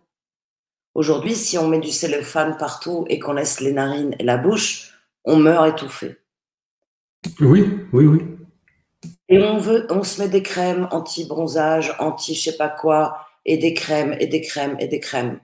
Aujourd'hui, 0.94 1.34
si 1.34 1.56
on 1.56 1.68
met 1.68 1.78
du 1.78 1.90
cellophane 1.90 2.56
partout 2.56 3.04
et 3.08 3.18
qu'on 3.18 3.32
laisse 3.32 3.60
les 3.60 3.72
narines 3.72 4.14
et 4.18 4.24
la 4.24 4.36
bouche, 4.36 4.92
on 5.24 5.36
meurt 5.36 5.66
étouffé. 5.68 6.18
Oui, 7.40 7.80
oui, 7.92 8.06
oui. 8.06 8.20
Et 9.28 9.42
on 9.42 9.58
veut, 9.58 9.86
on 9.90 10.02
se 10.02 10.20
met 10.20 10.28
des 10.28 10.42
crèmes 10.42 10.88
anti-bronzage, 10.90 11.94
anti 11.98 12.34
je 12.34 12.50
sais 12.50 12.56
pas 12.56 12.68
quoi, 12.68 13.26
et 13.44 13.56
des 13.56 13.74
crèmes, 13.74 14.16
et 14.20 14.26
des 14.26 14.40
crèmes, 14.40 14.76
et 14.78 14.88
des 14.88 15.00
crèmes. 15.00 15.40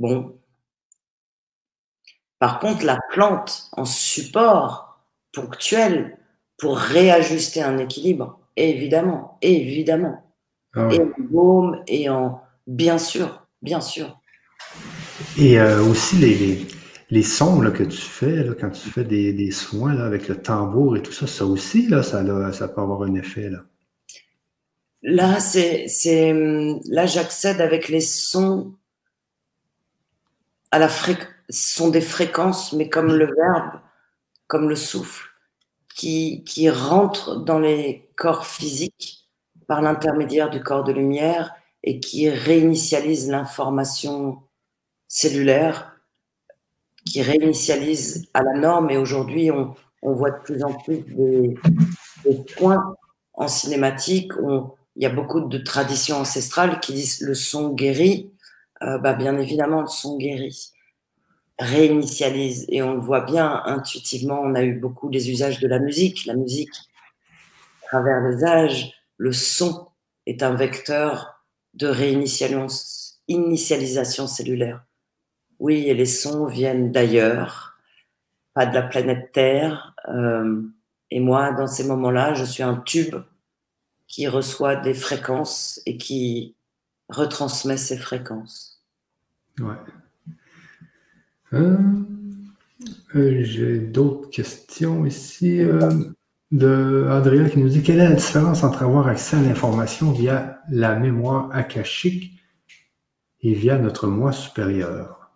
Bon. 0.00 0.34
Par 2.38 2.58
contre, 2.58 2.86
la 2.86 2.98
plante 3.12 3.68
en 3.72 3.84
support 3.84 5.04
ponctuel 5.30 6.16
pour 6.56 6.78
réajuster 6.78 7.62
un 7.62 7.76
équilibre, 7.76 8.40
évidemment, 8.56 9.36
évidemment. 9.42 10.24
Ah 10.74 10.88
et 10.90 11.00
en 11.02 11.12
baume, 11.18 11.82
et 11.86 12.08
en. 12.08 12.40
Bien 12.66 12.96
sûr, 12.96 13.46
bien 13.60 13.82
sûr. 13.82 14.18
Et 15.36 15.60
euh, 15.60 15.84
aussi 15.84 16.16
les, 16.16 16.66
les, 17.10 17.22
sons 17.22 17.60
là, 17.60 17.70
que 17.70 17.82
tu 17.82 18.00
fais 18.00 18.44
là, 18.44 18.54
quand 18.58 18.70
tu 18.70 18.88
fais 18.88 19.04
des, 19.04 19.34
des 19.34 19.50
soins 19.50 19.92
là, 19.92 20.06
avec 20.06 20.28
le 20.28 20.40
tambour 20.40 20.96
et 20.96 21.02
tout 21.02 21.12
ça, 21.12 21.26
ça 21.26 21.44
aussi, 21.44 21.88
là, 21.88 22.02
ça, 22.02 22.52
ça 22.52 22.68
peut 22.68 22.80
avoir 22.80 23.02
un 23.02 23.14
effet. 23.16 23.50
Là. 23.50 23.58
Là, 25.02 25.40
c'est, 25.40 25.88
c'est, 25.88 26.32
là, 26.86 27.04
j'accède 27.04 27.60
avec 27.60 27.88
les 27.88 28.00
sons 28.00 28.76
à 30.70 30.78
la 30.78 30.88
fréquence, 30.88 31.28
sont 31.50 31.90
des 31.90 32.00
fréquences, 32.00 32.72
mais 32.72 32.88
comme 32.88 33.12
le 33.12 33.26
verbe, 33.26 33.80
comme 34.46 34.68
le 34.68 34.76
souffle, 34.76 35.28
qui, 35.94 36.44
qui 36.44 36.70
rentrent 36.70 37.36
dans 37.36 37.58
les 37.58 38.08
corps 38.16 38.46
physiques 38.46 39.28
par 39.66 39.82
l'intermédiaire 39.82 40.50
du 40.50 40.62
corps 40.62 40.84
de 40.84 40.92
lumière 40.92 41.52
et 41.82 42.00
qui 42.00 42.28
réinitialisent 42.28 43.28
l'information 43.28 44.42
cellulaire, 45.08 45.96
qui 47.04 47.22
réinitialise 47.22 48.28
à 48.34 48.42
la 48.42 48.54
norme. 48.54 48.90
Et 48.90 48.96
aujourd'hui, 48.96 49.50
on, 49.50 49.74
on, 50.02 50.12
voit 50.12 50.30
de 50.30 50.42
plus 50.42 50.62
en 50.62 50.72
plus 50.72 50.98
des, 50.98 51.54
des 52.24 52.44
points 52.56 52.94
en 53.34 53.48
cinématique. 53.48 54.32
Il 54.96 55.02
y 55.02 55.06
a 55.06 55.10
beaucoup 55.10 55.40
de 55.40 55.58
traditions 55.58 56.18
ancestrales 56.18 56.80
qui 56.80 56.92
disent 56.92 57.20
le 57.22 57.34
son 57.34 57.70
guérit. 57.70 58.30
Euh, 58.82 58.98
bah, 58.98 59.14
bien 59.14 59.38
évidemment, 59.38 59.82
le 59.82 59.88
son 59.88 60.16
guérit, 60.16 60.72
réinitialise. 61.58 62.66
Et 62.68 62.82
on 62.82 62.94
le 62.94 63.00
voit 63.00 63.22
bien 63.22 63.62
intuitivement, 63.64 64.40
on 64.42 64.54
a 64.54 64.62
eu 64.62 64.74
beaucoup 64.74 65.10
des 65.10 65.30
usages 65.30 65.60
de 65.60 65.68
la 65.68 65.78
musique. 65.78 66.26
La 66.26 66.34
musique, 66.34 66.74
à 67.82 67.86
travers 67.88 68.20
les 68.22 68.44
âges, 68.44 68.92
le 69.18 69.32
son 69.32 69.88
est 70.26 70.42
un 70.42 70.54
vecteur 70.54 71.44
de 71.74 71.86
réinitialisation 71.86 74.26
cellulaire. 74.26 74.84
Oui, 75.58 75.88
et 75.88 75.94
les 75.94 76.06
sons 76.06 76.46
viennent 76.46 76.90
d'ailleurs, 76.90 77.76
pas 78.54 78.66
de 78.66 78.74
la 78.74 78.82
planète 78.82 79.32
Terre. 79.32 79.94
Euh, 80.08 80.62
et 81.10 81.20
moi, 81.20 81.52
dans 81.52 81.66
ces 81.66 81.84
moments-là, 81.84 82.34
je 82.34 82.44
suis 82.44 82.62
un 82.62 82.76
tube 82.76 83.16
qui 84.06 84.26
reçoit 84.26 84.76
des 84.76 84.94
fréquences 84.94 85.80
et 85.86 85.96
qui 85.96 86.56
retransmet 87.08 87.76
ces 87.76 87.98
fréquences. 87.98 88.69
Ouais. 89.60 89.76
Euh, 91.52 91.76
euh, 93.14 93.42
j'ai 93.42 93.78
d'autres 93.78 94.30
questions 94.30 95.04
ici. 95.04 95.60
Euh, 95.60 95.90
de 96.50 97.06
Adrien 97.08 97.48
qui 97.48 97.58
nous 97.58 97.68
dit 97.68 97.82
quelle 97.82 98.00
est 98.00 98.08
la 98.08 98.14
différence 98.14 98.64
entre 98.64 98.82
avoir 98.82 99.06
accès 99.06 99.36
à 99.36 99.40
l'information 99.40 100.10
via 100.10 100.60
la 100.68 100.96
mémoire 100.96 101.48
akashique 101.52 102.40
et 103.40 103.54
via 103.54 103.78
notre 103.78 104.08
moi 104.08 104.32
supérieur? 104.32 105.30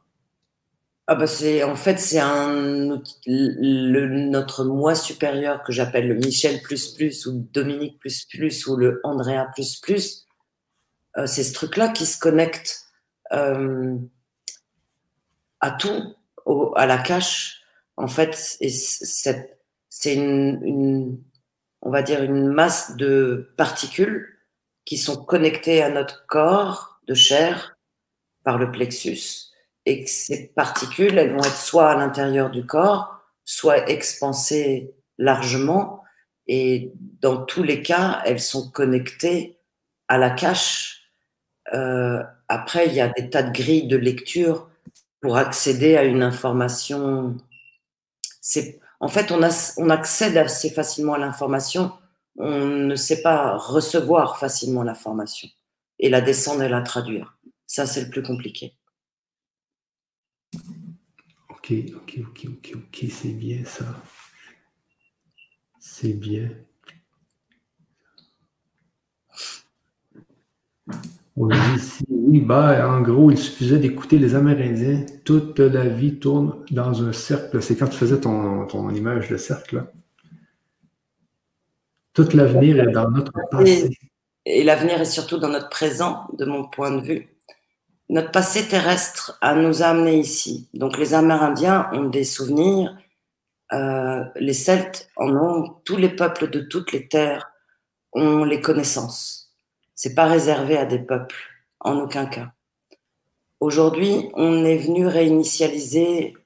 Ah 1.07 1.15
bah 1.15 1.27
c'est 1.27 1.63
en 1.63 1.77
fait 1.77 1.99
c'est 2.01 2.19
un 2.19 2.99
notre 3.27 4.65
moi 4.65 4.95
supérieur 4.95 5.63
que 5.63 5.71
j'appelle 5.71 6.09
le 6.09 6.15
Michel 6.15 6.63
plus 6.63 6.95
plus 6.95 7.27
ou 7.27 7.47
Dominique 7.53 7.99
plus 7.99 8.25
plus 8.25 8.67
ou 8.67 8.77
le 8.77 9.01
Andrea 9.05 9.47
plus 9.55 9.77
plus. 9.81 10.27
Euh, 11.17 11.27
c'est 11.27 11.45
ce 11.45 11.53
truc-là 11.53 11.91
qui 11.91 12.07
se 12.07 12.19
connecte 12.19 12.81
à 15.65 15.71
tout, 15.71 16.15
à 16.77 16.85
la 16.85 16.99
cache. 16.99 17.63
En 17.97 18.07
fait, 18.07 18.35
c'est 18.35 20.15
une, 20.15 20.61
une, 20.63 21.23
on 21.81 21.91
va 21.91 22.03
dire 22.03 22.23
une 22.23 22.49
masse 22.49 22.97
de 22.97 23.51
particules 23.57 24.29
qui 24.85 24.99
sont 24.99 25.25
connectées 25.25 25.83
à 25.83 25.89
notre 25.89 26.27
corps 26.27 27.01
de 27.09 27.15
chair 27.15 27.79
par 28.43 28.59
le 28.59 28.71
plexus 28.71 29.55
et 29.87 30.05
que 30.05 30.11
ces 30.11 30.49
particules, 30.49 31.17
elles 31.17 31.33
vont 31.33 31.39
être 31.39 31.57
soit 31.57 31.91
à 31.91 31.97
l'intérieur 31.97 32.51
du 32.51 32.67
corps, 32.67 33.21
soit 33.47 33.89
expansées 33.89 34.95
largement. 35.17 36.03
Et 36.47 36.93
dans 37.23 37.39
tous 37.43 37.63
les 37.63 37.83
cas, 37.83 38.21
elles 38.27 38.41
sont 38.41 38.71
connectées 38.71 39.59
à 40.09 40.19
la 40.19 40.29
cache. 40.29 41.11
Euh, 41.73 42.23
après, 42.49 42.87
il 42.87 42.93
y 42.93 43.01
a 43.01 43.09
des 43.09 43.31
tas 43.31 43.43
de 43.43 43.53
grilles 43.53 43.89
de 43.89 43.97
lecture 43.97 44.69
pour 45.25 45.39
accéder 45.39 45.97
à 45.97 46.05
une 46.05 46.23
information. 46.23 47.39
C'est, 48.43 48.79
en 49.01 49.09
fait, 49.09 49.33
on, 49.33 49.43
a, 49.43 49.75
on 49.79 49.89
accède 49.89 50.37
assez 50.37 50.69
facilement 50.69 51.15
à 51.15 51.19
l'information. 51.19 51.93
On 52.37 52.67
ne 52.67 52.95
sait 52.95 53.23
pas 53.23 53.57
recevoir 53.57 54.39
facilement 54.39 54.83
l'information 54.83 55.49
et 55.99 56.11
la 56.11 56.21
descendre 56.21 56.63
et 56.63 56.69
la 56.69 56.83
traduire. 56.83 57.39
Ça, 57.67 57.87
c'est 57.87 58.05
le 58.05 58.11
plus 58.11 58.23
compliqué. 58.23 58.77
Ok, 61.49 61.73
ok, 61.97 62.19
ok, 62.21 62.47
ok, 62.47 62.73
ok, 62.75 63.05
c'est 63.11 63.33
bien 63.33 63.65
ça. 63.65 63.87
C'est 65.81 66.13
bien. 66.13 66.51
Ici, 71.77 72.05
oui, 72.09 72.41
bah, 72.41 72.89
en 72.89 73.01
gros, 73.01 73.31
il 73.31 73.39
suffisait 73.39 73.79
d'écouter 73.79 74.19
les 74.19 74.35
Amérindiens. 74.35 75.05
Toute 75.25 75.59
la 75.59 75.87
vie 75.89 76.19
tourne 76.19 76.65
dans 76.71 77.03
un 77.03 77.13
cercle. 77.13 77.61
C'est 77.61 77.77
quand 77.77 77.89
tu 77.89 77.99
faisais 77.99 78.21
ton, 78.21 78.67
ton 78.67 78.91
image 78.91 79.29
de 79.29 79.37
cercle. 79.37 79.85
Tout 82.13 82.29
l'avenir 82.35 82.81
est 82.81 82.93
dans 82.93 83.11
notre 83.11 83.33
passé. 83.51 83.91
et 84.47 84.63
l'avenir 84.63 85.01
est 85.01 85.05
surtout 85.05 85.39
dans 85.39 85.49
notre 85.49 85.69
présent, 85.69 86.29
de 86.39 86.45
mon 86.45 86.65
point 86.69 86.93
de 86.93 87.01
vue 87.01 87.35
notre 88.09 88.31
passé 88.31 88.69
terrestre 88.69 89.39
a 89.41 89.55
nous 89.55 89.83
a 89.83 89.87
amenés 89.87 90.19
ici. 90.19 90.69
Donc 90.75 90.99
les 90.99 91.15
Amérindiens 91.15 91.89
ont 91.93 92.05
des 92.05 92.25
souvenirs, 92.25 92.97
euh, 93.73 94.25
les 94.37 94.53
Celtes 94.53 95.09
en 95.17 95.35
ont, 95.35 95.77
tous 95.85 95.97
les 95.97 96.11
peuples 96.11 96.51
de 96.51 96.61
toutes 96.61 96.93
les 96.93 97.09
terres 97.09 97.51
ont 98.13 98.45
les 98.45 98.61
connaissances. 98.61 99.44
C'est 99.95 100.15
pas 100.15 100.27
réservé 100.27 100.77
à 100.77 100.85
des 100.85 100.99
peuples, 100.99 101.37
en 101.81 101.99
aucun 101.99 102.27
cas. 102.27 102.53
Aujourd'hui, 103.61 104.29
on 104.35 104.65
est 104.65 104.77
venu 104.77 105.07
réinitialiser 105.07 106.37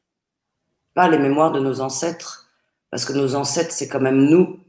pas 0.95 1.09
les 1.09 1.19
mémoires 1.19 1.53
de 1.53 1.61
nos 1.61 1.81
ancêtres, 1.81 2.51
parce 2.91 3.05
que 3.05 3.13
nos 3.13 3.35
ancêtres, 3.35 3.73
c'est 3.73 3.89
quand 3.89 4.01
même 4.01 4.25
nous, 4.25 4.61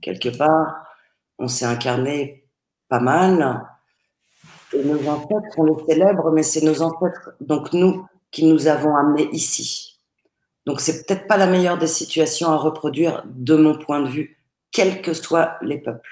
quelque 0.00 0.28
part. 0.28 0.86
On 1.38 1.48
s'est 1.48 1.64
incarné 1.64 2.48
pas 2.88 3.00
mal, 3.00 3.66
et 4.72 4.82
nos 4.84 5.06
ancêtres, 5.08 5.58
on 5.58 5.64
les 5.64 5.84
célèbre, 5.86 6.30
mais 6.30 6.42
c'est 6.42 6.62
nos 6.62 6.82
ancêtres, 6.82 7.32
donc 7.40 7.72
nous, 7.72 8.06
qui 8.30 8.44
nous 8.46 8.66
avons 8.66 8.96
amenés 8.96 9.28
ici. 9.32 9.98
Donc 10.64 10.80
c'est 10.80 11.04
peut-être 11.04 11.26
pas 11.26 11.36
la 11.36 11.46
meilleure 11.46 11.78
des 11.78 11.86
situations 11.86 12.50
à 12.50 12.56
reproduire 12.56 13.22
de 13.26 13.56
mon 13.56 13.76
point 13.76 14.00
de 14.00 14.08
vue, 14.08 14.40
quels 14.70 15.02
que 15.02 15.12
soient 15.12 15.58
les 15.60 15.78
peuples. 15.78 16.08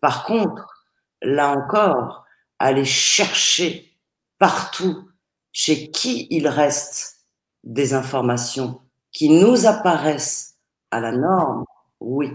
Par 0.00 0.24
contre, 0.24 0.77
là 1.22 1.50
encore, 1.50 2.24
aller 2.58 2.84
chercher 2.84 3.92
partout 4.38 5.08
chez 5.52 5.90
qui 5.90 6.26
il 6.30 6.48
reste 6.48 7.26
des 7.64 7.94
informations 7.94 8.80
qui 9.12 9.30
nous 9.30 9.66
apparaissent 9.66 10.56
à 10.90 11.00
la 11.00 11.12
norme, 11.12 11.64
oui. 12.00 12.30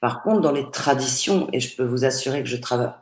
Par 0.00 0.22
contre, 0.22 0.40
dans 0.40 0.52
les 0.52 0.70
traditions, 0.70 1.48
et 1.52 1.60
je 1.60 1.74
peux 1.76 1.84
vous 1.84 2.04
assurer 2.04 2.42
que 2.42 2.48
je 2.48 2.56
travaille, 2.56 2.92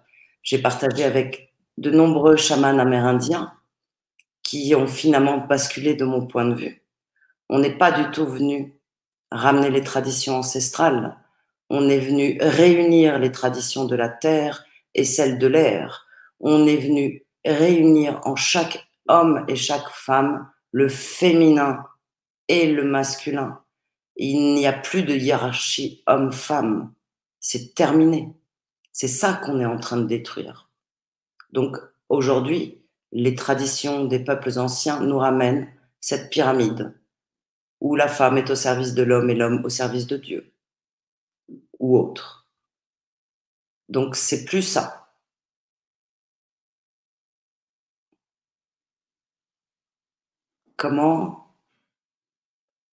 j'ai 0.42 0.58
partagé 0.58 1.04
avec 1.04 1.52
de 1.78 1.90
nombreux 1.90 2.36
chamans 2.36 2.78
amérindiens 2.78 3.52
qui 4.42 4.74
ont 4.74 4.86
finalement 4.86 5.38
basculé 5.38 5.94
de 5.94 6.04
mon 6.04 6.26
point 6.26 6.44
de 6.44 6.54
vue. 6.54 6.82
On 7.48 7.58
n'est 7.58 7.76
pas 7.76 7.92
du 7.92 8.10
tout 8.10 8.26
venu 8.26 8.74
ramener 9.30 9.70
les 9.70 9.82
traditions 9.82 10.36
ancestrales, 10.36 11.16
on 11.70 11.88
est 11.88 11.98
venu 11.98 12.38
réunir 12.40 13.18
les 13.18 13.32
traditions 13.32 13.84
de 13.84 13.96
la 13.96 14.08
terre 14.08 14.64
et 14.94 15.04
celles 15.04 15.38
de 15.38 15.46
l'air. 15.46 16.06
On 16.40 16.66
est 16.66 16.76
venu 16.76 17.24
réunir 17.44 18.20
en 18.24 18.36
chaque 18.36 18.88
homme 19.08 19.44
et 19.48 19.56
chaque 19.56 19.88
femme 19.90 20.50
le 20.70 20.88
féminin 20.88 21.84
et 22.48 22.72
le 22.72 22.84
masculin. 22.84 23.60
Il 24.16 24.54
n'y 24.54 24.66
a 24.66 24.72
plus 24.72 25.02
de 25.02 25.14
hiérarchie 25.14 26.02
homme-femme. 26.06 26.92
C'est 27.40 27.74
terminé. 27.74 28.28
C'est 28.92 29.08
ça 29.08 29.34
qu'on 29.34 29.60
est 29.60 29.66
en 29.66 29.78
train 29.78 29.96
de 29.96 30.06
détruire. 30.06 30.70
Donc 31.50 31.76
aujourd'hui, 32.08 32.82
les 33.12 33.34
traditions 33.34 34.04
des 34.04 34.18
peuples 34.18 34.58
anciens 34.58 35.00
nous 35.00 35.18
ramènent 35.18 35.68
cette 36.00 36.30
pyramide 36.30 36.94
où 37.80 37.96
la 37.96 38.08
femme 38.08 38.38
est 38.38 38.50
au 38.50 38.54
service 38.54 38.94
de 38.94 39.02
l'homme 39.02 39.30
et 39.30 39.34
l'homme 39.34 39.64
au 39.64 39.68
service 39.68 40.06
de 40.06 40.16
Dieu 40.16 40.52
ou 41.78 41.98
autre. 41.98 42.41
Donc 43.92 44.16
c'est 44.16 44.46
plus 44.46 44.62
ça. 44.62 45.10
Comment? 50.78 51.54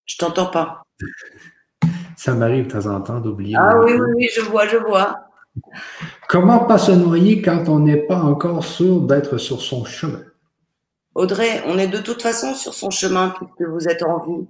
Je 0.06 0.18
t'entends 0.18 0.48
pas. 0.48 0.84
Ça 2.18 2.34
m'arrive 2.34 2.68
de 2.68 2.72
temps 2.72 2.86
en 2.94 3.00
temps 3.00 3.22
d'oublier. 3.22 3.56
Ah 3.58 3.80
oui, 3.80 3.94
oui, 3.94 4.12
oui, 4.18 4.30
je 4.36 4.42
vois, 4.42 4.68
je 4.68 4.76
vois. 4.76 5.30
Comment 6.28 6.66
pas 6.66 6.78
se 6.78 6.92
noyer 6.92 7.42
quand 7.42 7.70
on 7.70 7.80
n'est 7.80 8.06
pas 8.06 8.20
encore 8.20 8.66
sûr 8.66 9.00
d'être 9.00 9.38
sur 9.38 9.62
son 9.62 9.86
chemin? 9.86 10.24
Audrey, 11.16 11.64
on 11.66 11.78
est 11.78 11.88
de 11.88 12.00
toute 12.00 12.22
façon 12.22 12.54
sur 12.56 12.74
son 12.74 12.92
chemin 12.92 13.30
puisque 13.30 13.70
vous 13.70 13.88
êtes 13.88 14.04
en 14.04 14.20
vie. 14.26 14.48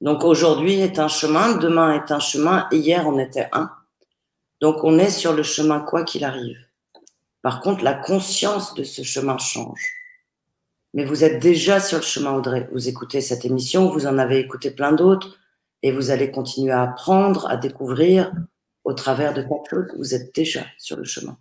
Donc 0.00 0.24
aujourd'hui 0.24 0.80
est 0.80 0.98
un 0.98 1.08
chemin, 1.08 1.54
demain 1.54 1.92
est 1.92 2.10
un 2.10 2.20
chemin, 2.20 2.66
et 2.72 2.78
hier 2.78 3.06
on 3.06 3.18
était 3.20 3.48
un. 3.52 3.77
Donc 4.60 4.84
on 4.84 4.98
est 4.98 5.10
sur 5.10 5.34
le 5.34 5.42
chemin 5.42 5.80
quoi 5.80 6.04
qu'il 6.04 6.24
arrive. 6.24 6.58
Par 7.42 7.60
contre, 7.60 7.84
la 7.84 7.94
conscience 7.94 8.74
de 8.74 8.82
ce 8.82 9.02
chemin 9.02 9.38
change. 9.38 9.92
Mais 10.94 11.04
vous 11.04 11.22
êtes 11.22 11.40
déjà 11.40 11.80
sur 11.80 11.98
le 11.98 12.04
chemin, 12.04 12.32
Audrey. 12.32 12.68
Vous 12.72 12.88
écoutez 12.88 13.20
cette 13.20 13.44
émission, 13.44 13.90
vous 13.90 14.06
en 14.06 14.18
avez 14.18 14.38
écouté 14.38 14.70
plein 14.70 14.92
d'autres, 14.92 15.38
et 15.82 15.92
vous 15.92 16.10
allez 16.10 16.30
continuer 16.30 16.72
à 16.72 16.82
apprendre, 16.82 17.46
à 17.48 17.56
découvrir 17.56 18.32
au 18.84 18.94
travers 18.94 19.34
de 19.34 19.42
quelque 19.42 19.70
chose. 19.70 19.94
Vous 19.96 20.14
êtes 20.14 20.34
déjà 20.34 20.64
sur 20.78 20.96
le 20.96 21.04
chemin. 21.04 21.36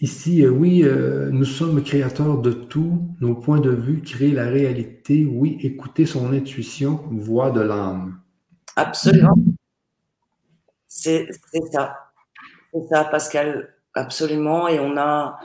Ici, 0.00 0.44
euh, 0.44 0.50
oui, 0.50 0.82
euh, 0.82 1.30
nous 1.30 1.44
sommes 1.44 1.82
créateurs 1.82 2.38
de 2.38 2.52
tout. 2.52 3.08
Nos 3.20 3.36
points 3.36 3.60
de 3.60 3.70
vue 3.70 4.02
créent 4.02 4.32
la 4.32 4.48
réalité. 4.48 5.24
Oui, 5.24 5.58
écouter 5.62 6.06
son 6.06 6.32
intuition, 6.32 7.04
voix 7.12 7.52
de 7.52 7.60
l'âme. 7.60 8.20
Absolument. 8.74 9.36
C'est 11.02 11.28
ça. 11.72 12.12
C'est 12.72 12.86
ça, 12.88 13.04
Pascal. 13.04 13.74
Absolument. 13.94 14.68
Et 14.68 14.78
on 14.78 14.96
a 14.96 15.38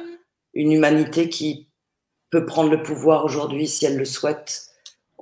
une 0.54 0.72
humanité 0.72 1.30
qui 1.30 1.70
peut 2.30 2.46
prendre 2.46 2.70
le 2.70 2.84
pouvoir 2.84 3.26
aujourd'hui 3.26 3.68
si 3.68 3.86
elle 3.86 3.98
le 3.98 4.06
souhaite. 4.06 4.64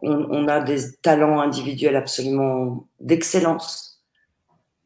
On, 0.02 0.48
a 0.50 0.60
des 0.60 0.92
talents 1.02 1.40
individuels 1.40 1.96
absolument 1.96 2.88
d'excellence. 3.00 4.04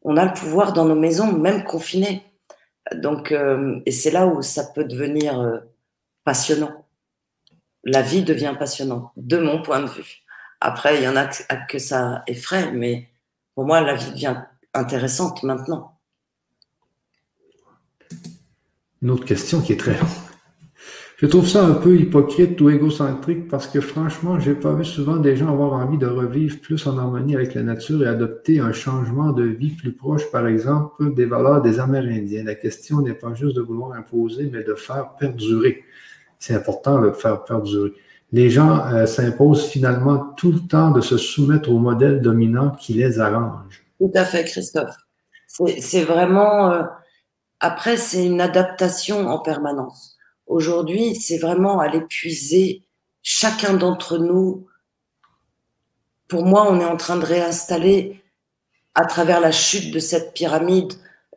On 0.03 0.17
a 0.17 0.25
le 0.25 0.33
pouvoir 0.33 0.71
dans 0.71 0.85
nos 0.85 0.95
maisons, 0.95 1.31
même 1.33 1.63
confinés. 1.63 2.23
Donc, 2.93 3.31
euh, 3.31 3.81
et 3.85 3.91
c'est 3.91 4.11
là 4.11 4.27
où 4.27 4.41
ça 4.41 4.63
peut 4.63 4.85
devenir 4.85 5.39
euh, 5.39 5.57
passionnant. 6.23 6.85
La 7.83 8.01
vie 8.01 8.23
devient 8.23 8.55
passionnante, 8.57 9.11
de 9.17 9.37
mon 9.37 9.61
point 9.61 9.81
de 9.81 9.87
vue. 9.87 10.23
Après, 10.61 10.97
il 10.97 11.03
y 11.03 11.07
en 11.07 11.15
a 11.15 11.25
que, 11.25 11.79
ça 11.79 12.23
effraie, 12.27 12.71
mais 12.71 13.09
pour 13.55 13.65
moi, 13.65 13.81
la 13.81 13.95
vie 13.95 14.11
devient 14.11 14.43
intéressante 14.73 15.43
maintenant. 15.43 15.99
Une 19.01 19.11
autre 19.11 19.25
question 19.25 19.61
qui 19.61 19.73
est 19.73 19.77
très 19.77 19.97
longue. 19.97 20.09
Je 21.17 21.25
trouve 21.25 21.47
ça 21.49 21.65
un 21.65 21.73
peu 21.73 21.97
hypocrite 21.97 22.61
ou 22.61 22.69
égocentrique 22.69 23.49
parce 23.49 23.67
que 23.67 23.81
franchement, 23.81 24.39
j'ai 24.39 24.53
pas 24.53 24.71
vu 24.71 24.85
souvent 24.85 25.17
des 25.17 25.35
gens 25.35 25.49
avoir 25.49 25.73
envie 25.73 25.97
de 25.97 26.07
revivre 26.07 26.61
plus 26.61 26.87
en 26.87 26.97
harmonie 26.97 27.35
avec 27.35 27.55
la 27.55 27.63
nature 27.63 28.03
et 28.03 28.07
adopter 28.07 28.61
un 28.61 28.71
changement 28.71 29.33
de 29.33 29.43
vie 29.43 29.71
plus 29.71 29.91
proche, 29.91 30.31
par 30.31 30.47
exemple, 30.47 31.13
des 31.13 31.25
valeurs 31.25 31.61
des 31.61 31.81
Amérindiens. 31.81 32.45
La 32.45 32.55
question 32.55 33.01
n'est 33.01 33.13
pas 33.13 33.33
juste 33.33 33.57
de 33.57 33.61
vouloir 33.61 33.91
imposer, 33.91 34.49
mais 34.49 34.63
de 34.63 34.75
faire 34.75 35.09
perdurer. 35.19 35.83
C'est 36.39 36.55
important 36.55 37.01
de 37.01 37.11
faire 37.11 37.43
perdurer. 37.43 37.91
Les 38.31 38.49
gens 38.49 38.79
euh, 38.85 39.05
s'imposent 39.05 39.65
finalement 39.65 40.33
tout 40.37 40.53
le 40.53 40.59
temps 40.59 40.91
de 40.91 41.01
se 41.01 41.17
soumettre 41.17 41.69
au 41.69 41.79
modèle 41.79 42.21
dominant 42.21 42.69
qui 42.69 42.93
les 42.93 43.19
arrange. 43.19 43.88
Tout 43.99 44.11
à 44.15 44.25
fait, 44.25 44.45
Christophe. 44.45 44.95
C'est 45.47 46.03
vraiment. 46.03 46.71
Euh, 46.71 46.83
après, 47.59 47.97
c'est 47.97 48.25
une 48.25 48.39
adaptation 48.39 49.27
en 49.27 49.39
permanence. 49.39 50.17
Aujourd'hui, 50.47 51.15
c'est 51.15 51.37
vraiment 51.37 51.79
à 51.79 51.87
l'épuiser 51.87 52.83
chacun 53.21 53.73
d'entre 53.73 54.17
nous. 54.17 54.67
Pour 56.27 56.45
moi, 56.45 56.67
on 56.69 56.79
est 56.79 56.85
en 56.85 56.97
train 56.97 57.17
de 57.17 57.25
réinstaller 57.25 58.23
à 58.95 59.05
travers 59.05 59.39
la 59.39 59.51
chute 59.51 59.93
de 59.93 59.99
cette 59.99 60.33
pyramide 60.33 60.93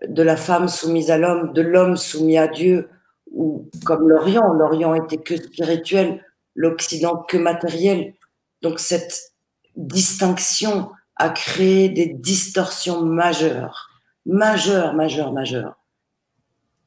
de 0.06 0.22
la 0.22 0.36
femme 0.36 0.68
soumise 0.68 1.10
à 1.10 1.18
l'homme, 1.18 1.52
de 1.52 1.62
l'homme 1.62 1.96
soumis 1.96 2.38
à 2.38 2.48
Dieu, 2.48 2.88
ou 3.32 3.68
comme 3.84 4.08
l'Orient, 4.08 4.52
l'Orient 4.52 4.94
était 4.94 5.18
que 5.18 5.36
spirituel, 5.36 6.24
l'Occident 6.54 7.24
que 7.28 7.36
matériel. 7.36 8.14
Donc 8.62 8.78
cette 8.78 9.32
distinction 9.76 10.90
a 11.22 11.30
créé 11.30 11.88
des 11.88 12.06
distorsions 12.06 13.02
majeures, 13.02 13.90
majeures, 14.26 14.92
majeures, 14.92 15.32
majeures. 15.32 15.76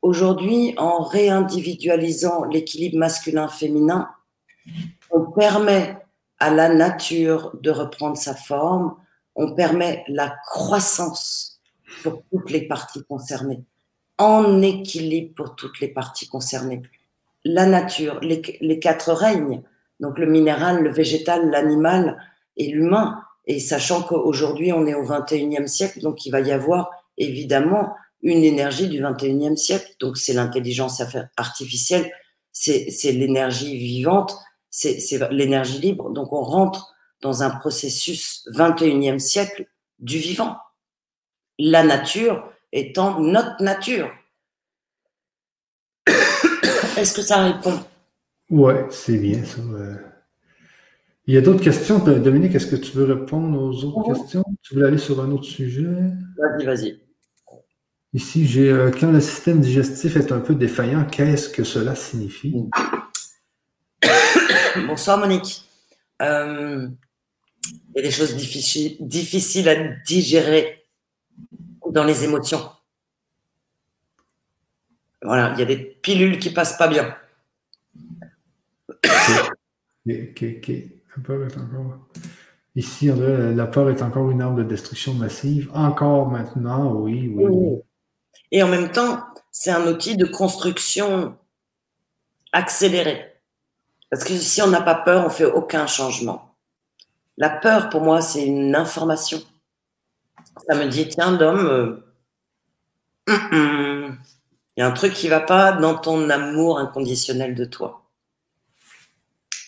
Aujourd'hui, 0.01 0.73
en 0.75 1.03
réindividualisant 1.03 2.43
l'équilibre 2.43 2.97
masculin-féminin, 2.97 4.09
on 5.09 5.31
permet 5.31 5.97
à 6.37 6.51
la 6.51 6.67
nature 6.67 7.55
de 7.61 7.71
reprendre 7.71 8.17
sa 8.17 8.35
forme, 8.35 8.97
on 9.35 9.55
permet 9.55 10.03
la 10.09 10.35
croissance 10.47 11.61
pour 12.03 12.21
toutes 12.29 12.49
les 12.49 12.67
parties 12.67 13.05
concernées, 13.05 13.63
en 14.17 14.61
équilibre 14.61 15.33
pour 15.33 15.55
toutes 15.55 15.79
les 15.79 15.87
parties 15.87 16.27
concernées. 16.27 16.81
La 17.45 17.65
nature, 17.65 18.19
les, 18.19 18.79
quatre 18.81 19.13
règnes, 19.13 19.61
donc 20.01 20.19
le 20.19 20.25
minéral, 20.25 20.83
le 20.83 20.91
végétal, 20.91 21.49
l'animal 21.51 22.21
et 22.57 22.67
l'humain, 22.67 23.21
et 23.47 23.59
sachant 23.59 24.01
qu'aujourd'hui 24.01 24.73
on 24.73 24.85
est 24.87 24.95
au 24.95 25.05
21e 25.05 25.67
siècle, 25.67 26.01
donc 26.01 26.25
il 26.25 26.31
va 26.31 26.41
y 26.41 26.51
avoir 26.51 26.89
évidemment 27.17 27.93
une 28.25 28.43
énergie 28.43 28.89
du 28.89 29.01
21e 29.01 29.55
siècle. 29.55 29.95
Donc, 29.99 30.17
c'est 30.17 30.33
l'intelligence 30.33 31.01
artificielle, 31.37 32.11
c'est 32.51 33.11
l'énergie 33.11 33.77
vivante, 33.77 34.35
c'est 34.69 34.99
l'énergie 35.31 35.79
libre. 35.79 36.09
Donc, 36.09 36.33
on 36.33 36.41
rentre 36.41 36.93
dans 37.21 37.43
un 37.43 37.51
processus 37.51 38.43
21e 38.51 39.19
siècle 39.19 39.67
du 39.99 40.17
vivant. 40.17 40.57
La 41.59 41.83
nature 41.83 42.51
étant 42.71 43.19
notre 43.19 43.63
nature. 43.63 44.11
Est-ce 46.97 47.13
que 47.13 47.21
ça 47.21 47.43
répond? 47.43 47.79
Ouais, 48.49 48.85
c'est 48.89 49.17
bien 49.17 49.43
ça. 49.45 49.61
Il 51.27 51.33
y 51.33 51.37
a 51.37 51.41
d'autres 51.41 51.63
questions? 51.63 51.97
Dominique, 51.99 52.53
est-ce 52.53 52.67
que 52.67 52.75
tu 52.75 52.91
veux 52.91 53.05
répondre 53.05 53.59
aux 53.59 53.83
autres 53.83 54.13
questions? 54.13 54.43
Tu 54.61 54.75
veux 54.75 54.85
aller 54.85 54.99
sur 54.99 55.21
un 55.21 55.31
autre 55.31 55.45
sujet? 55.45 55.87
Vas-y, 56.37 56.65
vas-y. 56.65 57.01
Ici, 58.13 58.45
j'ai 58.47 58.69
euh, 58.69 58.91
quand 58.91 59.11
le 59.11 59.19
système 59.19 59.59
digestif 59.59 60.15
est 60.17 60.31
un 60.31 60.39
peu 60.39 60.53
défaillant, 60.53 61.03
qu'est-ce 61.05 61.49
que 61.49 61.63
cela 61.63 61.95
signifie? 61.95 62.69
Bonsoir 64.87 65.17
Monique. 65.17 65.63
Euh, 66.21 66.87
il 67.65 67.95
y 67.95 67.99
a 67.99 68.01
des 68.03 68.11
choses 68.11 68.35
difficiles, 68.35 68.95
difficiles 68.99 69.67
à 69.67 69.75
digérer 70.05 70.85
dans 71.89 72.03
les 72.03 72.23
émotions. 72.23 72.69
Voilà, 75.23 75.53
il 75.55 75.59
y 75.59 75.63
a 75.63 75.65
des 75.65 75.77
pilules 75.77 76.37
qui 76.37 76.51
passent 76.51 76.77
pas 76.77 76.87
bien. 76.87 77.15
Ici, 82.75 83.09
la 83.09 83.67
peur 83.67 83.89
est 83.89 84.01
encore 84.01 84.29
une 84.31 84.41
arme 84.41 84.57
de 84.57 84.63
destruction 84.63 85.13
massive. 85.13 85.69
Encore 85.73 86.29
maintenant, 86.29 86.93
oui, 86.93 87.31
oui. 87.33 87.81
Et 88.51 88.61
en 88.63 88.67
même 88.67 88.91
temps, 88.91 89.23
c'est 89.51 89.71
un 89.71 89.87
outil 89.87 90.17
de 90.17 90.25
construction 90.25 91.37
accélérée. 92.51 93.33
Parce 94.09 94.23
que 94.23 94.33
si 94.33 94.61
on 94.61 94.67
n'a 94.67 94.81
pas 94.81 94.95
peur, 94.95 95.25
on 95.25 95.29
fait 95.29 95.45
aucun 95.45 95.87
changement. 95.87 96.55
La 97.37 97.49
peur, 97.49 97.89
pour 97.89 98.01
moi, 98.01 98.21
c'est 98.21 98.45
une 98.45 98.75
information. 98.75 99.41
Ça 100.67 100.75
me 100.75 100.87
dit, 100.87 101.09
tiens, 101.09 101.33
Dom, 101.33 101.65
euh, 101.65 102.05
il 103.27 104.17
y 104.77 104.81
a 104.81 104.87
un 104.87 104.91
truc 104.91 105.13
qui 105.13 105.27
va 105.27 105.41
pas 105.41 105.73
dans 105.73 105.97
ton 105.97 106.29
amour 106.29 106.79
inconditionnel 106.79 107.55
de 107.55 107.65
toi. 107.65 108.04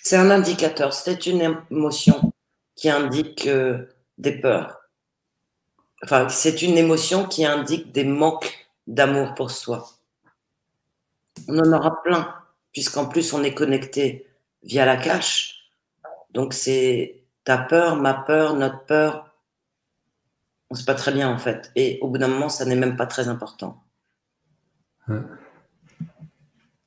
C'est 0.08 0.16
un 0.16 0.32
indicateur, 0.32 0.94
c'est 0.94 1.26
une 1.26 1.60
émotion 1.70 2.32
qui 2.76 2.90
indique 2.90 3.46
euh, 3.46 3.90
des 4.18 4.40
peurs. 4.40 4.80
Enfin, 6.02 6.30
c'est 6.30 6.62
une 6.62 6.78
émotion 6.78 7.26
qui 7.26 7.46
indique 7.46 7.92
des 7.92 8.06
manques 8.06 8.70
d'amour 8.88 9.34
pour 9.34 9.52
soi. 9.52 9.90
On 11.50 11.60
en 11.60 11.74
aura 11.74 12.02
plein. 12.04 12.34
puisqu'en 12.72 13.06
plus 13.08 13.34
on 13.34 13.44
est 13.44 13.54
connecté 13.54 14.26
via 14.64 14.86
la 14.86 14.96
cache. 14.96 15.74
Donc 16.32 16.54
c'est 16.54 17.26
ta 17.44 17.58
peur, 17.58 17.98
ma 17.98 18.14
peur, 18.14 18.54
notre 18.54 18.86
peur. 18.86 19.36
On 20.70 20.76
ne 20.76 20.80
sait 20.80 20.86
pas 20.86 20.96
très 20.96 21.12
bien 21.12 21.30
en 21.30 21.38
fait. 21.38 21.70
Et 21.76 22.00
au 22.02 22.08
bout 22.08 22.18
d'un 22.18 22.30
moment, 22.30 22.48
ça 22.48 22.64
n'est 22.64 22.78
même 22.78 22.96
pas 22.96 23.08
très 23.08 23.28
important. 23.28 23.84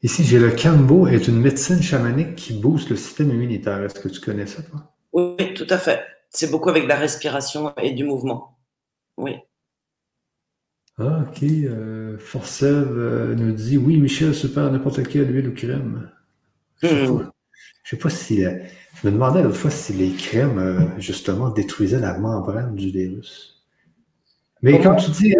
Ici, 0.02 0.24
j'ai 0.24 0.38
le 0.38 0.50
Kambo, 0.50 1.06
est 1.06 1.28
une 1.28 1.38
médecine 1.38 1.82
chamanique 1.82 2.34
qui 2.34 2.54
booste 2.54 2.88
le 2.88 2.96
système 2.96 3.30
immunitaire. 3.30 3.82
Est-ce 3.82 4.00
que 4.00 4.08
tu 4.08 4.18
connais 4.18 4.46
ça, 4.46 4.62
toi? 4.62 4.94
Oui, 5.12 5.52
tout 5.52 5.66
à 5.68 5.76
fait. 5.76 6.00
C'est 6.30 6.50
beaucoup 6.50 6.70
avec 6.70 6.86
la 6.86 6.96
respiration 6.96 7.74
et 7.76 7.92
du 7.92 8.04
mouvement. 8.04 8.56
Oui. 9.18 9.36
Ah, 10.98 11.26
ok. 11.28 11.42
Euh, 11.42 12.16
euh 12.62 13.34
nous 13.34 13.52
dit 13.52 13.76
Oui, 13.76 13.98
Michel, 13.98 14.34
super, 14.34 14.70
n'importe 14.72 15.06
quelle 15.06 15.34
huile 15.34 15.48
ou 15.48 15.54
crème. 15.54 16.10
Je 16.82 16.94
ne 16.94 17.08
hmm. 17.10 17.30
sais, 17.84 17.96
pas 17.96 18.08
si. 18.08 18.46
Euh, 18.46 18.52
je 19.02 19.06
me 19.06 19.12
demandais 19.12 19.42
l'autre 19.42 19.56
fois 19.56 19.70
si 19.70 19.92
les 19.92 20.12
crèmes, 20.12 20.58
euh, 20.58 20.98
justement, 20.98 21.50
détruisaient 21.50 22.00
la 22.00 22.16
membrane 22.16 22.74
du 22.74 22.90
virus. 22.90 23.66
Mais 24.62 24.80
comme 24.80 24.96
tu 24.96 25.10
dis, 25.10 25.34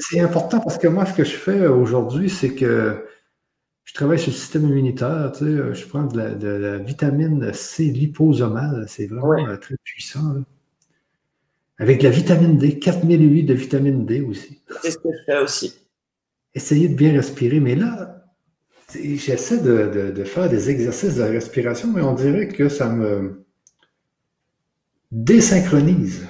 c'est 0.00 0.20
important 0.20 0.60
parce 0.60 0.78
que 0.78 0.86
moi, 0.88 1.04
ce 1.04 1.12
que 1.12 1.24
je 1.24 1.34
fais 1.36 1.66
aujourd'hui, 1.66 2.30
c'est 2.30 2.54
que 2.54 3.04
je 3.90 3.94
travaille 3.96 4.20
sur 4.20 4.30
le 4.30 4.36
système 4.36 4.68
immunitaire. 4.68 5.32
Tu 5.32 5.38
sais, 5.44 5.74
je 5.74 5.86
prends 5.88 6.04
de 6.04 6.16
la, 6.16 6.78
vitamine 6.78 7.52
C 7.52 7.82
liposomale. 7.82 8.84
C'est 8.86 9.08
vraiment 9.08 9.56
très 9.56 9.74
puissant. 9.82 10.44
Avec 11.76 11.98
de 11.98 12.04
la 12.04 12.10
vitamine 12.10 12.56
D, 12.56 12.78
4008 12.78 13.42
de 13.42 13.54
vitamine 13.54 14.06
D 14.06 14.20
aussi. 14.20 14.60
C'est 14.80 14.92
ce 14.92 14.98
que 14.98 15.08
je 15.10 15.24
fais 15.26 15.38
aussi. 15.40 15.74
Essayez 16.54 16.88
de 16.88 16.94
bien 16.94 17.12
respirer. 17.12 17.58
Mais 17.58 17.74
là, 17.74 18.28
j'essaie 18.94 19.58
de, 19.58 20.22
faire 20.22 20.48
des 20.48 20.70
exercices 20.70 21.16
de 21.16 21.24
respiration, 21.24 21.92
mais 21.92 22.02
on 22.02 22.14
dirait 22.14 22.46
que 22.46 22.68
ça 22.68 22.88
me 22.88 23.44
désynchronise. 25.10 26.28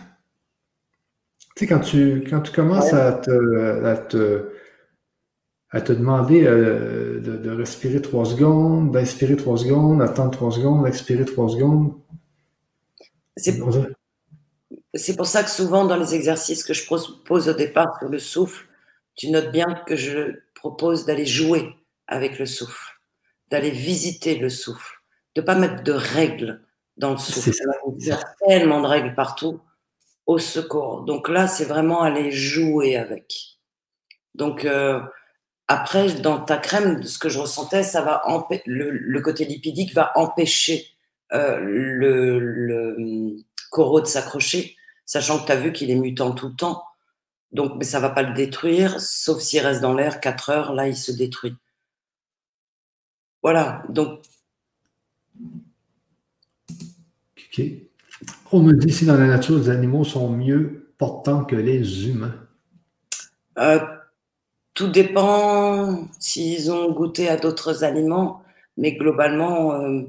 Tu 1.56 1.66
sais, 1.66 1.66
quand 1.66 1.80
tu, 1.80 2.24
quand 2.26 2.40
tu 2.40 2.52
commences 2.52 2.94
à, 2.94 3.12
te, 3.12 3.84
à, 3.84 3.98
te, 3.98 4.49
demander 5.78 6.44
euh, 6.44 7.20
de, 7.20 7.36
de, 7.36 7.50
respirer 7.50 8.02
trois 8.02 8.24
secondes, 8.24 8.90
d'inspirer 8.90 9.36
trois 9.36 9.56
secondes, 9.56 10.02
attendre 10.02 10.32
trois 10.32 10.50
secondes, 10.50 10.86
expirer 10.86 11.24
trois 11.24 11.48
secondes. 11.48 11.94
C'est 13.36 13.56
pour 15.16 15.26
ça 15.26 15.44
que 15.44 15.50
souvent 15.50 15.84
dans 15.84 15.96
les 15.96 16.14
exercices 16.14 16.64
que 16.64 16.74
je 16.74 16.84
propose 16.84 17.48
au 17.48 17.54
départ 17.54 17.96
sur 18.00 18.08
le 18.08 18.18
souffle, 18.18 18.66
tu 19.14 19.30
notes 19.30 19.52
bien 19.52 19.74
que 19.86 19.94
je 19.94 20.40
propose 20.54 21.06
d'aller 21.06 21.26
jouer 21.26 21.74
avec 22.08 22.38
le 22.38 22.46
souffle, 22.46 22.98
d'aller 23.50 23.70
visiter 23.70 24.34
le 24.36 24.48
souffle, 24.48 25.00
de 25.36 25.40
pas 25.40 25.54
mettre 25.54 25.84
de 25.84 25.92
règles 25.92 26.62
dans 26.96 27.12
le 27.12 27.18
souffle. 27.18 27.52
Il 27.98 28.06
y 28.06 28.10
a 28.10 28.20
tellement 28.46 28.80
de 28.80 28.86
règles 28.88 29.14
partout 29.14 29.60
au 30.26 30.38
secours. 30.38 31.02
Donc 31.04 31.28
là, 31.28 31.46
c'est 31.46 31.64
vraiment 31.64 32.02
aller 32.02 32.30
jouer 32.30 32.96
avec. 32.96 33.58
Donc 34.34 34.64
euh, 34.64 35.00
après, 35.70 36.14
dans 36.14 36.40
ta 36.40 36.56
crème, 36.56 37.00
ce 37.04 37.16
que 37.16 37.28
je 37.28 37.38
ressentais, 37.38 37.84
ça 37.84 38.02
va 38.02 38.24
le, 38.66 38.90
le, 38.90 39.20
côté 39.20 39.44
lipidique 39.44 39.94
va 39.94 40.10
empêcher 40.16 40.88
euh, 41.32 41.60
le, 41.60 42.40
le 42.40 43.36
coraux 43.70 44.00
de 44.00 44.06
s'accrocher 44.06 44.76
sachant 45.06 45.38
que 45.38 45.46
tu 45.46 45.52
as 45.52 45.60
vu 45.60 45.72
qu'il 45.72 45.92
est 45.92 45.94
mutant 45.94 46.32
tout 46.32 46.48
le 46.48 46.54
temps. 46.54 46.82
Donc, 47.52 47.74
mais 47.76 47.84
ça 47.84 48.00
va 48.00 48.10
pas 48.10 48.24
le 48.24 48.34
détruire, 48.34 49.00
sauf 49.00 49.40
s'il 49.40 49.60
reste 49.60 49.80
dans 49.80 49.94
l'air 49.94 50.20
4 50.20 50.50
heures, 50.50 50.72
là, 50.72 50.88
il 50.88 50.96
se 50.96 51.12
détruit. 51.12 51.54
Voilà, 53.40 53.84
donc. 53.90 54.22
Ok. 57.36 57.62
On 58.50 58.58
me 58.58 58.72
dit 58.72 58.92
si 58.92 59.06
dans 59.06 59.16
la 59.16 59.28
nature, 59.28 59.56
les 59.56 59.70
animaux 59.70 60.02
sont 60.02 60.30
mieux 60.30 60.92
portants 60.98 61.44
que 61.44 61.54
les 61.54 62.08
humains. 62.08 62.34
Euh, 63.58 63.78
tout 64.80 64.88
dépend 64.88 66.08
s'ils 66.18 66.72
ont 66.72 66.90
goûté 66.90 67.28
à 67.28 67.36
d'autres 67.36 67.84
aliments, 67.84 68.42
mais 68.78 68.92
globalement, 68.92 69.74
euh, 69.74 70.04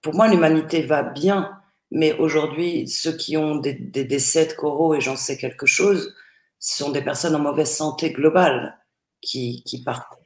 pour 0.00 0.14
moi, 0.14 0.28
l'humanité 0.28 0.82
va 0.82 1.02
bien. 1.02 1.58
Mais 1.90 2.12
aujourd'hui, 2.12 2.86
ceux 2.86 3.10
qui 3.10 3.36
ont 3.36 3.56
des, 3.56 3.74
décès 3.74 4.46
de 4.46 4.52
coraux, 4.52 4.94
et 4.94 5.00
j'en 5.00 5.16
sais 5.16 5.36
quelque 5.36 5.66
chose, 5.66 6.14
sont 6.60 6.92
des 6.92 7.02
personnes 7.02 7.34
en 7.34 7.40
mauvaise 7.40 7.74
santé 7.74 8.12
globale 8.12 8.78
qui, 9.20 9.64
partent. 9.84 10.20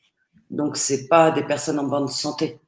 Donc, 0.50 0.76
c'est 0.76 1.08
pas 1.08 1.30
des 1.30 1.42
personnes 1.42 1.78
en 1.78 1.84
bonne 1.84 2.08
santé. 2.08 2.60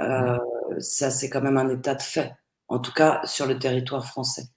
Euh, 0.00 0.36
ça, 0.80 1.08
c'est 1.08 1.30
quand 1.30 1.40
même 1.40 1.56
un 1.56 1.70
état 1.70 1.94
de 1.94 2.02
fait, 2.02 2.34
en 2.68 2.78
tout 2.78 2.92
cas 2.92 3.22
sur 3.24 3.46
le 3.46 3.58
territoire 3.58 4.04
français. 4.04 4.48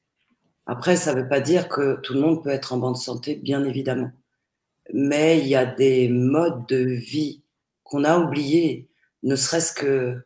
Après, 0.65 0.97
ça 0.97 1.15
ne 1.15 1.21
veut 1.21 1.29
pas 1.29 1.39
dire 1.39 1.69
que 1.69 2.01
tout 2.01 2.15
le 2.15 2.19
monde 2.19 2.43
peut 2.43 2.49
être 2.49 2.73
en 2.73 2.77
bonne 2.79 2.95
santé, 2.95 3.35
bien 3.35 3.63
évidemment. 3.63 4.11
Mais 4.93 5.39
il 5.39 5.47
y 5.47 5.55
a 5.55 5.65
des 5.65 6.09
modes 6.09 6.67
de 6.67 6.77
vie 6.77 7.41
qu'on 7.83 8.03
a 8.03 8.17
oubliés, 8.17 8.89
ne 9.23 9.35
serait-ce 9.35 9.73
que, 9.73 10.23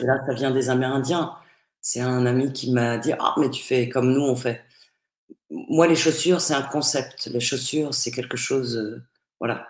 là, 0.00 0.18
ça 0.26 0.34
vient 0.34 0.50
des 0.50 0.70
Amérindiens, 0.70 1.34
c'est 1.80 2.00
un 2.00 2.26
ami 2.26 2.52
qui 2.52 2.72
m'a 2.72 2.98
dit 2.98 3.12
Ah, 3.18 3.34
mais 3.38 3.50
tu 3.50 3.62
fais 3.62 3.88
comme 3.88 4.12
nous, 4.12 4.22
on 4.22 4.36
fait. 4.36 4.64
Moi, 5.50 5.86
les 5.86 5.96
chaussures, 5.96 6.40
c'est 6.40 6.54
un 6.54 6.62
concept. 6.62 7.26
Les 7.26 7.40
chaussures, 7.40 7.92
c'est 7.92 8.12
quelque 8.12 8.36
chose. 8.36 8.76
Euh, 8.76 9.02
voilà. 9.40 9.66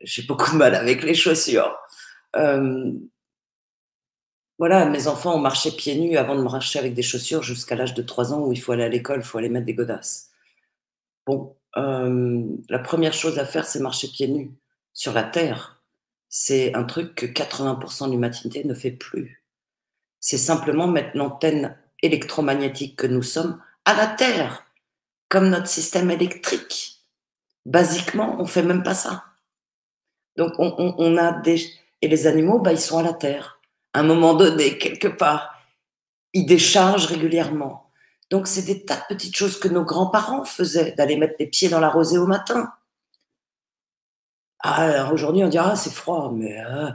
J'ai 0.00 0.22
beaucoup 0.22 0.52
de 0.52 0.56
mal 0.56 0.74
avec 0.74 1.02
les 1.02 1.14
chaussures. 1.14 1.76
Euh, 2.36 2.92
voilà, 4.58 4.86
mes 4.86 5.08
enfants 5.08 5.34
ont 5.34 5.40
marché 5.40 5.70
pieds 5.72 5.96
nus 5.96 6.16
avant 6.16 6.36
de 6.36 6.42
marcher 6.42 6.78
avec 6.78 6.94
des 6.94 7.02
chaussures 7.02 7.42
jusqu'à 7.42 7.74
l'âge 7.74 7.94
de 7.94 8.02
3 8.02 8.32
ans 8.32 8.40
où 8.46 8.52
il 8.52 8.60
faut 8.60 8.72
aller 8.72 8.84
à 8.84 8.88
l'école, 8.88 9.20
il 9.20 9.24
faut 9.24 9.38
aller 9.38 9.48
mettre 9.48 9.66
des 9.66 9.74
godasses. 9.74 10.30
Bon, 11.26 11.56
euh, 11.76 12.42
la 12.68 12.78
première 12.78 13.12
chose 13.12 13.38
à 13.38 13.44
faire, 13.44 13.66
c'est 13.66 13.80
marcher 13.80 14.08
pieds 14.08 14.28
nus 14.28 14.52
sur 14.92 15.12
la 15.12 15.24
terre. 15.24 15.82
C'est 16.28 16.74
un 16.74 16.84
truc 16.84 17.14
que 17.14 17.26
80% 17.26 18.06
de 18.06 18.12
l'humanité 18.12 18.64
ne 18.64 18.74
fait 18.74 18.90
plus 18.90 19.44
c'est 20.24 20.38
simplement 20.38 20.86
mettre 20.86 21.10
l'antenne 21.18 21.76
électromagnétique 22.00 22.96
que 22.96 23.06
nous 23.06 23.22
sommes 23.22 23.60
à 23.84 23.94
la 23.94 24.06
Terre, 24.06 24.64
comme 25.28 25.50
notre 25.50 25.66
système 25.66 26.10
électrique. 26.10 27.02
Basiquement, 27.66 28.36
on 28.38 28.46
fait 28.46 28.62
même 28.62 28.82
pas 28.82 28.94
ça. 28.94 29.24
Donc, 30.38 30.54
on, 30.56 31.16
a 31.18 31.32
des. 31.32 31.62
Et 32.00 32.08
les 32.08 32.26
animaux, 32.26 32.58
bah, 32.58 32.72
ils 32.72 32.80
sont 32.80 32.96
à 32.96 33.02
la 33.02 33.12
Terre. 33.12 33.60
À 33.92 34.00
un 34.00 34.02
moment 34.02 34.32
donné, 34.32 34.78
quelque 34.78 35.08
part, 35.08 35.62
ils 36.32 36.46
déchargent 36.46 37.04
régulièrement. 37.04 37.83
Donc, 38.34 38.48
c'est 38.48 38.62
des 38.62 38.84
tas 38.84 38.96
de 38.96 39.14
petites 39.14 39.36
choses 39.36 39.60
que 39.60 39.68
nos 39.68 39.84
grands-parents 39.84 40.42
faisaient, 40.42 40.90
d'aller 40.98 41.16
mettre 41.16 41.36
les 41.38 41.46
pieds 41.46 41.68
dans 41.68 41.78
la 41.78 41.88
rosée 41.88 42.18
au 42.18 42.26
matin. 42.26 42.68
Ah, 44.58 45.08
aujourd'hui, 45.12 45.44
on 45.44 45.48
dira, 45.48 45.70
ah, 45.70 45.76
c'est 45.76 45.92
froid, 45.92 46.32
mais 46.34 46.60
euh, 46.66 46.90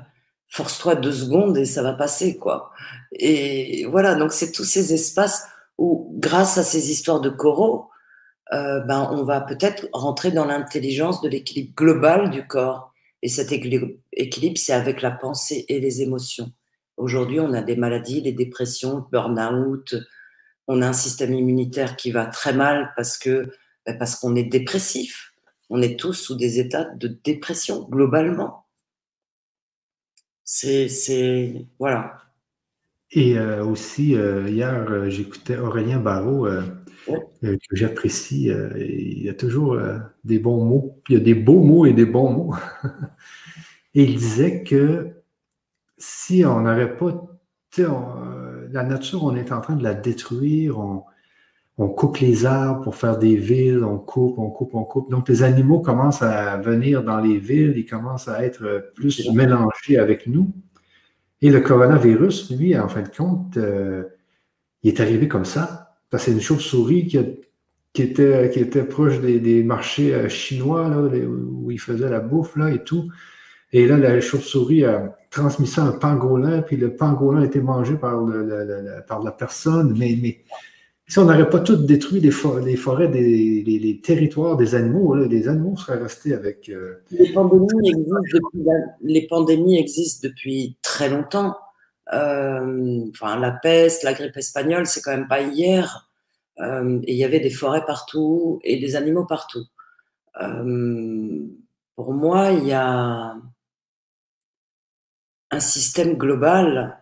force-toi 0.49 0.95
deux 0.95 1.13
secondes 1.13 1.55
et 1.57 1.63
ça 1.63 1.81
va 1.81 1.93
passer, 1.93 2.35
quoi. 2.35 2.71
Et 3.13 3.85
voilà, 3.85 4.15
donc 4.15 4.33
c'est 4.33 4.51
tous 4.51 4.65
ces 4.65 4.93
espaces 4.93 5.47
où, 5.77 6.13
grâce 6.19 6.57
à 6.57 6.63
ces 6.63 6.91
histoires 6.91 7.21
de 7.21 7.29
coraux, 7.29 7.89
euh, 8.51 8.81
ben, 8.81 9.07
on 9.09 9.23
va 9.23 9.39
peut-être 9.39 9.87
rentrer 9.93 10.31
dans 10.31 10.43
l'intelligence 10.43 11.21
de 11.21 11.29
l'équilibre 11.29 11.73
global 11.73 12.31
du 12.31 12.45
corps. 12.47 12.93
Et 13.21 13.29
cet 13.29 13.53
équilibre, 13.53 13.87
c'est 14.57 14.73
avec 14.73 15.01
la 15.01 15.11
pensée 15.11 15.63
et 15.69 15.79
les 15.79 16.01
émotions. 16.01 16.51
Aujourd'hui, 16.97 17.39
on 17.39 17.53
a 17.53 17.61
des 17.61 17.77
maladies, 17.77 18.19
les 18.19 18.33
dépressions, 18.33 19.05
burn-out, 19.09 19.95
on 20.69 20.83
a 20.83 20.87
un 20.87 20.93
système 20.93 21.33
immunitaire 21.33 21.95
qui 21.95 22.11
va 22.11 22.27
très 22.27 22.53
mal 22.53 22.93
parce 22.95 23.17
que 23.17 23.51
ben, 23.85 23.97
parce 23.97 24.15
qu'on 24.15 24.35
est 24.35 24.43
dépressif. 24.43 25.33
On 25.71 25.81
est 25.81 25.99
tous 25.99 26.13
sous 26.13 26.35
des 26.35 26.59
états 26.59 26.85
de 26.85 27.07
dépression 27.07 27.87
globalement. 27.89 28.67
C'est, 30.43 31.67
voilà. 31.79 32.17
Et 33.11 33.37
euh, 33.37 33.63
aussi, 33.65 34.15
euh, 34.15 34.47
hier, 34.47 34.85
euh, 34.89 35.09
j'écoutais 35.09 35.57
Aurélien 35.57 35.99
Barrault, 35.99 36.47
que 37.07 37.57
j'apprécie. 37.71 38.51
il 38.77 39.23
y 39.23 39.29
a 39.29 39.33
toujours 39.33 39.79
des 40.23 40.37
bons 40.37 40.63
mots. 40.63 41.01
Il 41.09 41.15
y 41.15 41.17
a 41.17 41.23
des 41.23 41.33
beaux 41.33 41.63
mots 41.63 41.87
et 41.87 41.93
des 41.93 42.05
bons 42.05 42.31
mots. 42.31 42.55
et 43.95 44.03
il 44.03 44.15
disait 44.17 44.63
que 44.63 45.23
si 45.97 46.45
on 46.45 46.61
n'aurait 46.61 46.95
pas. 46.95 47.25
La 48.69 48.83
nature, 48.83 49.23
on 49.23 49.35
est 49.35 49.51
en 49.51 49.61
train 49.61 49.75
de 49.75 49.83
la 49.83 49.93
détruire. 49.93 50.79
On, 50.79 51.03
on 51.79 51.87
coupe 51.87 52.17
les 52.17 52.45
arbres 52.45 52.83
pour 52.83 52.97
faire 52.97 53.17
des 53.17 53.37
villes, 53.37 53.85
on 53.85 53.97
coupe, 53.97 54.37
on 54.37 54.49
coupe, 54.49 54.75
on 54.75 54.83
coupe. 54.83 55.09
Donc, 55.09 55.29
les 55.29 55.43
animaux 55.43 55.79
commencent 55.79 56.21
à 56.21 56.57
venir 56.57 57.03
dans 57.03 57.21
les 57.21 57.37
villes, 57.37 57.73
ils 57.77 57.85
commencent 57.85 58.27
à 58.27 58.43
être 58.43 58.91
plus 58.95 59.31
mélangés 59.31 59.97
avec 59.97 60.27
nous. 60.27 60.51
Et 61.41 61.49
le 61.49 61.61
coronavirus, 61.61 62.51
lui, 62.51 62.77
en 62.77 62.89
fin 62.89 63.01
de 63.01 63.07
compte, 63.07 63.55
euh, 63.55 64.03
il 64.83 64.93
est 64.93 64.99
arrivé 64.99 65.29
comme 65.29 65.45
ça. 65.45 65.95
Parce 66.09 66.25
que 66.25 66.31
c'est 66.31 66.35
une 66.35 66.43
chauve-souris 66.43 67.07
qui, 67.07 67.17
était, 68.01 68.49
qui 68.51 68.59
était 68.59 68.83
proche 68.83 69.21
des, 69.21 69.63
marchés 69.63 70.13
euh, 70.13 70.27
chinois, 70.27 70.89
là, 70.89 70.97
où 70.97 71.71
ils 71.71 71.79
faisaient 71.79 72.09
la 72.09 72.19
bouffe 72.19 72.57
là, 72.57 72.71
et 72.71 72.83
tout. 72.83 73.09
Et 73.71 73.87
là, 73.87 73.97
la 73.97 74.19
chauve-souris 74.19 74.83
a, 74.83 75.15
transmis 75.29 75.71
à 75.77 75.83
un 75.83 75.91
pangolin, 75.91 76.61
puis 76.61 76.77
le 76.77 76.95
pangolin 76.95 77.41
a 77.41 77.45
été 77.45 77.61
mangé 77.61 77.95
par, 77.95 78.21
le, 78.21 79.03
par 79.07 79.21
la 79.23 79.31
personne. 79.31 79.95
Mais, 79.97 80.43
si 81.07 81.17
on 81.17 81.25
n'aurait 81.25 81.49
pas 81.49 81.59
tout 81.59 81.75
détruit 81.75 82.19
les, 82.21 82.31
les 82.63 82.75
forêts, 82.75 83.07
des, 83.07 83.63
les, 83.63 84.01
territoires 84.01 84.57
des 84.57 84.75
animaux, 84.75 85.15
les 85.15 85.47
animaux 85.47 85.75
seraient 85.75 85.97
restés 85.97 86.35
avec. 86.35 86.69
Euh, 86.69 87.01
les, 87.09 87.33
pandémies 87.33 87.67
depuis, 88.31 88.59
les 89.01 89.27
pandémies 89.27 89.79
existent 89.79 90.27
depuis 90.27 90.77
très 90.83 91.09
longtemps. 91.09 91.57
Euh, 92.13 93.01
enfin, 93.09 93.39
la 93.39 93.51
peste, 93.51 94.03
la 94.03 94.13
grippe 94.13 94.37
espagnole, 94.37 94.85
c'est 94.85 95.01
quand 95.01 95.11
même 95.11 95.27
pas 95.27 95.41
hier. 95.41 96.11
Euh, 96.59 96.99
et 97.03 97.13
il 97.13 97.17
y 97.17 97.23
avait 97.23 97.39
des 97.39 97.49
forêts 97.49 97.85
partout 97.85 98.59
et 98.63 98.79
des 98.79 98.95
animaux 98.95 99.25
partout. 99.25 99.65
pour 101.95 102.13
moi, 102.13 102.51
il 102.51 102.67
y 102.67 102.73
a 102.73 103.35
un 105.51 105.59
système 105.59 106.15
global 106.15 106.99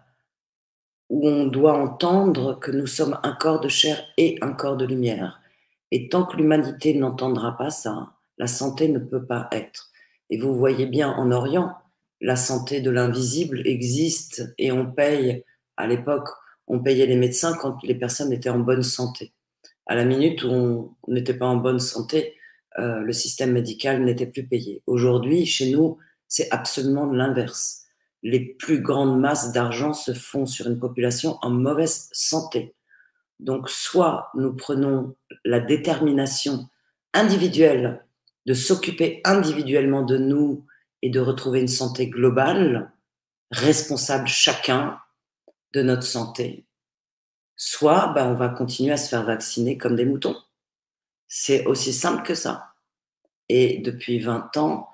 où 1.10 1.28
on 1.28 1.46
doit 1.46 1.78
entendre 1.78 2.60
que 2.60 2.72
nous 2.72 2.88
sommes 2.88 3.20
un 3.24 3.34
corps 3.34 3.60
de 3.60 3.70
chair 3.70 4.04
et 4.18 4.38
un 4.42 4.54
corps 4.54 4.78
de 4.78 4.86
lumière. 4.86 5.40
Et 5.92 6.10
tant 6.10 6.26
que 6.26 6.36
l'humanité 6.38 6.94
n'entendra 6.94 7.58
pas 7.58 7.70
ça, 7.70 8.14
la 8.38 8.48
santé 8.48 8.90
ne 8.90 9.00
peut 9.00 9.26
pas 9.26 9.48
être. 9.52 9.90
Et 10.30 10.38
vous 10.38 10.56
voyez 10.56 10.86
bien 10.86 11.10
en 11.12 11.32
Orient, 11.32 11.74
la 12.20 12.36
santé 12.36 12.82
de 12.82 12.90
l'invisible 12.90 13.62
existe 13.66 14.54
et 14.58 14.72
on 14.72 14.92
paye, 14.92 15.46
à 15.78 15.88
l'époque, 15.88 16.28
on 16.68 16.80
payait 16.80 17.06
les 17.06 17.16
médecins 17.16 17.56
quand 17.56 17.82
les 17.84 17.96
personnes 17.96 18.34
étaient 18.34 18.50
en 18.50 18.60
bonne 18.60 18.84
santé. 18.84 19.34
À 19.86 19.96
la 19.96 20.04
minute 20.04 20.44
où 20.44 20.98
on 21.08 21.14
n'était 21.14 21.34
pas 21.34 21.46
en 21.46 21.56
bonne 21.56 21.80
santé, 21.80 22.36
euh, 22.80 23.00
le 23.00 23.14
système 23.14 23.54
médical 23.54 24.04
n'était 24.04 24.28
plus 24.28 24.46
payé. 24.46 24.84
Aujourd'hui, 24.86 25.46
chez 25.46 25.72
nous, 25.72 25.98
c'est 26.28 26.52
absolument 26.52 27.06
l'inverse 27.06 27.87
les 28.24 28.40
plus 28.40 28.82
grandes 28.82 29.20
masses 29.20 29.52
d'argent 29.52 29.94
se 29.94 30.14
font 30.14 30.46
sur 30.46 30.68
une 30.68 30.80
population 30.80 31.38
en 31.42 31.50
mauvaise 31.50 32.10
santé. 32.12 32.76
Donc, 33.40 33.70
soit 33.70 34.30
nous 34.34 34.54
prenons 34.54 35.16
la 35.46 35.60
détermination 35.60 36.68
individuelle 37.14 38.04
de 38.46 38.54
s'occuper 38.54 39.22
individuellement 39.26 40.02
de 40.02 40.18
nous 40.18 40.66
et 41.02 41.10
de 41.10 41.20
retrouver 41.20 41.60
une 41.60 41.68
santé 41.68 42.08
globale, 42.08 42.92
responsable 43.52 44.28
chacun 44.28 45.00
de 45.74 45.82
notre 45.82 46.04
santé, 46.04 46.66
soit 47.56 48.14
ben, 48.14 48.30
on 48.30 48.36
va 48.36 48.50
continuer 48.50 48.94
à 48.94 48.98
se 48.98 49.10
faire 49.10 49.24
vacciner 49.24 49.78
comme 49.78 49.96
des 49.96 50.06
moutons. 50.06 50.38
C'est 51.28 51.66
aussi 51.66 51.94
simple 51.94 52.24
que 52.24 52.36
ça. 52.36 52.74
Et 53.50 53.80
depuis 53.80 54.20
20 54.20 54.56
ans, 54.58 54.87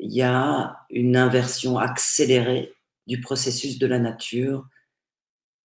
il 0.00 0.12
y 0.12 0.22
a 0.22 0.86
une 0.88 1.16
inversion 1.16 1.78
accélérée 1.78 2.72
du 3.06 3.20
processus 3.20 3.78
de 3.78 3.86
la 3.86 3.98
nature 3.98 4.66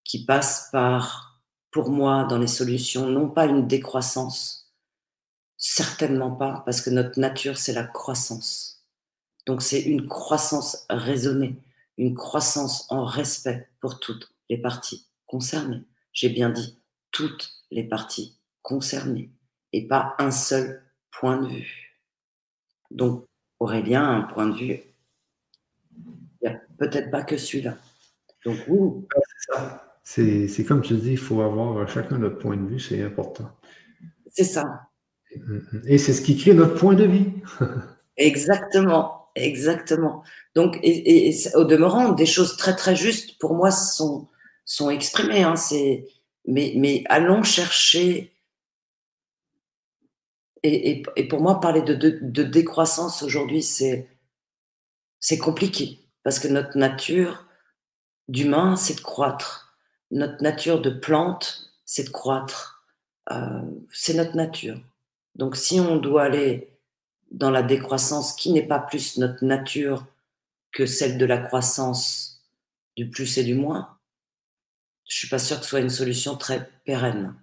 qui 0.04 0.26
passe 0.26 0.70
par, 0.72 1.42
pour 1.72 1.90
moi, 1.90 2.26
dans 2.26 2.38
les 2.38 2.48
solutions, 2.48 3.08
non 3.08 3.30
pas 3.30 3.46
une 3.46 3.68
décroissance, 3.68 4.74
certainement 5.58 6.32
pas, 6.32 6.64
parce 6.66 6.82
que 6.82 6.90
notre 6.90 7.20
nature, 7.20 7.58
c'est 7.58 7.74
la 7.74 7.86
croissance. 7.86 8.86
Donc 9.46 9.62
c'est 9.62 9.82
une 9.82 10.08
croissance 10.08 10.86
raisonnée, 10.90 11.56
une 11.98 12.14
croissance 12.14 12.92
en 12.92 13.06
respect 13.06 13.70
pour 13.80 14.00
toutes 14.00 14.34
les 14.50 14.58
parties 14.58 15.08
concernées. 15.28 15.86
J'ai 16.12 16.30
bien 16.30 16.50
dit 16.50 16.78
toutes 17.12 17.54
les 17.72 17.84
parties 17.84 18.38
concernées 18.64 19.32
et 19.72 19.88
pas 19.88 20.16
un 20.20 20.32
seul 20.32 20.84
point 21.12 21.38
de 21.38 21.48
vue. 21.48 22.02
Donc 22.92 23.26
Aurélien 23.60 24.04
a 24.04 24.08
un 24.08 24.22
point 24.22 24.48
de 24.48 24.56
vue. 24.56 24.80
Il 26.42 26.50
n'y 26.50 26.50
a 26.50 26.60
peut-être 26.78 27.12
pas 27.12 27.24
que 27.24 27.38
celui-là. 27.38 27.78
Donc, 28.46 28.58
oui. 28.68 29.06
C'est 30.04 30.66
comme 30.68 30.82
tu 30.82 30.96
dis, 30.96 31.12
il 31.12 31.18
faut 31.18 31.42
avoir 31.42 31.88
chacun 31.90 32.20
notre 32.20 32.38
point 32.38 32.58
de 32.58 32.68
vue, 32.68 32.80
c'est 32.80 33.02
important. 33.02 33.50
C'est 34.30 34.44
ça. 34.44 34.90
Et 35.86 35.98
c'est 35.98 36.14
ce 36.14 36.22
qui 36.22 36.38
crée 36.38 36.54
notre 36.54 36.76
point 36.76 36.94
de 36.94 37.06
vie. 37.06 37.32
exactement, 38.18 39.30
exactement. 39.36 40.24
Donc, 40.54 40.78
et, 40.84 41.36
au 41.56 41.64
demeurant, 41.64 42.12
des 42.12 42.26
choses 42.26 42.56
très 42.56 42.76
très 42.76 42.96
justes 42.96 43.40
pour 43.40 43.56
moi 43.56 43.72
sont, 43.72 44.28
sont 44.64 44.90
exprimées. 44.90 45.44
Hein, 45.44 45.56
mais, 46.48 46.74
mais 46.78 47.04
allons 47.10 47.44
chercher 47.44 48.35
et, 50.66 51.28
pour 51.28 51.42
moi, 51.42 51.60
parler 51.60 51.82
de, 51.82 52.44
décroissance 52.44 53.24
aujourd'hui, 53.24 53.62
c'est, 53.62 54.10
compliqué 55.40 56.00
parce 56.24 56.40
que 56.40 56.48
notre 56.48 56.78
nature 56.78 57.46
d'humain, 58.28 58.76
c'est 58.76 58.96
de 58.96 59.02
croître. 59.02 59.78
Notre 60.12 60.42
nature 60.42 60.82
de 60.82 60.90
plante, 60.90 61.72
c'est 61.86 62.06
de 62.06 62.10
croître. 62.10 62.84
Euh, 63.32 63.62
c'est 63.92 64.14
notre 64.14 64.36
nature. 64.36 64.80
Donc, 65.36 65.56
si 65.56 65.80
on 65.80 65.98
doit 65.98 66.24
aller 66.24 66.70
dans 67.32 67.52
la 67.52 67.64
décroissance 67.64 68.34
qui 68.34 68.52
n'est 68.52 68.68
pas 68.68 68.80
plus 68.80 69.18
notre 69.18 69.44
nature 69.44 70.06
que 70.72 70.86
celle 70.86 71.18
de 71.18 71.26
la 71.26 71.38
croissance 71.38 72.44
du 72.96 73.10
plus 73.10 73.38
et 73.38 73.44
du 73.44 73.56
moins, 73.56 73.98
je 75.08 75.18
suis 75.18 75.30
pas 75.30 75.40
sûr 75.40 75.58
que 75.58 75.64
ce 75.64 75.70
soit 75.70 75.80
une 75.80 75.90
solution 75.90 76.36
très 76.38 76.70
pérenne. 76.86 77.36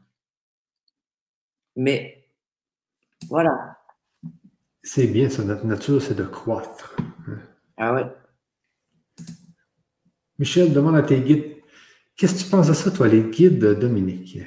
Mais 1.77 2.22
voilà. 3.33 3.79
C'est 4.83 5.07
bien, 5.07 5.31
ça. 5.31 5.43
Notre 5.43 5.65
nature, 5.65 6.03
c'est 6.03 6.15
de 6.15 6.25
croître. 6.25 6.95
Ah 7.79 7.95
ouais. 7.95 8.05
Michel, 10.39 10.75
demande 10.75 10.97
à 10.97 11.03
tes 11.03 11.19
guides. 11.23 11.63
Qu'est-ce 12.15 12.35
que 12.35 12.41
tu 12.41 12.51
penses 12.51 12.69
de 12.69 12.75
ça, 12.75 12.91
toi, 12.91 13.09
les 13.09 13.23
guides, 13.23 13.65
Dominique? 13.65 14.39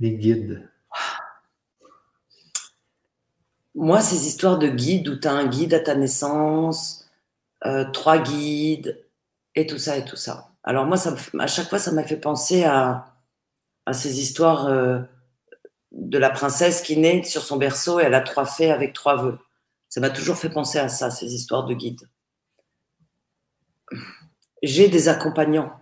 Les 0.00 0.16
guides. 0.16 0.68
Moi, 3.76 4.00
ces 4.00 4.26
histoires 4.26 4.58
de 4.58 4.66
guides 4.66 5.08
où 5.08 5.16
tu 5.20 5.28
as 5.28 5.32
un 5.32 5.46
guide 5.46 5.72
à 5.72 5.78
ta 5.78 5.94
naissance, 5.94 7.08
euh, 7.64 7.84
trois 7.92 8.18
guides, 8.18 9.06
et 9.54 9.68
tout 9.68 9.78
ça, 9.78 9.96
et 9.96 10.04
tout 10.04 10.16
ça. 10.16 10.50
Alors 10.64 10.84
moi, 10.84 10.96
ça, 10.96 11.14
à 11.38 11.46
chaque 11.46 11.68
fois, 11.68 11.78
ça 11.78 11.92
m'a 11.92 12.02
fait 12.02 12.16
penser 12.16 12.64
à, 12.64 13.14
à 13.86 13.92
ces 13.92 14.20
histoires 14.20 14.66
euh, 14.66 15.00
de 15.92 16.18
la 16.18 16.30
princesse 16.30 16.82
qui 16.82 16.96
naît 16.96 17.22
sur 17.24 17.42
son 17.42 17.56
berceau 17.56 18.00
et 18.00 18.04
elle 18.04 18.14
a 18.14 18.20
trois 18.20 18.46
fées 18.46 18.70
avec 18.70 18.92
trois 18.92 19.16
vœux. 19.16 19.38
Ça 19.88 20.00
m'a 20.00 20.10
toujours 20.10 20.36
fait 20.36 20.50
penser 20.50 20.78
à 20.78 20.88
ça, 20.88 21.10
ces 21.10 21.34
histoires 21.34 21.64
de 21.64 21.74
guides. 21.74 22.08
J'ai 24.62 24.88
des 24.88 25.08
accompagnants. 25.08 25.72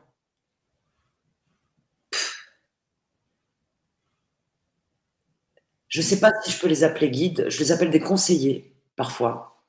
Je 5.88 6.00
ne 6.00 6.04
sais 6.04 6.20
pas 6.20 6.32
si 6.42 6.52
je 6.52 6.60
peux 6.60 6.68
les 6.68 6.84
appeler 6.84 7.10
guides, 7.10 7.46
je 7.48 7.58
les 7.58 7.72
appelle 7.72 7.90
des 7.90 8.00
conseillers 8.00 8.74
parfois. 8.96 9.62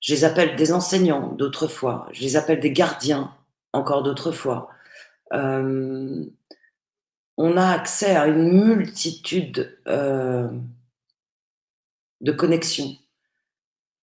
Je 0.00 0.14
les 0.14 0.24
appelle 0.24 0.56
des 0.56 0.72
enseignants 0.72 1.32
d'autres 1.32 1.66
fois. 1.66 2.08
Je 2.12 2.22
les 2.22 2.36
appelle 2.36 2.60
des 2.60 2.72
gardiens 2.72 3.34
encore 3.72 4.02
d'autres 4.02 4.32
fois. 4.32 4.68
Euh, 5.32 6.24
on 7.36 7.56
a 7.56 7.66
accès 7.66 8.16
à 8.16 8.26
une 8.26 8.50
multitude 8.52 9.78
euh, 9.86 10.48
de 12.20 12.32
connexions. 12.32 12.96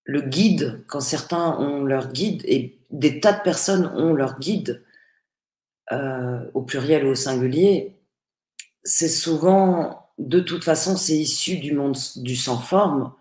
Le 0.03 0.21
guide, 0.21 0.83
quand 0.87 0.99
certains 0.99 1.57
ont 1.57 1.83
leur 1.83 2.11
guide, 2.11 2.43
et 2.45 2.77
des 2.91 3.19
tas 3.19 3.33
de 3.33 3.41
personnes 3.41 3.87
ont 3.95 4.13
leur 4.13 4.39
guide, 4.39 4.83
euh, 5.91 6.49
au 6.53 6.61
pluriel 6.61 7.05
ou 7.05 7.09
au 7.09 7.15
singulier, 7.15 7.95
c'est 8.83 9.09
souvent, 9.09 10.09
de 10.17 10.39
toute 10.39 10.63
façon, 10.63 10.95
c'est 10.95 11.17
issu 11.17 11.57
du 11.57 11.73
monde 11.73 11.97
du 12.17 12.35
sans 12.35 12.59
forme, 12.59 13.13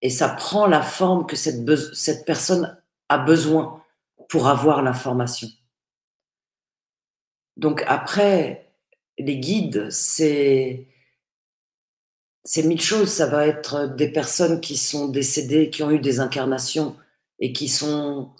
et 0.00 0.10
ça 0.10 0.28
prend 0.28 0.66
la 0.66 0.82
forme 0.82 1.26
que 1.26 1.36
cette 1.36 2.24
personne 2.24 2.76
a 3.08 3.18
besoin 3.18 3.82
pour 4.28 4.48
avoir 4.48 4.82
l'information. 4.82 5.48
Donc 7.56 7.84
après, 7.86 8.71
les 9.18 9.38
guides, 9.38 9.90
c'est 9.90 10.88
c'est 12.44 12.64
mille 12.64 12.80
choses. 12.80 13.08
Ça 13.08 13.26
va 13.26 13.46
être 13.46 13.86
des 13.96 14.08
personnes 14.10 14.60
qui 14.60 14.76
sont 14.76 15.08
décédées, 15.08 15.70
qui 15.70 15.82
ont 15.82 15.90
eu 15.90 16.00
des 16.00 16.20
incarnations 16.20 16.96
et 17.38 17.52
qui 17.52 17.68
sont 17.68 18.30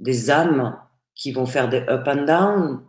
des 0.00 0.30
âmes 0.30 0.78
qui 1.14 1.32
vont 1.32 1.46
faire 1.46 1.68
des 1.68 1.84
up 1.88 2.06
and 2.08 2.24
down. 2.24 2.82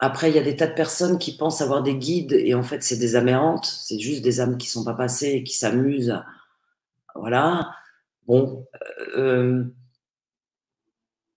Après, 0.00 0.30
il 0.30 0.36
y 0.36 0.38
a 0.38 0.42
des 0.42 0.56
tas 0.56 0.66
de 0.66 0.74
personnes 0.74 1.18
qui 1.18 1.36
pensent 1.36 1.60
avoir 1.62 1.82
des 1.82 1.96
guides 1.96 2.32
et 2.32 2.54
en 2.54 2.62
fait, 2.62 2.82
c'est 2.82 2.98
des 2.98 3.16
amérantes. 3.16 3.66
C'est 3.66 3.98
juste 3.98 4.22
des 4.22 4.40
âmes 4.40 4.58
qui 4.58 4.68
sont 4.68 4.84
pas 4.84 4.94
passées 4.94 5.32
et 5.32 5.44
qui 5.44 5.56
s'amusent. 5.56 6.20
Voilà. 7.14 7.70
Bon, 8.26 8.66
euh, 9.16 9.64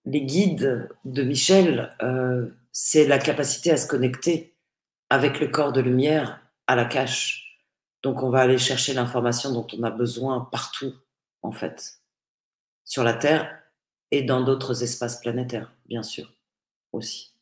les 0.05 0.23
guides 0.23 0.89
de 1.05 1.23
Michel, 1.23 1.95
euh, 2.01 2.49
c'est 2.71 3.07
la 3.07 3.19
capacité 3.19 3.71
à 3.71 3.77
se 3.77 3.87
connecter 3.87 4.56
avec 5.09 5.39
le 5.39 5.47
corps 5.47 5.71
de 5.71 5.81
lumière 5.81 6.41
à 6.67 6.75
la 6.75 6.85
cache. 6.85 7.59
Donc 8.03 8.23
on 8.23 8.29
va 8.29 8.41
aller 8.41 8.57
chercher 8.57 8.93
l'information 8.93 9.51
dont 9.51 9.67
on 9.77 9.83
a 9.83 9.91
besoin 9.91 10.47
partout, 10.51 10.93
en 11.41 11.51
fait, 11.51 11.99
sur 12.85 13.03
la 13.03 13.13
Terre 13.13 13.61
et 14.11 14.23
dans 14.23 14.41
d'autres 14.41 14.83
espaces 14.83 15.19
planétaires, 15.19 15.71
bien 15.87 16.03
sûr, 16.03 16.33
aussi. 16.91 17.33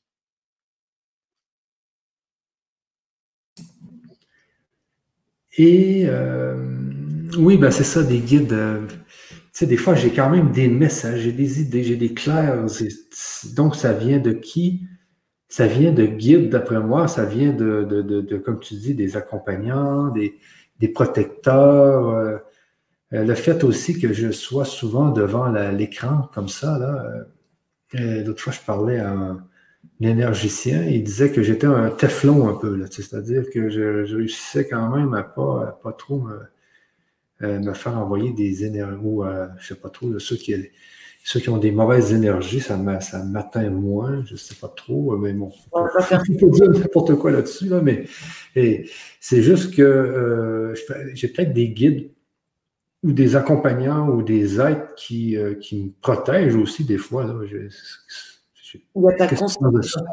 Et 5.57 6.03
euh, 6.07 6.57
oui, 7.37 7.57
ben 7.57 7.71
c'est 7.71 7.83
ça, 7.83 8.03
des 8.03 8.19
guides. 8.19 8.51
Euh, 8.53 8.85
tu 8.87 8.95
sais, 9.53 9.67
des 9.67 9.77
fois, 9.77 9.95
j'ai 9.95 10.11
quand 10.11 10.29
même 10.29 10.51
des 10.51 10.67
messages, 10.67 11.21
j'ai 11.21 11.31
des 11.31 11.61
idées, 11.61 11.83
j'ai 11.83 11.95
des 11.95 12.13
clairs. 12.13 12.65
Donc, 13.53 13.75
ça 13.75 13.93
vient 13.93 14.19
de 14.19 14.33
qui? 14.33 14.85
Ça 15.55 15.67
vient 15.67 15.93
de 15.93 16.05
guides, 16.05 16.49
d'après 16.49 16.81
moi. 16.81 17.07
Ça 17.07 17.23
vient 17.23 17.53
de, 17.53 17.85
de, 17.85 18.01
de, 18.01 18.37
comme 18.37 18.59
tu 18.59 18.73
dis, 18.73 18.93
des 18.93 19.15
accompagnants, 19.15 20.09
des, 20.09 20.37
des 20.79 20.89
protecteurs. 20.89 22.09
Euh, 22.09 22.37
le 23.11 23.35
fait 23.35 23.63
aussi 23.63 23.97
que 23.97 24.11
je 24.11 24.31
sois 24.31 24.65
souvent 24.65 25.11
devant 25.11 25.47
l'écran 25.71 26.29
comme 26.33 26.49
ça, 26.49 26.77
là. 26.77 27.05
L'autre 27.93 28.41
fois, 28.41 28.51
je 28.51 28.59
parlais 28.65 28.99
à 28.99 29.11
un, 29.11 29.47
l'énergicien, 30.01 30.83
il 30.83 31.05
disait 31.05 31.31
que 31.31 31.41
j'étais 31.41 31.67
un 31.67 31.89
teflon 31.89 32.49
un 32.49 32.55
peu, 32.55 32.85
c'est-à-dire 32.91 33.43
que 33.49 33.69
je, 33.69 34.13
réussissais 34.13 34.67
quand 34.67 34.89
même 34.93 35.13
à 35.13 35.23
pas, 35.23 35.79
pas 35.81 35.93
trop 35.93 36.19
me, 36.19 36.41
euh, 37.43 37.73
faire 37.73 37.97
envoyer 37.97 38.33
des 38.33 38.65
énergies, 38.65 38.99
ou 39.01 39.23
euh, 39.23 39.47
je 39.57 39.67
sais 39.67 39.75
pas 39.75 39.89
trop, 39.89 40.19
ceux, 40.19 40.35
qui, 40.35 40.53
ceux 41.27 41.39
qui 41.39 41.49
ont 41.49 41.57
des 41.57 41.71
mauvaises 41.71 42.13
énergies, 42.13 42.59
ça 42.59 42.77
m'atteint 42.77 43.69
moins, 43.71 44.23
je 44.25 44.35
sais 44.35 44.53
pas 44.53 44.67
trop, 44.67 45.17
mais 45.17 45.33
bon, 45.33 45.51
il 46.29 46.37
faut 46.39 46.49
dire 46.51 46.69
n'importe 46.69 47.15
quoi 47.15 47.31
là-dessus, 47.31 47.65
là, 47.67 47.81
mais 47.81 48.05
c'est 48.53 49.41
juste 49.41 49.73
que 49.73 49.81
euh, 49.81 50.75
j'ai 51.15 51.27
peut-être 51.29 51.51
des 51.51 51.69
guides 51.69 52.11
ou 53.01 53.11
des 53.11 53.35
accompagnants 53.35 54.07
ou 54.07 54.21
des 54.21 54.61
êtres 54.61 54.93
qui, 54.93 55.35
qui 55.61 55.85
me 55.85 55.89
protègent 55.99 56.57
aussi 56.57 56.83
des 56.83 56.99
fois. 56.99 57.23
Là, 57.23 57.33
il 57.43 59.01
y, 59.01 59.07
a 59.07 59.17
ta 59.17 59.27
constitution, 59.27 60.05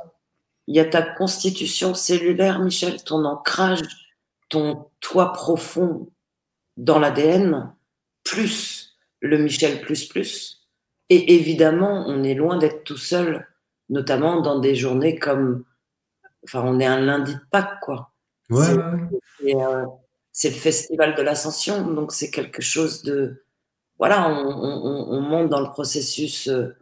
il 0.66 0.76
y 0.76 0.80
a 0.80 0.86
ta 0.86 1.02
constitution 1.02 1.92
cellulaire, 1.92 2.60
Michel, 2.60 3.04
ton 3.04 3.26
ancrage, 3.26 3.82
ton 4.48 4.86
toit 5.00 5.34
profond 5.34 6.08
dans 6.78 6.98
l'ADN, 6.98 7.70
plus 8.24 8.96
le 9.20 9.36
Michel 9.36 9.82
plus 9.82 10.06
plus. 10.06 10.61
Et 11.12 11.34
évidemment, 11.34 12.06
on 12.06 12.22
est 12.22 12.32
loin 12.32 12.56
d'être 12.56 12.84
tout 12.84 12.96
seul, 12.96 13.46
notamment 13.90 14.40
dans 14.40 14.58
des 14.60 14.74
journées 14.74 15.18
comme. 15.18 15.64
Enfin, 16.44 16.62
on 16.64 16.80
est 16.80 16.86
un 16.86 17.00
lundi 17.00 17.34
de 17.34 17.40
Pâques, 17.50 17.80
quoi. 17.82 18.10
Euh, 18.50 19.84
c'est 20.32 20.48
le 20.48 20.54
festival 20.54 21.14
de 21.14 21.20
l'ascension, 21.20 21.86
donc 21.86 22.12
c'est 22.12 22.30
quelque 22.30 22.62
chose 22.62 23.02
de. 23.02 23.44
Voilà, 23.98 24.26
on, 24.26 25.20
monte 25.20 25.50
dans 25.50 25.60
le 25.60 25.70
processus. 25.70 26.48
Euh, 26.48 26.74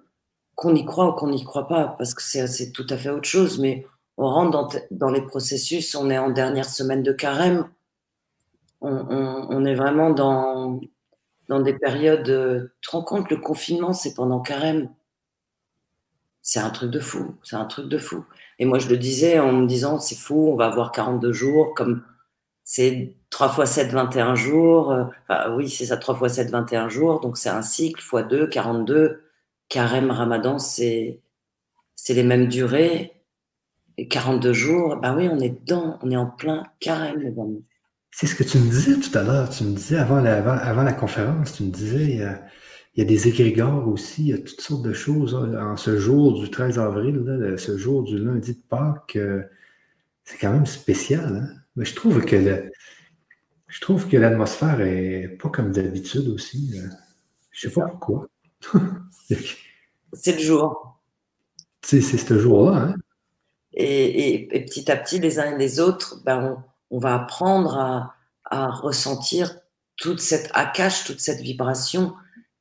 qu'on 0.54 0.76
y 0.76 0.84
croit 0.84 1.08
ou 1.08 1.12
qu'on 1.14 1.30
n'y 1.30 1.42
croit 1.42 1.66
pas, 1.66 1.96
parce 1.98 2.14
que 2.14 2.22
c'est 2.22 2.70
tout 2.70 2.86
à 2.90 2.98
fait 2.98 3.08
autre 3.08 3.28
chose, 3.28 3.58
mais 3.58 3.86
on 4.18 4.28
rentre 4.28 4.78
dans, 4.90 5.10
les 5.10 5.22
processus, 5.22 5.94
on 5.94 6.10
est 6.10 6.18
en 6.18 6.28
dernière 6.28 6.68
semaine 6.68 7.02
de 7.02 7.12
carême, 7.12 7.66
on, 8.82 9.64
est 9.64 9.74
vraiment 9.74 10.10
dans, 10.10 10.78
dans 11.50 11.60
des 11.60 11.74
périodes... 11.74 12.70
Tu 12.80 12.88
te 12.88 12.96
rends 12.96 13.02
compte, 13.02 13.30
le 13.30 13.36
confinement, 13.36 13.92
c'est 13.92 14.14
pendant 14.14 14.40
carême. 14.40 14.88
C'est 16.40 16.60
un 16.60 16.70
truc 16.70 16.90
de 16.90 17.00
fou, 17.00 17.34
c'est 17.42 17.56
un 17.56 17.66
truc 17.66 17.88
de 17.88 17.98
fou. 17.98 18.24
Et 18.58 18.64
moi, 18.64 18.78
je 18.78 18.88
le 18.88 18.96
disais 18.96 19.38
en 19.38 19.52
me 19.52 19.66
disant, 19.66 19.98
c'est 19.98 20.16
fou, 20.16 20.48
on 20.50 20.56
va 20.56 20.66
avoir 20.66 20.90
42 20.90 21.32
jours, 21.32 21.74
comme 21.74 22.02
c'est 22.64 23.14
3 23.28 23.50
fois 23.50 23.66
7, 23.66 23.90
21 23.92 24.34
jours. 24.34 24.96
Enfin, 25.28 25.54
oui, 25.54 25.68
c'est 25.68 25.86
ça, 25.86 25.98
3 25.98 26.14
fois 26.14 26.30
7, 26.30 26.50
21 26.50 26.88
jours. 26.88 27.20
Donc, 27.20 27.36
c'est 27.36 27.50
un 27.50 27.62
cycle, 27.62 28.00
fois 28.00 28.22
2, 28.22 28.46
42 28.46 29.22
carême, 29.68 30.10
ramadan, 30.10 30.58
c'est 30.58 31.20
les 32.08 32.22
mêmes 32.22 32.48
durées. 32.48 33.12
Et 33.98 34.08
42 34.08 34.52
jours, 34.52 34.96
ben 34.96 35.14
oui, 35.14 35.28
on 35.30 35.38
est 35.40 35.60
dedans, 35.60 35.98
on 36.02 36.10
est 36.10 36.16
en 36.16 36.26
plein 36.26 36.64
carême, 36.80 37.20
les 37.20 37.38
amis. 37.38 37.64
C'est 38.10 38.26
ce 38.26 38.34
que 38.34 38.42
tu 38.42 38.58
me 38.58 38.70
disais 38.70 38.96
tout 38.96 39.16
à 39.16 39.22
l'heure. 39.22 39.48
Tu 39.50 39.64
me 39.64 39.74
disais 39.74 39.96
avant 39.96 40.20
la, 40.20 40.38
avant, 40.38 40.82
la 40.82 40.92
conférence, 40.92 41.54
tu 41.54 41.64
me 41.64 41.70
disais, 41.70 42.04
il 42.04 42.16
y, 42.18 42.22
a, 42.22 42.42
il 42.94 43.00
y, 43.00 43.02
a, 43.02 43.08
des 43.08 43.28
égrégores 43.28 43.88
aussi, 43.88 44.22
il 44.22 44.28
y 44.28 44.32
a 44.32 44.38
toutes 44.38 44.60
sortes 44.60 44.82
de 44.82 44.92
choses. 44.92 45.34
En 45.34 45.76
ce 45.76 45.96
jour 45.98 46.40
du 46.40 46.50
13 46.50 46.78
avril, 46.78 47.54
ce 47.56 47.78
jour 47.78 48.02
du 48.02 48.18
lundi 48.18 48.54
de 48.54 48.62
Pâques, 48.68 49.16
euh, 49.16 49.42
c'est 50.24 50.38
quand 50.38 50.52
même 50.52 50.66
spécial. 50.66 51.36
Hein. 51.36 51.56
Mais 51.76 51.84
je 51.84 51.94
trouve 51.94 52.24
que 52.24 52.70
je 53.68 53.80
trouve 53.80 54.08
que 54.08 54.16
l'atmosphère 54.16 54.80
est 54.80 55.38
pas 55.40 55.48
comme 55.48 55.70
d'habitude 55.70 56.28
aussi. 56.28 56.74
Euh. 56.76 56.88
Je 57.52 57.68
sais 57.68 57.74
pas 57.74 57.86
pourquoi. 57.86 58.28
c'est 60.12 60.32
le 60.32 60.42
jour. 60.42 61.00
C'est 61.82 62.00
ce 62.00 62.38
jour-là. 62.38 62.76
Hein. 62.76 62.94
Et, 63.72 64.48
petit 64.66 64.90
à 64.90 64.96
petit, 64.96 65.20
les 65.20 65.38
uns 65.38 65.54
et 65.54 65.58
les 65.58 65.78
autres, 65.78 66.20
ben, 66.24 66.62
on, 66.90 66.98
va 66.98 67.14
apprendre 67.14 68.14
à, 68.44 68.70
ressentir 68.70 69.56
toute 69.96 70.20
cette 70.20 70.50
akash, 70.54 71.04
toute 71.04 71.20
cette 71.20 71.40
vibration 71.40 72.14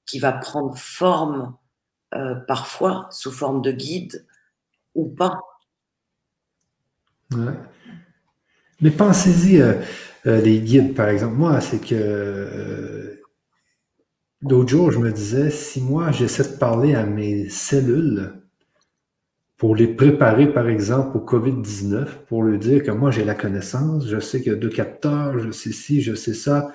qui 0.06 0.19
va 0.19 0.31
prendre 0.31 0.77
forme 0.77 1.56
euh, 2.14 2.35
parfois 2.47 3.07
sous 3.11 3.31
forme 3.31 3.61
de 3.61 3.72
guide 3.72 4.26
ou 4.95 5.07
pas. 5.07 5.39
Mais 8.81 8.91
pensez-y, 8.91 9.61
euh, 9.61 9.81
euh, 10.26 10.41
les 10.41 10.60
guides, 10.60 10.95
par 10.95 11.10
exemple. 11.10 11.35
Moi, 11.35 11.60
c'est 11.61 11.80
que 11.80 13.10
L'autre 14.41 14.69
jour, 14.69 14.91
je 14.91 14.99
me 14.99 15.11
disais, 15.11 15.51
si 15.51 15.81
moi 15.81 16.11
j'essaie 16.11 16.53
de 16.53 16.57
parler 16.57 16.95
à 16.95 17.06
mes 17.06 17.49
cellules 17.49 18.41
pour 19.60 19.76
les 19.76 19.88
préparer, 19.88 20.52
par 20.52 20.69
exemple, 20.69 21.18
au 21.18 21.19
COVID-19, 21.19 22.07
pour 22.27 22.44
leur 22.44 22.57
dire 22.57 22.81
que 22.81 22.91
moi 22.91 23.11
j'ai 23.11 23.26
la 23.26 23.36
connaissance, 23.36 24.07
je 24.07 24.18
sais 24.18 24.41
qu'il 24.41 24.53
y 24.53 24.56
a 24.56 24.57
deux 24.57 24.69
capteurs, 24.69 25.38
je 25.38 25.52
sais 25.52 25.73
ci, 25.73 26.02
je 26.02 26.15
sais 26.15 26.34
ça. 26.34 26.72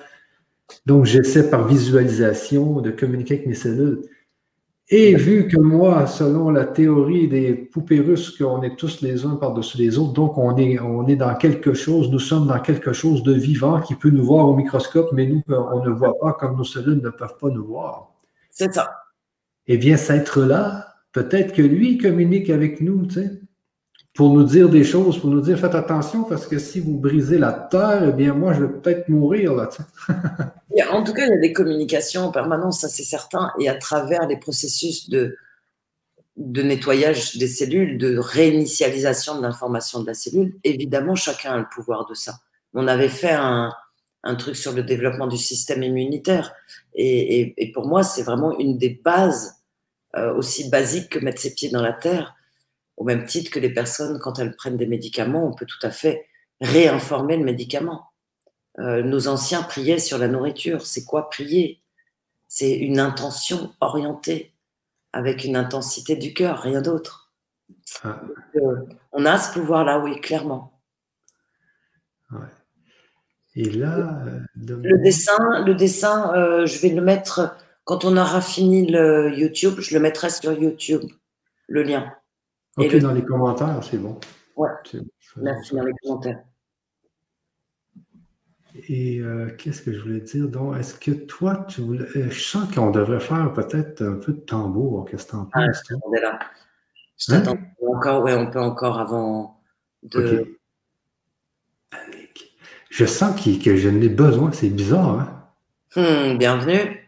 Donc 0.85 1.05
j'essaie 1.05 1.49
par 1.49 1.67
visualisation 1.67 2.81
de 2.81 2.91
communiquer 2.91 3.35
avec 3.35 3.47
mes 3.47 3.55
cellules. 3.55 4.03
Et 4.89 5.15
vu 5.15 5.47
que 5.47 5.59
moi, 5.59 6.05
selon 6.05 6.51
la 6.51 6.63
théorie 6.63 7.27
des 7.27 7.55
poupées 7.55 8.01
russes, 8.01 8.29
qu'on 8.29 8.61
est 8.61 8.75
tous 8.75 9.01
les 9.01 9.25
uns 9.25 9.35
par-dessus 9.35 9.79
les 9.79 9.97
autres, 9.97 10.13
donc 10.13 10.37
on 10.37 10.55
est, 10.57 10.79
on 10.79 11.07
est 11.07 11.15
dans 11.15 11.33
quelque 11.33 11.73
chose, 11.73 12.11
nous 12.11 12.19
sommes 12.19 12.45
dans 12.45 12.59
quelque 12.59 12.93
chose 12.93 13.23
de 13.23 13.33
vivant 13.33 13.81
qui 13.81 13.95
peut 13.95 14.11
nous 14.11 14.23
voir 14.23 14.47
au 14.47 14.55
microscope, 14.55 15.09
mais 15.11 15.25
nous, 15.25 15.41
on 15.47 15.83
ne 15.83 15.89
voit 15.89 16.19
pas 16.19 16.33
comme 16.33 16.55
nos 16.55 16.63
cellules 16.63 17.01
ne 17.01 17.09
peuvent 17.09 17.37
pas 17.41 17.49
nous 17.49 17.65
voir. 17.65 18.11
C'est 18.51 18.71
ça. 18.75 18.91
Eh 19.65 19.79
bien, 19.79 19.97
cet 19.97 20.21
être-là, 20.21 20.84
peut-être 21.15 21.53
que 21.53 21.61
lui 21.61 21.97
communique 21.97 22.49
avec 22.49 22.81
nous, 22.81 23.07
tu 23.07 23.13
sais 23.15 23.31
pour 24.15 24.29
nous 24.29 24.43
dire 24.43 24.69
des 24.69 24.85
choses, 24.85 25.19
pour 25.19 25.29
nous 25.29 25.41
dire 25.41 25.59
faites 25.59 25.75
attention 25.75 26.23
parce 26.23 26.47
que 26.47 26.57
si 26.57 26.79
vous 26.79 26.97
brisez 26.97 27.37
la 27.37 27.51
terre, 27.51 28.07
eh 28.07 28.11
bien 28.13 28.33
moi 28.33 28.53
je 28.53 28.63
vais 28.63 28.79
peut-être 28.79 29.09
mourir 29.09 29.53
là. 29.53 29.69
en 30.89 31.03
tout 31.03 31.13
cas, 31.13 31.25
il 31.25 31.31
y 31.31 31.33
a 31.33 31.41
des 31.41 31.51
communications 31.51 32.21
en 32.21 32.31
permanence, 32.31 32.79
ça 32.79 32.87
c'est 32.87 33.03
certain, 33.03 33.51
et 33.59 33.67
à 33.67 33.75
travers 33.75 34.25
les 34.25 34.37
processus 34.37 35.09
de, 35.09 35.35
de 36.37 36.61
nettoyage 36.61 37.35
des 37.35 37.49
cellules, 37.49 37.97
de 37.97 38.17
réinitialisation 38.17 39.35
de 39.35 39.41
l'information 39.41 39.99
de 39.99 40.07
la 40.07 40.13
cellule, 40.13 40.55
évidemment 40.63 41.15
chacun 41.15 41.51
a 41.51 41.57
le 41.57 41.67
pouvoir 41.69 42.07
de 42.07 42.13
ça. 42.13 42.35
On 42.73 42.87
avait 42.87 43.09
fait 43.09 43.33
un, 43.33 43.73
un 44.23 44.35
truc 44.35 44.55
sur 44.55 44.71
le 44.71 44.83
développement 44.83 45.27
du 45.27 45.37
système 45.37 45.83
immunitaire, 45.83 46.53
et, 46.93 47.53
pour 47.73 47.85
moi 47.85 48.01
c'est 48.01 48.23
vraiment 48.23 48.57
une 48.59 48.77
des 48.77 49.01
bases 49.03 49.54
aussi 50.35 50.69
basiques 50.69 51.09
que 51.09 51.19
mettre 51.19 51.41
ses 51.41 51.53
pieds 51.53 51.69
dans 51.69 51.81
la 51.81 51.93
terre 51.93 52.35
au 52.97 53.03
même 53.03 53.25
titre 53.25 53.51
que 53.51 53.59
les 53.59 53.73
personnes, 53.73 54.19
quand 54.19 54.39
elles 54.39 54.55
prennent 54.55 54.77
des 54.77 54.87
médicaments, 54.87 55.45
on 55.47 55.53
peut 55.53 55.65
tout 55.65 55.85
à 55.85 55.91
fait 55.91 56.27
réinformer 56.61 57.37
le 57.37 57.43
médicament. 57.43 58.11
Euh, 58.79 59.03
nos 59.03 59.27
anciens 59.27 59.63
priaient 59.63 59.99
sur 59.99 60.17
la 60.17 60.27
nourriture. 60.27 60.85
C'est 60.85 61.03
quoi 61.03 61.29
prier? 61.29 61.81
C'est 62.47 62.73
une 62.73 62.99
intention 62.99 63.73
orientée, 63.81 64.53
avec 65.11 65.43
une 65.43 65.55
intensité 65.55 66.15
du 66.15 66.33
cœur, 66.33 66.59
rien 66.59 66.81
d'autre. 66.81 67.33
Ah. 68.03 68.21
Euh, 68.55 68.85
on 69.11 69.25
a 69.25 69.37
ce 69.37 69.53
pouvoir-là, 69.53 69.99
oui, 69.99 70.19
clairement. 70.21 70.71
Et 73.55 73.69
là, 73.69 74.21
euh, 74.25 74.39
le 74.55 75.01
dessin, 75.01 75.63
le 75.65 75.73
dessin, 75.73 76.65
je 76.65 76.79
vais 76.79 76.89
le 76.89 77.01
mettre 77.01 77.55
quand 77.85 78.03
on 78.03 78.17
aura 78.17 78.41
fini 78.41 78.85
le 78.85 79.33
YouTube. 79.33 79.75
Je 79.79 79.95
le 79.95 80.01
mettrai 80.01 80.29
sur 80.29 80.51
YouTube, 80.51 81.03
le 81.67 81.83
lien. 81.83 82.11
Ok, 82.75 82.97
dans 82.97 83.13
les 83.13 83.23
commentaires, 83.23 83.81
c'est 83.89 83.97
bon. 83.97 84.19
Ouais. 84.57 84.69
Merci 85.37 85.75
dans 85.75 85.83
les 85.83 85.93
commentaires. 86.03 86.43
Et 88.89 89.19
euh, 89.19 89.49
qu'est-ce 89.57 89.81
que 89.81 89.93
je 89.93 90.01
voulais 90.01 90.19
dire? 90.19 90.49
Donc, 90.49 90.77
est-ce 90.77 90.95
que 90.95 91.11
toi, 91.11 91.65
tu 91.69 91.79
voulais. 91.79 92.05
Euh, 92.17 92.29
je 92.29 92.39
sens 92.41 92.73
qu'on 92.73 92.91
devrait 92.91 93.21
faire 93.21 93.53
peut-être 93.53 94.01
un 94.01 94.15
peu 94.15 94.33
de 94.33 94.39
tambour. 94.39 95.05
Qu'est-ce 95.09 95.27
que 95.27 95.37
en 95.37 95.49
ah, 95.53 95.67
penses? 95.67 95.81
Ah, 95.89 96.19
là. 96.21 96.39
Je 97.17 97.33
hein? 97.33 97.41
t'attends 97.41 97.57
encore. 97.87 98.23
Oui, 98.23 98.33
on 98.33 98.51
peut 98.51 98.59
encore 98.59 98.99
avant 98.99 99.61
de. 100.03 100.57
Je 102.89 103.05
sens 103.05 103.41
que 103.41 103.77
je 103.77 103.89
n'ai 103.89 104.09
besoin. 104.09 104.51
C'est 104.51 104.69
bizarre, 104.69 105.19
hein? 105.21 105.41
Hmm, 105.95 106.37
bienvenue. 106.37 107.04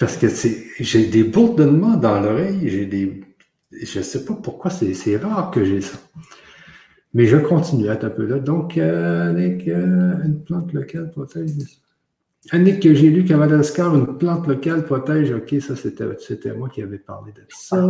Parce 0.00 0.16
que 0.16 0.28
j'ai 0.80 1.06
des 1.08 1.24
bourdonnements 1.24 1.96
dans 1.98 2.20
l'oreille, 2.20 2.66
j'ai 2.70 2.86
des. 2.86 3.22
Je 3.70 3.98
ne 3.98 4.02
sais 4.02 4.24
pas 4.24 4.32
pourquoi, 4.32 4.70
c'est 4.70 5.16
rare 5.18 5.50
que 5.50 5.62
j'ai 5.62 5.82
ça. 5.82 5.98
Mais 7.12 7.26
je 7.26 7.36
continue 7.36 7.90
à 7.90 7.92
un 7.92 8.10
peu 8.10 8.24
là. 8.24 8.38
Donc, 8.38 8.78
euh, 8.78 9.28
avec 9.28 9.68
euh, 9.68 10.14
une 10.24 10.42
plante 10.42 10.72
locale 10.72 11.10
protège. 11.10 11.52
Annick, 12.50 12.80
que 12.82 12.94
j'ai 12.94 13.10
lu 13.10 13.24
qu'à 13.24 13.36
Madagascar, 13.36 13.94
une 13.94 14.16
plante 14.16 14.46
locale 14.46 14.86
protège. 14.86 15.32
OK, 15.32 15.54
ça, 15.60 15.76
c'était 15.76 16.54
moi 16.54 16.70
qui 16.70 16.80
avais 16.80 16.98
parlé 16.98 17.32
de 17.32 17.42
ça. 17.50 17.86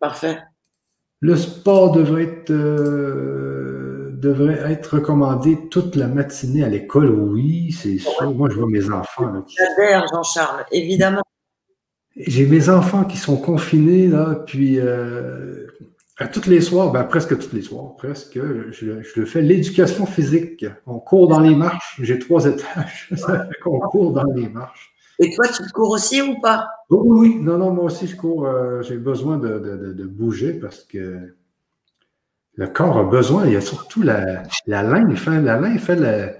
Parfait. 0.00 0.38
Le 1.20 1.36
sport 1.36 1.92
devrait 1.92 2.24
être, 2.24 2.50
euh, 2.50 4.10
devrait 4.14 4.72
être 4.72 4.96
recommandé 4.96 5.68
toute 5.70 5.94
la 5.94 6.08
matinée 6.08 6.64
à 6.64 6.68
l'école. 6.68 7.10
Oui, 7.10 7.70
c'est 7.70 7.98
sûr. 7.98 8.34
Moi, 8.34 8.48
je 8.50 8.56
vois 8.56 8.68
mes 8.68 8.90
enfants. 8.90 9.44
J'adhère, 9.46 10.06
Jean-Charles, 10.12 10.64
évidemment. 10.72 11.22
J'ai 12.16 12.46
mes 12.46 12.68
enfants 12.70 13.04
qui 13.04 13.18
sont 13.18 13.36
confinés, 13.36 14.08
là, 14.08 14.42
puis 14.46 14.78
euh, 14.80 15.66
à 16.18 16.26
tous 16.26 16.46
les 16.46 16.62
soirs, 16.62 16.90
ben, 16.90 17.04
presque 17.04 17.38
tous 17.38 17.54
les 17.54 17.60
soirs, 17.60 17.94
presque, 17.96 18.38
je, 18.70 19.02
je 19.02 19.24
fais 19.24 19.42
l'éducation 19.42 20.06
physique. 20.06 20.64
On 20.86 20.98
court 20.98 21.28
dans 21.28 21.40
les 21.40 21.54
marches. 21.54 22.00
J'ai 22.02 22.18
trois 22.18 22.46
étages. 22.46 23.10
Ça 23.16 23.46
fait 23.46 23.60
qu'on 23.62 23.80
court 23.80 24.12
dans 24.12 24.32
les 24.34 24.48
marches. 24.48 24.94
Et 25.18 25.34
toi, 25.34 25.46
tu 25.48 25.62
cours 25.72 25.90
aussi 25.90 26.22
ou 26.22 26.40
pas? 26.40 26.68
Oui, 26.90 26.98
oui, 27.18 27.38
non, 27.42 27.58
non, 27.58 27.70
moi 27.70 27.84
aussi, 27.84 28.06
je 28.06 28.16
cours. 28.16 28.46
Euh, 28.46 28.82
j'ai 28.82 28.96
besoin 28.96 29.38
de, 29.38 29.58
de, 29.58 29.92
de, 29.92 30.04
bouger 30.04 30.54
parce 30.54 30.84
que 30.84 31.34
le 32.54 32.66
corps 32.66 32.98
a 32.98 33.04
besoin. 33.04 33.46
Il 33.46 33.52
y 33.52 33.56
a 33.56 33.60
surtout 33.60 34.02
la, 34.02 34.42
la 34.66 34.82
lymphe. 34.82 35.28
Hein, 35.28 35.40
la 35.40 35.58
lymphe, 35.58 35.84
fait 35.84 35.96
le, 35.96 36.32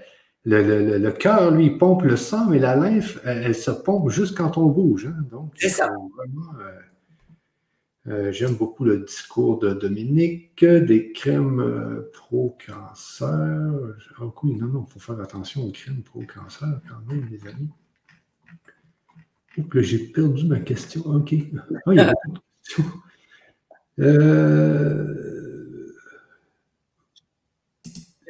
le, 0.46 0.98
le, 0.98 1.12
cœur, 1.12 1.50
lui, 1.50 1.70
pompe 1.70 2.02
le 2.02 2.16
sang, 2.16 2.46
mais 2.48 2.60
la 2.60 2.76
lymphe, 2.76 3.18
elle, 3.24 3.54
se 3.54 3.72
pompe 3.72 4.10
juste 4.10 4.36
quand 4.36 4.56
on 4.56 4.66
bouge. 4.66 5.06
Hein, 5.06 5.24
donc, 5.30 5.52
c'est 5.56 5.68
ça. 5.68 5.90
Euh, 5.90 6.80
euh, 8.08 8.30
j'aime 8.30 8.54
beaucoup 8.54 8.84
le 8.84 8.98
discours 9.00 9.58
de 9.58 9.74
Dominique, 9.74 10.64
des 10.64 11.10
crèmes 11.10 11.58
euh, 11.58 12.10
pro-cancer. 12.12 13.72
Oh, 14.20 14.32
non, 14.44 14.66
non, 14.68 14.86
il 14.88 14.92
faut 14.92 15.00
faire 15.00 15.20
attention 15.20 15.64
aux 15.64 15.72
crèmes 15.72 16.02
pro-cancer 16.04 16.80
quand 16.88 17.12
même, 17.12 17.28
les 17.28 17.44
amis. 17.48 17.70
j'ai 19.82 19.98
perdu 19.98 20.46
ma 20.46 20.60
question. 20.60 21.02
OK. 21.06 21.34
Ah, 21.64 21.80
il 21.88 21.96
y 21.96 21.98
a 21.98 22.04
beaucoup 22.04 22.38
questions. 22.62 22.84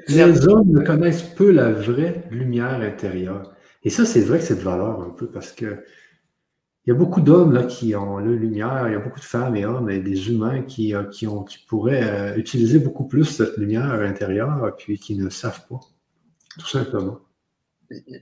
Les 0.08 0.48
hommes 0.48 0.70
ne 0.70 0.80
connaissent 0.80 1.22
peu 1.22 1.50
la 1.50 1.72
vraie 1.72 2.24
lumière 2.30 2.80
intérieure. 2.80 3.54
Et 3.82 3.90
ça, 3.90 4.04
c'est 4.04 4.20
vrai 4.20 4.38
que 4.38 4.44
c'est 4.44 4.56
de 4.56 4.62
valeur 4.62 5.00
un 5.00 5.10
peu 5.10 5.26
parce 5.26 5.52
que 5.52 5.84
il 6.86 6.90
y 6.90 6.92
a 6.92 6.94
beaucoup 6.94 7.20
d'hommes 7.20 7.52
là, 7.52 7.64
qui 7.64 7.96
ont 7.96 8.18
la 8.18 8.30
lumière, 8.30 8.84
il 8.86 8.92
y 8.92 8.94
a 8.94 9.00
beaucoup 9.00 9.18
de 9.18 9.24
femmes 9.24 9.56
et 9.56 9.66
hommes 9.66 9.90
et 9.90 9.98
des 9.98 10.30
humains 10.30 10.62
qui, 10.62 10.94
euh, 10.94 11.02
qui, 11.04 11.26
ont, 11.26 11.42
qui 11.42 11.58
pourraient 11.66 12.04
euh, 12.04 12.36
utiliser 12.36 12.78
beaucoup 12.78 13.08
plus 13.08 13.24
cette 13.24 13.56
lumière 13.56 13.90
intérieure 13.90 14.72
puis 14.78 14.96
qui 14.96 15.16
ne 15.16 15.28
savent 15.28 15.66
pas, 15.68 15.80
tout 16.56 16.68
simplement. 16.68 17.18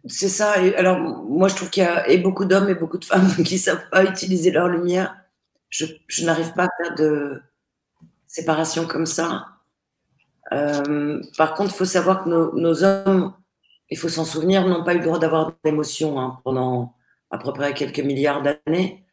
C'est 0.06 0.31
ça. 0.31 0.52
Alors, 0.77 0.98
moi, 0.98 1.48
je 1.48 1.56
trouve 1.56 1.69
qu'il 1.69 1.82
y 1.82 1.86
a 1.86 2.09
et 2.09 2.19
beaucoup 2.19 2.47
d'hommes 2.47 2.69
et 2.70 2.74
beaucoup 2.74 2.98
de 2.98 3.05
femmes 3.05 3.28
qui 3.44 3.55
ne 3.55 3.61
savent 3.61 3.89
pas 3.90 4.02
utiliser 4.05 4.51
leur 4.51 4.69
lumière. 4.69 5.15
Je, 5.69 5.85
je 6.06 6.24
n'arrive 6.24 6.52
pas 6.55 6.65
à 6.65 6.69
faire 6.82 6.94
de 6.94 7.43
séparation 8.27 8.86
comme 8.86 9.06
ça. 9.06 9.47
Euh, 10.55 11.21
par 11.37 11.55
contre, 11.55 11.73
il 11.75 11.77
faut 11.77 11.85
savoir 11.85 12.25
que 12.25 12.29
nos, 12.29 12.85
hommes, 12.85 13.35
il 13.91 13.99
faut 13.99 14.09
s'en 14.09 14.25
souvenir, 14.25 14.67
n'ont 14.67 14.85
pas 14.85 14.95
eu 14.95 14.99
le 14.99 15.05
droit 15.05 15.19
d'avoir 15.19 15.53
d'émotions 15.65 16.21
hein, 16.21 16.41
pendant 16.45 16.95
à 17.31 17.39
peu 17.39 17.53
près 17.53 17.75
quelques 17.75 18.01
milliards 18.01 18.43
d'années. 18.43 19.05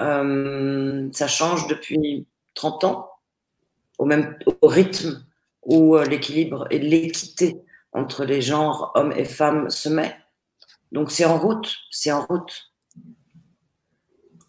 Euh, 0.00 1.08
ça 1.12 1.28
change 1.28 1.68
depuis 1.68 2.26
30 2.54 2.84
ans, 2.84 3.10
au 3.98 4.06
même 4.06 4.36
au 4.60 4.66
rythme 4.66 5.24
où 5.64 5.96
euh, 5.96 6.04
l'équilibre 6.04 6.66
et 6.70 6.78
l'équité 6.78 7.62
entre 7.92 8.24
les 8.24 8.40
genres 8.40 8.90
hommes 8.94 9.12
et 9.12 9.24
femmes 9.24 9.70
se 9.70 9.88
met. 9.88 10.16
Donc 10.90 11.10
c'est 11.12 11.24
en 11.24 11.38
route, 11.38 11.76
c'est 11.90 12.10
en 12.10 12.24
route. 12.26 12.72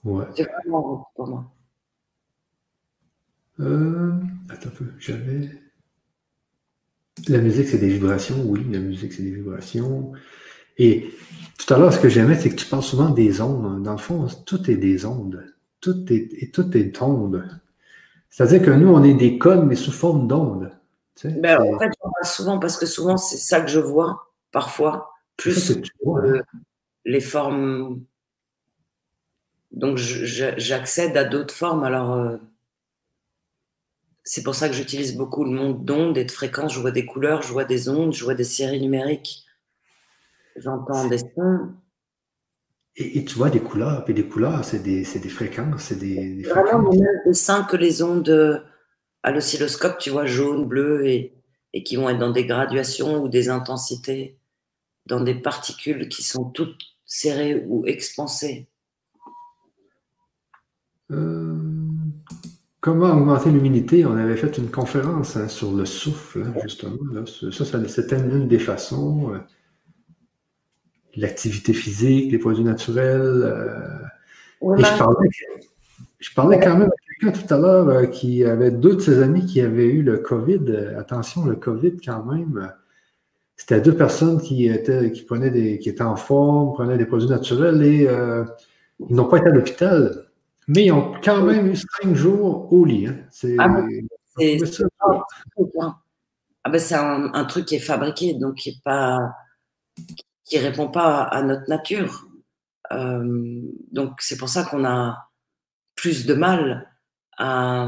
Ouais. 0.04 0.26
C'est 0.36 0.50
vraiment 0.50 0.78
en 0.78 0.82
route 0.82 1.06
pour 1.16 1.28
moi. 1.28 1.46
attends 4.50 4.70
un 4.70 4.72
peu, 4.72 4.94
j'avais. 4.98 5.63
La 7.28 7.40
musique, 7.40 7.68
c'est 7.68 7.78
des 7.78 7.90
vibrations, 7.90 8.44
oui, 8.46 8.66
la 8.72 8.80
musique, 8.80 9.14
c'est 9.14 9.22
des 9.24 9.32
vibrations. 9.32 10.12
Et 10.78 11.12
tout 11.58 11.74
à 11.74 11.78
l'heure, 11.78 11.94
ce 11.94 12.00
que 12.00 12.10
j'aimais, 12.10 12.36
c'est 12.36 12.50
que 12.50 12.56
tu 12.56 12.66
parles 12.66 12.84
souvent 12.84 13.10
des 13.10 13.40
ondes. 13.42 13.84
Dans 13.84 13.92
le 13.92 13.98
fond, 13.98 14.28
tout 14.46 14.70
est 14.70 14.76
des 14.76 15.06
ondes. 15.06 15.46
Tout 15.80 16.12
est, 16.12 16.30
et 16.42 16.50
tout 16.52 16.76
est 16.76 17.02
onde. 17.02 17.48
C'est-à-dire 18.30 18.64
que 18.64 18.72
nous, 18.72 18.90
on 18.90 19.04
est 19.04 19.14
des 19.14 19.38
codes, 19.38 19.66
mais 19.66 19.76
sous 19.76 19.92
forme 19.92 20.28
d'ondes. 20.28 20.72
ben, 21.24 21.60
en 21.62 21.80
fait, 21.80 21.92
j'en 22.02 22.10
parle 22.10 22.26
souvent 22.26 22.60
parce 22.60 22.78
que 22.78 22.88
souvent, 22.88 23.18
c'est 23.18 23.38
ça 23.38 23.62
que 23.62 23.70
je 23.70 23.80
vois, 23.80 24.32
parfois, 24.52 25.14
plus 25.38 25.76
que 25.76 26.10
hein. 26.10 26.42
les 27.06 27.22
formes. 27.22 28.02
Donc, 29.72 29.98
j'accède 29.98 31.16
à 31.16 31.26
d'autres 31.26 31.54
formes. 31.54 31.84
Alors, 31.84 32.14
euh, 32.14 32.38
c'est 34.24 34.44
pour 34.44 34.56
ça 34.56 34.70
que 34.70 34.76
j'utilise 34.76 35.18
beaucoup 35.18 35.44
le 35.44 35.52
monde 35.52 35.84
d'ondes 35.84 36.18
et 36.18 36.26
de 36.26 36.32
fréquences. 36.32 36.74
Je 36.74 36.80
vois 36.80 36.92
des 36.92 37.06
couleurs, 37.06 37.42
je 37.42 37.52
vois 37.52 37.66
des 37.66 37.90
ondes, 37.90 38.14
je 38.14 38.24
vois 38.24 38.36
des 38.36 38.44
séries 38.44 38.82
numériques. 38.82 39.46
J'entends 40.56 41.08
des 41.08 41.18
sons. 41.18 41.74
Et, 42.96 43.26
tu 43.26 43.36
vois 43.36 43.50
des 43.50 43.60
couleurs, 43.60 44.08
et 44.08 44.14
des 44.14 44.26
couleurs, 44.26 44.64
c'est 44.64 44.84
des, 44.84 45.02
des, 45.02 45.30
fréquences, 45.30 45.86
c'est 45.86 45.98
des, 45.98 46.36
des 46.36 46.44
Vraiment 46.44 46.78
le 46.78 47.00
même 47.00 47.22
dessin 47.26 47.64
que 47.64 47.76
les 47.76 48.04
ondes 48.04 48.30
euh, 48.30 48.60
à 49.24 49.32
l'oscilloscope, 49.32 49.98
tu 49.98 50.12
vois, 50.12 50.28
jaune, 50.28 50.68
bleu, 50.68 51.08
et, 51.08 51.34
et 51.74 51.84
qui 51.84 51.96
vont 51.96 52.08
être 52.08 52.20
dans 52.20 52.32
des 52.32 52.46
graduations 52.46 53.24
ou 53.24 53.30
des 53.30 53.50
intensités, 53.50 54.38
dans 55.08 55.22
des 55.22 55.34
particules 55.34 56.08
qui 56.08 56.22
sont 56.22 56.52
toutes 56.52 56.80
serrées 57.08 57.66
ou 57.68 57.84
expansées. 57.88 58.68
Euh, 61.10 61.63
Comment 62.84 63.14
augmenter 63.14 63.50
l'humidité? 63.50 64.06
On 64.06 64.18
avait 64.18 64.36
fait 64.36 64.58
une 64.58 64.70
conférence 64.70 65.38
hein, 65.38 65.48
sur 65.48 65.72
le 65.72 65.86
souffle, 65.86 66.44
hein, 66.46 66.54
justement. 66.64 66.98
Ça, 67.26 67.64
c'était 67.88 68.20
une 68.20 68.50
des 68.50 68.60
façons. 68.60 69.34
Euh, 69.34 69.38
l'activité 71.16 71.72
physique, 71.72 72.34
les 72.34 72.40
produits 72.40 72.66
naturels. 72.66 73.22
Euh, 73.22 74.76
et 74.78 74.84
je 76.20 76.34
parlais, 76.36 76.60
quand 76.60 76.78
même 76.78 76.90
à 76.90 77.22
quelqu'un 77.22 77.40
tout 77.40 77.54
à 77.54 77.58
l'heure 77.58 77.88
euh, 77.88 78.06
qui 78.06 78.44
avait 78.44 78.72
deux 78.72 78.98
de 78.98 79.00
ses 79.00 79.22
amis 79.22 79.46
qui 79.46 79.62
avaient 79.62 79.88
eu 79.88 80.04
le 80.04 80.18
COVID. 80.18 80.94
Attention, 80.98 81.46
le 81.46 81.56
COVID, 81.56 81.96
quand 82.04 82.26
même. 82.26 82.70
C'était 83.56 83.80
deux 83.80 83.96
personnes 83.96 84.42
qui 84.42 84.68
étaient, 84.68 85.14
qui 85.14 85.22
prenaient 85.22 85.52
des, 85.52 85.80
qui 85.80 85.88
étaient 85.88 86.04
en 86.04 86.18
forme, 86.18 86.74
prenaient 86.74 86.98
des 86.98 87.06
produits 87.06 87.30
naturels 87.30 87.82
et 87.82 88.10
ils 89.10 89.16
n'ont 89.16 89.30
pas 89.30 89.38
été 89.38 89.48
à 89.48 89.52
l'hôpital. 89.52 90.23
Mais 90.68 90.86
ils 90.86 90.92
ont 90.92 91.14
quand 91.24 91.44
même 91.44 91.68
eu 91.68 91.76
cinq 91.76 92.14
jours 92.14 92.72
au 92.72 92.86
lit. 92.86 93.08
Hein. 93.08 93.18
C'est 93.30 93.56
ah, 93.60 93.84
ah 96.66 96.70
ben, 96.70 96.82
un, 96.92 97.34
un, 97.34 97.46
truc 97.46 97.66
qui 97.66 97.76
est 97.76 97.80
fabriqué, 97.80 98.34
donc 98.36 98.56
qui 98.56 98.70
est 98.70 98.84
pas 98.84 99.20
qui 100.46 100.58
répond 100.58 100.90
pas 100.90 101.24
à 101.24 101.42
notre 101.42 101.70
nature. 101.70 102.28
Euh, 102.92 103.62
donc 103.92 104.22
c'est 104.22 104.38
pour 104.38 104.50
ça 104.50 104.64
qu'on 104.64 104.86
a 104.86 105.30
plus 105.96 106.26
de 106.26 106.34
mal 106.34 106.90
à, 107.38 107.88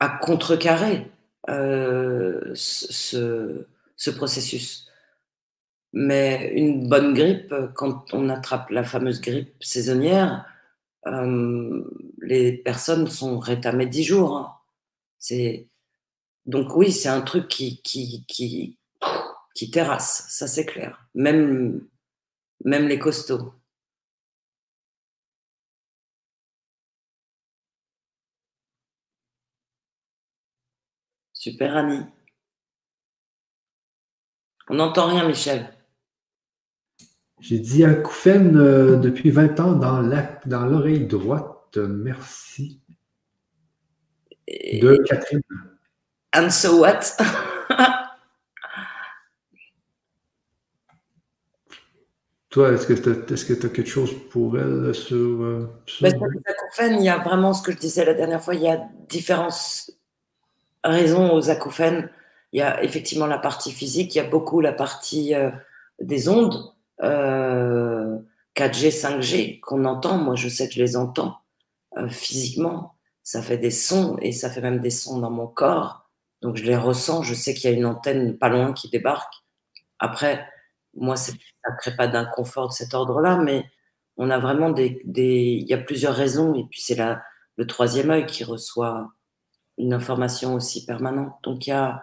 à 0.00 0.08
contrecarrer 0.08 1.10
euh, 1.48 2.50
ce, 2.54 3.66
ce 3.96 4.10
processus. 4.10 4.87
Mais 5.92 6.52
une 6.54 6.88
bonne 6.88 7.14
grippe, 7.14 7.54
quand 7.74 8.12
on 8.14 8.28
attrape 8.28 8.70
la 8.70 8.84
fameuse 8.84 9.20
grippe 9.20 9.54
saisonnière, 9.60 10.46
euh, 11.06 11.84
les 12.20 12.52
personnes 12.52 13.06
sont 13.08 13.38
rétamées 13.38 13.86
dix 13.86 14.04
jours. 14.04 14.36
Hein. 14.36 14.54
C'est 15.18 15.68
donc 16.46 16.76
oui, 16.76 16.92
c'est 16.92 17.08
un 17.08 17.22
truc 17.22 17.48
qui 17.48 18.78
terrasse, 19.72 20.26
ça 20.28 20.46
c'est 20.46 20.66
clair. 20.66 21.08
Même 21.14 21.88
même 22.64 22.88
les 22.88 22.98
costauds. 22.98 23.54
Super 31.32 31.76
Annie. 31.76 32.04
On 34.68 34.74
n'entend 34.74 35.06
rien, 35.08 35.26
Michel. 35.26 35.77
J'ai 37.40 37.58
dit 37.58 37.84
acouphène 37.84 38.56
euh, 38.56 38.96
depuis 38.96 39.30
20 39.30 39.60
ans 39.60 39.72
dans 39.72 40.00
l'oreille 40.00 41.06
dans 41.06 41.18
droite. 41.18 41.76
Merci. 41.76 42.80
De 44.48 44.96
Catherine. 45.06 45.42
And 46.34 46.50
so 46.50 46.80
what? 46.80 47.16
toi, 52.50 52.72
est-ce 52.72 52.86
que 52.86 52.94
tu 52.94 53.08
as, 53.34 53.68
quelque 53.68 53.88
chose 53.88 54.12
pour 54.30 54.58
elle 54.58 54.94
sur. 54.94 55.16
Euh, 55.16 55.68
ben, 56.00 56.14
acouphènes, 56.46 56.98
il 56.98 57.04
y 57.04 57.08
a 57.08 57.18
vraiment 57.18 57.52
ce 57.52 57.62
que 57.62 57.72
je 57.72 57.78
disais 57.78 58.04
la 58.04 58.14
dernière 58.14 58.42
fois, 58.42 58.54
il 58.54 58.62
y 58.62 58.68
a 58.68 58.80
différentes 59.08 59.90
raisons 60.82 61.32
aux 61.32 61.50
acouphènes. 61.50 62.10
Il 62.52 62.58
y 62.60 62.62
a 62.62 62.82
effectivement 62.82 63.26
la 63.26 63.38
partie 63.38 63.72
physique, 63.72 64.14
il 64.14 64.18
y 64.18 64.20
a 64.20 64.28
beaucoup 64.28 64.60
la 64.60 64.72
partie 64.72 65.34
euh, 65.34 65.50
des 66.00 66.28
ondes, 66.28 66.72
4G, 67.00 67.04
euh, 67.04 68.20
5G 68.56 69.60
qu'on 69.60 69.84
entend. 69.84 70.18
Moi, 70.18 70.34
je 70.34 70.48
sais 70.48 70.68
que 70.68 70.74
je 70.74 70.82
les 70.82 70.96
entends 70.96 71.38
physiquement. 72.08 72.94
Ça 73.22 73.42
fait 73.42 73.58
des 73.58 73.70
sons 73.70 74.16
et 74.20 74.32
ça 74.32 74.50
fait 74.50 74.60
même 74.60 74.80
des 74.80 74.90
sons 74.90 75.18
dans 75.18 75.30
mon 75.30 75.46
corps. 75.46 76.08
Donc, 76.42 76.56
je 76.56 76.64
les 76.64 76.76
ressens. 76.76 77.22
Je 77.22 77.34
sais 77.34 77.54
qu'il 77.54 77.70
y 77.70 77.74
a 77.74 77.76
une 77.76 77.86
antenne 77.86 78.38
pas 78.38 78.48
loin 78.48 78.72
qui 78.72 78.88
débarque. 78.88 79.32
Après, 79.98 80.46
moi, 80.94 81.16
ça 81.16 81.32
ne 81.32 81.76
crée 81.78 81.96
pas 81.96 82.08
d'inconfort 82.08 82.68
de 82.68 82.72
cet 82.72 82.94
ordre-là, 82.94 83.36
mais 83.36 83.64
on 84.16 84.30
a 84.30 84.38
vraiment 84.38 84.70
des, 84.70 85.00
Il 85.06 85.68
y 85.68 85.74
a 85.74 85.78
plusieurs 85.78 86.14
raisons, 86.14 86.54
et 86.54 86.64
puis 86.70 86.80
c'est 86.80 86.96
le 87.56 87.66
troisième 87.66 88.10
œil 88.10 88.26
qui 88.26 88.44
reçoit 88.44 89.12
une 89.78 89.94
information 89.94 90.54
aussi 90.54 90.84
permanente. 90.84 91.34
Donc 91.44 91.66
il 91.66 91.70
y 91.70 91.72
a 91.72 92.02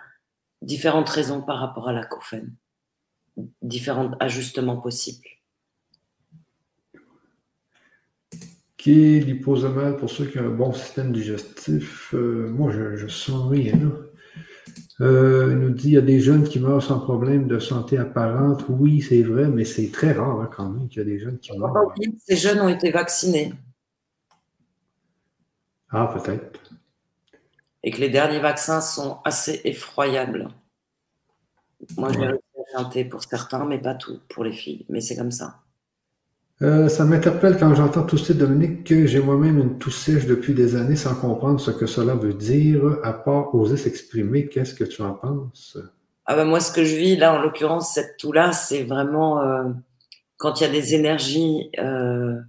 différentes 0.61 1.09
raisons 1.09 1.41
par 1.41 1.59
rapport 1.59 1.89
à 1.89 1.93
la 1.93 2.01
l'acouphène, 2.01 2.55
différents 3.61 4.11
ajustements 4.19 4.77
possibles. 4.77 5.27
Qui 8.77 9.19
l'hyposomal 9.19 9.97
pour 9.97 10.09
ceux 10.09 10.25
qui 10.25 10.39
ont 10.39 10.45
un 10.45 10.49
bon 10.49 10.71
système 10.73 11.11
digestif? 11.11 12.13
Euh, 12.13 12.49
moi, 12.49 12.71
je, 12.71 12.95
je 12.95 13.07
sens 13.07 13.49
rien. 13.49 13.75
Là. 13.77 13.91
Euh, 15.01 15.49
il 15.51 15.57
nous 15.57 15.71
dit 15.71 15.83
qu'il 15.83 15.91
y 15.91 15.97
a 15.97 16.01
des 16.01 16.21
jeunes 16.21 16.47
qui 16.47 16.59
meurent 16.59 16.83
sans 16.83 16.99
problème 16.99 17.47
de 17.47 17.59
santé 17.59 17.97
apparente. 17.97 18.63
Oui, 18.69 19.01
c'est 19.01 19.23
vrai, 19.23 19.47
mais 19.47 19.65
c'est 19.65 19.91
très 19.91 20.13
rare 20.13 20.39
hein, 20.39 20.49
quand 20.55 20.69
même 20.69 20.87
qu'il 20.87 20.99
y 20.99 21.01
a 21.01 21.05
des 21.05 21.19
jeunes 21.19 21.37
qui 21.39 21.57
meurent. 21.57 21.93
Ces 22.19 22.37
jeunes 22.37 22.61
ont 22.61 22.69
été 22.69 22.91
vaccinés. 22.91 23.53
Ah, 25.89 26.13
peut-être. 26.13 26.59
Et 27.83 27.91
que 27.91 27.99
les 27.99 28.09
derniers 28.09 28.39
vaccins 28.39 28.81
sont 28.81 29.19
assez 29.25 29.61
effroyables. 29.65 30.49
Moi, 31.97 32.11
j'ai 32.13 32.31
pour 33.09 33.23
certains, 33.23 33.65
mais 33.65 33.79
pas 33.79 33.95
tout 33.95 34.19
pour 34.29 34.43
les 34.43 34.53
filles. 34.53 34.85
Mais 34.89 35.01
c'est 35.01 35.15
comme 35.15 35.31
ça. 35.31 35.59
Euh, 36.61 36.87
ça 36.87 37.03
m'interpelle 37.03 37.57
quand 37.57 37.75
j'entends 37.75 38.03
tousser 38.03 38.33
Dominique 38.33 38.85
que 38.85 39.05
j'ai 39.05 39.19
moi-même 39.19 39.59
une 39.59 39.77
toux 39.77 39.91
sèche 39.91 40.25
depuis 40.25 40.53
des 40.53 40.77
années 40.77 40.95
sans 40.95 41.13
comprendre 41.13 41.59
ce 41.59 41.71
que 41.71 41.85
cela 41.85 42.15
veut 42.15 42.33
dire, 42.33 42.81
à 43.03 43.11
part 43.11 43.53
oser 43.53 43.75
s'exprimer. 43.75 44.47
Qu'est-ce 44.47 44.73
que 44.73 44.85
tu 44.85 45.01
en 45.01 45.13
penses? 45.13 45.77
Ah 46.25 46.35
ben 46.35 46.45
moi, 46.45 46.61
ce 46.61 46.71
que 46.71 46.85
je 46.85 46.95
vis 46.95 47.17
là, 47.17 47.33
en 47.33 47.41
l'occurrence, 47.41 47.93
cette 47.93 48.17
toux-là, 48.17 48.53
c'est 48.53 48.83
vraiment 48.83 49.41
euh, 49.41 49.65
quand 50.37 50.59
il 50.59 50.63
y 50.63 50.67
a 50.67 50.71
des 50.71 50.95
énergies 50.95 51.69
euh, 51.77 52.39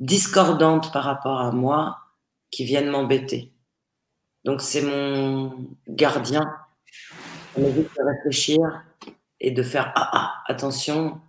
discordantes 0.00 0.92
par 0.92 1.04
rapport 1.04 1.40
à 1.40 1.52
moi 1.52 1.98
qui 2.50 2.64
viennent 2.64 2.90
m'embêter. 2.90 3.52
Donc 4.44 4.62
c'est 4.62 4.82
mon 4.82 5.68
gardien. 5.86 6.52
On 7.56 7.62
de 7.62 7.86
réfléchir 8.04 8.60
et 9.40 9.50
de 9.50 9.62
faire 9.62 9.92
ah, 9.94 10.10
ah 10.12 10.42
attention, 10.46 11.20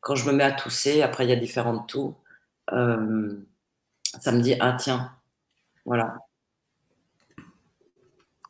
quand 0.00 0.14
je 0.14 0.26
me 0.28 0.32
mets 0.32 0.44
à 0.44 0.52
tousser, 0.52 1.02
après 1.02 1.24
il 1.24 1.30
y 1.30 1.32
a 1.32 1.36
différentes 1.36 1.88
toux, 1.88 2.14
euh, 2.72 3.34
ça 4.20 4.32
me 4.32 4.40
dit 4.40 4.54
ah 4.60 4.76
tiens, 4.78 5.12
voilà. 5.84 6.16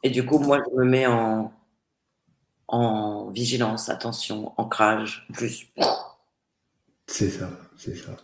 Et 0.03 0.11
du 0.11 0.25
coup, 0.25 0.39
moi, 0.39 0.63
je 0.65 0.77
me 0.77 0.85
mets 0.85 1.07
en, 1.07 1.53
en 2.69 3.31
vigilance, 3.31 3.89
attention, 3.89 4.53
ancrage, 4.57 5.27
plus. 5.33 5.67
C'est 7.09 7.31
ça, 7.31 7.51
c'est 7.77 7.97
ça. 7.97 8.17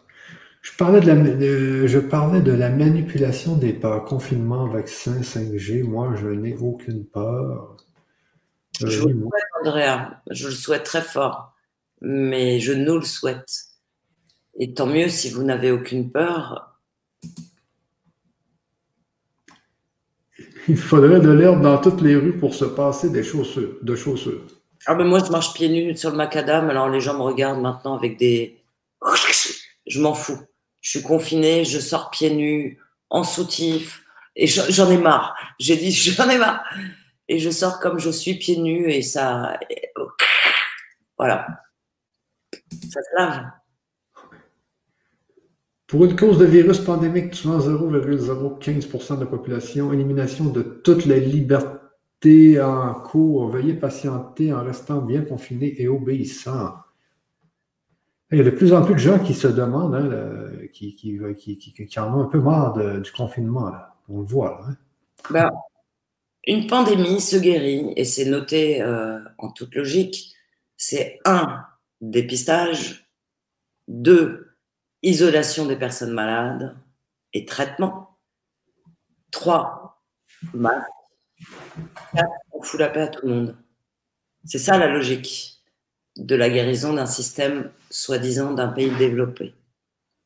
Je 0.60 0.70
parlais 0.76 1.00
de, 1.00 1.06
la, 1.06 1.86
je 1.88 1.98
parlais 1.98 2.40
de 2.40 2.52
la 2.52 2.70
manipulation 2.70 3.56
des 3.56 3.72
peurs, 3.72 4.04
confinement, 4.04 4.68
vaccin, 4.68 5.20
5G. 5.20 5.82
Moi, 5.82 6.14
je 6.14 6.28
n'ai 6.28 6.56
aucune 6.56 7.04
peur. 7.04 7.71
Je, 8.80 8.86
euh, 8.86 9.08
le 9.08 9.20
souhaite, 9.20 9.44
Andrea. 9.60 10.22
Je 10.30 10.48
le 10.48 10.54
souhaite 10.54 10.84
très 10.84 11.02
fort 11.02 11.52
mais 12.02 12.58
je 12.58 12.72
nous 12.72 12.96
le 12.96 13.04
souhaite. 13.04 13.66
Et 14.58 14.74
tant 14.74 14.86
mieux 14.86 15.08
si 15.08 15.30
vous 15.30 15.44
n'avez 15.44 15.70
aucune 15.70 16.10
peur. 16.10 16.76
Il 20.68 20.76
faudrait 20.76 21.20
de 21.20 21.30
l'herbe 21.30 21.62
dans 21.62 21.78
toutes 21.78 22.02
les 22.02 22.16
rues 22.16 22.38
pour 22.38 22.54
se 22.54 22.64
passer 22.64 23.10
des 23.10 23.22
chaussures, 23.22 23.78
de 23.82 23.96
chaussures. 23.96 24.42
Ah 24.86 24.94
ben 24.94 25.04
moi, 25.04 25.20
je 25.24 25.30
marche 25.30 25.54
pieds 25.54 25.68
nus 25.68 25.96
sur 25.96 26.10
le 26.10 26.16
macadam, 26.16 26.68
alors 26.68 26.88
les 26.88 27.00
gens 27.00 27.14
me 27.14 27.22
regardent 27.22 27.62
maintenant 27.62 27.96
avec 27.96 28.18
des... 28.18 28.62
Je 29.86 30.00
m'en 30.00 30.14
fous. 30.14 30.38
Je 30.80 30.90
suis 30.90 31.02
confinée, 31.02 31.64
je 31.64 31.80
sors 31.80 32.10
pieds 32.10 32.32
nus, 32.32 32.78
en 33.10 33.24
soutif, 33.24 34.04
et 34.36 34.46
j'en 34.46 34.88
ai 34.90 34.96
marre. 34.96 35.34
J'ai 35.58 35.76
dit, 35.76 35.90
j'en 35.92 36.28
ai 36.28 36.38
marre. 36.38 36.62
Et 37.32 37.38
je 37.38 37.48
sors 37.48 37.80
comme 37.80 37.98
je 37.98 38.10
suis 38.10 38.34
pieds 38.34 38.58
nus, 38.58 38.90
et 38.90 39.00
ça... 39.00 39.58
Voilà. 41.16 41.46
Ça 42.52 43.00
se 43.00 43.16
lave. 43.16 43.44
Pour 45.86 46.04
une 46.04 46.14
cause 46.14 46.36
de 46.36 46.44
virus 46.44 46.80
pandémique 46.80 47.30
tuant 47.30 47.58
0,015% 47.58 49.14
de 49.14 49.20
la 49.20 49.26
population, 49.26 49.94
élimination 49.94 50.44
de 50.50 50.60
toutes 50.60 51.06
les 51.06 51.20
libertés 51.20 52.60
en 52.60 52.92
cours, 52.96 53.48
veuillez 53.48 53.72
patienter 53.72 54.52
en 54.52 54.62
restant 54.62 55.00
bien 55.00 55.22
confiné 55.22 55.80
et 55.80 55.88
obéissant. 55.88 56.74
Il 58.30 58.36
y 58.36 58.40
a 58.42 58.44
de 58.44 58.50
plus 58.50 58.74
en 58.74 58.84
plus 58.84 58.92
de 58.92 58.98
gens 58.98 59.18
qui 59.18 59.32
se 59.32 59.48
demandent, 59.48 59.94
hein, 59.94 60.50
qui, 60.74 60.94
qui, 60.94 61.18
qui, 61.56 61.98
en 61.98 62.14
ont 62.14 62.24
un 62.24 62.28
peu 62.28 62.40
marre 62.40 62.74
du 63.00 63.10
confinement. 63.10 63.72
On 64.10 64.20
le 64.20 64.26
voit. 64.26 64.60
Hein. 64.68 64.76
Ben, 65.30 65.50
une 66.44 66.66
pandémie 66.66 67.20
se 67.20 67.36
guérit, 67.36 67.92
et 67.96 68.04
c'est 68.04 68.24
noté 68.24 68.82
euh, 68.82 69.20
en 69.38 69.50
toute 69.50 69.74
logique, 69.74 70.34
c'est 70.76 71.20
un, 71.24 71.64
dépistage. 72.00 73.08
Deux, 73.88 74.56
isolation 75.02 75.66
des 75.66 75.76
personnes 75.76 76.12
malades 76.12 76.76
et 77.32 77.44
traitement. 77.44 78.18
Trois, 79.30 80.02
masque. 80.52 80.88
Quatre, 82.12 82.30
on 82.52 82.62
fout 82.62 82.80
la 82.80 82.88
paix 82.88 83.02
à 83.02 83.08
tout 83.08 83.26
le 83.26 83.34
monde. 83.34 83.56
C'est 84.44 84.58
ça 84.58 84.78
la 84.78 84.88
logique 84.88 85.62
de 86.16 86.34
la 86.34 86.50
guérison 86.50 86.92
d'un 86.92 87.06
système 87.06 87.70
soi-disant 87.90 88.52
d'un 88.52 88.68
pays 88.68 88.90
développé. 88.96 89.54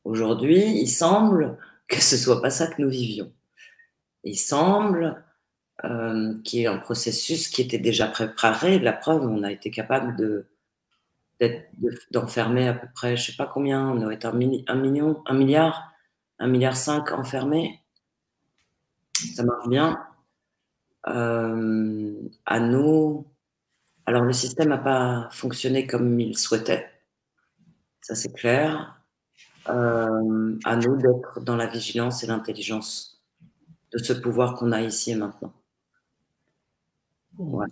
Aujourd'hui, 0.03 0.79
il 0.79 0.87
semble 0.87 1.57
que 1.87 2.01
ce 2.01 2.17
soit 2.17 2.41
pas 2.41 2.49
ça 2.49 2.67
que 2.67 2.81
nous 2.81 2.89
vivions. 2.89 3.31
Il 4.23 4.37
semble 4.37 5.23
euh, 5.85 6.33
qu'il 6.43 6.59
y 6.59 6.63
ait 6.63 6.67
un 6.67 6.77
processus 6.77 7.49
qui 7.49 7.61
était 7.61 7.77
déjà 7.77 8.07
préparé. 8.07 8.79
La 8.79 8.93
preuve, 8.93 9.23
on 9.23 9.43
a 9.43 9.51
été 9.51 9.71
capable 9.71 10.15
de 10.15 10.47
d'enfermer 12.11 12.67
à 12.67 12.73
peu 12.73 12.87
près, 12.95 13.15
je 13.15 13.27
sais 13.31 13.37
pas 13.37 13.45
combien, 13.45 13.89
on 13.89 13.95
doit 13.95 14.11
être 14.11 14.25
un, 14.25 14.33
million, 14.33 15.21
un 15.27 15.33
milliard, 15.35 15.93
un 16.39 16.47
milliard 16.47 16.75
cinq 16.75 17.11
enfermés. 17.11 17.79
Ça 19.35 19.43
marche 19.43 19.67
bien. 19.67 20.03
Euh, 21.07 22.15
à 22.45 22.59
nous, 22.59 23.27
alors 24.07 24.23
le 24.23 24.33
système 24.33 24.69
n'a 24.69 24.79
pas 24.79 25.29
fonctionné 25.31 25.85
comme 25.85 26.19
il 26.19 26.35
souhaitait, 26.37 26.89
ça 28.01 28.15
c'est 28.15 28.33
clair. 28.33 28.99
Euh, 29.69 30.57
à 30.63 30.75
nous 30.75 30.95
d'être 30.97 31.41
dans 31.41 31.55
la 31.55 31.67
vigilance 31.67 32.23
et 32.23 32.27
l'intelligence 32.27 33.21
de 33.91 33.97
ce 33.97 34.13
pouvoir 34.13 34.55
qu'on 34.55 34.71
a 34.71 34.81
ici 34.81 35.11
et 35.11 35.15
maintenant. 35.15 35.53
Ouais. 37.37 37.67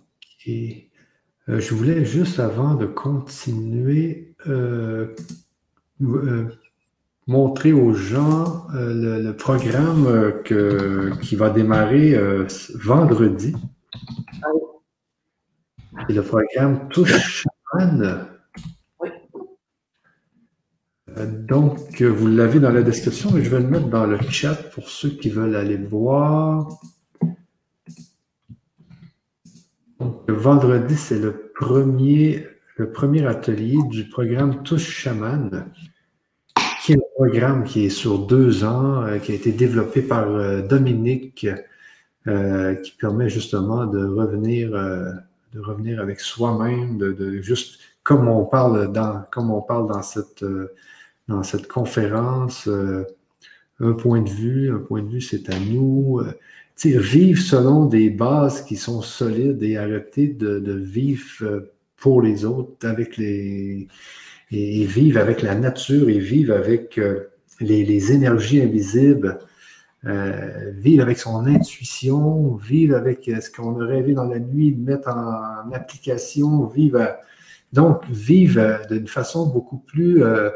Euh, 1.48 1.60
je 1.60 1.74
voulais 1.74 2.04
juste, 2.04 2.40
avant 2.40 2.74
de 2.74 2.86
continuer, 2.86 4.34
euh, 4.46 5.14
euh, 6.02 6.48
montrer 7.26 7.72
aux 7.72 7.92
gens 7.92 8.66
le, 8.72 9.32
programme 9.32 10.42
qui 11.20 11.36
va 11.36 11.50
démarrer 11.50 12.16
vendredi. 12.74 13.54
C'est 16.08 16.14
le 16.14 16.22
programme 16.22 16.88
Touche 16.90 17.46
Oui. 19.00 19.10
Donc, 21.48 22.02
vous 22.02 22.26
l'avez 22.26 22.60
dans 22.60 22.70
la 22.70 22.82
description, 22.82 23.30
mais 23.32 23.42
je 23.42 23.50
vais 23.50 23.60
le 23.60 23.68
mettre 23.68 23.88
dans 23.88 24.06
le 24.06 24.18
chat 24.28 24.54
pour 24.54 24.88
ceux 24.88 25.10
qui 25.10 25.30
veulent 25.30 25.56
aller 25.56 25.78
le 25.78 25.86
voir. 25.88 26.68
Le 29.98 30.34
vendredi, 30.34 30.94
c'est 30.94 31.18
le 31.18 31.50
premier, 31.54 32.46
le 32.76 32.90
premier 32.90 33.26
atelier 33.26 33.78
du 33.88 34.06
programme 34.08 34.62
Tous 34.62 34.78
Chaman, 34.78 35.70
qui 36.82 36.92
est 36.92 36.96
un 36.96 37.14
programme 37.14 37.64
qui 37.64 37.86
est 37.86 37.90
sur 37.90 38.18
deux 38.26 38.64
ans, 38.64 39.02
euh, 39.02 39.18
qui 39.18 39.32
a 39.32 39.34
été 39.34 39.52
développé 39.52 40.02
par 40.02 40.28
euh, 40.28 40.60
Dominique, 40.60 41.46
euh, 42.26 42.74
qui 42.74 42.92
permet 42.92 43.30
justement 43.30 43.86
de 43.86 44.04
revenir, 44.04 44.72
de 44.72 45.60
revenir 45.60 46.00
avec 46.00 46.20
soi-même, 46.20 46.98
de, 46.98 47.40
juste 47.40 47.80
comme 48.02 48.28
on 48.28 48.44
parle 48.44 48.92
dans, 48.92 49.22
comme 49.30 49.50
on 49.50 49.62
parle 49.62 49.88
dans 49.88 50.02
cette, 50.02 50.44
dans 51.28 51.42
cette 51.42 51.68
conférence, 51.68 52.68
un 53.80 53.92
point 53.92 54.20
de 54.20 54.28
vue, 54.28 54.74
un 54.74 54.78
point 54.78 55.02
de 55.02 55.08
vue, 55.08 55.20
c'est 55.20 55.48
à 55.48 55.58
nous. 55.58 56.20
Vivre 56.84 57.40
selon 57.40 57.86
des 57.86 58.10
bases 58.10 58.62
qui 58.62 58.76
sont 58.76 59.02
solides 59.02 59.62
et 59.62 59.76
arrêter 59.76 60.28
de, 60.28 60.72
vivre 60.72 61.68
pour 61.96 62.22
les 62.22 62.44
autres, 62.44 62.86
avec 62.86 63.16
les 63.16 63.88
et, 64.52 64.84
vivre 64.84 65.20
avec 65.20 65.42
la 65.42 65.54
nature 65.54 66.08
et 66.08 66.18
vivre 66.18 66.54
avec 66.54 67.00
les, 67.60 67.84
les, 67.84 68.12
énergies 68.12 68.62
invisibles 68.62 69.38
euh, 70.06 70.70
vivre 70.76 71.02
avec 71.02 71.18
son 71.18 71.46
intuition, 71.46 72.54
vivre 72.54 72.96
avec 72.96 73.28
euh, 73.28 73.40
ce 73.40 73.50
qu'on 73.50 73.80
a 73.80 73.84
rêvé 73.84 74.12
dans 74.12 74.26
la 74.26 74.38
nuit, 74.38 74.72
mettre 74.72 75.08
en, 75.08 75.72
application, 75.72 76.66
vivre, 76.66 77.16
donc 77.72 78.04
vivre 78.08 78.86
d'une 78.88 79.08
façon 79.08 79.48
beaucoup 79.48 79.78
plus, 79.78 80.22
euh, 80.22 80.50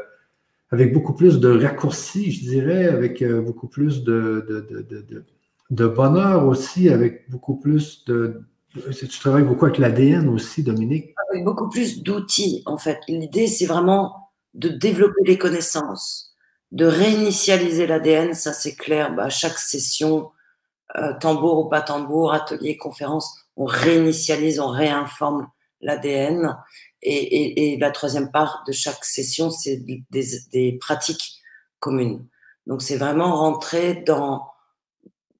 avec 0.69 0.93
beaucoup 0.93 1.13
plus 1.13 1.41
de 1.41 1.49
raccourcis, 1.49 2.31
je 2.31 2.41
dirais, 2.41 2.85
avec 2.85 3.21
beaucoup 3.43 3.67
plus 3.67 4.05
de, 4.05 4.45
de, 4.47 5.25
bonheur 5.71 6.47
aussi, 6.47 6.89
avec 6.89 7.29
beaucoup 7.29 7.55
plus 7.55 8.05
de, 8.05 8.43
tu 8.73 9.19
travailles 9.19 9.43
beaucoup 9.43 9.65
avec 9.65 9.77
l'ADN 9.77 10.29
aussi, 10.29 10.63
Dominique. 10.63 11.13
Avec 11.29 11.43
beaucoup 11.43 11.69
plus 11.69 12.03
d'outils, 12.03 12.63
en 12.65 12.77
fait. 12.77 12.99
L'idée, 13.07 13.47
c'est 13.47 13.65
vraiment 13.65 14.31
de 14.53 14.69
développer 14.69 15.23
les 15.25 15.37
connaissances 15.37 16.31
de 16.71 16.85
réinitialiser 16.85 17.85
l'ADN, 17.85 18.33
ça 18.33 18.53
c'est 18.53 18.75
clair. 18.75 19.13
Bah, 19.13 19.29
chaque 19.29 19.57
session, 19.57 20.31
euh, 20.97 21.13
tambour 21.19 21.65
ou 21.65 21.69
pas 21.69 21.81
tambour, 21.81 22.33
atelier, 22.33 22.77
conférence, 22.77 23.35
on 23.57 23.65
réinitialise, 23.65 24.59
on 24.59 24.69
réinforme 24.69 25.49
l'ADN. 25.81 26.57
Et, 27.03 27.77
la 27.79 27.91
troisième 27.91 28.31
part 28.31 28.63
de 28.67 28.71
chaque 28.71 29.03
session, 29.03 29.49
c'est 29.49 29.77
des, 29.77 30.77
pratiques 30.79 31.41
communes. 31.79 32.27
Donc 32.67 32.83
c'est 32.83 32.97
vraiment 32.97 33.35
rentrer 33.35 33.95
dans 33.95 34.50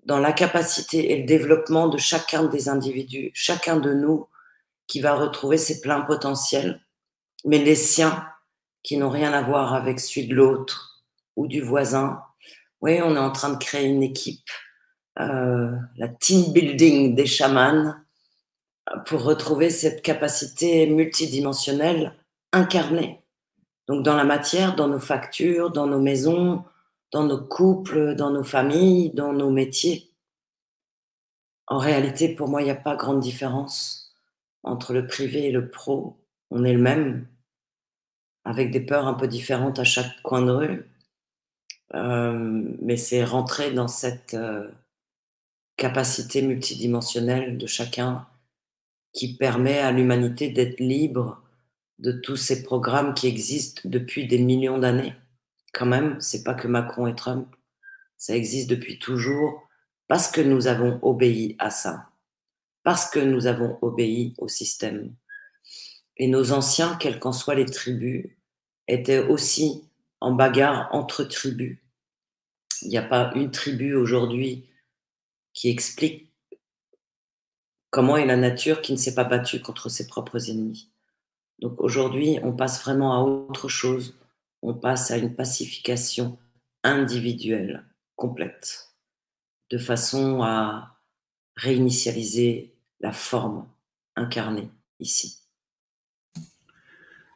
dans 0.05 0.19
la 0.19 0.31
capacité 0.31 1.11
et 1.11 1.17
le 1.19 1.25
développement 1.25 1.87
de 1.87 1.97
chacun 1.97 2.45
des 2.45 2.69
individus, 2.69 3.31
chacun 3.33 3.77
de 3.77 3.93
nous 3.93 4.27
qui 4.87 4.99
va 4.99 5.15
retrouver 5.15 5.57
ses 5.57 5.79
pleins 5.81 6.01
potentiels, 6.01 6.81
mais 7.45 7.59
les 7.59 7.75
siens 7.75 8.25
qui 8.83 8.97
n'ont 8.97 9.09
rien 9.09 9.31
à 9.33 9.41
voir 9.41 9.73
avec 9.73 9.99
celui 9.99 10.27
de 10.27 10.35
l'autre, 10.35 10.91
ou 11.35 11.47
du 11.47 11.61
voisin. 11.61 12.21
Oui, 12.81 12.99
on 13.01 13.15
est 13.15 13.19
en 13.19 13.31
train 13.31 13.51
de 13.51 13.57
créer 13.57 13.85
une 13.85 14.03
équipe, 14.03 14.49
euh, 15.19 15.71
la 15.97 16.07
team 16.07 16.51
building 16.51 17.15
des 17.15 17.25
chamans, 17.25 17.95
pour 19.05 19.23
retrouver 19.23 19.69
cette 19.69 20.01
capacité 20.01 20.87
multidimensionnelle 20.87 22.13
incarnée. 22.51 23.21
Donc 23.87 24.03
dans 24.03 24.15
la 24.15 24.23
matière, 24.23 24.75
dans 24.75 24.87
nos 24.87 24.99
factures, 24.99 25.69
dans 25.69 25.87
nos 25.87 25.99
maisons, 25.99 26.63
dans 27.11 27.23
nos 27.23 27.43
couples, 27.43 28.15
dans 28.15 28.31
nos 28.31 28.43
familles, 28.43 29.11
dans 29.11 29.33
nos 29.33 29.49
métiers. 29.49 30.11
En 31.67 31.77
réalité, 31.77 32.29
pour 32.35 32.47
moi, 32.47 32.61
il 32.61 32.65
n'y 32.65 32.71
a 32.71 32.75
pas 32.75 32.95
grande 32.95 33.19
différence 33.19 34.13
entre 34.63 34.93
le 34.93 35.07
privé 35.07 35.47
et 35.47 35.51
le 35.51 35.69
pro. 35.69 36.17
On 36.49 36.63
est 36.63 36.73
le 36.73 36.81
même, 36.81 37.27
avec 38.43 38.71
des 38.71 38.81
peurs 38.81 39.07
un 39.07 39.13
peu 39.13 39.27
différentes 39.27 39.79
à 39.79 39.83
chaque 39.83 40.21
coin 40.21 40.41
de 40.41 40.51
rue. 40.51 40.91
Euh, 41.93 42.63
mais 42.81 42.97
c'est 42.97 43.23
rentrer 43.23 43.71
dans 43.71 43.87
cette 43.87 44.33
euh, 44.33 44.69
capacité 45.75 46.41
multidimensionnelle 46.41 47.57
de 47.57 47.67
chacun 47.67 48.27
qui 49.13 49.35
permet 49.35 49.79
à 49.79 49.91
l'humanité 49.91 50.49
d'être 50.49 50.79
libre 50.79 51.41
de 51.99 52.11
tous 52.11 52.37
ces 52.37 52.63
programmes 52.63 53.13
qui 53.13 53.27
existent 53.27 53.81
depuis 53.85 54.27
des 54.27 54.39
millions 54.39 54.77
d'années. 54.77 55.13
Quand 55.71 55.85
même, 55.85 56.19
c'est 56.19 56.43
pas 56.43 56.53
que 56.53 56.67
Macron 56.67 57.07
et 57.07 57.15
Trump, 57.15 57.55
ça 58.17 58.35
existe 58.35 58.69
depuis 58.69 58.99
toujours 58.99 59.67
parce 60.07 60.29
que 60.29 60.41
nous 60.41 60.67
avons 60.67 60.99
obéi 61.01 61.55
à 61.59 61.69
ça, 61.69 62.09
parce 62.83 63.09
que 63.09 63.19
nous 63.19 63.47
avons 63.47 63.79
obéi 63.81 64.33
au 64.37 64.47
système. 64.47 65.15
Et 66.17 66.27
nos 66.27 66.51
anciens, 66.51 66.97
quelles 66.97 67.19
qu'en 67.19 67.31
soient 67.31 67.55
les 67.55 67.65
tribus, 67.65 68.27
étaient 68.87 69.25
aussi 69.25 69.89
en 70.19 70.33
bagarre 70.33 70.89
entre 70.91 71.23
tribus. 71.23 71.79
Il 72.81 72.89
n'y 72.89 72.97
a 72.97 73.03
pas 73.03 73.31
une 73.35 73.51
tribu 73.51 73.95
aujourd'hui 73.95 74.69
qui 75.53 75.69
explique 75.69 76.31
comment 77.89 78.17
est 78.17 78.25
la 78.25 78.37
nature 78.37 78.81
qui 78.81 78.91
ne 78.91 78.97
s'est 78.97 79.15
pas 79.15 79.23
battue 79.23 79.61
contre 79.61 79.89
ses 79.89 80.07
propres 80.07 80.49
ennemis. 80.49 80.91
Donc 81.59 81.79
aujourd'hui, 81.79 82.39
on 82.43 82.53
passe 82.53 82.81
vraiment 82.81 83.13
à 83.13 83.23
autre 83.23 83.67
chose. 83.67 84.15
On 84.61 84.73
passe 84.73 85.11
à 85.11 85.17
une 85.17 85.35
pacification 85.35 86.37
individuelle 86.83 87.85
complète, 88.15 88.89
de 89.69 89.77
façon 89.77 90.41
à 90.43 90.99
réinitialiser 91.55 92.75
la 92.99 93.11
forme 93.11 93.67
incarnée 94.15 94.69
ici. 94.99 95.39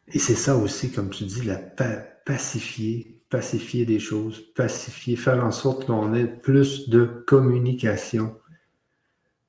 Et 0.07 0.19
c'est 0.19 0.35
ça 0.35 0.55
aussi, 0.55 0.91
comme 0.91 1.09
tu 1.09 1.23
dis, 1.23 1.41
la 1.41 1.57
pacifier 1.57 3.15
pacifier 3.29 3.85
des 3.85 3.99
choses, 3.99 4.41
pacifier, 4.55 5.15
faire 5.15 5.43
en 5.43 5.51
sorte 5.51 5.85
qu'on 5.85 6.13
ait 6.13 6.27
plus 6.27 6.89
de 6.89 7.05
communication 7.27 8.35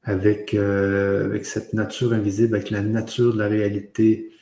avec, 0.03 0.55
euh, 0.55 1.25
avec 1.25 1.47
cette 1.47 1.73
nature 1.73 2.13
invisible, 2.13 2.57
avec 2.57 2.71
la 2.71 2.83
nature 2.83 3.33
de 3.35 3.39
la 3.39 3.49
réalité, 3.49 4.33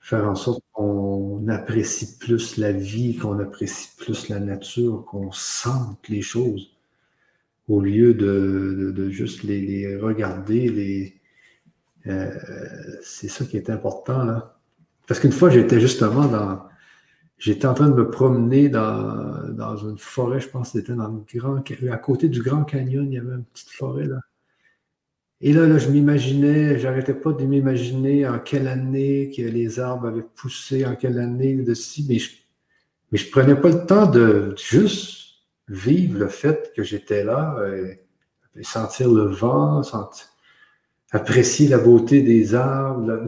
faire 0.00 0.28
en 0.28 0.34
sorte 0.34 0.62
qu'on 0.72 1.15
apprécie 1.48 2.18
plus 2.18 2.56
la 2.56 2.72
vie, 2.72 3.16
qu'on 3.16 3.38
apprécie 3.38 3.90
plus 3.96 4.28
la 4.28 4.40
nature, 4.40 5.04
qu'on 5.06 5.32
sente 5.32 6.08
les 6.08 6.22
choses, 6.22 6.70
au 7.68 7.80
lieu 7.80 8.14
de, 8.14 9.08
juste 9.10 9.42
les, 9.42 9.96
regarder. 9.96 11.14
Euh, 12.06 12.30
c'est 13.02 13.28
ça 13.28 13.44
qui 13.44 13.56
est 13.56 13.70
important 13.70 14.24
là. 14.24 14.58
Parce 15.06 15.20
qu'une 15.20 15.32
fois, 15.32 15.50
j'étais 15.50 15.80
justement 15.80 16.26
dans, 16.26 16.62
J'étais 17.38 17.66
en 17.66 17.74
train 17.74 17.88
de 17.90 17.94
me 17.94 18.10
promener 18.10 18.68
dans, 18.70 19.52
dans 19.52 19.76
une 19.76 19.98
forêt, 19.98 20.40
je 20.40 20.48
pense 20.48 20.72
que 20.72 20.78
c'était 20.78 20.94
dans 20.94 21.08
le 21.08 21.22
grand, 21.34 21.62
à 21.92 21.98
côté 21.98 22.28
du 22.28 22.42
Grand 22.42 22.64
Canyon, 22.64 23.06
il 23.06 23.14
y 23.14 23.18
avait 23.18 23.34
une 23.34 23.44
petite 23.44 23.70
forêt 23.70 24.06
là. 24.06 24.20
Et 25.40 25.52
là, 25.52 25.66
là 25.66 25.78
je 25.78 25.88
m'imaginais, 25.88 26.78
j'arrêtais 26.78 27.14
pas 27.14 27.32
de 27.32 27.44
m'imaginer 27.44 28.26
en 28.26 28.38
quelle 28.38 28.68
année 28.68 29.30
que 29.36 29.42
les 29.42 29.78
arbres 29.78 30.08
avaient 30.08 30.26
poussé, 30.34 30.86
en 30.86 30.96
quelle 30.96 31.18
année 31.18 31.54
de 31.56 31.74
ci, 31.74 32.06
mais 32.08 32.18
je, 32.18 32.30
mais 33.12 33.18
je 33.18 33.30
prenais 33.30 33.56
pas 33.56 33.68
le 33.68 33.86
temps 33.86 34.06
de 34.06 34.54
juste 34.56 35.26
vivre 35.68 36.18
le 36.18 36.28
fait 36.28 36.72
que 36.74 36.82
j'étais 36.82 37.24
là, 37.24 37.56
et, 37.76 38.00
sentir 38.62 39.10
le 39.12 39.26
vent, 39.26 39.82
sentir, 39.82 40.26
apprécier 41.10 41.68
la 41.68 41.76
beauté 41.76 42.22
des 42.22 42.54
arbres, 42.54 43.26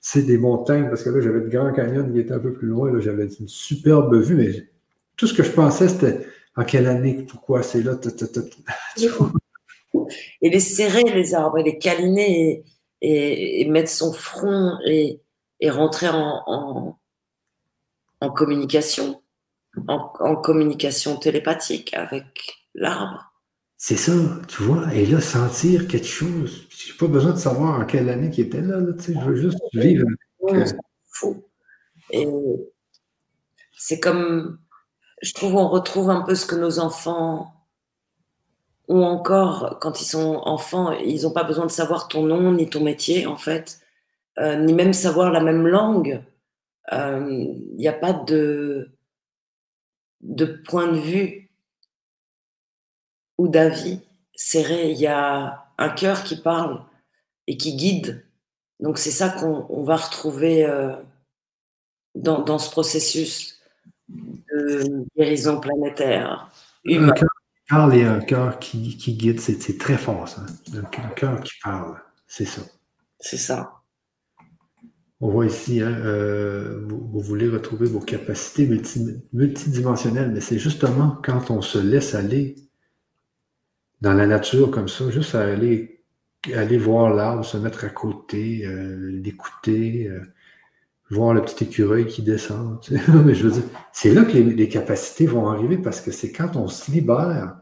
c'est 0.00 0.22
des 0.22 0.38
montagnes, 0.38 0.88
parce 0.88 1.02
que 1.02 1.10
là, 1.10 1.20
j'avais 1.20 1.40
le 1.40 1.48
Grand 1.48 1.72
Canyon 1.72 2.10
qui 2.10 2.20
était 2.20 2.32
un 2.32 2.38
peu 2.38 2.54
plus 2.54 2.68
loin, 2.68 2.90
là, 2.90 2.98
j'avais 3.00 3.26
une 3.26 3.48
superbe 3.48 4.14
vue, 4.16 4.34
mais 4.34 4.70
tout 5.16 5.26
ce 5.26 5.34
que 5.34 5.42
je 5.42 5.50
pensais, 5.50 5.88
c'était 5.88 6.26
en 6.56 6.64
quelle 6.64 6.86
année, 6.86 7.26
pourquoi 7.28 7.62
c'est 7.62 7.82
là, 7.82 7.98
Et 10.40 10.50
les 10.50 10.60
serrer, 10.60 11.04
les 11.04 11.34
arbres, 11.34 11.58
et 11.58 11.62
les 11.62 11.78
câliner, 11.78 12.64
et, 13.00 13.68
mettre 13.68 13.90
son 13.90 14.12
front, 14.12 14.78
et, 14.86 15.20
rentrer 15.68 16.08
en, 16.08 16.98
en, 18.20 18.30
communication, 18.30 19.22
en 19.88 20.36
communication 20.36 21.16
télépathique 21.16 21.94
avec 21.94 22.66
l'arbre. 22.74 23.32
C'est 23.84 23.96
ça, 23.96 24.12
tu 24.46 24.62
vois. 24.62 24.94
Et 24.94 25.04
là, 25.06 25.20
sentir 25.20 25.88
quelque 25.88 26.06
chose. 26.06 26.68
J'ai 26.70 26.92
pas 26.94 27.08
besoin 27.08 27.32
de 27.32 27.38
savoir 27.38 27.80
en 27.80 27.84
quelle 27.84 28.08
année 28.10 28.30
qui 28.30 28.40
était 28.40 28.60
là. 28.60 28.80
tu 28.96 29.06
sais, 29.06 29.14
je 29.14 29.24
veux 29.28 29.34
juste 29.34 29.58
vivre. 29.72 30.06
Fou. 31.10 31.42
Et 32.10 32.28
c'est 33.76 33.98
comme, 33.98 34.60
je 35.20 35.34
trouve, 35.34 35.56
on 35.56 35.68
retrouve 35.68 36.10
un 36.10 36.20
peu 36.20 36.36
ce 36.36 36.46
que 36.46 36.54
nos 36.54 36.78
enfants 36.78 37.52
ont 38.88 39.04
encore 39.04 39.78
quand 39.80 40.00
ils 40.00 40.06
sont 40.06 40.40
enfants. 40.44 40.92
Ils 40.92 41.22
n'ont 41.22 41.32
pas 41.32 41.44
besoin 41.44 41.66
de 41.66 41.70
savoir 41.70 42.08
ton 42.08 42.24
nom 42.24 42.52
ni 42.52 42.68
ton 42.68 42.82
métier, 42.82 43.26
en 43.26 43.36
fait, 43.36 43.80
euh, 44.38 44.56
ni 44.56 44.72
même 44.74 44.92
savoir 44.92 45.30
la 45.30 45.40
même 45.40 45.66
langue. 45.66 46.22
Il 46.90 46.98
euh, 46.98 47.54
n'y 47.76 47.88
a 47.88 47.92
pas 47.92 48.12
de, 48.12 48.90
de 50.20 50.44
point 50.44 50.88
de 50.88 50.98
vue 50.98 51.50
ou 53.38 53.48
d'avis 53.48 54.00
serré. 54.34 54.90
Il 54.90 54.98
y 54.98 55.06
a 55.06 55.66
un 55.78 55.88
cœur 55.90 56.24
qui 56.24 56.36
parle 56.36 56.84
et 57.46 57.56
qui 57.56 57.76
guide. 57.76 58.24
Donc 58.80 58.98
c'est 58.98 59.10
ça 59.10 59.28
qu'on 59.28 59.84
va 59.84 59.96
retrouver 59.96 60.64
euh, 60.66 60.94
dans, 62.14 62.58
ce 62.58 62.70
processus 62.70 63.60
de 64.08 65.06
guérison 65.16 65.60
planétaire. 65.60 66.50
Qui 66.84 66.98
parle 67.72 67.94
et 67.94 68.04
un 68.04 68.20
cœur 68.20 68.58
qui, 68.58 68.94
guide, 69.16 69.40
c'est 69.40 69.78
très 69.78 69.96
fort 69.96 70.28
ça. 70.28 70.44
Un 70.76 71.08
cœur 71.14 71.40
qui 71.40 71.54
parle, 71.64 71.96
c'est 72.26 72.44
ça. 72.44 72.60
C'est 73.18 73.38
ça. 73.38 73.80
On 75.22 75.30
voit 75.30 75.46
ici, 75.46 75.80
hein, 75.80 75.96
euh, 76.04 76.84
vous, 76.86 77.20
voulez 77.20 77.48
retrouver 77.48 77.86
vos 77.86 78.00
capacités 78.00 78.68
multidimensionnelles, 79.32 80.32
mais 80.32 80.40
c'est 80.40 80.58
justement 80.58 81.18
quand 81.24 81.50
on 81.50 81.62
se 81.62 81.78
laisse 81.78 82.14
aller 82.14 82.56
dans 84.02 84.12
la 84.12 84.26
nature 84.26 84.70
comme 84.70 84.88
ça, 84.88 85.10
juste 85.10 85.34
à 85.34 85.40
aller, 85.40 86.04
aller 86.52 86.76
voir 86.76 87.14
l'arbre, 87.14 87.42
se 87.42 87.56
mettre 87.56 87.84
à 87.84 87.88
côté, 87.88 88.66
euh, 88.66 89.12
l'écouter, 89.12 90.08
euh, 90.08 90.20
voir 91.08 91.32
le 91.32 91.40
petit 91.40 91.64
écureuil 91.64 92.06
qui 92.06 92.20
descend. 92.22 92.80
mais 93.24 93.34
je 93.34 93.46
veux 93.46 93.52
dire, 93.52 93.64
c'est 93.92 94.12
là 94.12 94.24
que 94.24 94.36
les, 94.36 94.68
capacités 94.68 95.24
vont 95.24 95.46
arriver 95.48 95.78
parce 95.78 96.02
que 96.02 96.10
c'est 96.10 96.32
quand 96.32 96.56
on 96.56 96.68
se 96.68 96.90
libère 96.90 97.61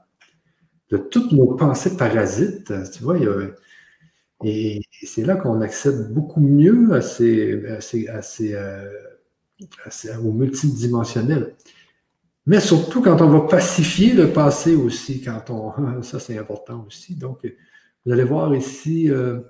de 0.90 0.96
toutes 0.96 1.32
nos 1.32 1.54
pensées 1.54 1.96
parasites, 1.96 2.72
tu 2.92 3.02
vois, 3.02 3.16
et 4.42 4.80
c'est 5.04 5.24
là 5.24 5.36
qu'on 5.36 5.60
accède 5.60 6.12
beaucoup 6.12 6.40
mieux 6.40 6.92
à 6.92 7.02
ces, 7.02 7.66
à 8.08 8.22
ces, 8.22 8.54
euh, 8.54 8.88
au 10.24 10.32
multidimensionnel. 10.32 11.56
Mais 12.46 12.60
surtout 12.60 13.02
quand 13.02 13.20
on 13.20 13.28
va 13.28 13.40
pacifier 13.42 14.14
le 14.14 14.32
passé 14.32 14.74
aussi, 14.74 15.22
quand 15.22 15.50
on, 15.50 16.02
ça 16.02 16.18
c'est 16.18 16.38
important 16.38 16.84
aussi. 16.86 17.16
Donc, 17.16 17.40
vous 18.04 18.12
allez 18.12 18.24
voir 18.24 18.54
ici, 18.54 19.10
euh, 19.10 19.40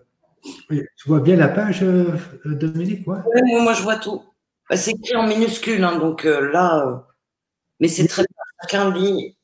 tu 0.69 0.89
vois 1.07 1.21
bien 1.21 1.37
la 1.37 1.49
page, 1.49 1.85
euh, 1.85 2.13
Dominique? 2.45 3.07
Ouais? 3.07 3.19
Oui, 3.33 3.63
moi 3.63 3.75
je 3.75 3.83
vois 3.83 3.97
tout. 3.97 4.23
Bah, 4.69 4.77
c'est 4.77 4.93
écrit 4.93 5.15
en 5.15 5.27
minuscule, 5.27 5.85
hein, 5.85 5.99
donc 5.99 6.25
là, 6.25 7.07
mais 7.79 7.89
c'est 7.89 8.07
très 8.09 8.23
bien. 8.23 8.37
Chacun 8.63 8.93
lit 8.93 9.37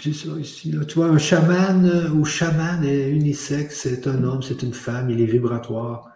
ça 0.00 0.28
ici, 0.38 0.70
là. 0.72 0.84
Tu 0.84 0.94
vois, 0.94 1.06
un 1.06 1.18
chaman 1.18 1.84
euh, 1.84 2.10
ou 2.10 2.24
chaman 2.24 2.84
est 2.84 3.08
unisexe, 3.10 3.80
c'est 3.82 4.06
un 4.06 4.22
homme, 4.24 4.42
c'est 4.42 4.62
une 4.62 4.74
femme, 4.74 5.10
il 5.10 5.20
est 5.20 5.26
vibratoire. 5.26 6.10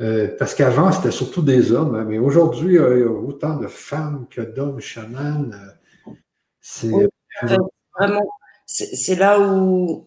Euh, 0.00 0.28
parce 0.38 0.54
qu'avant, 0.54 0.92
c'était 0.92 1.10
surtout 1.10 1.42
des 1.42 1.72
hommes, 1.72 1.94
hein, 1.94 2.04
mais 2.06 2.18
aujourd'hui, 2.18 2.74
il 2.74 3.00
y 3.00 3.02
a 3.02 3.06
autant 3.06 3.56
de 3.56 3.66
femmes 3.66 4.26
que 4.30 4.40
d'hommes 4.40 4.80
chamans. 4.80 5.50
Euh, 5.52 6.12
c'est 6.60 6.90
vraiment, 7.98 8.28
c'est 8.66 9.14
là 9.14 9.40
où, 9.40 10.06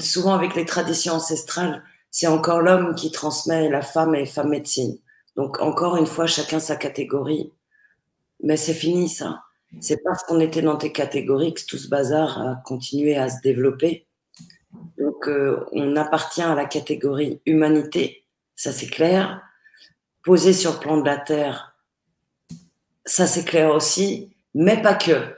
souvent 0.00 0.34
avec 0.34 0.54
les 0.54 0.64
traditions 0.64 1.14
ancestrales, 1.14 1.82
c'est 2.10 2.26
encore 2.26 2.60
l'homme 2.60 2.94
qui 2.94 3.10
transmet 3.10 3.68
la 3.70 3.82
femme 3.82 4.14
et 4.14 4.26
femme 4.26 4.50
médecine. 4.50 4.98
Donc, 5.36 5.60
encore 5.60 5.96
une 5.96 6.06
fois, 6.06 6.26
chacun 6.26 6.60
sa 6.60 6.76
catégorie. 6.76 7.52
Mais 8.42 8.56
c'est 8.56 8.74
fini, 8.74 9.08
ça. 9.08 9.40
C'est 9.80 10.02
parce 10.02 10.22
qu'on 10.24 10.40
était 10.40 10.62
dans 10.62 10.76
tes 10.76 10.92
catégories 10.92 11.54
que 11.54 11.64
tout 11.66 11.78
ce 11.78 11.88
bazar 11.88 12.40
a 12.40 12.62
continué 12.64 13.16
à 13.16 13.28
se 13.28 13.40
développer. 13.42 14.06
Donc, 14.98 15.28
euh, 15.28 15.64
on 15.72 15.96
appartient 15.96 16.42
à 16.42 16.54
la 16.54 16.64
catégorie 16.64 17.40
humanité, 17.46 18.24
ça 18.54 18.72
c'est 18.72 18.86
clair. 18.86 19.42
Posé 20.22 20.52
sur 20.52 20.74
le 20.74 20.78
plan 20.78 20.98
de 20.98 21.04
la 21.04 21.16
Terre, 21.16 21.76
ça 23.04 23.26
c'est 23.26 23.44
clair 23.44 23.74
aussi, 23.74 24.34
mais 24.54 24.80
pas 24.80 24.94
que. 24.94 25.34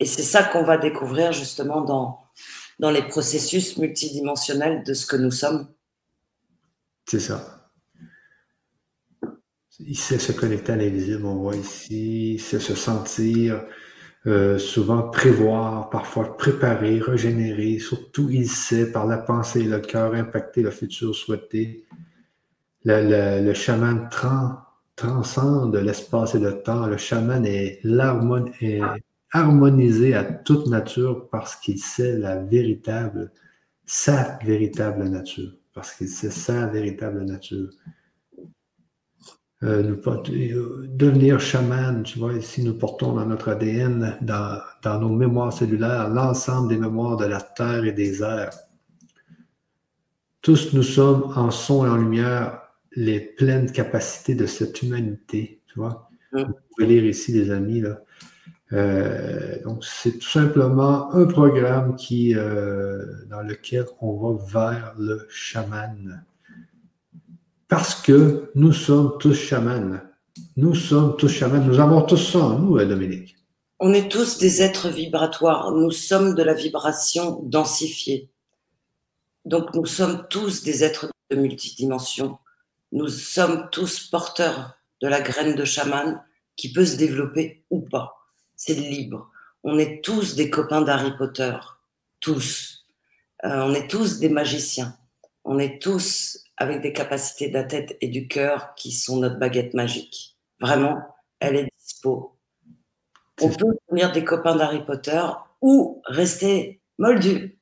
Et 0.00 0.06
c'est 0.06 0.22
ça 0.22 0.44
qu'on 0.44 0.62
va 0.62 0.78
découvrir 0.78 1.32
justement 1.32 1.80
dans, 1.80 2.20
dans 2.78 2.90
les 2.90 3.02
processus 3.02 3.76
multidimensionnels 3.78 4.84
de 4.84 4.94
ce 4.94 5.06
que 5.06 5.16
nous 5.16 5.32
sommes. 5.32 5.68
C'est 7.06 7.20
ça. 7.20 7.57
Il 9.80 9.96
sait 9.96 10.18
se 10.18 10.32
connecter 10.32 10.72
à 10.72 10.76
l'invisible, 10.76 11.24
on 11.24 11.36
voit 11.36 11.56
ici, 11.56 12.34
il 12.34 12.40
sait 12.40 12.58
se 12.58 12.74
sentir, 12.74 13.64
euh, 14.26 14.58
souvent 14.58 15.02
prévoir, 15.08 15.88
parfois 15.90 16.36
préparer, 16.36 16.98
régénérer. 17.00 17.78
Surtout, 17.78 18.28
il 18.30 18.48
sait 18.48 18.90
par 18.90 19.06
la 19.06 19.18
pensée 19.18 19.60
et 19.60 19.68
le 19.68 19.78
cœur 19.78 20.14
impacter 20.14 20.62
le 20.62 20.70
futur 20.70 21.14
souhaité. 21.14 21.86
Le, 22.84 23.44
le, 23.44 23.54
chaman 23.54 24.08
transcende 24.96 25.76
l'espace 25.76 26.34
et 26.34 26.40
le 26.40 26.60
temps. 26.62 26.86
Le 26.86 26.96
chaman 26.96 27.46
est, 27.46 27.80
est 28.60 28.80
harmonisé 29.32 30.14
à 30.14 30.24
toute 30.24 30.66
nature 30.66 31.28
parce 31.30 31.54
qu'il 31.54 31.78
sait 31.78 32.18
la 32.18 32.36
véritable, 32.36 33.30
sa 33.86 34.38
véritable 34.44 35.04
nature. 35.04 35.52
Parce 35.72 35.92
qu'il 35.92 36.08
sait 36.08 36.30
sa 36.30 36.66
véritable 36.66 37.24
nature. 37.24 37.70
Euh, 39.64 39.82
nous, 39.82 40.00
euh, 40.06 40.86
devenir 40.88 41.40
chaman, 41.40 42.04
tu 42.04 42.20
vois, 42.20 42.32
ici 42.34 42.62
nous 42.62 42.74
portons 42.74 43.14
dans 43.14 43.26
notre 43.26 43.48
ADN, 43.48 44.16
dans, 44.20 44.60
dans 44.82 45.00
nos 45.00 45.08
mémoires 45.08 45.52
cellulaires, 45.52 46.08
l'ensemble 46.08 46.68
des 46.68 46.76
mémoires 46.76 47.16
de 47.16 47.24
la 47.24 47.40
terre 47.40 47.84
et 47.84 47.90
des 47.90 48.22
airs. 48.22 48.56
Tous 50.42 50.72
nous 50.74 50.84
sommes 50.84 51.32
en 51.34 51.50
son 51.50 51.84
et 51.86 51.88
en 51.88 51.96
lumière 51.96 52.60
les 52.92 53.18
pleines 53.18 53.72
capacités 53.72 54.36
de 54.36 54.46
cette 54.46 54.80
humanité, 54.82 55.60
tu 55.66 55.80
vois. 55.80 56.08
Vous 56.32 56.44
pouvez 56.76 56.86
lire 56.86 57.04
ici, 57.04 57.32
les 57.32 57.50
amis, 57.50 57.80
là. 57.80 58.00
Euh, 58.72 59.60
donc, 59.64 59.84
c'est 59.84 60.18
tout 60.18 60.28
simplement 60.28 61.12
un 61.14 61.26
programme 61.26 61.96
qui, 61.96 62.34
dans 62.34 63.42
lequel 63.42 63.86
on 64.00 64.12
va 64.12 64.44
vers 64.46 64.94
le 64.98 65.26
chaman. 65.28 66.22
Parce 67.68 67.94
que 67.94 68.50
nous 68.54 68.72
sommes 68.72 69.18
tous 69.18 69.34
chamans. 69.34 70.00
Nous 70.56 70.74
sommes 70.74 71.16
tous 71.16 71.28
chamans. 71.28 71.60
Nous 71.60 71.78
avons 71.78 72.02
tous 72.02 72.16
ça 72.16 72.38
nous, 72.58 72.78
hein, 72.78 72.86
Dominique. 72.86 73.36
On 73.78 73.92
est 73.92 74.10
tous 74.10 74.38
des 74.38 74.62
êtres 74.62 74.88
vibratoires. 74.88 75.70
Nous 75.72 75.90
sommes 75.90 76.34
de 76.34 76.42
la 76.42 76.54
vibration 76.54 77.40
densifiée. 77.42 78.30
Donc 79.44 79.74
nous 79.74 79.86
sommes 79.86 80.26
tous 80.30 80.62
des 80.62 80.82
êtres 80.82 81.10
de 81.30 81.36
multidimension. 81.36 82.38
Nous 82.90 83.08
sommes 83.08 83.68
tous 83.70 84.08
porteurs 84.08 84.74
de 85.02 85.08
la 85.08 85.20
graine 85.20 85.54
de 85.54 85.64
chaman 85.64 86.22
qui 86.56 86.72
peut 86.72 86.86
se 86.86 86.96
développer 86.96 87.64
ou 87.70 87.80
pas. 87.80 88.16
C'est 88.56 88.74
libre. 88.74 89.30
On 89.62 89.78
est 89.78 90.02
tous 90.02 90.34
des 90.34 90.50
copains 90.50 90.80
d'Harry 90.80 91.16
Potter. 91.16 91.54
Tous. 92.20 92.86
Euh, 93.44 93.62
on 93.62 93.74
est 93.74 93.88
tous 93.88 94.18
des 94.18 94.28
magiciens. 94.30 94.96
On 95.44 95.58
est 95.58 95.80
tous 95.80 96.37
avec 96.58 96.82
des 96.82 96.92
capacités 96.92 97.48
de 97.48 97.54
la 97.54 97.64
tête 97.64 97.96
et 98.00 98.08
du 98.08 98.28
cœur 98.28 98.74
qui 98.74 98.92
sont 98.92 99.18
notre 99.18 99.38
baguette 99.38 99.74
magique. 99.74 100.36
Vraiment, 100.60 100.98
elle 101.40 101.56
est 101.56 101.68
dispo. 101.78 102.36
On 103.40 103.48
peut 103.48 103.76
devenir 103.88 104.12
des 104.12 104.24
copains 104.24 104.56
d'Harry 104.56 104.84
Potter 104.84 105.22
ou 105.62 106.02
rester 106.06 106.80
moldu. 106.98 107.58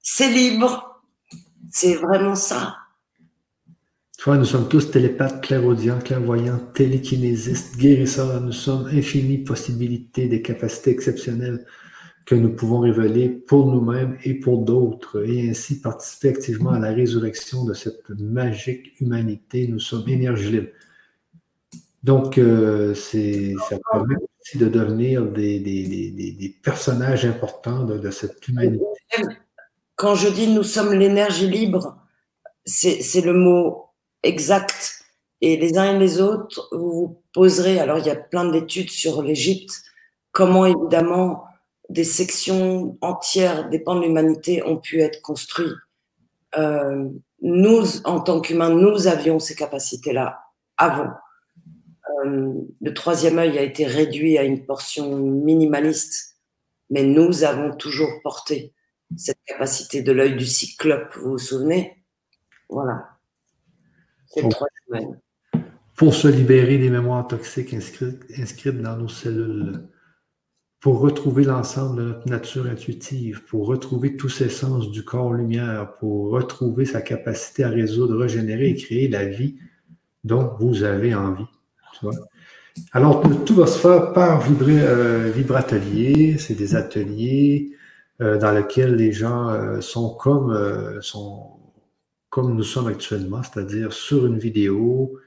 C'est 0.00 0.30
libre. 0.30 1.02
C'est 1.70 1.94
vraiment 1.94 2.34
ça. 2.34 2.76
Tu 4.18 4.30
nous 4.30 4.44
sommes 4.44 4.68
tous 4.68 4.90
télépathes, 4.90 5.40
clairaudients, 5.42 6.00
clairvoyants, 6.00 6.58
télékinésistes, 6.74 7.78
guérisseurs. 7.78 8.40
Nous 8.40 8.52
sommes 8.52 8.88
infinies 8.88 9.38
possibilités, 9.38 10.26
des 10.26 10.42
capacités 10.42 10.90
exceptionnelles 10.90 11.64
que 12.28 12.34
nous 12.34 12.50
pouvons 12.50 12.80
révéler 12.80 13.30
pour 13.30 13.68
nous-mêmes 13.68 14.18
et 14.22 14.34
pour 14.34 14.58
d'autres, 14.58 15.26
et 15.26 15.48
ainsi 15.48 15.80
participer 15.80 16.28
activement 16.28 16.72
à 16.72 16.78
la 16.78 16.92
résurrection 16.92 17.64
de 17.64 17.72
cette 17.72 18.10
magique 18.10 19.00
humanité. 19.00 19.66
Nous 19.66 19.78
sommes 19.78 20.06
énergie 20.06 20.50
libre. 20.50 20.68
Donc, 22.02 22.36
euh, 22.36 22.94
ça 22.94 23.78
permet 23.90 24.16
aussi 24.42 24.58
de 24.58 24.68
devenir 24.68 25.24
des, 25.24 26.54
personnages 26.62 27.24
importants 27.24 27.84
de, 27.84 28.10
cette 28.10 28.46
humanité. 28.46 28.84
Quand 29.96 30.14
je 30.14 30.28
dis 30.28 30.48
nous 30.48 30.64
sommes 30.64 30.92
l'énergie 30.92 31.48
libre, 31.48 31.96
c'est 32.66 33.24
le 33.24 33.32
mot 33.32 33.86
exact. 34.22 35.02
Et 35.40 35.56
les 35.56 35.78
uns 35.78 35.96
et 35.96 35.98
les 35.98 36.20
autres, 36.20 36.68
vous 36.72 36.92
vous 36.92 37.22
poserez, 37.32 37.80
alors 37.80 37.96
il 37.96 38.04
y 38.04 38.10
a 38.10 38.16
plein 38.16 38.44
d'études 38.50 38.90
sur 38.90 39.22
l'Égypte, 39.22 39.82
comment 40.30 40.66
évidemment 40.66 41.47
des 41.88 42.04
sections 42.04 42.98
entières 43.00 43.68
des 43.68 43.78
pans 43.78 43.96
de 43.96 44.02
l'humanité 44.02 44.62
ont 44.62 44.76
pu 44.76 45.00
être 45.00 45.22
construits. 45.22 45.72
Euh, 46.56 47.08
nous, 47.40 48.00
en 48.04 48.20
tant 48.20 48.40
qu'humains, 48.40 48.70
nous 48.70 49.06
avions 49.06 49.38
ces 49.38 49.54
capacités-là 49.54 50.40
avant. 50.76 51.10
Euh, 52.24 52.52
le 52.80 52.94
troisième 52.94 53.38
œil 53.38 53.58
a 53.58 53.62
été 53.62 53.86
réduit 53.86 54.38
à 54.38 54.44
une 54.44 54.66
portion 54.66 55.16
minimaliste, 55.16 56.36
mais 56.90 57.04
nous 57.04 57.44
avons 57.44 57.74
toujours 57.74 58.10
porté 58.22 58.74
cette 59.16 59.38
capacité 59.46 60.02
de 60.02 60.12
l'œil 60.12 60.36
du 60.36 60.46
cyclope, 60.46 61.14
vous 61.16 61.32
vous 61.32 61.38
souvenez? 61.38 62.04
Voilà. 62.68 63.08
C'est 64.26 64.42
le 64.42 64.48
troisième 64.48 64.94
œil. 64.94 65.62
Pour 65.96 66.14
se 66.14 66.28
libérer 66.28 66.78
des 66.78 66.90
mémoires 66.90 67.26
toxiques 67.26 67.72
inscrites, 67.72 68.22
inscrites 68.38 68.80
dans 68.80 68.96
nos 68.96 69.08
cellules 69.08 69.88
pour 70.80 71.00
retrouver 71.00 71.44
l'ensemble 71.44 71.96
de 71.96 72.02
notre 72.02 72.28
nature 72.28 72.66
intuitive, 72.66 73.42
pour 73.48 73.66
retrouver 73.66 74.16
tous 74.16 74.28
ces 74.28 74.48
sens 74.48 74.90
du 74.90 75.04
corps 75.04 75.32
lumière, 75.32 75.96
pour 75.98 76.30
retrouver 76.30 76.84
sa 76.84 77.00
capacité 77.00 77.64
à 77.64 77.68
résoudre, 77.68 78.16
régénérer 78.16 78.68
et 78.70 78.76
créer 78.76 79.08
la 79.08 79.24
vie 79.24 79.56
dont 80.24 80.52
vous 80.60 80.84
avez 80.84 81.14
envie. 81.14 81.46
Alors, 82.92 83.22
tout 83.44 83.54
va 83.54 83.66
se 83.66 83.78
faire 83.78 84.12
par 84.12 84.44
euh, 84.62 85.32
vibratelier. 85.34 86.38
C'est 86.38 86.54
des 86.54 86.76
ateliers 86.76 87.72
euh, 88.20 88.38
dans 88.38 88.52
lesquels 88.52 88.94
les 88.94 89.10
gens 89.10 89.48
euh, 89.48 89.80
sont 89.80 90.14
comme, 90.14 90.56
sont 91.00 91.58
comme 92.30 92.54
nous 92.54 92.62
sommes 92.62 92.86
actuellement, 92.86 93.42
c'est-à-dire 93.42 93.92
sur 93.92 94.26
une 94.26 94.38
vidéo, 94.38 95.18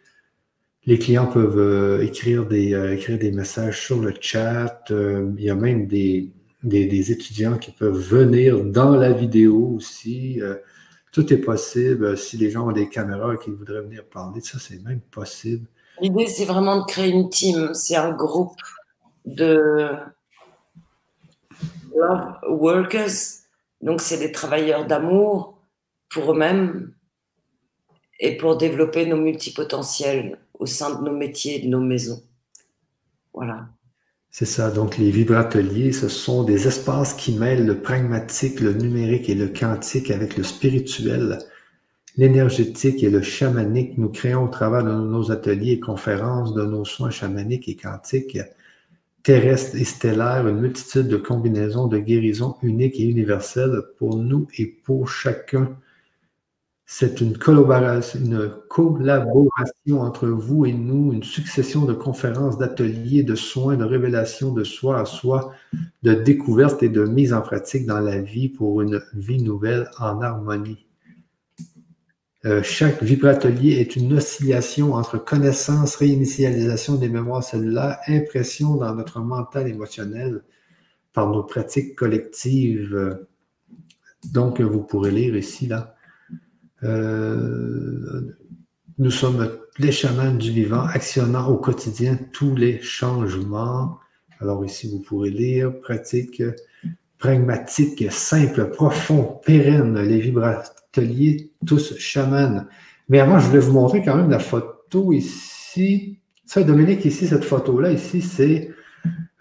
Les 0.85 0.97
clients 0.97 1.27
peuvent 1.27 2.01
écrire, 2.01 2.47
des, 2.47 2.73
écrire 2.93 3.19
des 3.19 3.31
messages 3.31 3.85
sur 3.85 3.99
le 3.99 4.13
chat. 4.19 4.83
il 4.89 5.43
y 5.43 5.49
a 5.49 5.55
même 5.55 5.85
des, 5.85 6.31
des, 6.63 7.11
étudiants 7.11 7.57
qui 7.57 7.71
peuvent 7.71 7.99
venir 7.99 8.63
dans 8.63 8.95
la 8.95 9.11
vidéo 9.11 9.73
aussi. 9.75 10.41
tout 11.11 11.31
est 11.31 11.37
possible. 11.37 12.17
Si 12.17 12.35
les 12.37 12.49
gens 12.49 12.67
ont 12.67 12.71
des 12.71 12.89
caméras 12.89 13.35
et 13.35 13.37
qu'ils 13.37 13.53
voudraient 13.53 13.81
venir 13.81 14.05
parler, 14.05 14.41
ça, 14.41 14.57
c'est 14.59 14.83
même 14.83 15.01
possible. 15.01 15.67
L'idée, 16.01 16.25
c'est 16.25 16.45
vraiment 16.45 16.79
de 16.79 16.85
créer 16.85 17.09
une 17.09 17.29
team. 17.29 17.75
C'est 17.75 17.95
un 17.95 18.11
groupe 18.11 18.59
de 19.25 19.91
love 21.95 22.37
workers. 22.47 23.11
Donc, 23.81 24.01
c'est 24.01 24.17
des 24.17 24.31
travailleurs 24.31 24.87
d'amour 24.87 25.59
pour 26.09 26.31
eux-mêmes 26.31 26.91
et 28.19 28.37
pour 28.37 28.57
développer 28.57 29.05
nos 29.05 29.17
multipotentiels 29.17 30.39
au 30.61 30.67
sein 30.67 30.97
de 30.97 31.03
nos 31.03 31.17
métiers 31.17 31.55
et 31.55 31.65
de 31.65 31.67
nos 31.67 31.81
maisons. 31.81 32.21
Voilà. 33.33 33.67
C'est 34.29 34.45
ça. 34.45 34.69
Donc, 34.69 34.97
les 34.97 35.09
vibrateliers, 35.09 35.91
ce 35.91 36.07
sont 36.07 36.43
des 36.43 36.67
espaces 36.67 37.15
qui 37.15 37.33
mêlent 37.33 37.65
le 37.65 37.81
pragmatique, 37.81 38.59
le 38.61 38.73
numérique 38.73 39.27
et 39.27 39.35
le 39.35 39.47
quantique 39.47 40.11
avec 40.11 40.37
le 40.37 40.43
spirituel, 40.43 41.39
l'énergétique 42.15 43.03
et 43.03 43.09
le 43.09 43.23
chamanique. 43.23 43.97
Nous 43.97 44.09
créons 44.09 44.45
au 44.45 44.49
travers 44.49 44.83
de 44.83 44.91
nos 44.91 45.31
ateliers 45.31 45.73
et 45.73 45.79
conférences, 45.79 46.53
de 46.53 46.63
nos 46.63 46.85
soins 46.85 47.09
chamaniques 47.09 47.67
et 47.67 47.75
quantiques, 47.75 48.37
terrestre 49.23 49.75
et 49.77 49.83
stellaire, 49.83 50.47
une 50.47 50.61
multitude 50.61 51.07
de 51.07 51.17
combinaisons 51.17 51.87
de 51.87 51.97
guérisons 51.97 52.55
uniques 52.61 52.99
et 52.99 53.03
universelles 53.03 53.81
pour 53.97 54.15
nous 54.15 54.47
et 54.59 54.67
pour 54.67 55.09
chacun. 55.09 55.75
C'est 56.93 57.21
une 57.21 57.37
collaboration, 57.37 58.19
entre 60.01 60.27
vous 60.27 60.65
et 60.65 60.73
nous, 60.73 61.13
une 61.13 61.23
succession 61.23 61.85
de 61.85 61.93
conférences, 61.93 62.57
d'ateliers, 62.57 63.23
de 63.23 63.33
soins, 63.33 63.77
de 63.77 63.85
révélations 63.85 64.51
de 64.51 64.65
soi 64.65 64.99
à 64.99 65.05
soi, 65.05 65.53
de 66.03 66.13
découvertes 66.13 66.83
et 66.83 66.89
de 66.89 67.05
mise 67.05 67.31
en 67.31 67.41
pratique 67.41 67.85
dans 67.85 68.01
la 68.01 68.19
vie 68.19 68.49
pour 68.49 68.81
une 68.81 69.01
vie 69.13 69.41
nouvelle 69.41 69.89
en 69.99 70.21
harmonie. 70.21 70.85
Euh, 72.43 72.61
chaque 72.61 73.01
vibratelier 73.01 73.75
est 73.79 73.95
une 73.95 74.11
oscillation 74.11 74.93
entre 74.93 75.17
connaissance, 75.17 75.95
réinitialisation 75.95 76.95
des 76.95 77.07
mémoires 77.07 77.41
cellulaires, 77.41 77.99
impression 78.09 78.75
dans 78.75 78.93
notre 78.93 79.21
mental 79.21 79.69
émotionnel 79.69 80.43
par 81.13 81.29
nos 81.29 81.43
pratiques 81.43 81.95
collectives. 81.95 83.17
Donc, 84.33 84.59
vous 84.59 84.83
pourrez 84.83 85.11
lire 85.11 85.37
ici, 85.37 85.67
là. 85.67 85.95
Euh, 86.83 88.21
nous 88.97 89.11
sommes 89.11 89.49
les 89.79 89.91
chamans 89.91 90.33
du 90.33 90.51
vivant, 90.51 90.83
actionnant 90.83 91.47
au 91.47 91.57
quotidien 91.57 92.17
tous 92.33 92.55
les 92.55 92.81
changements. 92.81 93.99
Alors 94.39 94.65
ici, 94.65 94.89
vous 94.89 94.99
pourrez 94.99 95.29
lire 95.29 95.79
pratique 95.79 96.41
pragmatique, 97.17 98.11
simple, 98.11 98.71
profond, 98.71 99.39
pérenne, 99.45 99.99
les 100.01 100.19
vibrateurs 100.19 100.73
atelier 100.91 101.51
tous 101.65 101.97
chamans. 101.97 102.65
Mais 103.09 103.19
avant, 103.19 103.39
je 103.39 103.47
voulais 103.47 103.59
vous 103.59 103.73
montrer 103.73 104.03
quand 104.03 104.15
même 104.15 104.29
la 104.29 104.39
photo 104.39 105.11
ici. 105.13 106.19
Ça, 106.45 106.63
Dominique, 106.63 107.05
ici, 107.05 107.27
cette 107.27 107.45
photo-là, 107.45 107.91
ici, 107.91 108.21
c'est 108.21 108.71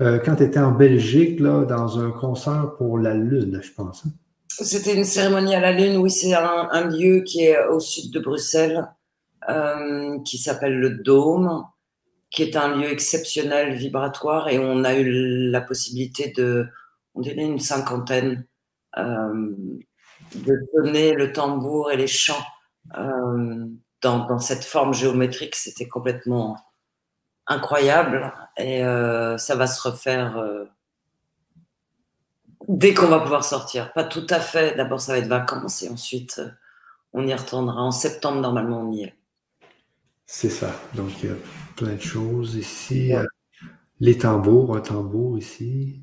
euh, 0.00 0.18
quand 0.24 0.36
tu 0.36 0.44
étais 0.44 0.60
en 0.60 0.72
Belgique, 0.72 1.40
là, 1.40 1.64
dans 1.64 1.98
un 1.98 2.10
concert 2.10 2.74
pour 2.78 2.98
la 2.98 3.14
Lune, 3.14 3.60
je 3.62 3.72
pense. 3.72 4.06
Hein? 4.06 4.10
C'était 4.62 4.94
une 4.94 5.04
cérémonie 5.04 5.54
à 5.54 5.60
la 5.60 5.72
Lune, 5.72 5.96
oui, 5.96 6.10
c'est 6.10 6.34
un, 6.34 6.84
lieu 6.84 7.20
qui 7.20 7.44
est 7.44 7.64
au 7.66 7.80
sud 7.80 8.12
de 8.12 8.20
Bruxelles, 8.20 8.86
euh, 9.48 10.18
qui 10.22 10.36
s'appelle 10.36 10.78
le 10.78 10.90
Dôme, 10.90 11.64
qui 12.30 12.42
est 12.42 12.56
un 12.56 12.76
lieu 12.76 12.90
exceptionnel, 12.90 13.74
vibratoire, 13.74 14.48
et 14.48 14.58
on 14.58 14.84
a 14.84 14.96
eu 14.96 15.50
la 15.50 15.62
possibilité 15.62 16.32
de, 16.36 16.68
on 17.14 17.22
dirait 17.22 17.42
une 17.42 17.58
cinquantaine, 17.58 18.46
euh, 18.98 19.54
de 20.34 20.60
donner 20.74 21.14
le 21.14 21.32
tambour 21.32 21.90
et 21.90 21.96
les 21.96 22.06
chants 22.06 22.44
euh, 22.98 23.66
dans, 24.02 24.38
cette 24.38 24.64
forme 24.64 24.92
géométrique, 24.92 25.56
c'était 25.56 25.88
complètement 25.88 26.56
incroyable. 27.46 28.32
Et 28.58 28.82
ça 28.82 29.56
va 29.56 29.66
se 29.66 29.88
refaire 29.88 30.42
dès 32.70 32.94
qu'on 32.94 33.08
va 33.08 33.20
pouvoir 33.20 33.44
sortir. 33.44 33.92
Pas 33.92 34.04
tout 34.04 34.26
à 34.30 34.40
fait. 34.40 34.76
D'abord, 34.76 35.00
ça 35.00 35.12
va 35.12 35.18
être 35.18 35.28
vacances 35.28 35.82
et 35.82 35.88
ensuite, 35.88 36.40
on 37.12 37.26
y 37.26 37.34
retournera. 37.34 37.82
En 37.82 37.90
septembre, 37.90 38.40
normalement, 38.40 38.80
on 38.80 38.90
y 38.92 39.04
est. 39.04 39.14
C'est 40.26 40.50
ça. 40.50 40.70
Donc, 40.94 41.10
il 41.22 41.30
y 41.30 41.32
a 41.32 41.36
plein 41.76 41.94
de 41.94 42.00
choses 42.00 42.54
ici. 42.54 43.12
Les 43.98 44.16
tambours, 44.16 44.76
un 44.76 44.80
tambour 44.80 45.36
ici. 45.36 46.00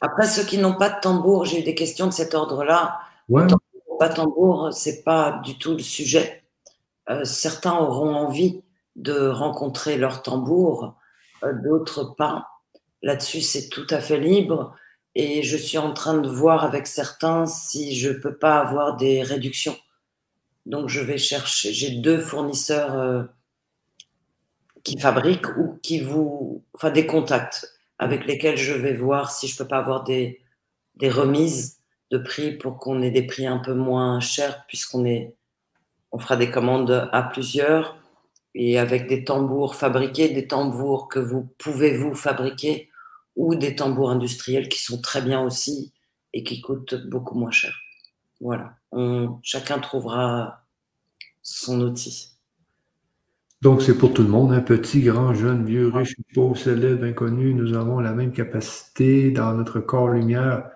Après, 0.00 0.26
ceux 0.26 0.44
qui 0.44 0.58
n'ont 0.58 0.76
pas 0.76 0.90
de 0.90 1.00
tambour, 1.00 1.44
j'ai 1.44 1.60
eu 1.60 1.64
des 1.64 1.74
questions 1.74 2.06
de 2.06 2.12
cet 2.12 2.34
ordre-là. 2.34 3.00
Ouais. 3.28 3.42
Tambour, 3.42 3.98
pas 3.98 4.08
tambour, 4.08 4.72
c'est 4.72 5.02
pas 5.02 5.40
du 5.44 5.58
tout 5.58 5.72
le 5.72 5.80
sujet. 5.80 6.44
Euh, 7.10 7.24
certains 7.24 7.76
auront 7.76 8.14
envie 8.14 8.62
de 8.94 9.28
rencontrer 9.28 9.96
leur 9.96 10.22
tambour, 10.22 10.94
euh, 11.42 11.52
d'autres 11.52 12.14
pas. 12.16 12.46
Là-dessus, 13.02 13.40
c'est 13.40 13.68
tout 13.68 13.86
à 13.90 14.00
fait 14.00 14.18
libre. 14.18 14.76
Et 15.20 15.42
je 15.42 15.56
suis 15.56 15.78
en 15.78 15.92
train 15.92 16.16
de 16.16 16.28
voir 16.28 16.62
avec 16.64 16.86
certains 16.86 17.44
si 17.44 17.96
je 17.96 18.10
peux 18.10 18.36
pas 18.36 18.60
avoir 18.60 18.96
des 18.96 19.24
réductions. 19.24 19.76
Donc, 20.64 20.88
je 20.88 21.00
vais 21.00 21.18
chercher. 21.18 21.72
J'ai 21.72 21.90
deux 21.90 22.20
fournisseurs 22.20 22.94
euh, 22.94 23.24
qui 24.84 24.96
fabriquent 24.96 25.56
ou 25.56 25.76
qui 25.82 25.98
vous, 25.98 26.62
enfin, 26.72 26.90
des 26.90 27.04
contacts 27.04 27.68
avec 27.98 28.26
lesquels 28.26 28.56
je 28.56 28.72
vais 28.72 28.94
voir 28.94 29.32
si 29.32 29.48
je 29.48 29.56
peux 29.56 29.66
pas 29.66 29.78
avoir 29.78 30.04
des, 30.04 30.40
des 30.94 31.10
remises 31.10 31.80
de 32.12 32.18
prix 32.18 32.52
pour 32.52 32.78
qu'on 32.78 33.02
ait 33.02 33.10
des 33.10 33.26
prix 33.26 33.48
un 33.48 33.58
peu 33.58 33.74
moins 33.74 34.20
chers 34.20 34.64
puisqu'on 34.68 35.04
est, 35.04 35.34
on 36.12 36.20
fera 36.20 36.36
des 36.36 36.48
commandes 36.48 37.08
à 37.10 37.22
plusieurs 37.24 37.98
et 38.54 38.78
avec 38.78 39.08
des 39.08 39.24
tambours 39.24 39.74
fabriqués, 39.74 40.28
des 40.28 40.46
tambours 40.46 41.08
que 41.08 41.18
vous 41.18 41.48
pouvez 41.58 41.96
vous 41.96 42.14
fabriquer 42.14 42.88
ou 43.38 43.54
des 43.54 43.76
tambours 43.76 44.10
industriels 44.10 44.68
qui 44.68 44.82
sont 44.82 45.00
très 45.00 45.22
bien 45.22 45.40
aussi 45.40 45.92
et 46.34 46.42
qui 46.42 46.60
coûtent 46.60 46.96
beaucoup 47.08 47.38
moins 47.38 47.52
cher. 47.52 47.72
Voilà, 48.40 48.74
on, 48.92 49.38
chacun 49.42 49.78
trouvera 49.78 50.64
son 51.40 51.80
outil. 51.80 52.32
Donc, 53.62 53.80
c'est 53.82 53.96
pour 53.96 54.12
tout 54.12 54.22
le 54.22 54.28
monde, 54.28 54.52
un 54.52 54.56
hein. 54.56 54.60
petit, 54.60 55.02
grand, 55.02 55.34
jeune, 55.34 55.64
vieux, 55.64 55.88
riche, 55.88 56.14
pauvre, 56.34 56.56
célèbre, 56.56 57.04
inconnu. 57.04 57.54
Nous 57.54 57.74
avons 57.74 58.00
la 58.00 58.12
même 58.12 58.32
capacité 58.32 59.30
dans 59.30 59.54
notre 59.54 59.80
corps 59.80 60.08
lumière. 60.08 60.70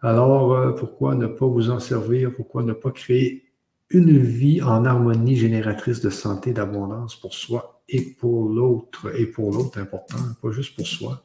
Alors, 0.00 0.52
euh, 0.52 0.72
pourquoi 0.72 1.14
ne 1.14 1.26
pas 1.26 1.46
vous 1.46 1.70
en 1.70 1.80
servir? 1.80 2.34
Pourquoi 2.34 2.62
ne 2.62 2.72
pas 2.72 2.90
créer 2.90 3.44
une 3.90 4.18
vie 4.18 4.62
en 4.62 4.84
harmonie 4.84 5.36
génératrice 5.36 6.00
de 6.00 6.10
santé, 6.10 6.52
d'abondance 6.52 7.16
pour 7.16 7.34
soi 7.34 7.82
et 7.88 8.02
pour 8.02 8.48
l'autre, 8.48 9.14
et 9.18 9.26
pour 9.26 9.52
l'autre 9.52 9.78
important, 9.78 10.18
pas 10.40 10.50
juste 10.50 10.76
pour 10.76 10.86
soi. 10.86 11.24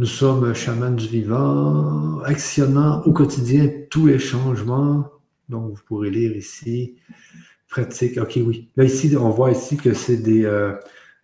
Nous 0.00 0.06
sommes 0.06 0.54
chamans 0.54 0.92
du 0.92 1.06
vivant, 1.06 2.20
actionnant 2.22 3.02
au 3.02 3.12
quotidien 3.12 3.68
tous 3.90 4.06
les 4.06 4.18
changements. 4.18 5.04
Donc, 5.50 5.74
vous 5.74 5.82
pourrez 5.86 6.08
lire 6.08 6.34
ici 6.34 6.96
pratique. 7.68 8.16
OK, 8.16 8.32
oui. 8.36 8.70
Là, 8.76 8.84
ici, 8.84 9.14
on 9.20 9.28
voit 9.28 9.50
ici 9.50 9.76
que 9.76 9.92
c'est 9.92 10.16
des. 10.16 10.46
Euh, 10.46 10.72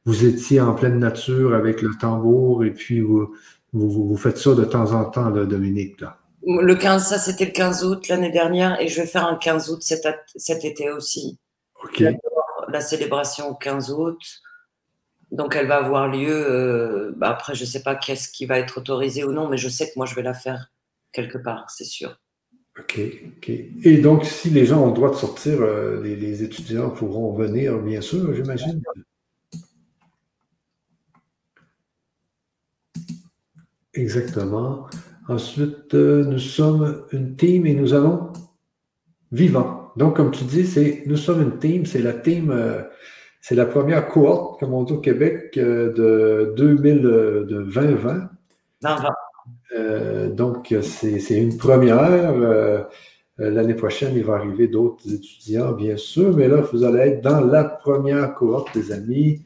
vous 0.04 0.26
étiez 0.26 0.60
en 0.60 0.74
pleine 0.74 0.98
nature 0.98 1.54
avec 1.54 1.80
le 1.80 1.92
tambour 1.98 2.66
et 2.66 2.70
puis 2.70 3.00
vous, 3.00 3.32
vous, 3.72 4.16
faites 4.18 4.36
ça 4.36 4.54
de 4.54 4.66
temps 4.66 4.92
en 4.92 5.06
temps, 5.06 5.30
là, 5.30 5.46
Dominique. 5.46 5.98
Là. 6.02 6.18
Le 6.46 6.74
15, 6.74 7.02
ça 7.02 7.18
c'était 7.18 7.46
le 7.46 7.52
15 7.52 7.82
août 7.82 8.06
l'année 8.08 8.30
dernière 8.30 8.78
et 8.78 8.88
je 8.88 9.00
vais 9.00 9.06
faire 9.06 9.26
un 9.26 9.36
15 9.36 9.70
août 9.70 9.78
cet, 9.80 10.06
cet 10.36 10.66
été 10.66 10.90
aussi. 10.90 11.38
OK. 11.82 12.04
La 12.68 12.82
célébration 12.82 13.48
au 13.48 13.54
15 13.54 13.90
août. 13.92 14.18
Donc 15.32 15.56
elle 15.56 15.66
va 15.66 15.78
avoir 15.78 16.08
lieu. 16.08 16.30
Euh, 16.30 17.12
bah, 17.16 17.30
après, 17.30 17.54
je 17.54 17.62
ne 17.62 17.66
sais 17.66 17.82
pas 17.82 17.94
qu'est-ce 17.94 18.28
qui 18.28 18.46
va 18.46 18.58
être 18.58 18.78
autorisé 18.78 19.24
ou 19.24 19.32
non, 19.32 19.48
mais 19.48 19.58
je 19.58 19.68
sais 19.68 19.86
que 19.86 19.92
moi 19.96 20.06
je 20.06 20.14
vais 20.14 20.22
la 20.22 20.34
faire 20.34 20.70
quelque 21.12 21.38
part, 21.38 21.70
c'est 21.70 21.84
sûr. 21.84 22.18
OK, 22.78 23.00
OK. 23.38 23.48
Et 23.48 23.98
donc, 23.98 24.24
si 24.26 24.50
les 24.50 24.66
gens 24.66 24.82
ont 24.82 24.88
le 24.88 24.94
droit 24.94 25.10
de 25.10 25.16
sortir, 25.16 25.62
euh, 25.62 26.02
les, 26.02 26.42
étudiants 26.42 26.90
pourront 26.90 27.32
venir, 27.32 27.78
bien 27.78 28.02
sûr, 28.02 28.34
j'imagine. 28.34 28.82
Exactement. 33.94 34.88
Ensuite, 35.26 35.94
euh, 35.94 36.24
nous 36.24 36.38
sommes 36.38 37.06
une 37.12 37.34
team 37.34 37.66
et 37.66 37.74
nous 37.74 37.94
allons 37.94 38.32
vivant. 39.32 39.92
Donc, 39.96 40.16
comme 40.16 40.30
tu 40.30 40.44
dis, 40.44 40.66
c'est 40.66 41.02
nous 41.06 41.16
sommes 41.16 41.42
une 41.42 41.58
team, 41.58 41.86
c'est 41.86 42.02
la 42.02 42.12
team, 42.12 42.52
c'est 43.48 43.54
la 43.54 43.64
première 43.64 44.08
cohorte, 44.08 44.58
comme 44.58 44.74
on 44.74 44.82
dit 44.82 44.92
au 44.92 44.98
Québec, 44.98 45.52
de 45.54 46.52
2000, 46.56 47.00
de 47.00 47.62
2020. 47.72 48.28
Non, 48.82 48.96
euh, 49.72 50.28
donc, 50.28 50.74
c'est 50.82 51.20
une 51.30 51.56
première. 51.56 52.32
Euh, 52.34 52.82
L'année 53.38 53.74
prochaine, 53.74 54.16
il 54.16 54.24
va 54.24 54.34
arriver 54.34 54.66
d'autres 54.66 55.12
étudiants, 55.12 55.70
bien 55.72 55.96
sûr, 55.96 56.34
mais 56.36 56.48
là, 56.48 56.62
vous 56.72 56.82
allez 56.82 57.10
être 57.10 57.20
dans 57.20 57.40
la 57.40 57.62
première 57.62 58.34
cohorte, 58.34 58.74
les 58.74 58.90
amis. 58.90 59.44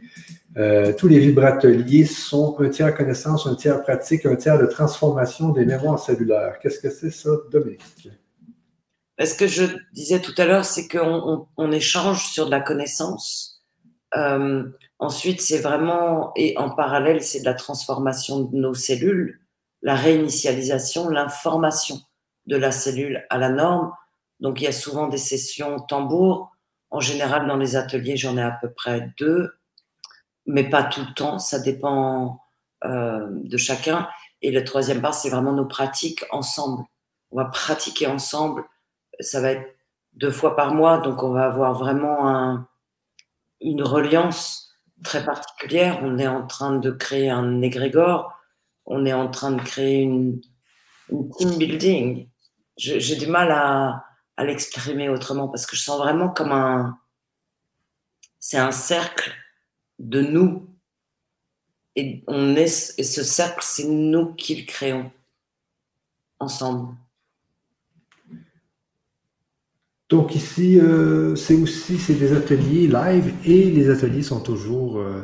tous 0.97 1.09
les 1.09 1.19
vibrateliers 1.19 2.07
sont 2.07 2.59
un 2.61 2.71
tiers 2.71 2.97
connaissance, 2.97 3.47
un 3.47 3.55
tiers 3.55 3.83
pratique, 3.83 4.25
un 4.25 4.37
tiers 4.37 4.59
de 4.59 4.67
transformation 4.67 5.51
des 5.51 5.67
mémoires 5.67 5.99
cellulaires. 5.99 6.59
Qu'est-ce 6.63 6.79
que 6.79 6.89
c'est 6.89 7.11
ça, 7.11 7.31
Dominique? 7.51 7.83
Ce 9.23 9.35
que 9.35 9.47
je 9.47 9.65
disais 9.93 10.21
tout 10.21 10.33
à 10.39 10.47
l'heure, 10.47 10.65
c'est 10.65 10.89
qu'on 10.89 11.47
on, 11.59 11.73
échange 11.73 12.25
sur 12.29 12.47
de 12.47 12.51
la 12.51 12.61
connaissance. 12.61 13.50
Euh, 14.17 14.65
ensuite, 14.99 15.41
c'est 15.41 15.59
vraiment, 15.59 16.33
et 16.37 16.57
en 16.59 16.71
parallèle, 16.71 17.23
c'est 17.23 17.41
de 17.41 17.45
la 17.45 17.55
transformation 17.55 18.41
de 18.41 18.57
nos 18.57 18.75
cellules, 18.75 19.41
la 19.83 19.95
réinitialisation, 19.95 21.09
l'information 21.09 22.01
de 22.47 22.57
la 22.57 22.73
cellule 22.73 23.25
à 23.31 23.39
la 23.39 23.49
norme. 23.49 23.93
Donc, 24.41 24.61
il 24.61 24.65
y 24.65 24.69
a 24.69 24.73
souvent 24.73 25.09
des 25.09 25.19
sessions 25.19 25.79
tambour. 25.81 26.51
En 26.91 27.01
général, 27.01 27.47
dans 27.47 27.57
les 27.57 27.77
ateliers, 27.77 28.17
j'en 28.17 28.37
ai 28.37 28.43
à 28.43 28.51
peu 28.61 28.71
près 28.71 29.13
deux, 29.19 29.53
mais 30.47 30.69
pas 30.69 30.83
tout 30.83 31.03
le 31.07 31.15
temps. 31.15 31.39
Ça 31.39 31.61
dépend 31.61 32.41
euh, 32.85 33.27
de 33.31 33.57
chacun. 33.57 34.09
Et 34.43 34.51
le 34.51 34.65
troisième 34.65 35.01
part, 35.01 35.15
c'est 35.15 35.31
vraiment 35.31 35.53
nos 35.53 35.67
pratiques 35.67 36.25
ensemble. 36.31 36.85
On 37.31 37.37
va 37.37 37.45
pratiquer 37.45 38.07
ensemble 38.07 38.65
ça 39.21 39.41
va 39.41 39.53
être 39.53 39.77
deux 40.15 40.31
fois 40.31 40.57
par 40.57 40.75
mois, 40.75 40.99
donc 40.99 41.23
on 41.23 41.31
va 41.31 41.47
avoir 41.47 41.75
vraiment 41.75 42.59
une 43.61 43.83
reliance 43.83 44.75
très 45.05 45.25
particulière. 45.25 46.01
On 46.03 46.19
est 46.19 46.27
en 46.27 46.47
train 46.47 46.77
de 46.77 46.91
créer 46.91 47.31
un 47.31 47.63
égrégore, 47.63 48.33
on 48.87 49.05
est 49.07 49.13
en 49.13 49.29
train 49.29 49.53
de 49.53 49.63
créer 49.63 50.03
une, 50.03 50.41
team 51.39 51.59
building. 51.59 52.29
J'ai 52.77 53.17
du 53.17 53.27
mal 53.27 53.51
à, 53.51 54.05
l'exprimer 54.39 55.11
autrement 55.11 55.49
parce 55.49 55.67
que 55.67 55.77
je 55.77 55.83
sens 55.83 55.99
vraiment 55.99 56.31
comme 56.31 56.53
un. 56.53 56.99
C'est 58.39 58.57
un 58.57 58.73
cercle 58.73 59.31
de 59.99 60.23
nous. 60.23 60.75
Et, 61.95 62.25
on 62.27 62.57
est, 62.57 62.99
et 62.99 63.05
ce 63.05 63.23
cercle, 63.23 63.61
c'est 63.63 63.85
nous 63.85 64.35
qui 64.35 64.55
le 64.55 64.65
créons 64.65 65.13
ensemble. 66.39 66.95
Donc 70.11 70.35
ici, 70.35 70.79
euh, 70.81 71.37
c'est 71.37 71.55
aussi 71.55 71.97
c'est 71.99 72.15
des 72.15 72.33
ateliers 72.33 72.89
live 72.89 73.33
et 73.45 73.71
les 73.71 73.91
ateliers 73.91 74.23
sont 74.23 74.41
toujours 74.41 74.99
euh, 74.99 75.23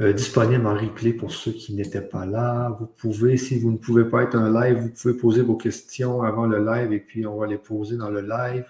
euh, 0.00 0.14
disponibles 0.14 0.66
en 0.66 0.74
replay 0.74 1.12
pour 1.12 1.30
ceux 1.32 1.52
qui 1.52 1.74
n'étaient 1.74 2.00
pas 2.00 2.24
là. 2.24 2.74
Vous 2.80 2.86
pouvez, 2.86 3.36
si 3.36 3.58
vous 3.58 3.70
ne 3.70 3.76
pouvez 3.76 4.06
pas 4.06 4.22
être 4.22 4.36
un 4.36 4.50
live, 4.50 4.78
vous 4.78 4.88
pouvez 4.88 5.14
poser 5.14 5.42
vos 5.42 5.56
questions 5.56 6.22
avant 6.22 6.46
le 6.46 6.64
live 6.64 6.94
et 6.94 7.00
puis 7.00 7.26
on 7.26 7.36
va 7.36 7.46
les 7.46 7.58
poser 7.58 7.98
dans 7.98 8.08
le 8.08 8.22
live. 8.22 8.64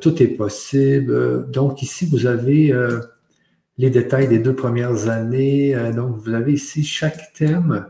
tout 0.00 0.22
est 0.22 0.36
possible. 0.36 1.50
Donc 1.50 1.82
ici, 1.82 2.06
vous 2.06 2.26
avez 2.26 2.74
les 3.78 3.90
détails 3.90 4.28
des 4.28 4.38
deux 4.38 4.54
premières 4.54 5.08
années. 5.08 5.74
donc 5.94 6.16
vous 6.16 6.34
avez 6.34 6.52
ici 6.52 6.84
chaque 6.84 7.32
thème 7.32 7.86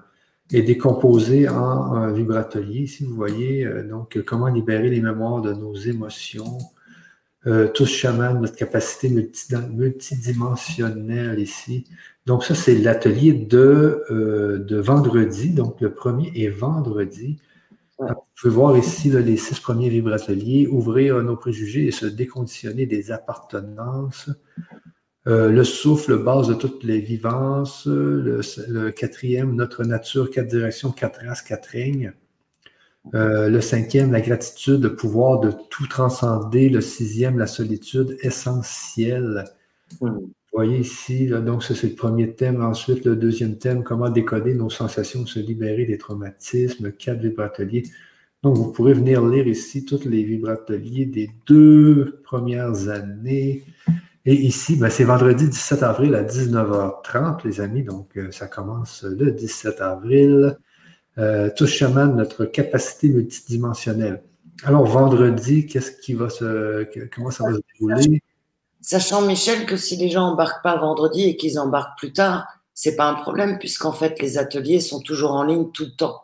est 0.56 0.62
décomposé 0.62 1.48
en 1.48 1.94
un 1.94 2.12
vibratelier. 2.12 2.80
Ici, 2.80 3.04
vous 3.04 3.14
voyez 3.14 3.66
euh, 3.66 3.82
donc 3.82 4.20
comment 4.26 4.48
libérer 4.48 4.90
les 4.90 5.00
mémoires 5.00 5.40
de 5.40 5.52
nos 5.52 5.74
émotions. 5.74 6.58
Euh, 7.46 7.66
tous 7.66 7.86
chaman, 7.86 8.40
notre 8.40 8.54
capacité 8.54 9.08
multidimensionnelle 9.08 11.40
ici. 11.40 11.84
Donc, 12.24 12.44
ça, 12.44 12.54
c'est 12.54 12.76
l'atelier 12.76 13.32
de, 13.32 14.04
euh, 14.10 14.58
de 14.58 14.76
vendredi. 14.76 15.50
Donc, 15.50 15.80
le 15.80 15.92
premier 15.92 16.30
est 16.36 16.50
vendredi. 16.50 17.40
Vous 17.98 18.14
pouvez 18.40 18.54
voir 18.54 18.76
ici 18.76 19.10
les 19.10 19.36
six 19.36 19.58
premiers 19.58 19.88
vibrateliers, 19.88 20.68
ouvrir 20.68 21.20
nos 21.22 21.34
préjugés 21.36 21.86
et 21.86 21.90
se 21.90 22.06
déconditionner 22.06 22.86
des 22.86 23.10
appartenances. 23.10 24.30
Euh, 25.28 25.50
le 25.50 25.62
souffle, 25.62 26.18
base 26.22 26.48
de 26.48 26.54
toutes 26.54 26.82
les 26.82 27.00
vivances. 27.00 27.86
Le, 27.86 28.90
quatrième, 28.90 29.54
notre 29.54 29.84
nature, 29.84 30.30
quatre 30.30 30.48
directions, 30.48 30.90
quatre 30.90 31.24
races, 31.24 31.42
quatre 31.42 31.66
règnes. 31.66 32.12
Euh, 33.14 33.48
le 33.48 33.60
cinquième, 33.60 34.12
la 34.12 34.20
gratitude, 34.20 34.82
le 34.82 34.96
pouvoir 34.96 35.40
de 35.40 35.52
tout 35.70 35.86
transcender. 35.86 36.68
Le 36.68 36.80
sixième, 36.80 37.38
la 37.38 37.46
solitude 37.46 38.16
essentielle. 38.20 39.44
Vous 40.00 40.32
voyez 40.52 40.78
ici, 40.78 41.28
donc 41.28 41.62
ça 41.62 41.74
c'est 41.74 41.88
le 41.88 41.94
premier 41.94 42.34
thème. 42.34 42.62
Ensuite, 42.62 43.04
le 43.04 43.16
deuxième 43.16 43.58
thème, 43.58 43.84
comment 43.84 44.10
décoder 44.10 44.54
nos 44.54 44.70
sensations, 44.70 45.24
se 45.24 45.38
libérer 45.38 45.86
des 45.86 45.98
traumatismes, 45.98 46.92
quatre 46.92 47.20
vibrateliers. 47.20 47.84
Donc, 48.42 48.56
vous 48.56 48.72
pourrez 48.72 48.92
venir 48.92 49.24
lire 49.24 49.46
ici 49.46 49.84
tous 49.84 50.04
les 50.04 50.24
vibrateliers 50.24 51.06
des 51.06 51.30
deux 51.46 52.20
premières 52.24 52.88
années. 52.88 53.62
Et 54.24 54.34
ici, 54.34 54.76
ben, 54.76 54.88
c'est 54.88 55.04
vendredi 55.04 55.48
17 55.48 55.82
avril 55.82 56.14
à 56.14 56.22
19h30, 56.22 57.44
les 57.44 57.60
amis. 57.60 57.82
Donc, 57.82 58.16
euh, 58.16 58.30
ça 58.30 58.46
commence 58.46 59.02
le 59.02 59.32
17 59.32 59.80
avril. 59.80 60.56
Euh, 61.18 61.50
touche 61.56 61.72
chaman, 61.72 62.14
notre 62.14 62.44
capacité 62.44 63.08
multidimensionnelle. 63.08 64.22
Alors, 64.62 64.84
vendredi, 64.84 65.66
qu'est-ce 65.66 65.90
qui 65.90 66.14
va 66.14 66.28
se. 66.28 66.88
Comment 67.14 67.30
ça 67.30 67.44
va 67.44 67.54
se 67.54 67.60
dérouler? 67.80 68.22
Sachant, 68.80 69.22
Michel, 69.22 69.66
que 69.66 69.76
si 69.76 69.96
les 69.96 70.08
gens 70.08 70.22
embarquent 70.22 70.62
pas 70.62 70.76
vendredi 70.76 71.24
et 71.24 71.36
qu'ils 71.36 71.58
embarquent 71.58 71.98
plus 71.98 72.12
tard, 72.12 72.46
c'est 72.74 72.94
pas 72.94 73.08
un 73.08 73.14
problème, 73.14 73.58
puisqu'en 73.58 73.92
fait, 73.92 74.20
les 74.20 74.38
ateliers 74.38 74.80
sont 74.80 75.00
toujours 75.00 75.32
en 75.32 75.42
ligne 75.42 75.70
tout 75.72 75.84
le 75.84 75.96
temps. 75.96 76.22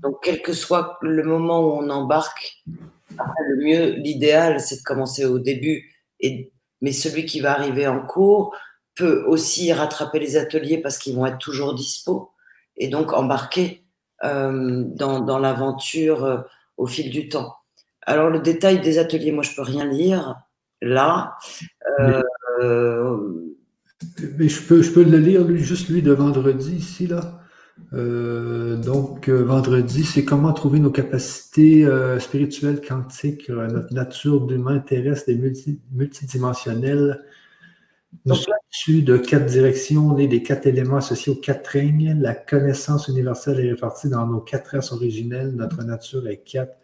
Donc, 0.00 0.18
quel 0.22 0.42
que 0.42 0.52
soit 0.52 0.98
le 1.02 1.22
moment 1.24 1.60
où 1.60 1.82
on 1.82 1.90
embarque, 1.90 2.62
le 3.10 3.64
mieux, 3.64 3.90
l'idéal, 3.96 4.60
c'est 4.60 4.76
de 4.76 4.82
commencer 4.82 5.24
au 5.24 5.38
début 5.40 5.90
et 6.20 6.51
mais 6.82 6.92
celui 6.92 7.24
qui 7.24 7.40
va 7.40 7.52
arriver 7.52 7.86
en 7.86 8.04
cours 8.04 8.54
peut 8.94 9.24
aussi 9.26 9.72
rattraper 9.72 10.18
les 10.18 10.36
ateliers 10.36 10.78
parce 10.78 10.98
qu'ils 10.98 11.16
vont 11.16 11.24
être 11.24 11.38
toujours 11.38 11.74
dispo 11.74 12.30
et 12.76 12.88
donc 12.88 13.14
embarquer 13.14 13.84
euh, 14.24 14.84
dans, 14.84 15.38
l'aventure 15.38 16.24
euh, 16.24 16.38
au 16.76 16.86
fil 16.86 17.10
du 17.10 17.28
temps. 17.28 17.56
Alors 18.02 18.28
le 18.28 18.40
détail 18.40 18.80
des 18.80 18.98
ateliers, 18.98 19.32
moi 19.32 19.42
je 19.42 19.54
peux 19.54 19.62
rien 19.62 19.86
lire 19.86 20.36
là. 20.82 21.36
Euh, 22.00 22.22
mais, 24.36 24.48
je, 24.48 24.62
peux, 24.62 24.82
je 24.82 24.90
peux 24.92 25.04
le 25.04 25.18
lire 25.18 25.44
lui, 25.44 25.62
juste 25.62 25.88
lui 25.88 26.02
de 26.02 26.12
vendredi 26.12 26.76
ici 26.76 27.06
là. 27.06 27.41
Donc, 27.90 29.28
vendredi, 29.28 30.04
c'est 30.04 30.24
comment 30.24 30.52
trouver 30.52 30.78
nos 30.78 30.90
capacités 30.90 31.86
spirituelles, 32.18 32.80
quantiques, 32.80 33.48
notre 33.48 33.92
nature 33.92 34.46
d'humain 34.46 34.78
terrestre 34.78 35.30
et 35.30 35.40
multidimensionnelle. 35.92 37.24
Nous 38.26 38.34
sommes 38.34 38.54
issus 38.70 39.02
de 39.02 39.16
quatre 39.16 39.46
directions, 39.46 40.14
nés 40.14 40.28
des 40.28 40.42
quatre 40.42 40.66
éléments 40.66 40.98
associés 40.98 41.32
aux 41.32 41.40
quatre 41.40 41.66
règnes. 41.68 42.18
La 42.20 42.34
connaissance 42.34 43.08
universelle 43.08 43.58
est 43.60 43.70
répartie 43.70 44.10
dans 44.10 44.26
nos 44.26 44.40
quatre 44.40 44.72
races 44.72 44.92
originelles. 44.92 45.52
Notre 45.54 45.82
nature 45.82 46.28
est 46.28 46.42
quatre. 46.44 46.76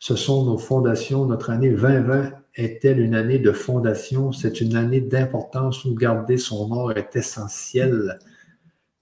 Ce 0.00 0.16
sont 0.16 0.44
nos 0.44 0.58
fondations. 0.58 1.26
Notre 1.26 1.50
année 1.50 1.70
2020 1.70 2.32
est-elle 2.56 2.98
une 3.00 3.14
année 3.14 3.38
de 3.38 3.52
fondation? 3.52 4.32
C'est 4.32 4.60
une 4.60 4.74
année 4.74 5.00
d'importance 5.00 5.84
où 5.84 5.94
garder 5.94 6.38
son 6.38 6.70
or 6.72 6.90
est 6.92 7.14
essentiel. 7.14 8.18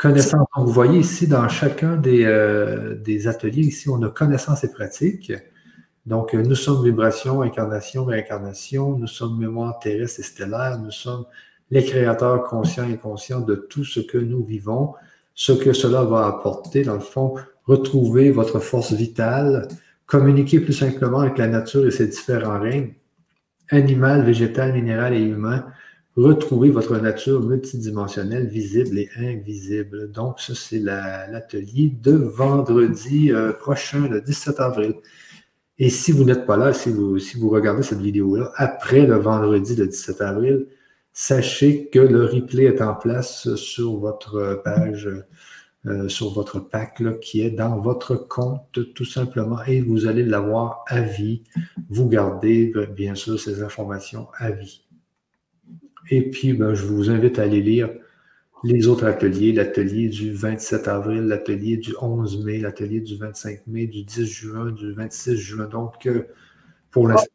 Connaissance. 0.03 0.49
vous 0.57 0.73
voyez 0.73 0.99
ici, 0.99 1.29
dans 1.29 1.49
chacun 1.49 1.95
des, 1.97 2.25
euh, 2.25 2.97
des, 2.97 3.29
ateliers, 3.29 3.63
ici, 3.63 3.89
on 3.89 4.03
a 4.03 4.09
connaissance 4.09 4.65
et 4.65 4.73
pratique. 4.73 5.33
Donc, 6.07 6.35
euh, 6.35 6.43
nous 6.43 6.57
sommes 6.57 6.85
vibration, 6.85 7.41
incarnation, 7.41 8.05
réincarnation, 8.05 8.99
nous 8.99 9.07
sommes 9.07 9.39
mémoire 9.39 9.79
terrestre 9.79 10.19
et 10.19 10.25
stellaire, 10.25 10.81
nous 10.81 10.91
sommes 10.91 11.25
les 11.71 11.85
créateurs 11.85 12.43
conscients 12.43 12.89
et 12.91 12.97
conscients 12.97 13.43
de 13.43 13.55
tout 13.55 13.85
ce 13.85 14.01
que 14.01 14.19
nous 14.19 14.43
vivons, 14.45 14.95
ce 15.37 15.53
que 15.53 15.73
cela 15.73 16.03
va 16.03 16.27
apporter, 16.27 16.83
dans 16.83 16.95
le 16.95 17.01
fond, 17.01 17.37
retrouver 17.67 18.33
votre 18.33 18.59
force 18.59 18.93
vitale, 18.93 19.69
communiquer 20.07 20.59
plus 20.59 20.73
simplement 20.73 21.21
avec 21.21 21.39
la 21.39 21.47
nature 21.47 21.87
et 21.87 21.93
ses 21.93 22.09
différents 22.09 22.59
règnes, 22.59 22.95
animal, 23.71 24.25
végétal, 24.25 24.73
minéral 24.73 25.15
et 25.15 25.23
humain, 25.23 25.65
retrouver 26.17 26.71
votre 26.71 26.97
nature 26.99 27.43
multidimensionnelle, 27.43 28.47
visible 28.47 28.99
et 28.99 29.09
invisible. 29.17 30.11
Donc, 30.11 30.41
ça, 30.41 30.55
c'est 30.55 30.79
l'atelier 30.79 31.93
de 32.03 32.13
vendredi 32.13 33.33
euh, 33.33 33.53
prochain, 33.53 34.09
le 34.09 34.21
17 34.21 34.61
avril. 34.61 34.95
Et 35.79 35.91
si 35.91 36.13
vous 36.13 36.25
n'êtes 36.25 36.47
pas 36.47 36.57
là, 36.57 36.73
si 36.73 36.91
vous, 36.91 37.19
si 37.19 37.39
vous 37.39 37.49
regardez 37.49 37.83
cette 37.83 38.01
vidéo-là, 38.01 38.53
après 38.57 39.07
le 39.07 39.17
vendredi, 39.17 39.75
le 39.75 39.87
17 39.87 40.21
avril, 40.21 40.67
sachez 41.13 41.89
que 41.89 41.99
le 41.99 42.27
replay 42.27 42.65
est 42.65 42.83
en 42.83 42.95
place 42.95 43.55
sur 43.55 43.97
votre 43.97 44.61
page, 44.65 45.09
euh, 45.87 46.09
sur 46.09 46.33
votre 46.33 46.61
pack 46.61 47.03
qui 47.21 47.43
est 47.43 47.51
dans 47.51 47.79
votre 47.81 48.15
compte 48.15 48.79
tout 48.95 49.05
simplement 49.05 49.59
et 49.67 49.81
vous 49.81 50.07
allez 50.07 50.25
l'avoir 50.25 50.85
à 50.87 51.01
vie. 51.01 51.43
Vous 51.91 52.09
gardez 52.09 52.73
bien 52.95 53.15
sûr 53.15 53.41
ces 53.41 53.63
informations 53.63 54.29
à 54.39 54.53
vie. 54.53 54.82
Et 56.11 56.31
puis, 56.31 56.53
ben, 56.53 56.75
je 56.75 56.85
vous 56.85 57.11
invite 57.11 57.39
à 57.39 57.43
aller 57.43 57.61
lire 57.61 57.91
les 58.65 58.87
autres 58.87 59.05
ateliers, 59.07 59.53
l'atelier 59.53 60.09
du 60.09 60.33
27 60.33 60.89
avril, 60.89 61.23
l'atelier 61.23 61.77
du 61.77 61.95
11 62.01 62.45
mai, 62.45 62.59
l'atelier 62.59 63.01
du 63.01 63.17
25 63.17 63.67
mai, 63.67 63.87
du 63.87 64.05
10 64.05 64.25
juin, 64.25 64.71
du 64.71 64.93
26 64.93 65.37
juin. 65.37 65.67
Donc, 65.67 66.07
euh, 66.07 66.29
pour 66.91 67.09
l'instant. 67.09 67.29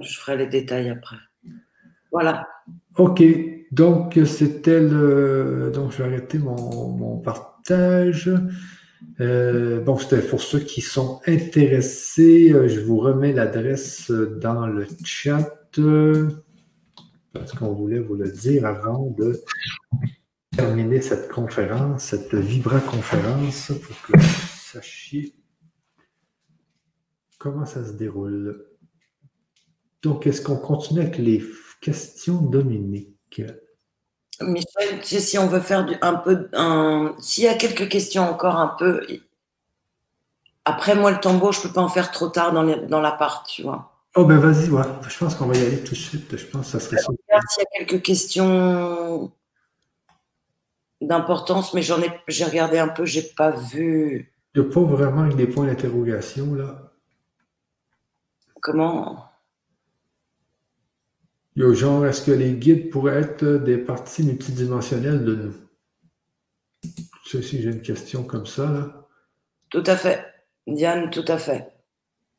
Je 0.00 0.18
ferai 0.18 0.36
les 0.36 0.46
détails 0.46 0.90
après. 0.90 1.16
Voilà. 2.10 2.46
OK. 2.96 3.22
Donc, 3.72 4.18
c'était 4.24 4.80
le. 4.80 5.70
Donc, 5.74 5.92
je 5.92 5.98
vais 5.98 6.04
arrêter 6.04 6.38
mon, 6.38 7.18
partage. 7.18 8.30
Euh, 9.20 9.80
bon, 9.80 9.96
c'était 9.96 10.22
pour 10.22 10.40
ceux 10.40 10.60
qui 10.60 10.80
sont 10.80 11.20
intéressés. 11.26 12.52
Euh, 12.52 12.68
je 12.68 12.80
vous 12.80 12.98
remets 12.98 13.32
l'adresse 13.32 14.10
dans 14.10 14.66
le 14.66 14.86
chat 15.04 15.50
parce 17.32 17.52
qu'on 17.52 17.72
voulait 17.72 17.98
vous 17.98 18.14
le 18.14 18.30
dire 18.30 18.64
avant 18.64 19.10
de 19.10 19.40
terminer 20.56 21.00
cette 21.00 21.28
conférence, 21.28 22.04
cette 22.04 22.34
Vibra-conférence, 22.34 23.72
pour 23.82 24.02
que 24.02 24.16
vous 24.16 24.28
sachiez 24.72 25.34
comment 27.38 27.66
ça 27.66 27.84
se 27.84 27.92
déroule. 27.92 28.66
Donc, 30.02 30.26
est-ce 30.26 30.42
qu'on 30.42 30.56
continue 30.56 31.00
avec 31.00 31.18
les 31.18 31.42
questions 31.80 32.40
Dominique? 32.40 33.42
Michel, 34.40 35.04
si 35.04 35.38
on 35.38 35.46
veut 35.46 35.60
faire 35.60 35.86
un 36.02 36.14
peu, 36.14 36.48
s'il 37.18 37.44
y 37.44 37.48
a 37.48 37.54
quelques 37.54 37.88
questions 37.88 38.28
encore 38.28 38.56
un 38.56 38.74
peu, 38.78 39.06
après 40.64 40.94
moi 40.94 41.10
le 41.10 41.20
tambour, 41.20 41.52
je 41.52 41.60
ne 41.60 41.64
peux 41.64 41.72
pas 41.72 41.82
en 41.82 41.88
faire 41.88 42.10
trop 42.10 42.28
tard 42.28 42.52
dans, 42.52 42.64
dans 42.64 43.00
l'appart, 43.00 43.46
tu 43.46 43.62
vois. 43.62 43.90
Oh 44.16 44.24
ben 44.24 44.38
vas-y, 44.38 44.70
ouais. 44.70 44.84
je 45.08 45.18
pense 45.18 45.34
qu'on 45.34 45.46
va 45.46 45.56
y 45.56 45.66
aller 45.66 45.82
tout 45.82 45.94
de 45.94 45.98
suite. 45.98 46.36
Je 46.36 46.46
pense 46.46 46.66
que 46.66 46.78
ça 46.78 46.80
serait 46.80 46.98
ça. 46.98 47.08
S'il 47.48 47.64
y 47.64 47.82
a 47.82 47.84
quelques 47.84 48.02
questions 48.02 49.32
d'importance, 51.00 51.74
mais 51.74 51.82
j'en 51.82 52.00
ai, 52.00 52.10
j'ai 52.28 52.44
regardé 52.44 52.78
un 52.78 52.88
peu, 52.88 53.04
j'ai 53.04 53.22
pas 53.22 53.50
vu. 53.50 54.32
Il 54.54 54.62
n'y 54.62 54.68
a 54.68 54.72
pas 54.72 54.80
vraiment 54.80 55.26
des 55.26 55.48
points 55.48 55.66
d'interrogation 55.66 56.54
là. 56.54 56.92
Comment? 58.60 59.28
Il 61.56 61.62
y 61.62 61.66
a 61.66 61.72
genre, 61.72 62.04
est-ce 62.04 62.22
que 62.22 62.32
les 62.32 62.52
guides 62.52 62.90
pourraient 62.90 63.20
être 63.20 63.44
des 63.44 63.78
parties 63.78 64.24
multidimensionnelles 64.24 65.24
de 65.24 65.34
nous? 65.36 65.54
Je 67.24 67.38
sais 67.38 67.42
si 67.42 67.62
j'ai 67.62 67.70
une 67.70 67.82
question 67.82 68.24
comme 68.24 68.46
ça 68.46 68.70
là. 68.70 69.06
Tout 69.70 69.84
à 69.86 69.96
fait, 69.96 70.24
Diane, 70.66 71.10
tout 71.10 71.24
à 71.28 71.38
fait. 71.38 71.72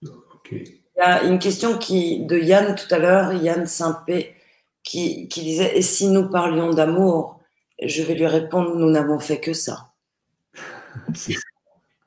Ok. 0.04 0.52
Il 0.52 0.80
y 0.98 1.02
a 1.02 1.24
une 1.24 1.40
question 1.40 1.78
qui, 1.78 2.26
de 2.26 2.38
Yann 2.38 2.76
tout 2.76 2.94
à 2.94 3.00
l'heure, 3.00 3.34
Yann 3.34 3.66
Saint-Pé, 3.66 4.36
qui, 4.84 5.28
qui, 5.28 5.42
disait 5.42 5.78
Et 5.78 5.82
si 5.82 6.08
nous 6.08 6.30
parlions 6.30 6.74
d'amour? 6.74 7.42
Je 7.82 8.04
vais 8.04 8.16
lui 8.16 8.28
répondre 8.28 8.76
Nous 8.76 8.90
n'avons 8.90 9.20
fait 9.20 9.40
que 9.40 9.54
ça. 9.54 9.92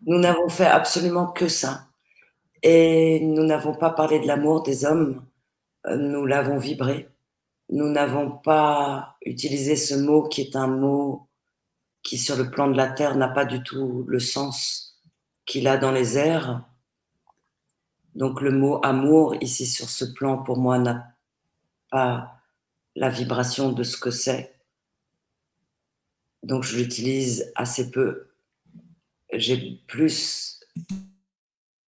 Nous 0.07 0.19
n'avons 0.19 0.49
fait 0.49 0.67
absolument 0.67 1.27
que 1.27 1.49
ça. 1.49 1.89
Et 2.63 3.21
nous 3.21 3.45
n'avons 3.45 3.75
pas 3.75 3.91
parlé 3.91 4.21
de 4.21 4.27
l'amour 4.27 4.63
des 4.63 4.85
hommes, 4.85 5.23
nous 5.97 6.27
l'avons 6.27 6.59
vibré. 6.59 7.09
Nous 7.71 7.89
n'avons 7.89 8.31
pas 8.31 9.17
utilisé 9.25 9.77
ce 9.77 9.95
mot 9.95 10.23
qui 10.29 10.41
est 10.41 10.57
un 10.57 10.67
mot 10.67 11.29
qui, 12.03 12.17
sur 12.17 12.37
le 12.37 12.51
plan 12.51 12.69
de 12.69 12.77
la 12.77 12.89
Terre, 12.89 13.17
n'a 13.17 13.29
pas 13.29 13.45
du 13.45 13.63
tout 13.63 14.05
le 14.07 14.21
sens 14.21 15.01
qu'il 15.45 15.69
a 15.69 15.77
dans 15.77 15.93
les 15.93 16.19
airs 16.19 16.69
donc 18.19 18.41
le 18.41 18.51
mot 18.51 18.81
amour 18.83 19.37
ici 19.41 19.65
sur 19.65 19.89
ce 19.89 20.05
plan 20.05 20.43
pour 20.43 20.57
moi 20.59 20.81
n'a 20.81 21.15
pas 21.89 22.43
la 22.97 23.09
vibration 23.09 23.71
de 23.71 23.85
ce 23.85 23.97
que 23.97 24.11
c'est. 24.11 24.57
Donc 26.43 26.65
je 26.65 26.77
l'utilise 26.77 27.53
assez 27.55 27.93
peu. 27.93 28.27
J'ai 29.33 29.81
plus 29.87 30.59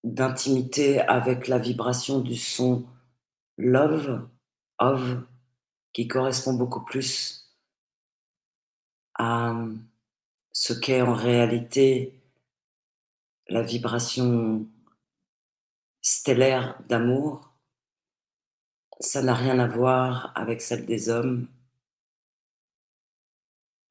d'intimité 0.05 1.01
avec 1.01 1.49
la 1.49 1.59
vibration 1.59 2.21
du 2.21 2.37
son 2.37 2.87
love, 3.59 4.29
of, 4.79 5.17
qui 5.93 6.09
correspond 6.09 6.55
beaucoup 6.55 6.85
plus 6.85 7.55
à 9.15 9.55
ce 10.53 10.73
qu'est 10.73 11.03
en 11.03 11.15
réalité 11.15 12.21
la 13.49 13.63
vibration 13.63 14.67
stellaire 16.01 16.81
d'amour, 16.89 17.51
ça 19.01 19.23
n'a 19.23 19.35
rien 19.35 19.59
à 19.59 19.67
voir 19.67 20.33
avec 20.35 20.61
celle 20.61 20.87
des 20.87 21.09
hommes. 21.09 21.49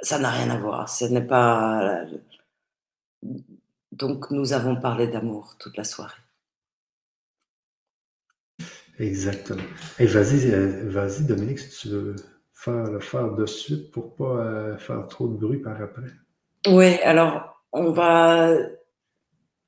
Ça 0.02 0.18
n'a 0.19 0.30
rien 0.30 0.49
à 0.49 0.57
voir. 0.57 0.88
Ce 0.88 1.06
n'est 1.06 1.26
pas. 1.26 2.06
Donc, 3.91 4.31
nous 4.31 4.53
avons 4.53 4.80
parlé 4.80 5.07
d'amour 5.07 5.57
toute 5.57 5.76
la 5.77 5.84
soirée. 5.84 6.22
Exactement. 9.00 9.64
Et 9.98 10.06
vas-y, 10.06 10.52
euh, 10.52 10.90
vas-y, 10.90 11.24
Dominique, 11.24 11.60
si 11.60 11.70
tu 11.70 11.88
veux 11.90 12.16
faire 12.54 12.84
le 12.84 13.00
faire 13.00 13.32
de 13.32 13.46
suite 13.46 13.92
pour 13.92 14.16
pas 14.16 14.26
euh, 14.26 14.78
faire 14.78 15.08
trop 15.08 15.28
de 15.28 15.38
bruit 15.38 15.60
par 15.60 15.82
après. 15.82 16.12
Oui, 16.68 17.00
alors, 17.04 17.64
on 17.72 17.92
va 17.92 18.54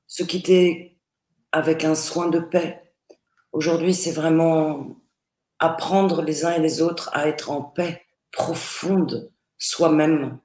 se 0.06 0.22
quitter 0.22 0.98
avec 1.50 1.84
un 1.84 1.94
soin 1.94 2.28
de 2.28 2.38
paix. 2.38 2.92
Aujourd'hui, 3.52 3.94
c'est 3.94 4.12
vraiment 4.12 4.96
apprendre 5.58 6.22
les 6.22 6.44
uns 6.44 6.52
et 6.52 6.60
les 6.60 6.82
autres 6.82 7.08
à 7.14 7.28
être 7.28 7.50
en 7.50 7.62
paix 7.62 8.02
profonde 8.30 9.30
soi-même, 9.56 10.38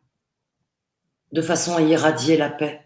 de 1.31 1.41
façon 1.41 1.76
à 1.76 1.81
irradier 1.81 2.38
la 2.38 2.49
paix 2.49 2.81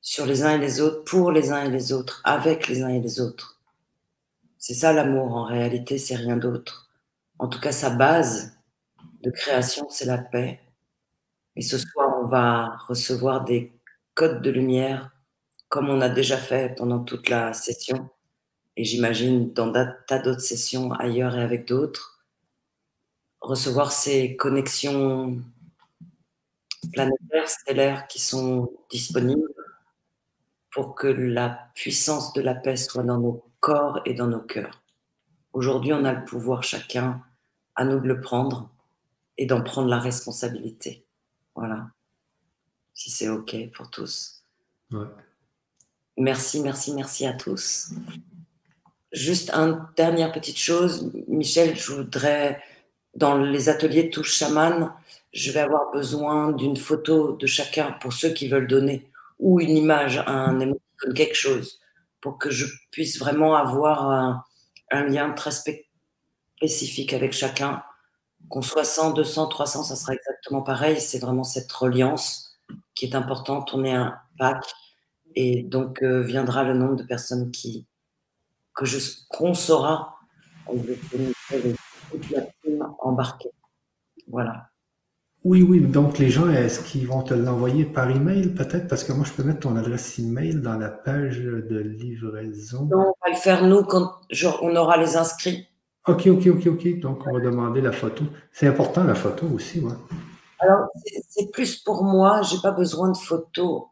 sur 0.00 0.24
les 0.24 0.42
uns 0.42 0.54
et 0.54 0.58
les 0.58 0.80
autres, 0.80 1.04
pour 1.04 1.32
les 1.32 1.52
uns 1.52 1.64
et 1.64 1.70
les 1.70 1.92
autres, 1.92 2.22
avec 2.24 2.68
les 2.68 2.82
uns 2.82 2.88
et 2.88 3.00
les 3.00 3.20
autres. 3.20 3.59
C'est 4.60 4.74
ça 4.74 4.92
l'amour 4.92 5.34
en 5.34 5.44
réalité, 5.44 5.98
c'est 5.98 6.16
rien 6.16 6.36
d'autre. 6.36 6.90
En 7.38 7.48
tout 7.48 7.58
cas, 7.60 7.72
sa 7.72 7.90
base 7.90 8.58
de 9.22 9.30
création, 9.30 9.88
c'est 9.90 10.04
la 10.04 10.18
paix. 10.18 10.60
Et 11.56 11.62
ce 11.62 11.78
soir, 11.78 12.14
on 12.22 12.26
va 12.26 12.76
recevoir 12.88 13.44
des 13.44 13.72
codes 14.14 14.42
de 14.42 14.50
lumière 14.50 15.12
comme 15.68 15.88
on 15.90 16.00
a 16.02 16.08
déjà 16.10 16.36
fait 16.36 16.76
pendant 16.76 17.00
toute 17.00 17.28
la 17.30 17.52
session, 17.54 18.10
et 18.76 18.84
j'imagine 18.84 19.52
dans 19.54 19.68
d'autres 19.68 20.40
sessions 20.40 20.92
ailleurs 20.92 21.36
et 21.36 21.42
avec 21.42 21.66
d'autres, 21.66 22.24
recevoir 23.40 23.92
ces 23.92 24.36
connexions 24.36 25.42
planétaires, 26.92 27.48
stellaires 27.48 28.06
qui 28.08 28.20
sont 28.20 28.72
disponibles 28.90 29.48
pour 30.72 30.94
que 30.94 31.06
la 31.06 31.70
puissance 31.74 32.32
de 32.32 32.40
la 32.40 32.54
paix 32.54 32.76
soit 32.76 33.02
dans 33.04 33.18
nos 33.18 33.44
corps 33.60 34.00
et 34.04 34.14
dans 34.14 34.26
nos 34.26 34.40
cœurs. 34.40 34.82
Aujourd'hui, 35.52 35.92
on 35.92 36.04
a 36.04 36.12
le 36.12 36.24
pouvoir 36.24 36.62
chacun 36.62 37.22
à 37.74 37.84
nous 37.84 38.00
de 38.00 38.08
le 38.08 38.20
prendre 38.20 38.70
et 39.38 39.46
d'en 39.46 39.62
prendre 39.62 39.88
la 39.88 39.98
responsabilité. 39.98 41.04
Voilà. 41.54 41.90
Si 42.94 43.10
c'est 43.10 43.28
OK 43.28 43.56
pour 43.74 43.90
tous. 43.90 44.44
Ouais. 44.90 45.06
Merci, 46.16 46.60
merci, 46.60 46.94
merci 46.94 47.26
à 47.26 47.32
tous. 47.32 47.92
Juste 49.12 49.50
une 49.50 49.86
dernière 49.96 50.32
petite 50.32 50.58
chose, 50.58 51.10
Michel, 51.26 51.76
je 51.76 51.92
voudrais, 51.92 52.62
dans 53.14 53.38
les 53.38 53.68
ateliers 53.68 54.10
Touche 54.10 54.34
Chaman, 54.34 54.92
je 55.32 55.50
vais 55.50 55.60
avoir 55.60 55.90
besoin 55.92 56.52
d'une 56.52 56.76
photo 56.76 57.32
de 57.32 57.46
chacun 57.46 57.92
pour 57.92 58.12
ceux 58.12 58.30
qui 58.30 58.48
veulent 58.48 58.68
donner, 58.68 59.10
ou 59.38 59.60
une 59.60 59.76
image, 59.76 60.22
un 60.26 60.58
comme 60.98 61.14
quelque 61.14 61.34
chose, 61.34 61.79
pour 62.20 62.38
que 62.38 62.50
je 62.50 62.66
puisse 62.90 63.18
vraiment 63.18 63.54
avoir 63.54 64.10
un, 64.10 64.44
lien 65.04 65.30
très 65.30 65.52
spécifique 65.52 67.12
avec 67.12 67.32
chacun. 67.32 67.82
Qu'on 68.48 68.62
soit 68.62 68.84
100, 68.84 69.12
200, 69.12 69.48
300, 69.48 69.84
ça 69.84 69.96
sera 69.96 70.14
exactement 70.14 70.62
pareil. 70.62 71.00
C'est 71.00 71.18
vraiment 71.18 71.44
cette 71.44 71.70
reliance 71.70 72.58
qui 72.94 73.06
est 73.06 73.14
importante. 73.14 73.72
On 73.74 73.84
est 73.84 73.92
un 73.92 74.18
pack 74.38 74.64
et 75.36 75.62
donc 75.62 76.02
euh, 76.02 76.20
viendra 76.22 76.64
le 76.64 76.74
nombre 76.74 76.96
de 76.96 77.04
personnes 77.04 77.50
qui, 77.50 77.86
que 78.74 78.86
je, 78.86 78.98
qu'on 79.28 79.54
saura 79.54 80.18
embarquer. 83.00 83.50
Voilà. 84.26 84.69
Oui, 85.42 85.62
oui. 85.62 85.80
Donc, 85.80 86.18
les 86.18 86.28
gens, 86.28 86.50
est-ce 86.50 86.80
qu'ils 86.80 87.06
vont 87.06 87.22
te 87.22 87.32
l'envoyer 87.32 87.84
par 87.84 88.10
email 88.10 88.48
peut-être? 88.48 88.88
Parce 88.88 89.04
que 89.04 89.12
moi, 89.12 89.24
je 89.26 89.32
peux 89.32 89.42
mettre 89.42 89.60
ton 89.60 89.76
adresse 89.76 90.18
email 90.18 90.60
dans 90.60 90.76
la 90.76 90.90
page 90.90 91.38
de 91.40 91.78
livraison. 91.78 92.84
Non, 92.84 92.98
on 92.98 93.26
va 93.26 93.30
le 93.30 93.36
faire 93.36 93.64
nous 93.64 93.82
quand 93.84 94.20
on 94.62 94.76
aura 94.76 94.98
les 94.98 95.16
inscrits. 95.16 95.66
OK, 96.06 96.26
OK, 96.26 96.46
OK, 96.46 96.66
OK. 96.66 97.00
Donc, 97.00 97.26
on 97.26 97.32
va 97.32 97.40
demander 97.40 97.80
la 97.80 97.92
photo. 97.92 98.24
C'est 98.52 98.66
important, 98.66 99.04
la 99.04 99.14
photo 99.14 99.46
aussi, 99.54 99.80
ouais. 99.80 99.94
Alors, 100.58 100.88
c'est 101.28 101.50
plus 101.50 101.76
pour 101.76 102.04
moi. 102.04 102.42
J'ai 102.42 102.58
pas 102.62 102.72
besoin 102.72 103.10
de 103.10 103.16
photos. 103.16 103.84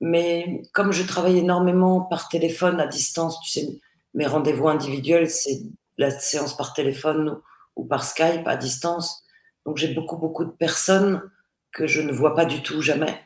Mais 0.00 0.62
comme 0.74 0.92
je 0.92 1.02
travaille 1.04 1.38
énormément 1.38 2.02
par 2.02 2.28
téléphone 2.28 2.80
à 2.80 2.86
distance, 2.86 3.40
tu 3.40 3.50
sais, 3.50 3.80
mes 4.12 4.26
rendez-vous 4.26 4.68
individuels, 4.68 5.30
c'est 5.30 5.62
la 5.96 6.10
séance 6.10 6.56
par 6.56 6.74
téléphone 6.74 7.38
ou, 7.76 7.84
par 7.84 8.04
Skype 8.04 8.46
à 8.46 8.56
distance. 8.56 9.22
Donc 9.66 9.76
j'ai 9.78 9.92
beaucoup, 9.92 10.16
beaucoup 10.16 10.44
de 10.44 10.50
personnes 10.50 11.20
que 11.72 11.86
je 11.86 12.00
ne 12.00 12.12
vois 12.12 12.34
pas 12.34 12.44
du 12.44 12.62
tout 12.62 12.80
jamais. 12.80 13.20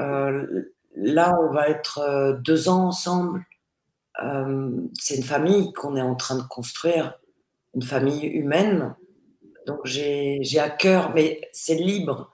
Euh, 0.00 0.64
là, 0.96 1.32
on 1.40 1.52
va 1.52 1.68
être 1.68 1.98
euh, 2.00 2.32
deux 2.34 2.68
ans 2.68 2.88
ensemble. 2.88 3.46
Euh, 4.22 4.70
c'est 4.98 5.16
une 5.16 5.22
famille 5.22 5.72
qu'on 5.72 5.96
est 5.96 6.02
en 6.02 6.16
train 6.16 6.36
de 6.36 6.42
construire, 6.42 7.18
une 7.74 7.82
famille 7.82 8.26
humaine. 8.26 8.96
Donc 9.66 9.78
j'ai 9.84 10.40
à 10.58 10.68
cœur, 10.68 11.14
mais 11.14 11.48
c'est 11.52 11.76
libre 11.76 12.30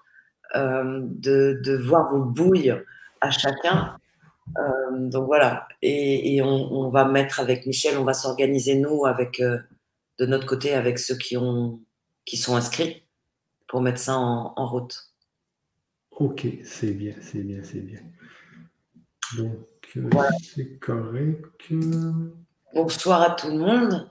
de, 0.55 1.77
voir 1.87 2.13
vos 2.13 2.25
bouilles 2.25 2.75
à 3.21 3.31
chacun. 3.31 3.97
donc 4.97 5.27
voilà, 5.27 5.69
et, 5.81 6.35
et 6.35 6.43
on, 6.43 6.73
on, 6.73 6.91
va 6.91 7.05
mettre 7.05 7.39
avec 7.39 7.67
Michel, 7.67 7.99
on 7.99 8.05
va 8.05 8.15
s'organiser 8.15 8.75
nous 8.75 9.07
avec 9.07 9.41
de 9.41 10.27
notre 10.27 10.47
côté 10.47 10.75
avec 10.75 10.99
ceux 10.99 11.17
qui 11.17 11.37
ont 11.37 11.81
qui 12.25 12.37
sont 12.37 12.57
inscrits 12.57 13.05
pour 13.71 13.81
mettre 13.81 14.01
ça 14.01 14.19
en, 14.19 14.53
en 14.57 14.67
route. 14.67 15.13
Ok, 16.11 16.45
c'est 16.65 16.91
bien, 16.91 17.15
c'est 17.23 17.43
bien, 17.45 17.63
c'est 17.63 17.81
bien. 17.81 18.01
Donc, 19.37 19.65
euh, 19.97 20.11
c'est 20.43 20.81
correct. 20.81 21.73
Bonsoir 22.75 23.23
à 23.23 23.31
tout 23.31 23.47
le 23.47 23.59
monde. 23.59 24.11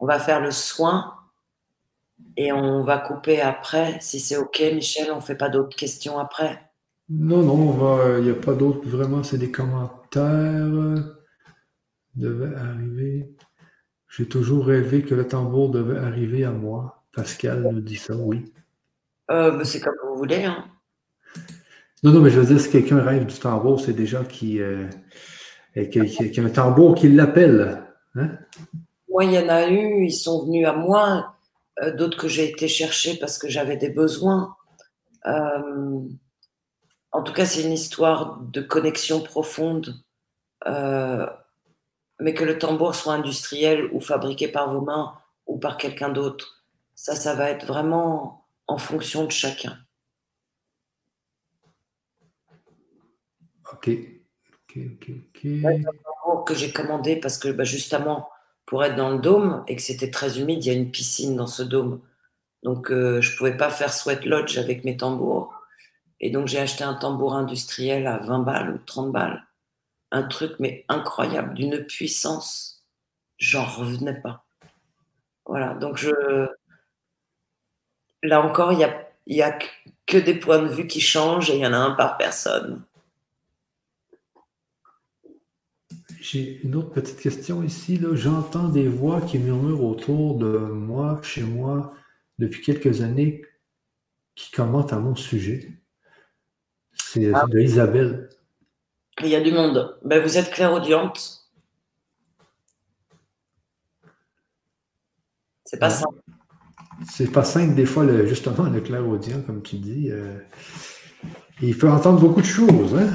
On 0.00 0.06
va 0.06 0.18
faire 0.18 0.40
le 0.40 0.50
soin 0.50 1.14
et 2.36 2.50
on 2.50 2.82
va 2.82 2.98
couper 2.98 3.40
après. 3.40 4.00
Si 4.00 4.18
c'est 4.18 4.36
OK, 4.36 4.60
Michel, 4.74 5.12
on 5.12 5.16
ne 5.16 5.20
fait 5.20 5.36
pas 5.36 5.48
d'autres 5.48 5.76
questions 5.76 6.18
après 6.18 6.68
Non, 7.08 7.42
non, 7.44 8.18
il 8.18 8.24
n'y 8.24 8.30
a 8.30 8.34
pas 8.34 8.54
d'autres. 8.54 8.88
Vraiment, 8.88 9.22
c'est 9.22 9.38
des 9.38 9.52
commentaires. 9.52 10.66
Devait 12.16 12.56
arriver. 12.56 13.36
J'ai 14.08 14.26
toujours 14.26 14.66
rêvé 14.66 15.02
que 15.02 15.14
le 15.14 15.28
tambour 15.28 15.70
devait 15.70 15.98
arriver 15.98 16.44
à 16.44 16.50
moi. 16.50 16.99
Pascal 17.12 17.62
nous 17.62 17.80
dit 17.80 17.96
ça, 17.96 18.14
oui. 18.16 18.52
Euh, 19.30 19.62
c'est 19.64 19.80
comme 19.80 19.94
vous 20.06 20.16
voulez. 20.16 20.44
Hein. 20.44 20.64
Non, 22.02 22.12
non, 22.12 22.20
mais 22.20 22.30
je 22.30 22.40
veux 22.40 22.46
dire, 22.46 22.60
si 22.60 22.70
quelqu'un 22.70 23.00
rêve 23.00 23.26
du 23.26 23.38
tambour, 23.38 23.80
c'est 23.80 23.92
des 23.92 24.06
gens 24.06 24.24
qui, 24.24 24.60
euh, 24.60 24.88
qui, 25.74 26.00
a 26.00 26.42
un 26.42 26.50
tambour 26.50 26.94
qui 26.94 27.08
l'appelle. 27.08 27.82
Hein? 28.14 28.30
Moi, 29.08 29.24
il 29.24 29.32
y 29.32 29.38
en 29.38 29.48
a 29.48 29.68
eu, 29.68 30.04
ils 30.04 30.12
sont 30.12 30.46
venus 30.46 30.66
à 30.66 30.72
moi, 30.72 31.34
euh, 31.82 31.94
d'autres 31.94 32.18
que 32.18 32.28
j'ai 32.28 32.48
été 32.48 32.68
chercher 32.68 33.18
parce 33.18 33.38
que 33.38 33.48
j'avais 33.48 33.76
des 33.76 33.90
besoins. 33.90 34.56
En 37.12 37.22
tout 37.24 37.32
cas, 37.32 37.44
c'est 37.44 37.62
une 37.62 37.72
histoire 37.72 38.40
de 38.40 38.60
connexion 38.60 39.20
profonde. 39.20 40.02
mais 40.66 42.34
que 42.34 42.44
le 42.44 42.58
tambour 42.58 42.94
soit 42.94 43.14
industriel 43.14 43.88
ou 43.92 44.00
fabriqué 44.00 44.48
par 44.48 44.72
vos 44.72 44.82
mains 44.82 45.14
ou 45.46 45.58
par 45.58 45.76
quelqu'un 45.76 46.10
d'autre, 46.10 46.59
ça, 47.00 47.16
ça 47.16 47.34
va 47.34 47.48
être 47.48 47.64
vraiment 47.64 48.46
en 48.66 48.76
fonction 48.76 49.24
de 49.24 49.30
chacun. 49.30 49.78
Ok. 53.72 53.88
Ok, 53.88 54.78
ok, 54.92 55.10
ok. 55.34 56.44
que 56.46 56.54
j'ai 56.54 56.72
commandé 56.72 57.16
parce 57.16 57.38
que 57.38 57.48
bah, 57.48 57.64
justement, 57.64 58.28
pour 58.66 58.84
être 58.84 58.96
dans 58.96 59.08
le 59.08 59.18
dôme 59.18 59.64
et 59.66 59.76
que 59.76 59.82
c'était 59.82 60.10
très 60.10 60.38
humide, 60.38 60.62
il 60.62 60.68
y 60.68 60.76
a 60.76 60.78
une 60.78 60.90
piscine 60.90 61.36
dans 61.36 61.46
ce 61.46 61.62
dôme. 61.62 62.02
Donc, 62.64 62.90
euh, 62.90 63.22
je 63.22 63.32
ne 63.32 63.38
pouvais 63.38 63.56
pas 63.56 63.70
faire 63.70 63.94
sweat 63.94 64.26
lodge 64.26 64.58
avec 64.58 64.84
mes 64.84 64.98
tambours. 64.98 65.54
Et 66.20 66.28
donc, 66.28 66.48
j'ai 66.48 66.58
acheté 66.58 66.84
un 66.84 66.94
tambour 66.94 67.34
industriel 67.34 68.06
à 68.08 68.18
20 68.18 68.40
balles 68.40 68.74
ou 68.74 68.78
30 68.78 69.10
balles. 69.10 69.46
Un 70.10 70.24
truc, 70.24 70.52
mais 70.58 70.84
incroyable, 70.90 71.54
d'une 71.54 71.82
puissance. 71.82 72.84
J'en 73.38 73.64
revenais 73.64 74.20
pas. 74.20 74.44
Voilà. 75.46 75.72
Donc, 75.72 75.96
je. 75.96 76.50
Là 78.22 78.42
encore, 78.42 78.72
il 78.72 78.78
n'y 78.78 78.84
a, 78.84 79.08
y 79.26 79.42
a 79.42 79.58
que 80.06 80.18
des 80.18 80.34
points 80.34 80.62
de 80.62 80.68
vue 80.68 80.86
qui 80.86 81.00
changent 81.00 81.50
et 81.50 81.56
il 81.56 81.60
y 81.60 81.66
en 81.66 81.72
a 81.72 81.78
un 81.78 81.92
par 81.92 82.16
personne. 82.18 82.82
J'ai 86.20 86.60
une 86.62 86.76
autre 86.76 86.90
petite 86.90 87.18
question 87.18 87.62
ici. 87.62 87.98
J'entends 88.12 88.68
des 88.68 88.88
voix 88.88 89.22
qui 89.22 89.38
murmurent 89.38 89.84
autour 89.84 90.36
de 90.36 90.58
moi, 90.58 91.18
chez 91.22 91.42
moi, 91.42 91.94
depuis 92.38 92.62
quelques 92.62 93.00
années, 93.00 93.42
qui 94.34 94.50
commentent 94.50 94.92
à 94.92 94.98
mon 94.98 95.14
sujet. 95.14 95.72
C'est 96.92 97.32
ah. 97.34 97.46
de 97.48 97.58
Isabelle. 97.58 98.28
Il 99.22 99.28
y 99.28 99.34
a 99.34 99.40
du 99.40 99.50
monde. 99.50 99.98
Ben, 100.04 100.22
vous 100.22 100.38
êtes 100.38 100.50
clairaudiente. 100.50 101.48
C'est 105.64 105.78
pas 105.78 105.90
simple. 105.90 106.20
C'est 107.08 107.32
pas 107.32 107.44
simple, 107.44 107.74
des 107.74 107.86
fois, 107.86 108.04
le, 108.04 108.26
justement, 108.26 108.64
le 108.64 108.80
clairaudient, 108.80 109.42
comme 109.46 109.62
tu 109.62 109.76
dis. 109.76 110.10
Euh, 110.10 110.38
il 111.62 111.76
peut 111.76 111.90
entendre 111.90 112.20
beaucoup 112.20 112.40
de 112.40 112.46
choses. 112.46 112.94
Hein? 112.94 113.10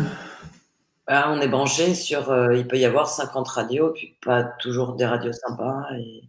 Bah, 1.07 1.25
on 1.29 1.39
est 1.39 1.47
branché 1.47 1.93
sur, 1.93 2.31
euh, 2.31 2.55
il 2.55 2.67
peut 2.67 2.77
y 2.77 2.85
avoir 2.85 3.07
50 3.07 3.47
radios, 3.47 3.91
puis 3.93 4.17
pas 4.23 4.43
toujours 4.43 4.95
des 4.95 5.05
radios 5.05 5.33
sympas. 5.33 5.83
Et 5.97 6.23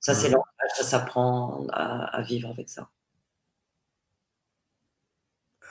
ça, 0.00 0.14
c'est 0.14 0.30
l'enfant, 0.30 0.46
ça 0.74 0.84
s'apprend 0.84 1.66
à, 1.70 2.22
vivre 2.22 2.48
avec 2.48 2.68
ça. 2.68 2.88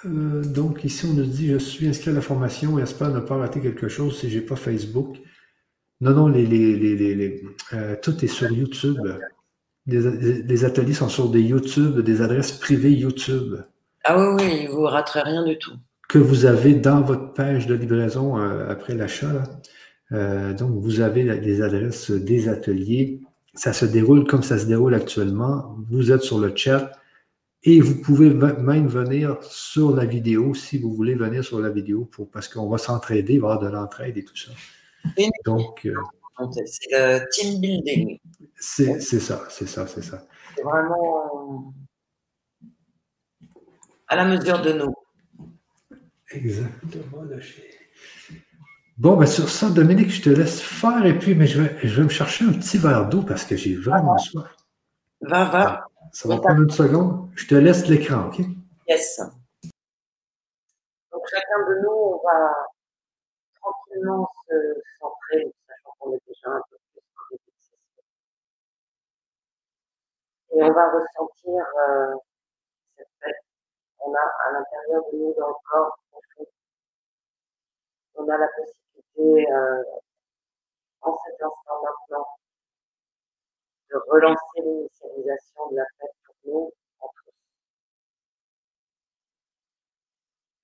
Euh, 0.06 0.44
donc 0.44 0.84
ici, 0.84 1.06
on 1.06 1.14
nous 1.14 1.26
dit, 1.26 1.50
je 1.50 1.58
suis 1.58 1.88
inscrit 1.88 2.12
à 2.12 2.14
la 2.14 2.22
formation 2.22 2.78
et 2.78 2.84
espère 2.84 3.10
ne 3.10 3.20
pas 3.20 3.38
rater 3.38 3.62
quelque 3.62 3.88
chose 3.88 4.20
si 4.20 4.30
j'ai 4.30 4.42
pas 4.42 4.56
Facebook. 4.56 5.18
Non, 6.02 6.12
non, 6.12 6.28
les, 6.28 6.46
les, 6.46 7.44
euh, 7.74 7.96
tout 8.02 8.24
est 8.24 8.28
sur 8.28 8.52
YouTube. 8.52 9.00
Les, 9.86 10.66
ateliers 10.66 10.94
sont 10.94 11.10
sur 11.10 11.30
des 11.30 11.42
YouTube, 11.42 12.00
des 12.00 12.22
adresses 12.22 12.54
privées 12.54 12.92
YouTube. 12.92 13.56
Ah 14.06 14.18
oui, 14.18 14.44
oui, 14.44 14.68
vous 14.68 14.84
raterez 14.84 15.22
rien 15.22 15.44
du 15.44 15.58
tout 15.58 15.74
que 16.14 16.20
vous 16.20 16.46
avez 16.46 16.76
dans 16.76 17.02
votre 17.02 17.34
page 17.34 17.66
de 17.66 17.74
livraison 17.74 18.38
euh, 18.38 18.70
après 18.70 18.94
l'achat. 18.94 19.44
Euh, 20.12 20.54
donc, 20.54 20.80
vous 20.80 21.00
avez 21.00 21.24
les 21.24 21.62
adresses 21.64 22.12
des 22.12 22.50
ateliers. 22.50 23.22
Ça 23.56 23.74
se 23.74 23.86
déroule 23.86 24.28
comme 24.28 24.44
ça 24.44 24.60
se 24.60 24.68
déroule 24.68 24.94
actuellement. 24.94 25.76
Vous 25.90 26.12
êtes 26.12 26.22
sur 26.22 26.38
le 26.38 26.56
chat 26.56 26.92
et 27.64 27.80
vous 27.80 28.00
pouvez 28.02 28.30
même 28.32 28.88
venir 28.88 29.38
sur 29.42 29.96
la 29.96 30.06
vidéo 30.06 30.54
si 30.54 30.78
vous 30.78 30.94
voulez 30.94 31.16
venir 31.16 31.44
sur 31.44 31.60
la 31.60 31.70
vidéo 31.70 32.06
pour, 32.06 32.30
parce 32.30 32.48
qu'on 32.48 32.70
va 32.70 32.78
s'entraider, 32.78 33.38
avoir 33.38 33.60
de 33.60 33.70
l'entraide 33.70 34.16
et 34.16 34.24
tout 34.24 34.38
ça. 34.38 34.52
Donc, 35.46 35.88
euh, 35.88 35.94
c'est 36.66 36.92
le 36.92 37.22
team 37.32 37.60
building. 37.60 38.20
C'est 38.66 39.02
ça, 39.02 39.46
c'est 39.50 39.68
ça, 39.68 39.86
c'est 39.88 40.02
ça. 40.02 40.26
C'est 40.56 40.64
vraiment 40.64 41.74
à 44.08 44.16
la 44.16 44.24
mesure 44.24 44.62
de 44.62 44.72
nous. 44.72 44.94
Exactement. 46.32 47.26
Bon, 48.98 49.18
ben 49.18 49.26
sur 49.26 49.50
ça, 49.50 49.70
Dominique, 49.70 50.12
je 50.12 50.22
te 50.22 50.30
laisse 50.30 50.62
faire 50.62 51.06
et 51.06 51.20
puis 51.20 51.36
mais 51.36 51.46
je, 51.46 51.62
vais, 51.62 51.78
je 51.86 51.94
vais 51.94 52.04
me 52.04 52.10
chercher 52.10 52.46
un 52.46 52.54
petit 52.54 52.78
verre 52.78 53.10
d'eau 53.10 53.22
parce 53.22 53.44
que 53.44 53.58
j'ai 53.58 53.76
vraiment 53.76 54.18
soif. 54.18 54.56
Va, 55.20 55.44
va. 55.44 55.68
Ah, 55.68 55.88
ça 56.14 56.30
va 56.30 56.38
prendre 56.38 56.62
une 56.62 56.70
seconde. 56.70 57.32
Je 57.36 57.46
te 57.48 57.56
laisse 57.56 57.86
l'écran, 57.90 58.28
OK? 58.28 58.40
Yes. 58.88 59.20
Donc, 61.12 61.22
chacun 61.30 61.68
de 61.68 61.82
nous, 61.82 61.92
on 61.92 62.22
va 62.26 62.54
tranquillement 63.60 64.30
se 64.48 64.56
centrer, 65.02 65.54
sachant 65.68 65.96
qu'on 66.00 66.14
est 66.14 66.22
déjà 66.26 66.50
un 66.50 66.62
peu 66.70 66.78
plus 66.78 67.40
Et 70.56 70.64
on 70.64 70.72
va 70.72 70.92
ressentir 70.92 71.66
euh, 71.90 72.16
cette 72.96 73.08
fête 73.22 73.44
qu'on 73.98 74.14
a 74.14 74.20
à 74.20 74.52
l'intérieur 74.52 75.04
de 75.12 75.18
nous 75.18 75.34
dans 75.34 75.48
le 75.48 75.54
corps 75.70 75.98
on 78.16 78.30
a 78.30 78.38
la 78.38 78.48
possibilité, 78.48 79.52
euh, 79.52 79.84
en 81.02 81.18
cet 81.26 81.42
instant 81.42 81.84
maintenant, 81.84 82.28
de 83.92 83.98
relancer 84.08 84.62
l'initialisation 84.62 85.70
de 85.72 85.78
la 85.78 85.86
fête 86.00 86.16
pour 86.26 86.36
nous, 86.46 86.74
en 87.00 87.08
tous. 87.08 87.34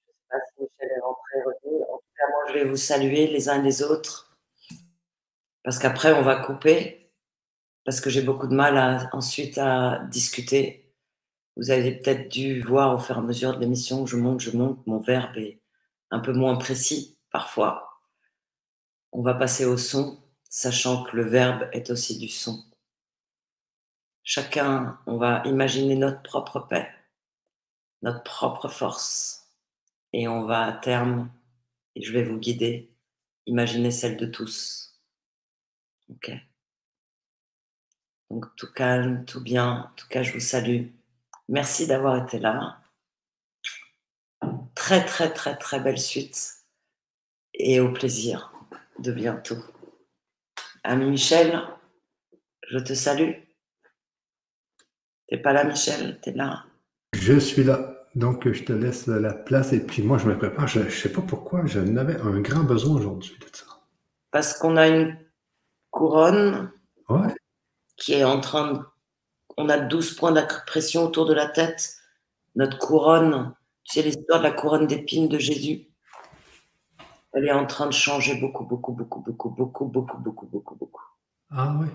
Je 0.05 0.11
ne 0.11 0.13
sais 0.13 0.27
pas 0.29 0.39
si 0.45 0.61
Michel 0.61 0.97
est 0.97 0.99
rentré, 0.99 1.41
revenu. 1.41 1.83
En 1.83 1.97
tout 1.97 2.03
cas, 2.17 2.29
moi, 2.29 2.43
je 2.47 2.53
vais 2.53 2.65
vous 2.65 2.77
saluer 2.77 3.27
les 3.27 3.49
uns 3.49 3.61
les 3.61 3.81
autres, 3.81 4.37
parce 5.63 5.79
qu'après, 5.79 6.13
on 6.13 6.21
va 6.21 6.37
couper, 6.37 7.08
parce 7.85 8.01
que 8.01 8.09
j'ai 8.09 8.21
beaucoup 8.21 8.47
de 8.47 8.55
mal 8.55 9.09
ensuite 9.13 9.57
à 9.57 9.99
discuter. 10.11 10.93
Vous 11.57 11.71
avez 11.71 11.93
peut-être 11.93 12.29
dû 12.29 12.61
voir 12.61 12.95
au 12.95 12.99
fur 12.99 13.15
et 13.15 13.19
à 13.19 13.21
mesure 13.21 13.55
de 13.55 13.59
l'émission 13.59 14.03
que 14.03 14.09
je 14.09 14.17
monte, 14.17 14.41
je 14.41 14.51
monte, 14.51 14.85
mon 14.87 14.99
verbe 14.99 15.37
est 15.37 15.61
un 16.11 16.19
peu 16.19 16.33
moins 16.33 16.55
précis 16.55 17.17
parfois. 17.31 18.01
On 19.11 19.21
va 19.21 19.33
passer 19.33 19.65
au 19.65 19.77
son, 19.77 20.23
sachant 20.49 21.03
que 21.03 21.15
le 21.15 21.23
verbe 21.23 21.67
est 21.73 21.89
aussi 21.89 22.17
du 22.17 22.29
son. 22.29 22.63
Chacun, 24.23 24.99
on 25.07 25.17
va 25.17 25.41
imaginer 25.45 25.95
notre 25.95 26.21
propre 26.21 26.59
paix, 26.59 26.87
notre 28.03 28.23
propre 28.23 28.67
force, 28.67 29.47
et 30.13 30.27
on 30.27 30.45
va 30.45 30.65
à 30.65 30.73
terme, 30.73 31.31
et 31.95 32.03
je 32.03 32.13
vais 32.13 32.23
vous 32.23 32.37
guider, 32.37 32.93
imaginer 33.47 33.89
celle 33.91 34.17
de 34.17 34.27
tous. 34.27 35.01
Ok. 36.09 36.31
Donc 38.29 38.45
tout 38.55 38.71
calme, 38.71 39.25
tout 39.25 39.41
bien. 39.41 39.89
En 39.91 39.95
tout 39.95 40.07
cas, 40.07 40.23
je 40.23 40.33
vous 40.33 40.39
salue. 40.39 40.87
Merci 41.47 41.87
d'avoir 41.87 42.23
été 42.23 42.39
là. 42.39 42.79
très 44.75 45.03
très 45.03 45.33
très 45.33 45.57
très 45.57 45.79
belle 45.79 45.97
suite 45.97 46.65
et 47.53 47.79
au 47.79 47.91
plaisir 47.91 48.53
de 48.99 49.11
bientôt. 49.11 49.57
Ami 50.83 51.09
Michel, 51.09 51.61
je 52.69 52.77
te 52.79 52.93
salue. 52.93 53.31
T'es 55.27 55.37
pas 55.37 55.53
là, 55.53 55.63
Michel? 55.63 56.19
T'es 56.21 56.31
là? 56.31 56.65
Je 57.13 57.37
suis 57.39 57.63
là. 57.63 57.95
Donc, 58.15 58.51
je 58.51 58.63
te 58.63 58.73
laisse 58.73 59.05
la 59.07 59.33
place 59.33 59.71
et 59.73 59.85
puis 59.85 60.01
moi, 60.01 60.17
je 60.17 60.27
me 60.27 60.37
prépare. 60.37 60.67
Je 60.67 60.79
ne 60.79 60.89
sais 60.89 61.11
pas 61.11 61.21
pourquoi, 61.21 61.65
je 61.65 61.79
n'avais 61.79 62.19
un 62.21 62.39
grand 62.41 62.63
besoin 62.63 62.95
aujourd'hui 62.95 63.37
de 63.39 63.55
ça. 63.55 63.65
Parce 64.31 64.57
qu'on 64.57 64.77
a 64.77 64.87
une 64.87 65.17
couronne 65.91 66.71
Ouais. 67.09 67.33
Qui 67.99 68.13
est 68.13 68.23
en 68.23 68.39
train 68.39 68.73
de... 68.73 68.79
On 69.57 69.69
a 69.69 69.77
12 69.77 70.15
points 70.15 70.31
d'apression 70.31 71.03
autour 71.03 71.25
de 71.25 71.33
la 71.33 71.47
tête. 71.47 71.95
Notre 72.55 72.77
couronne, 72.77 73.53
sais 73.83 74.01
l'histoire 74.01 74.39
de 74.39 74.45
la 74.45 74.51
couronne 74.51 74.87
d'épines 74.87 75.27
de 75.27 75.37
Jésus 75.37 75.87
Elle 77.33 77.45
est 77.45 77.51
en 77.51 77.65
train 77.65 77.87
de 77.87 77.93
changer 77.93 78.39
beaucoup, 78.39 78.63
beaucoup, 78.65 78.93
beaucoup, 78.93 79.19
beaucoup, 79.19 79.49
beaucoup, 79.49 79.85
beaucoup, 79.85 80.17
beaucoup, 80.17 80.45
beaucoup, 80.47 80.75
beaucoup. 80.75 81.03
Ah 81.51 81.75
oui. 81.79 81.87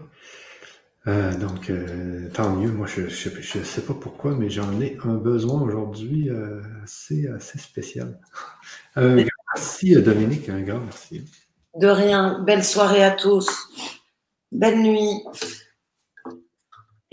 Euh, 1.06 1.36
donc, 1.36 1.68
euh, 1.70 2.30
tant 2.32 2.54
mieux. 2.56 2.70
Moi, 2.70 2.86
je 2.86 3.02
ne 3.02 3.64
sais 3.64 3.82
pas 3.82 3.94
pourquoi, 3.94 4.32
mais 4.32 4.48
j'en 4.48 4.80
ai 4.80 4.98
un 5.04 5.14
besoin 5.14 5.60
aujourd'hui 5.60 6.30
euh, 6.30 6.62
assez, 6.82 7.28
assez 7.28 7.58
spécial. 7.58 8.18
Merci, 8.96 9.94
Dominique. 10.00 10.48
Un 10.48 10.62
grand 10.62 10.80
merci. 10.80 11.24
De 11.78 11.86
rien. 11.86 12.40
Belle 12.40 12.64
soirée 12.64 13.04
à 13.04 13.12
tous. 13.12 13.48
Belle 14.50 14.82
nuit. 14.82 15.22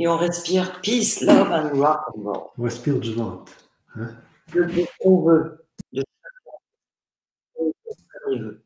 Et 0.01 0.07
on 0.07 0.17
respire 0.17 0.81
peace, 0.81 1.21
love 1.21 1.51
and 1.51 1.79
rock 1.79 2.01
and 2.15 2.23
roll. 2.23 2.49
On 2.57 2.63
respire 2.63 2.99
du 2.99 3.13
ventre. 3.13 3.53
Hein? 3.95 4.15
De 4.51 4.63
tout 4.63 4.79
ce 4.79 4.97
qu'on 4.99 5.21
veut. 5.21 5.63
De 5.93 6.01
tout 6.01 7.67
ce 7.91 8.03
qu'on 8.25 8.39
veut. 8.39 8.63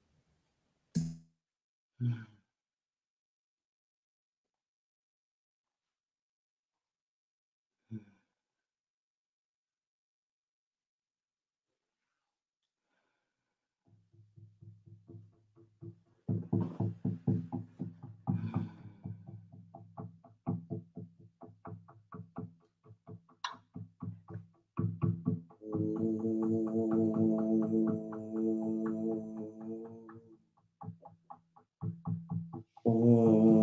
Oh. 32.86 33.55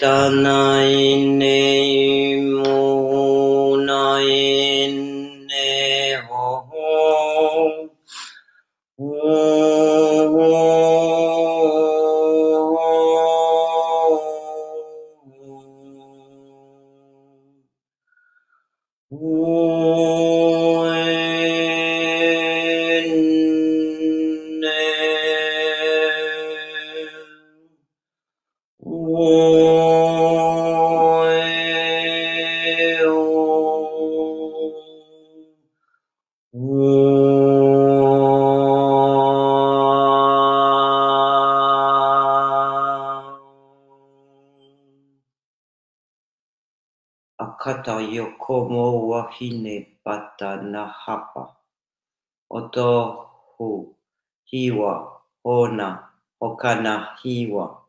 Chaitanya 0.00 0.69
hine 49.40 49.96
pata 50.04 50.56
o 52.50 52.60
to 52.60 52.90
hu 53.56 53.96
hiwa 54.44 55.22
hona 55.44 56.08
hokana 56.40 57.08
hiwa. 57.22 57.79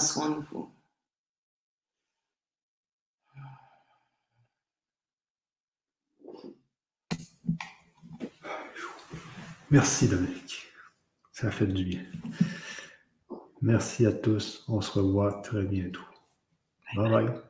Soin 0.00 0.30
de 0.30 0.40
vous. 0.40 0.70
Merci 9.70 10.08
Dominique. 10.08 10.66
Ça 11.32 11.50
fait 11.50 11.66
du 11.66 11.84
bien. 11.84 12.04
Merci 13.60 14.06
à 14.06 14.12
tous. 14.12 14.64
On 14.68 14.80
se 14.80 14.98
revoit 14.98 15.40
très 15.42 15.64
bientôt. 15.64 16.00
bye. 16.96 17.26
bye. 17.26 17.47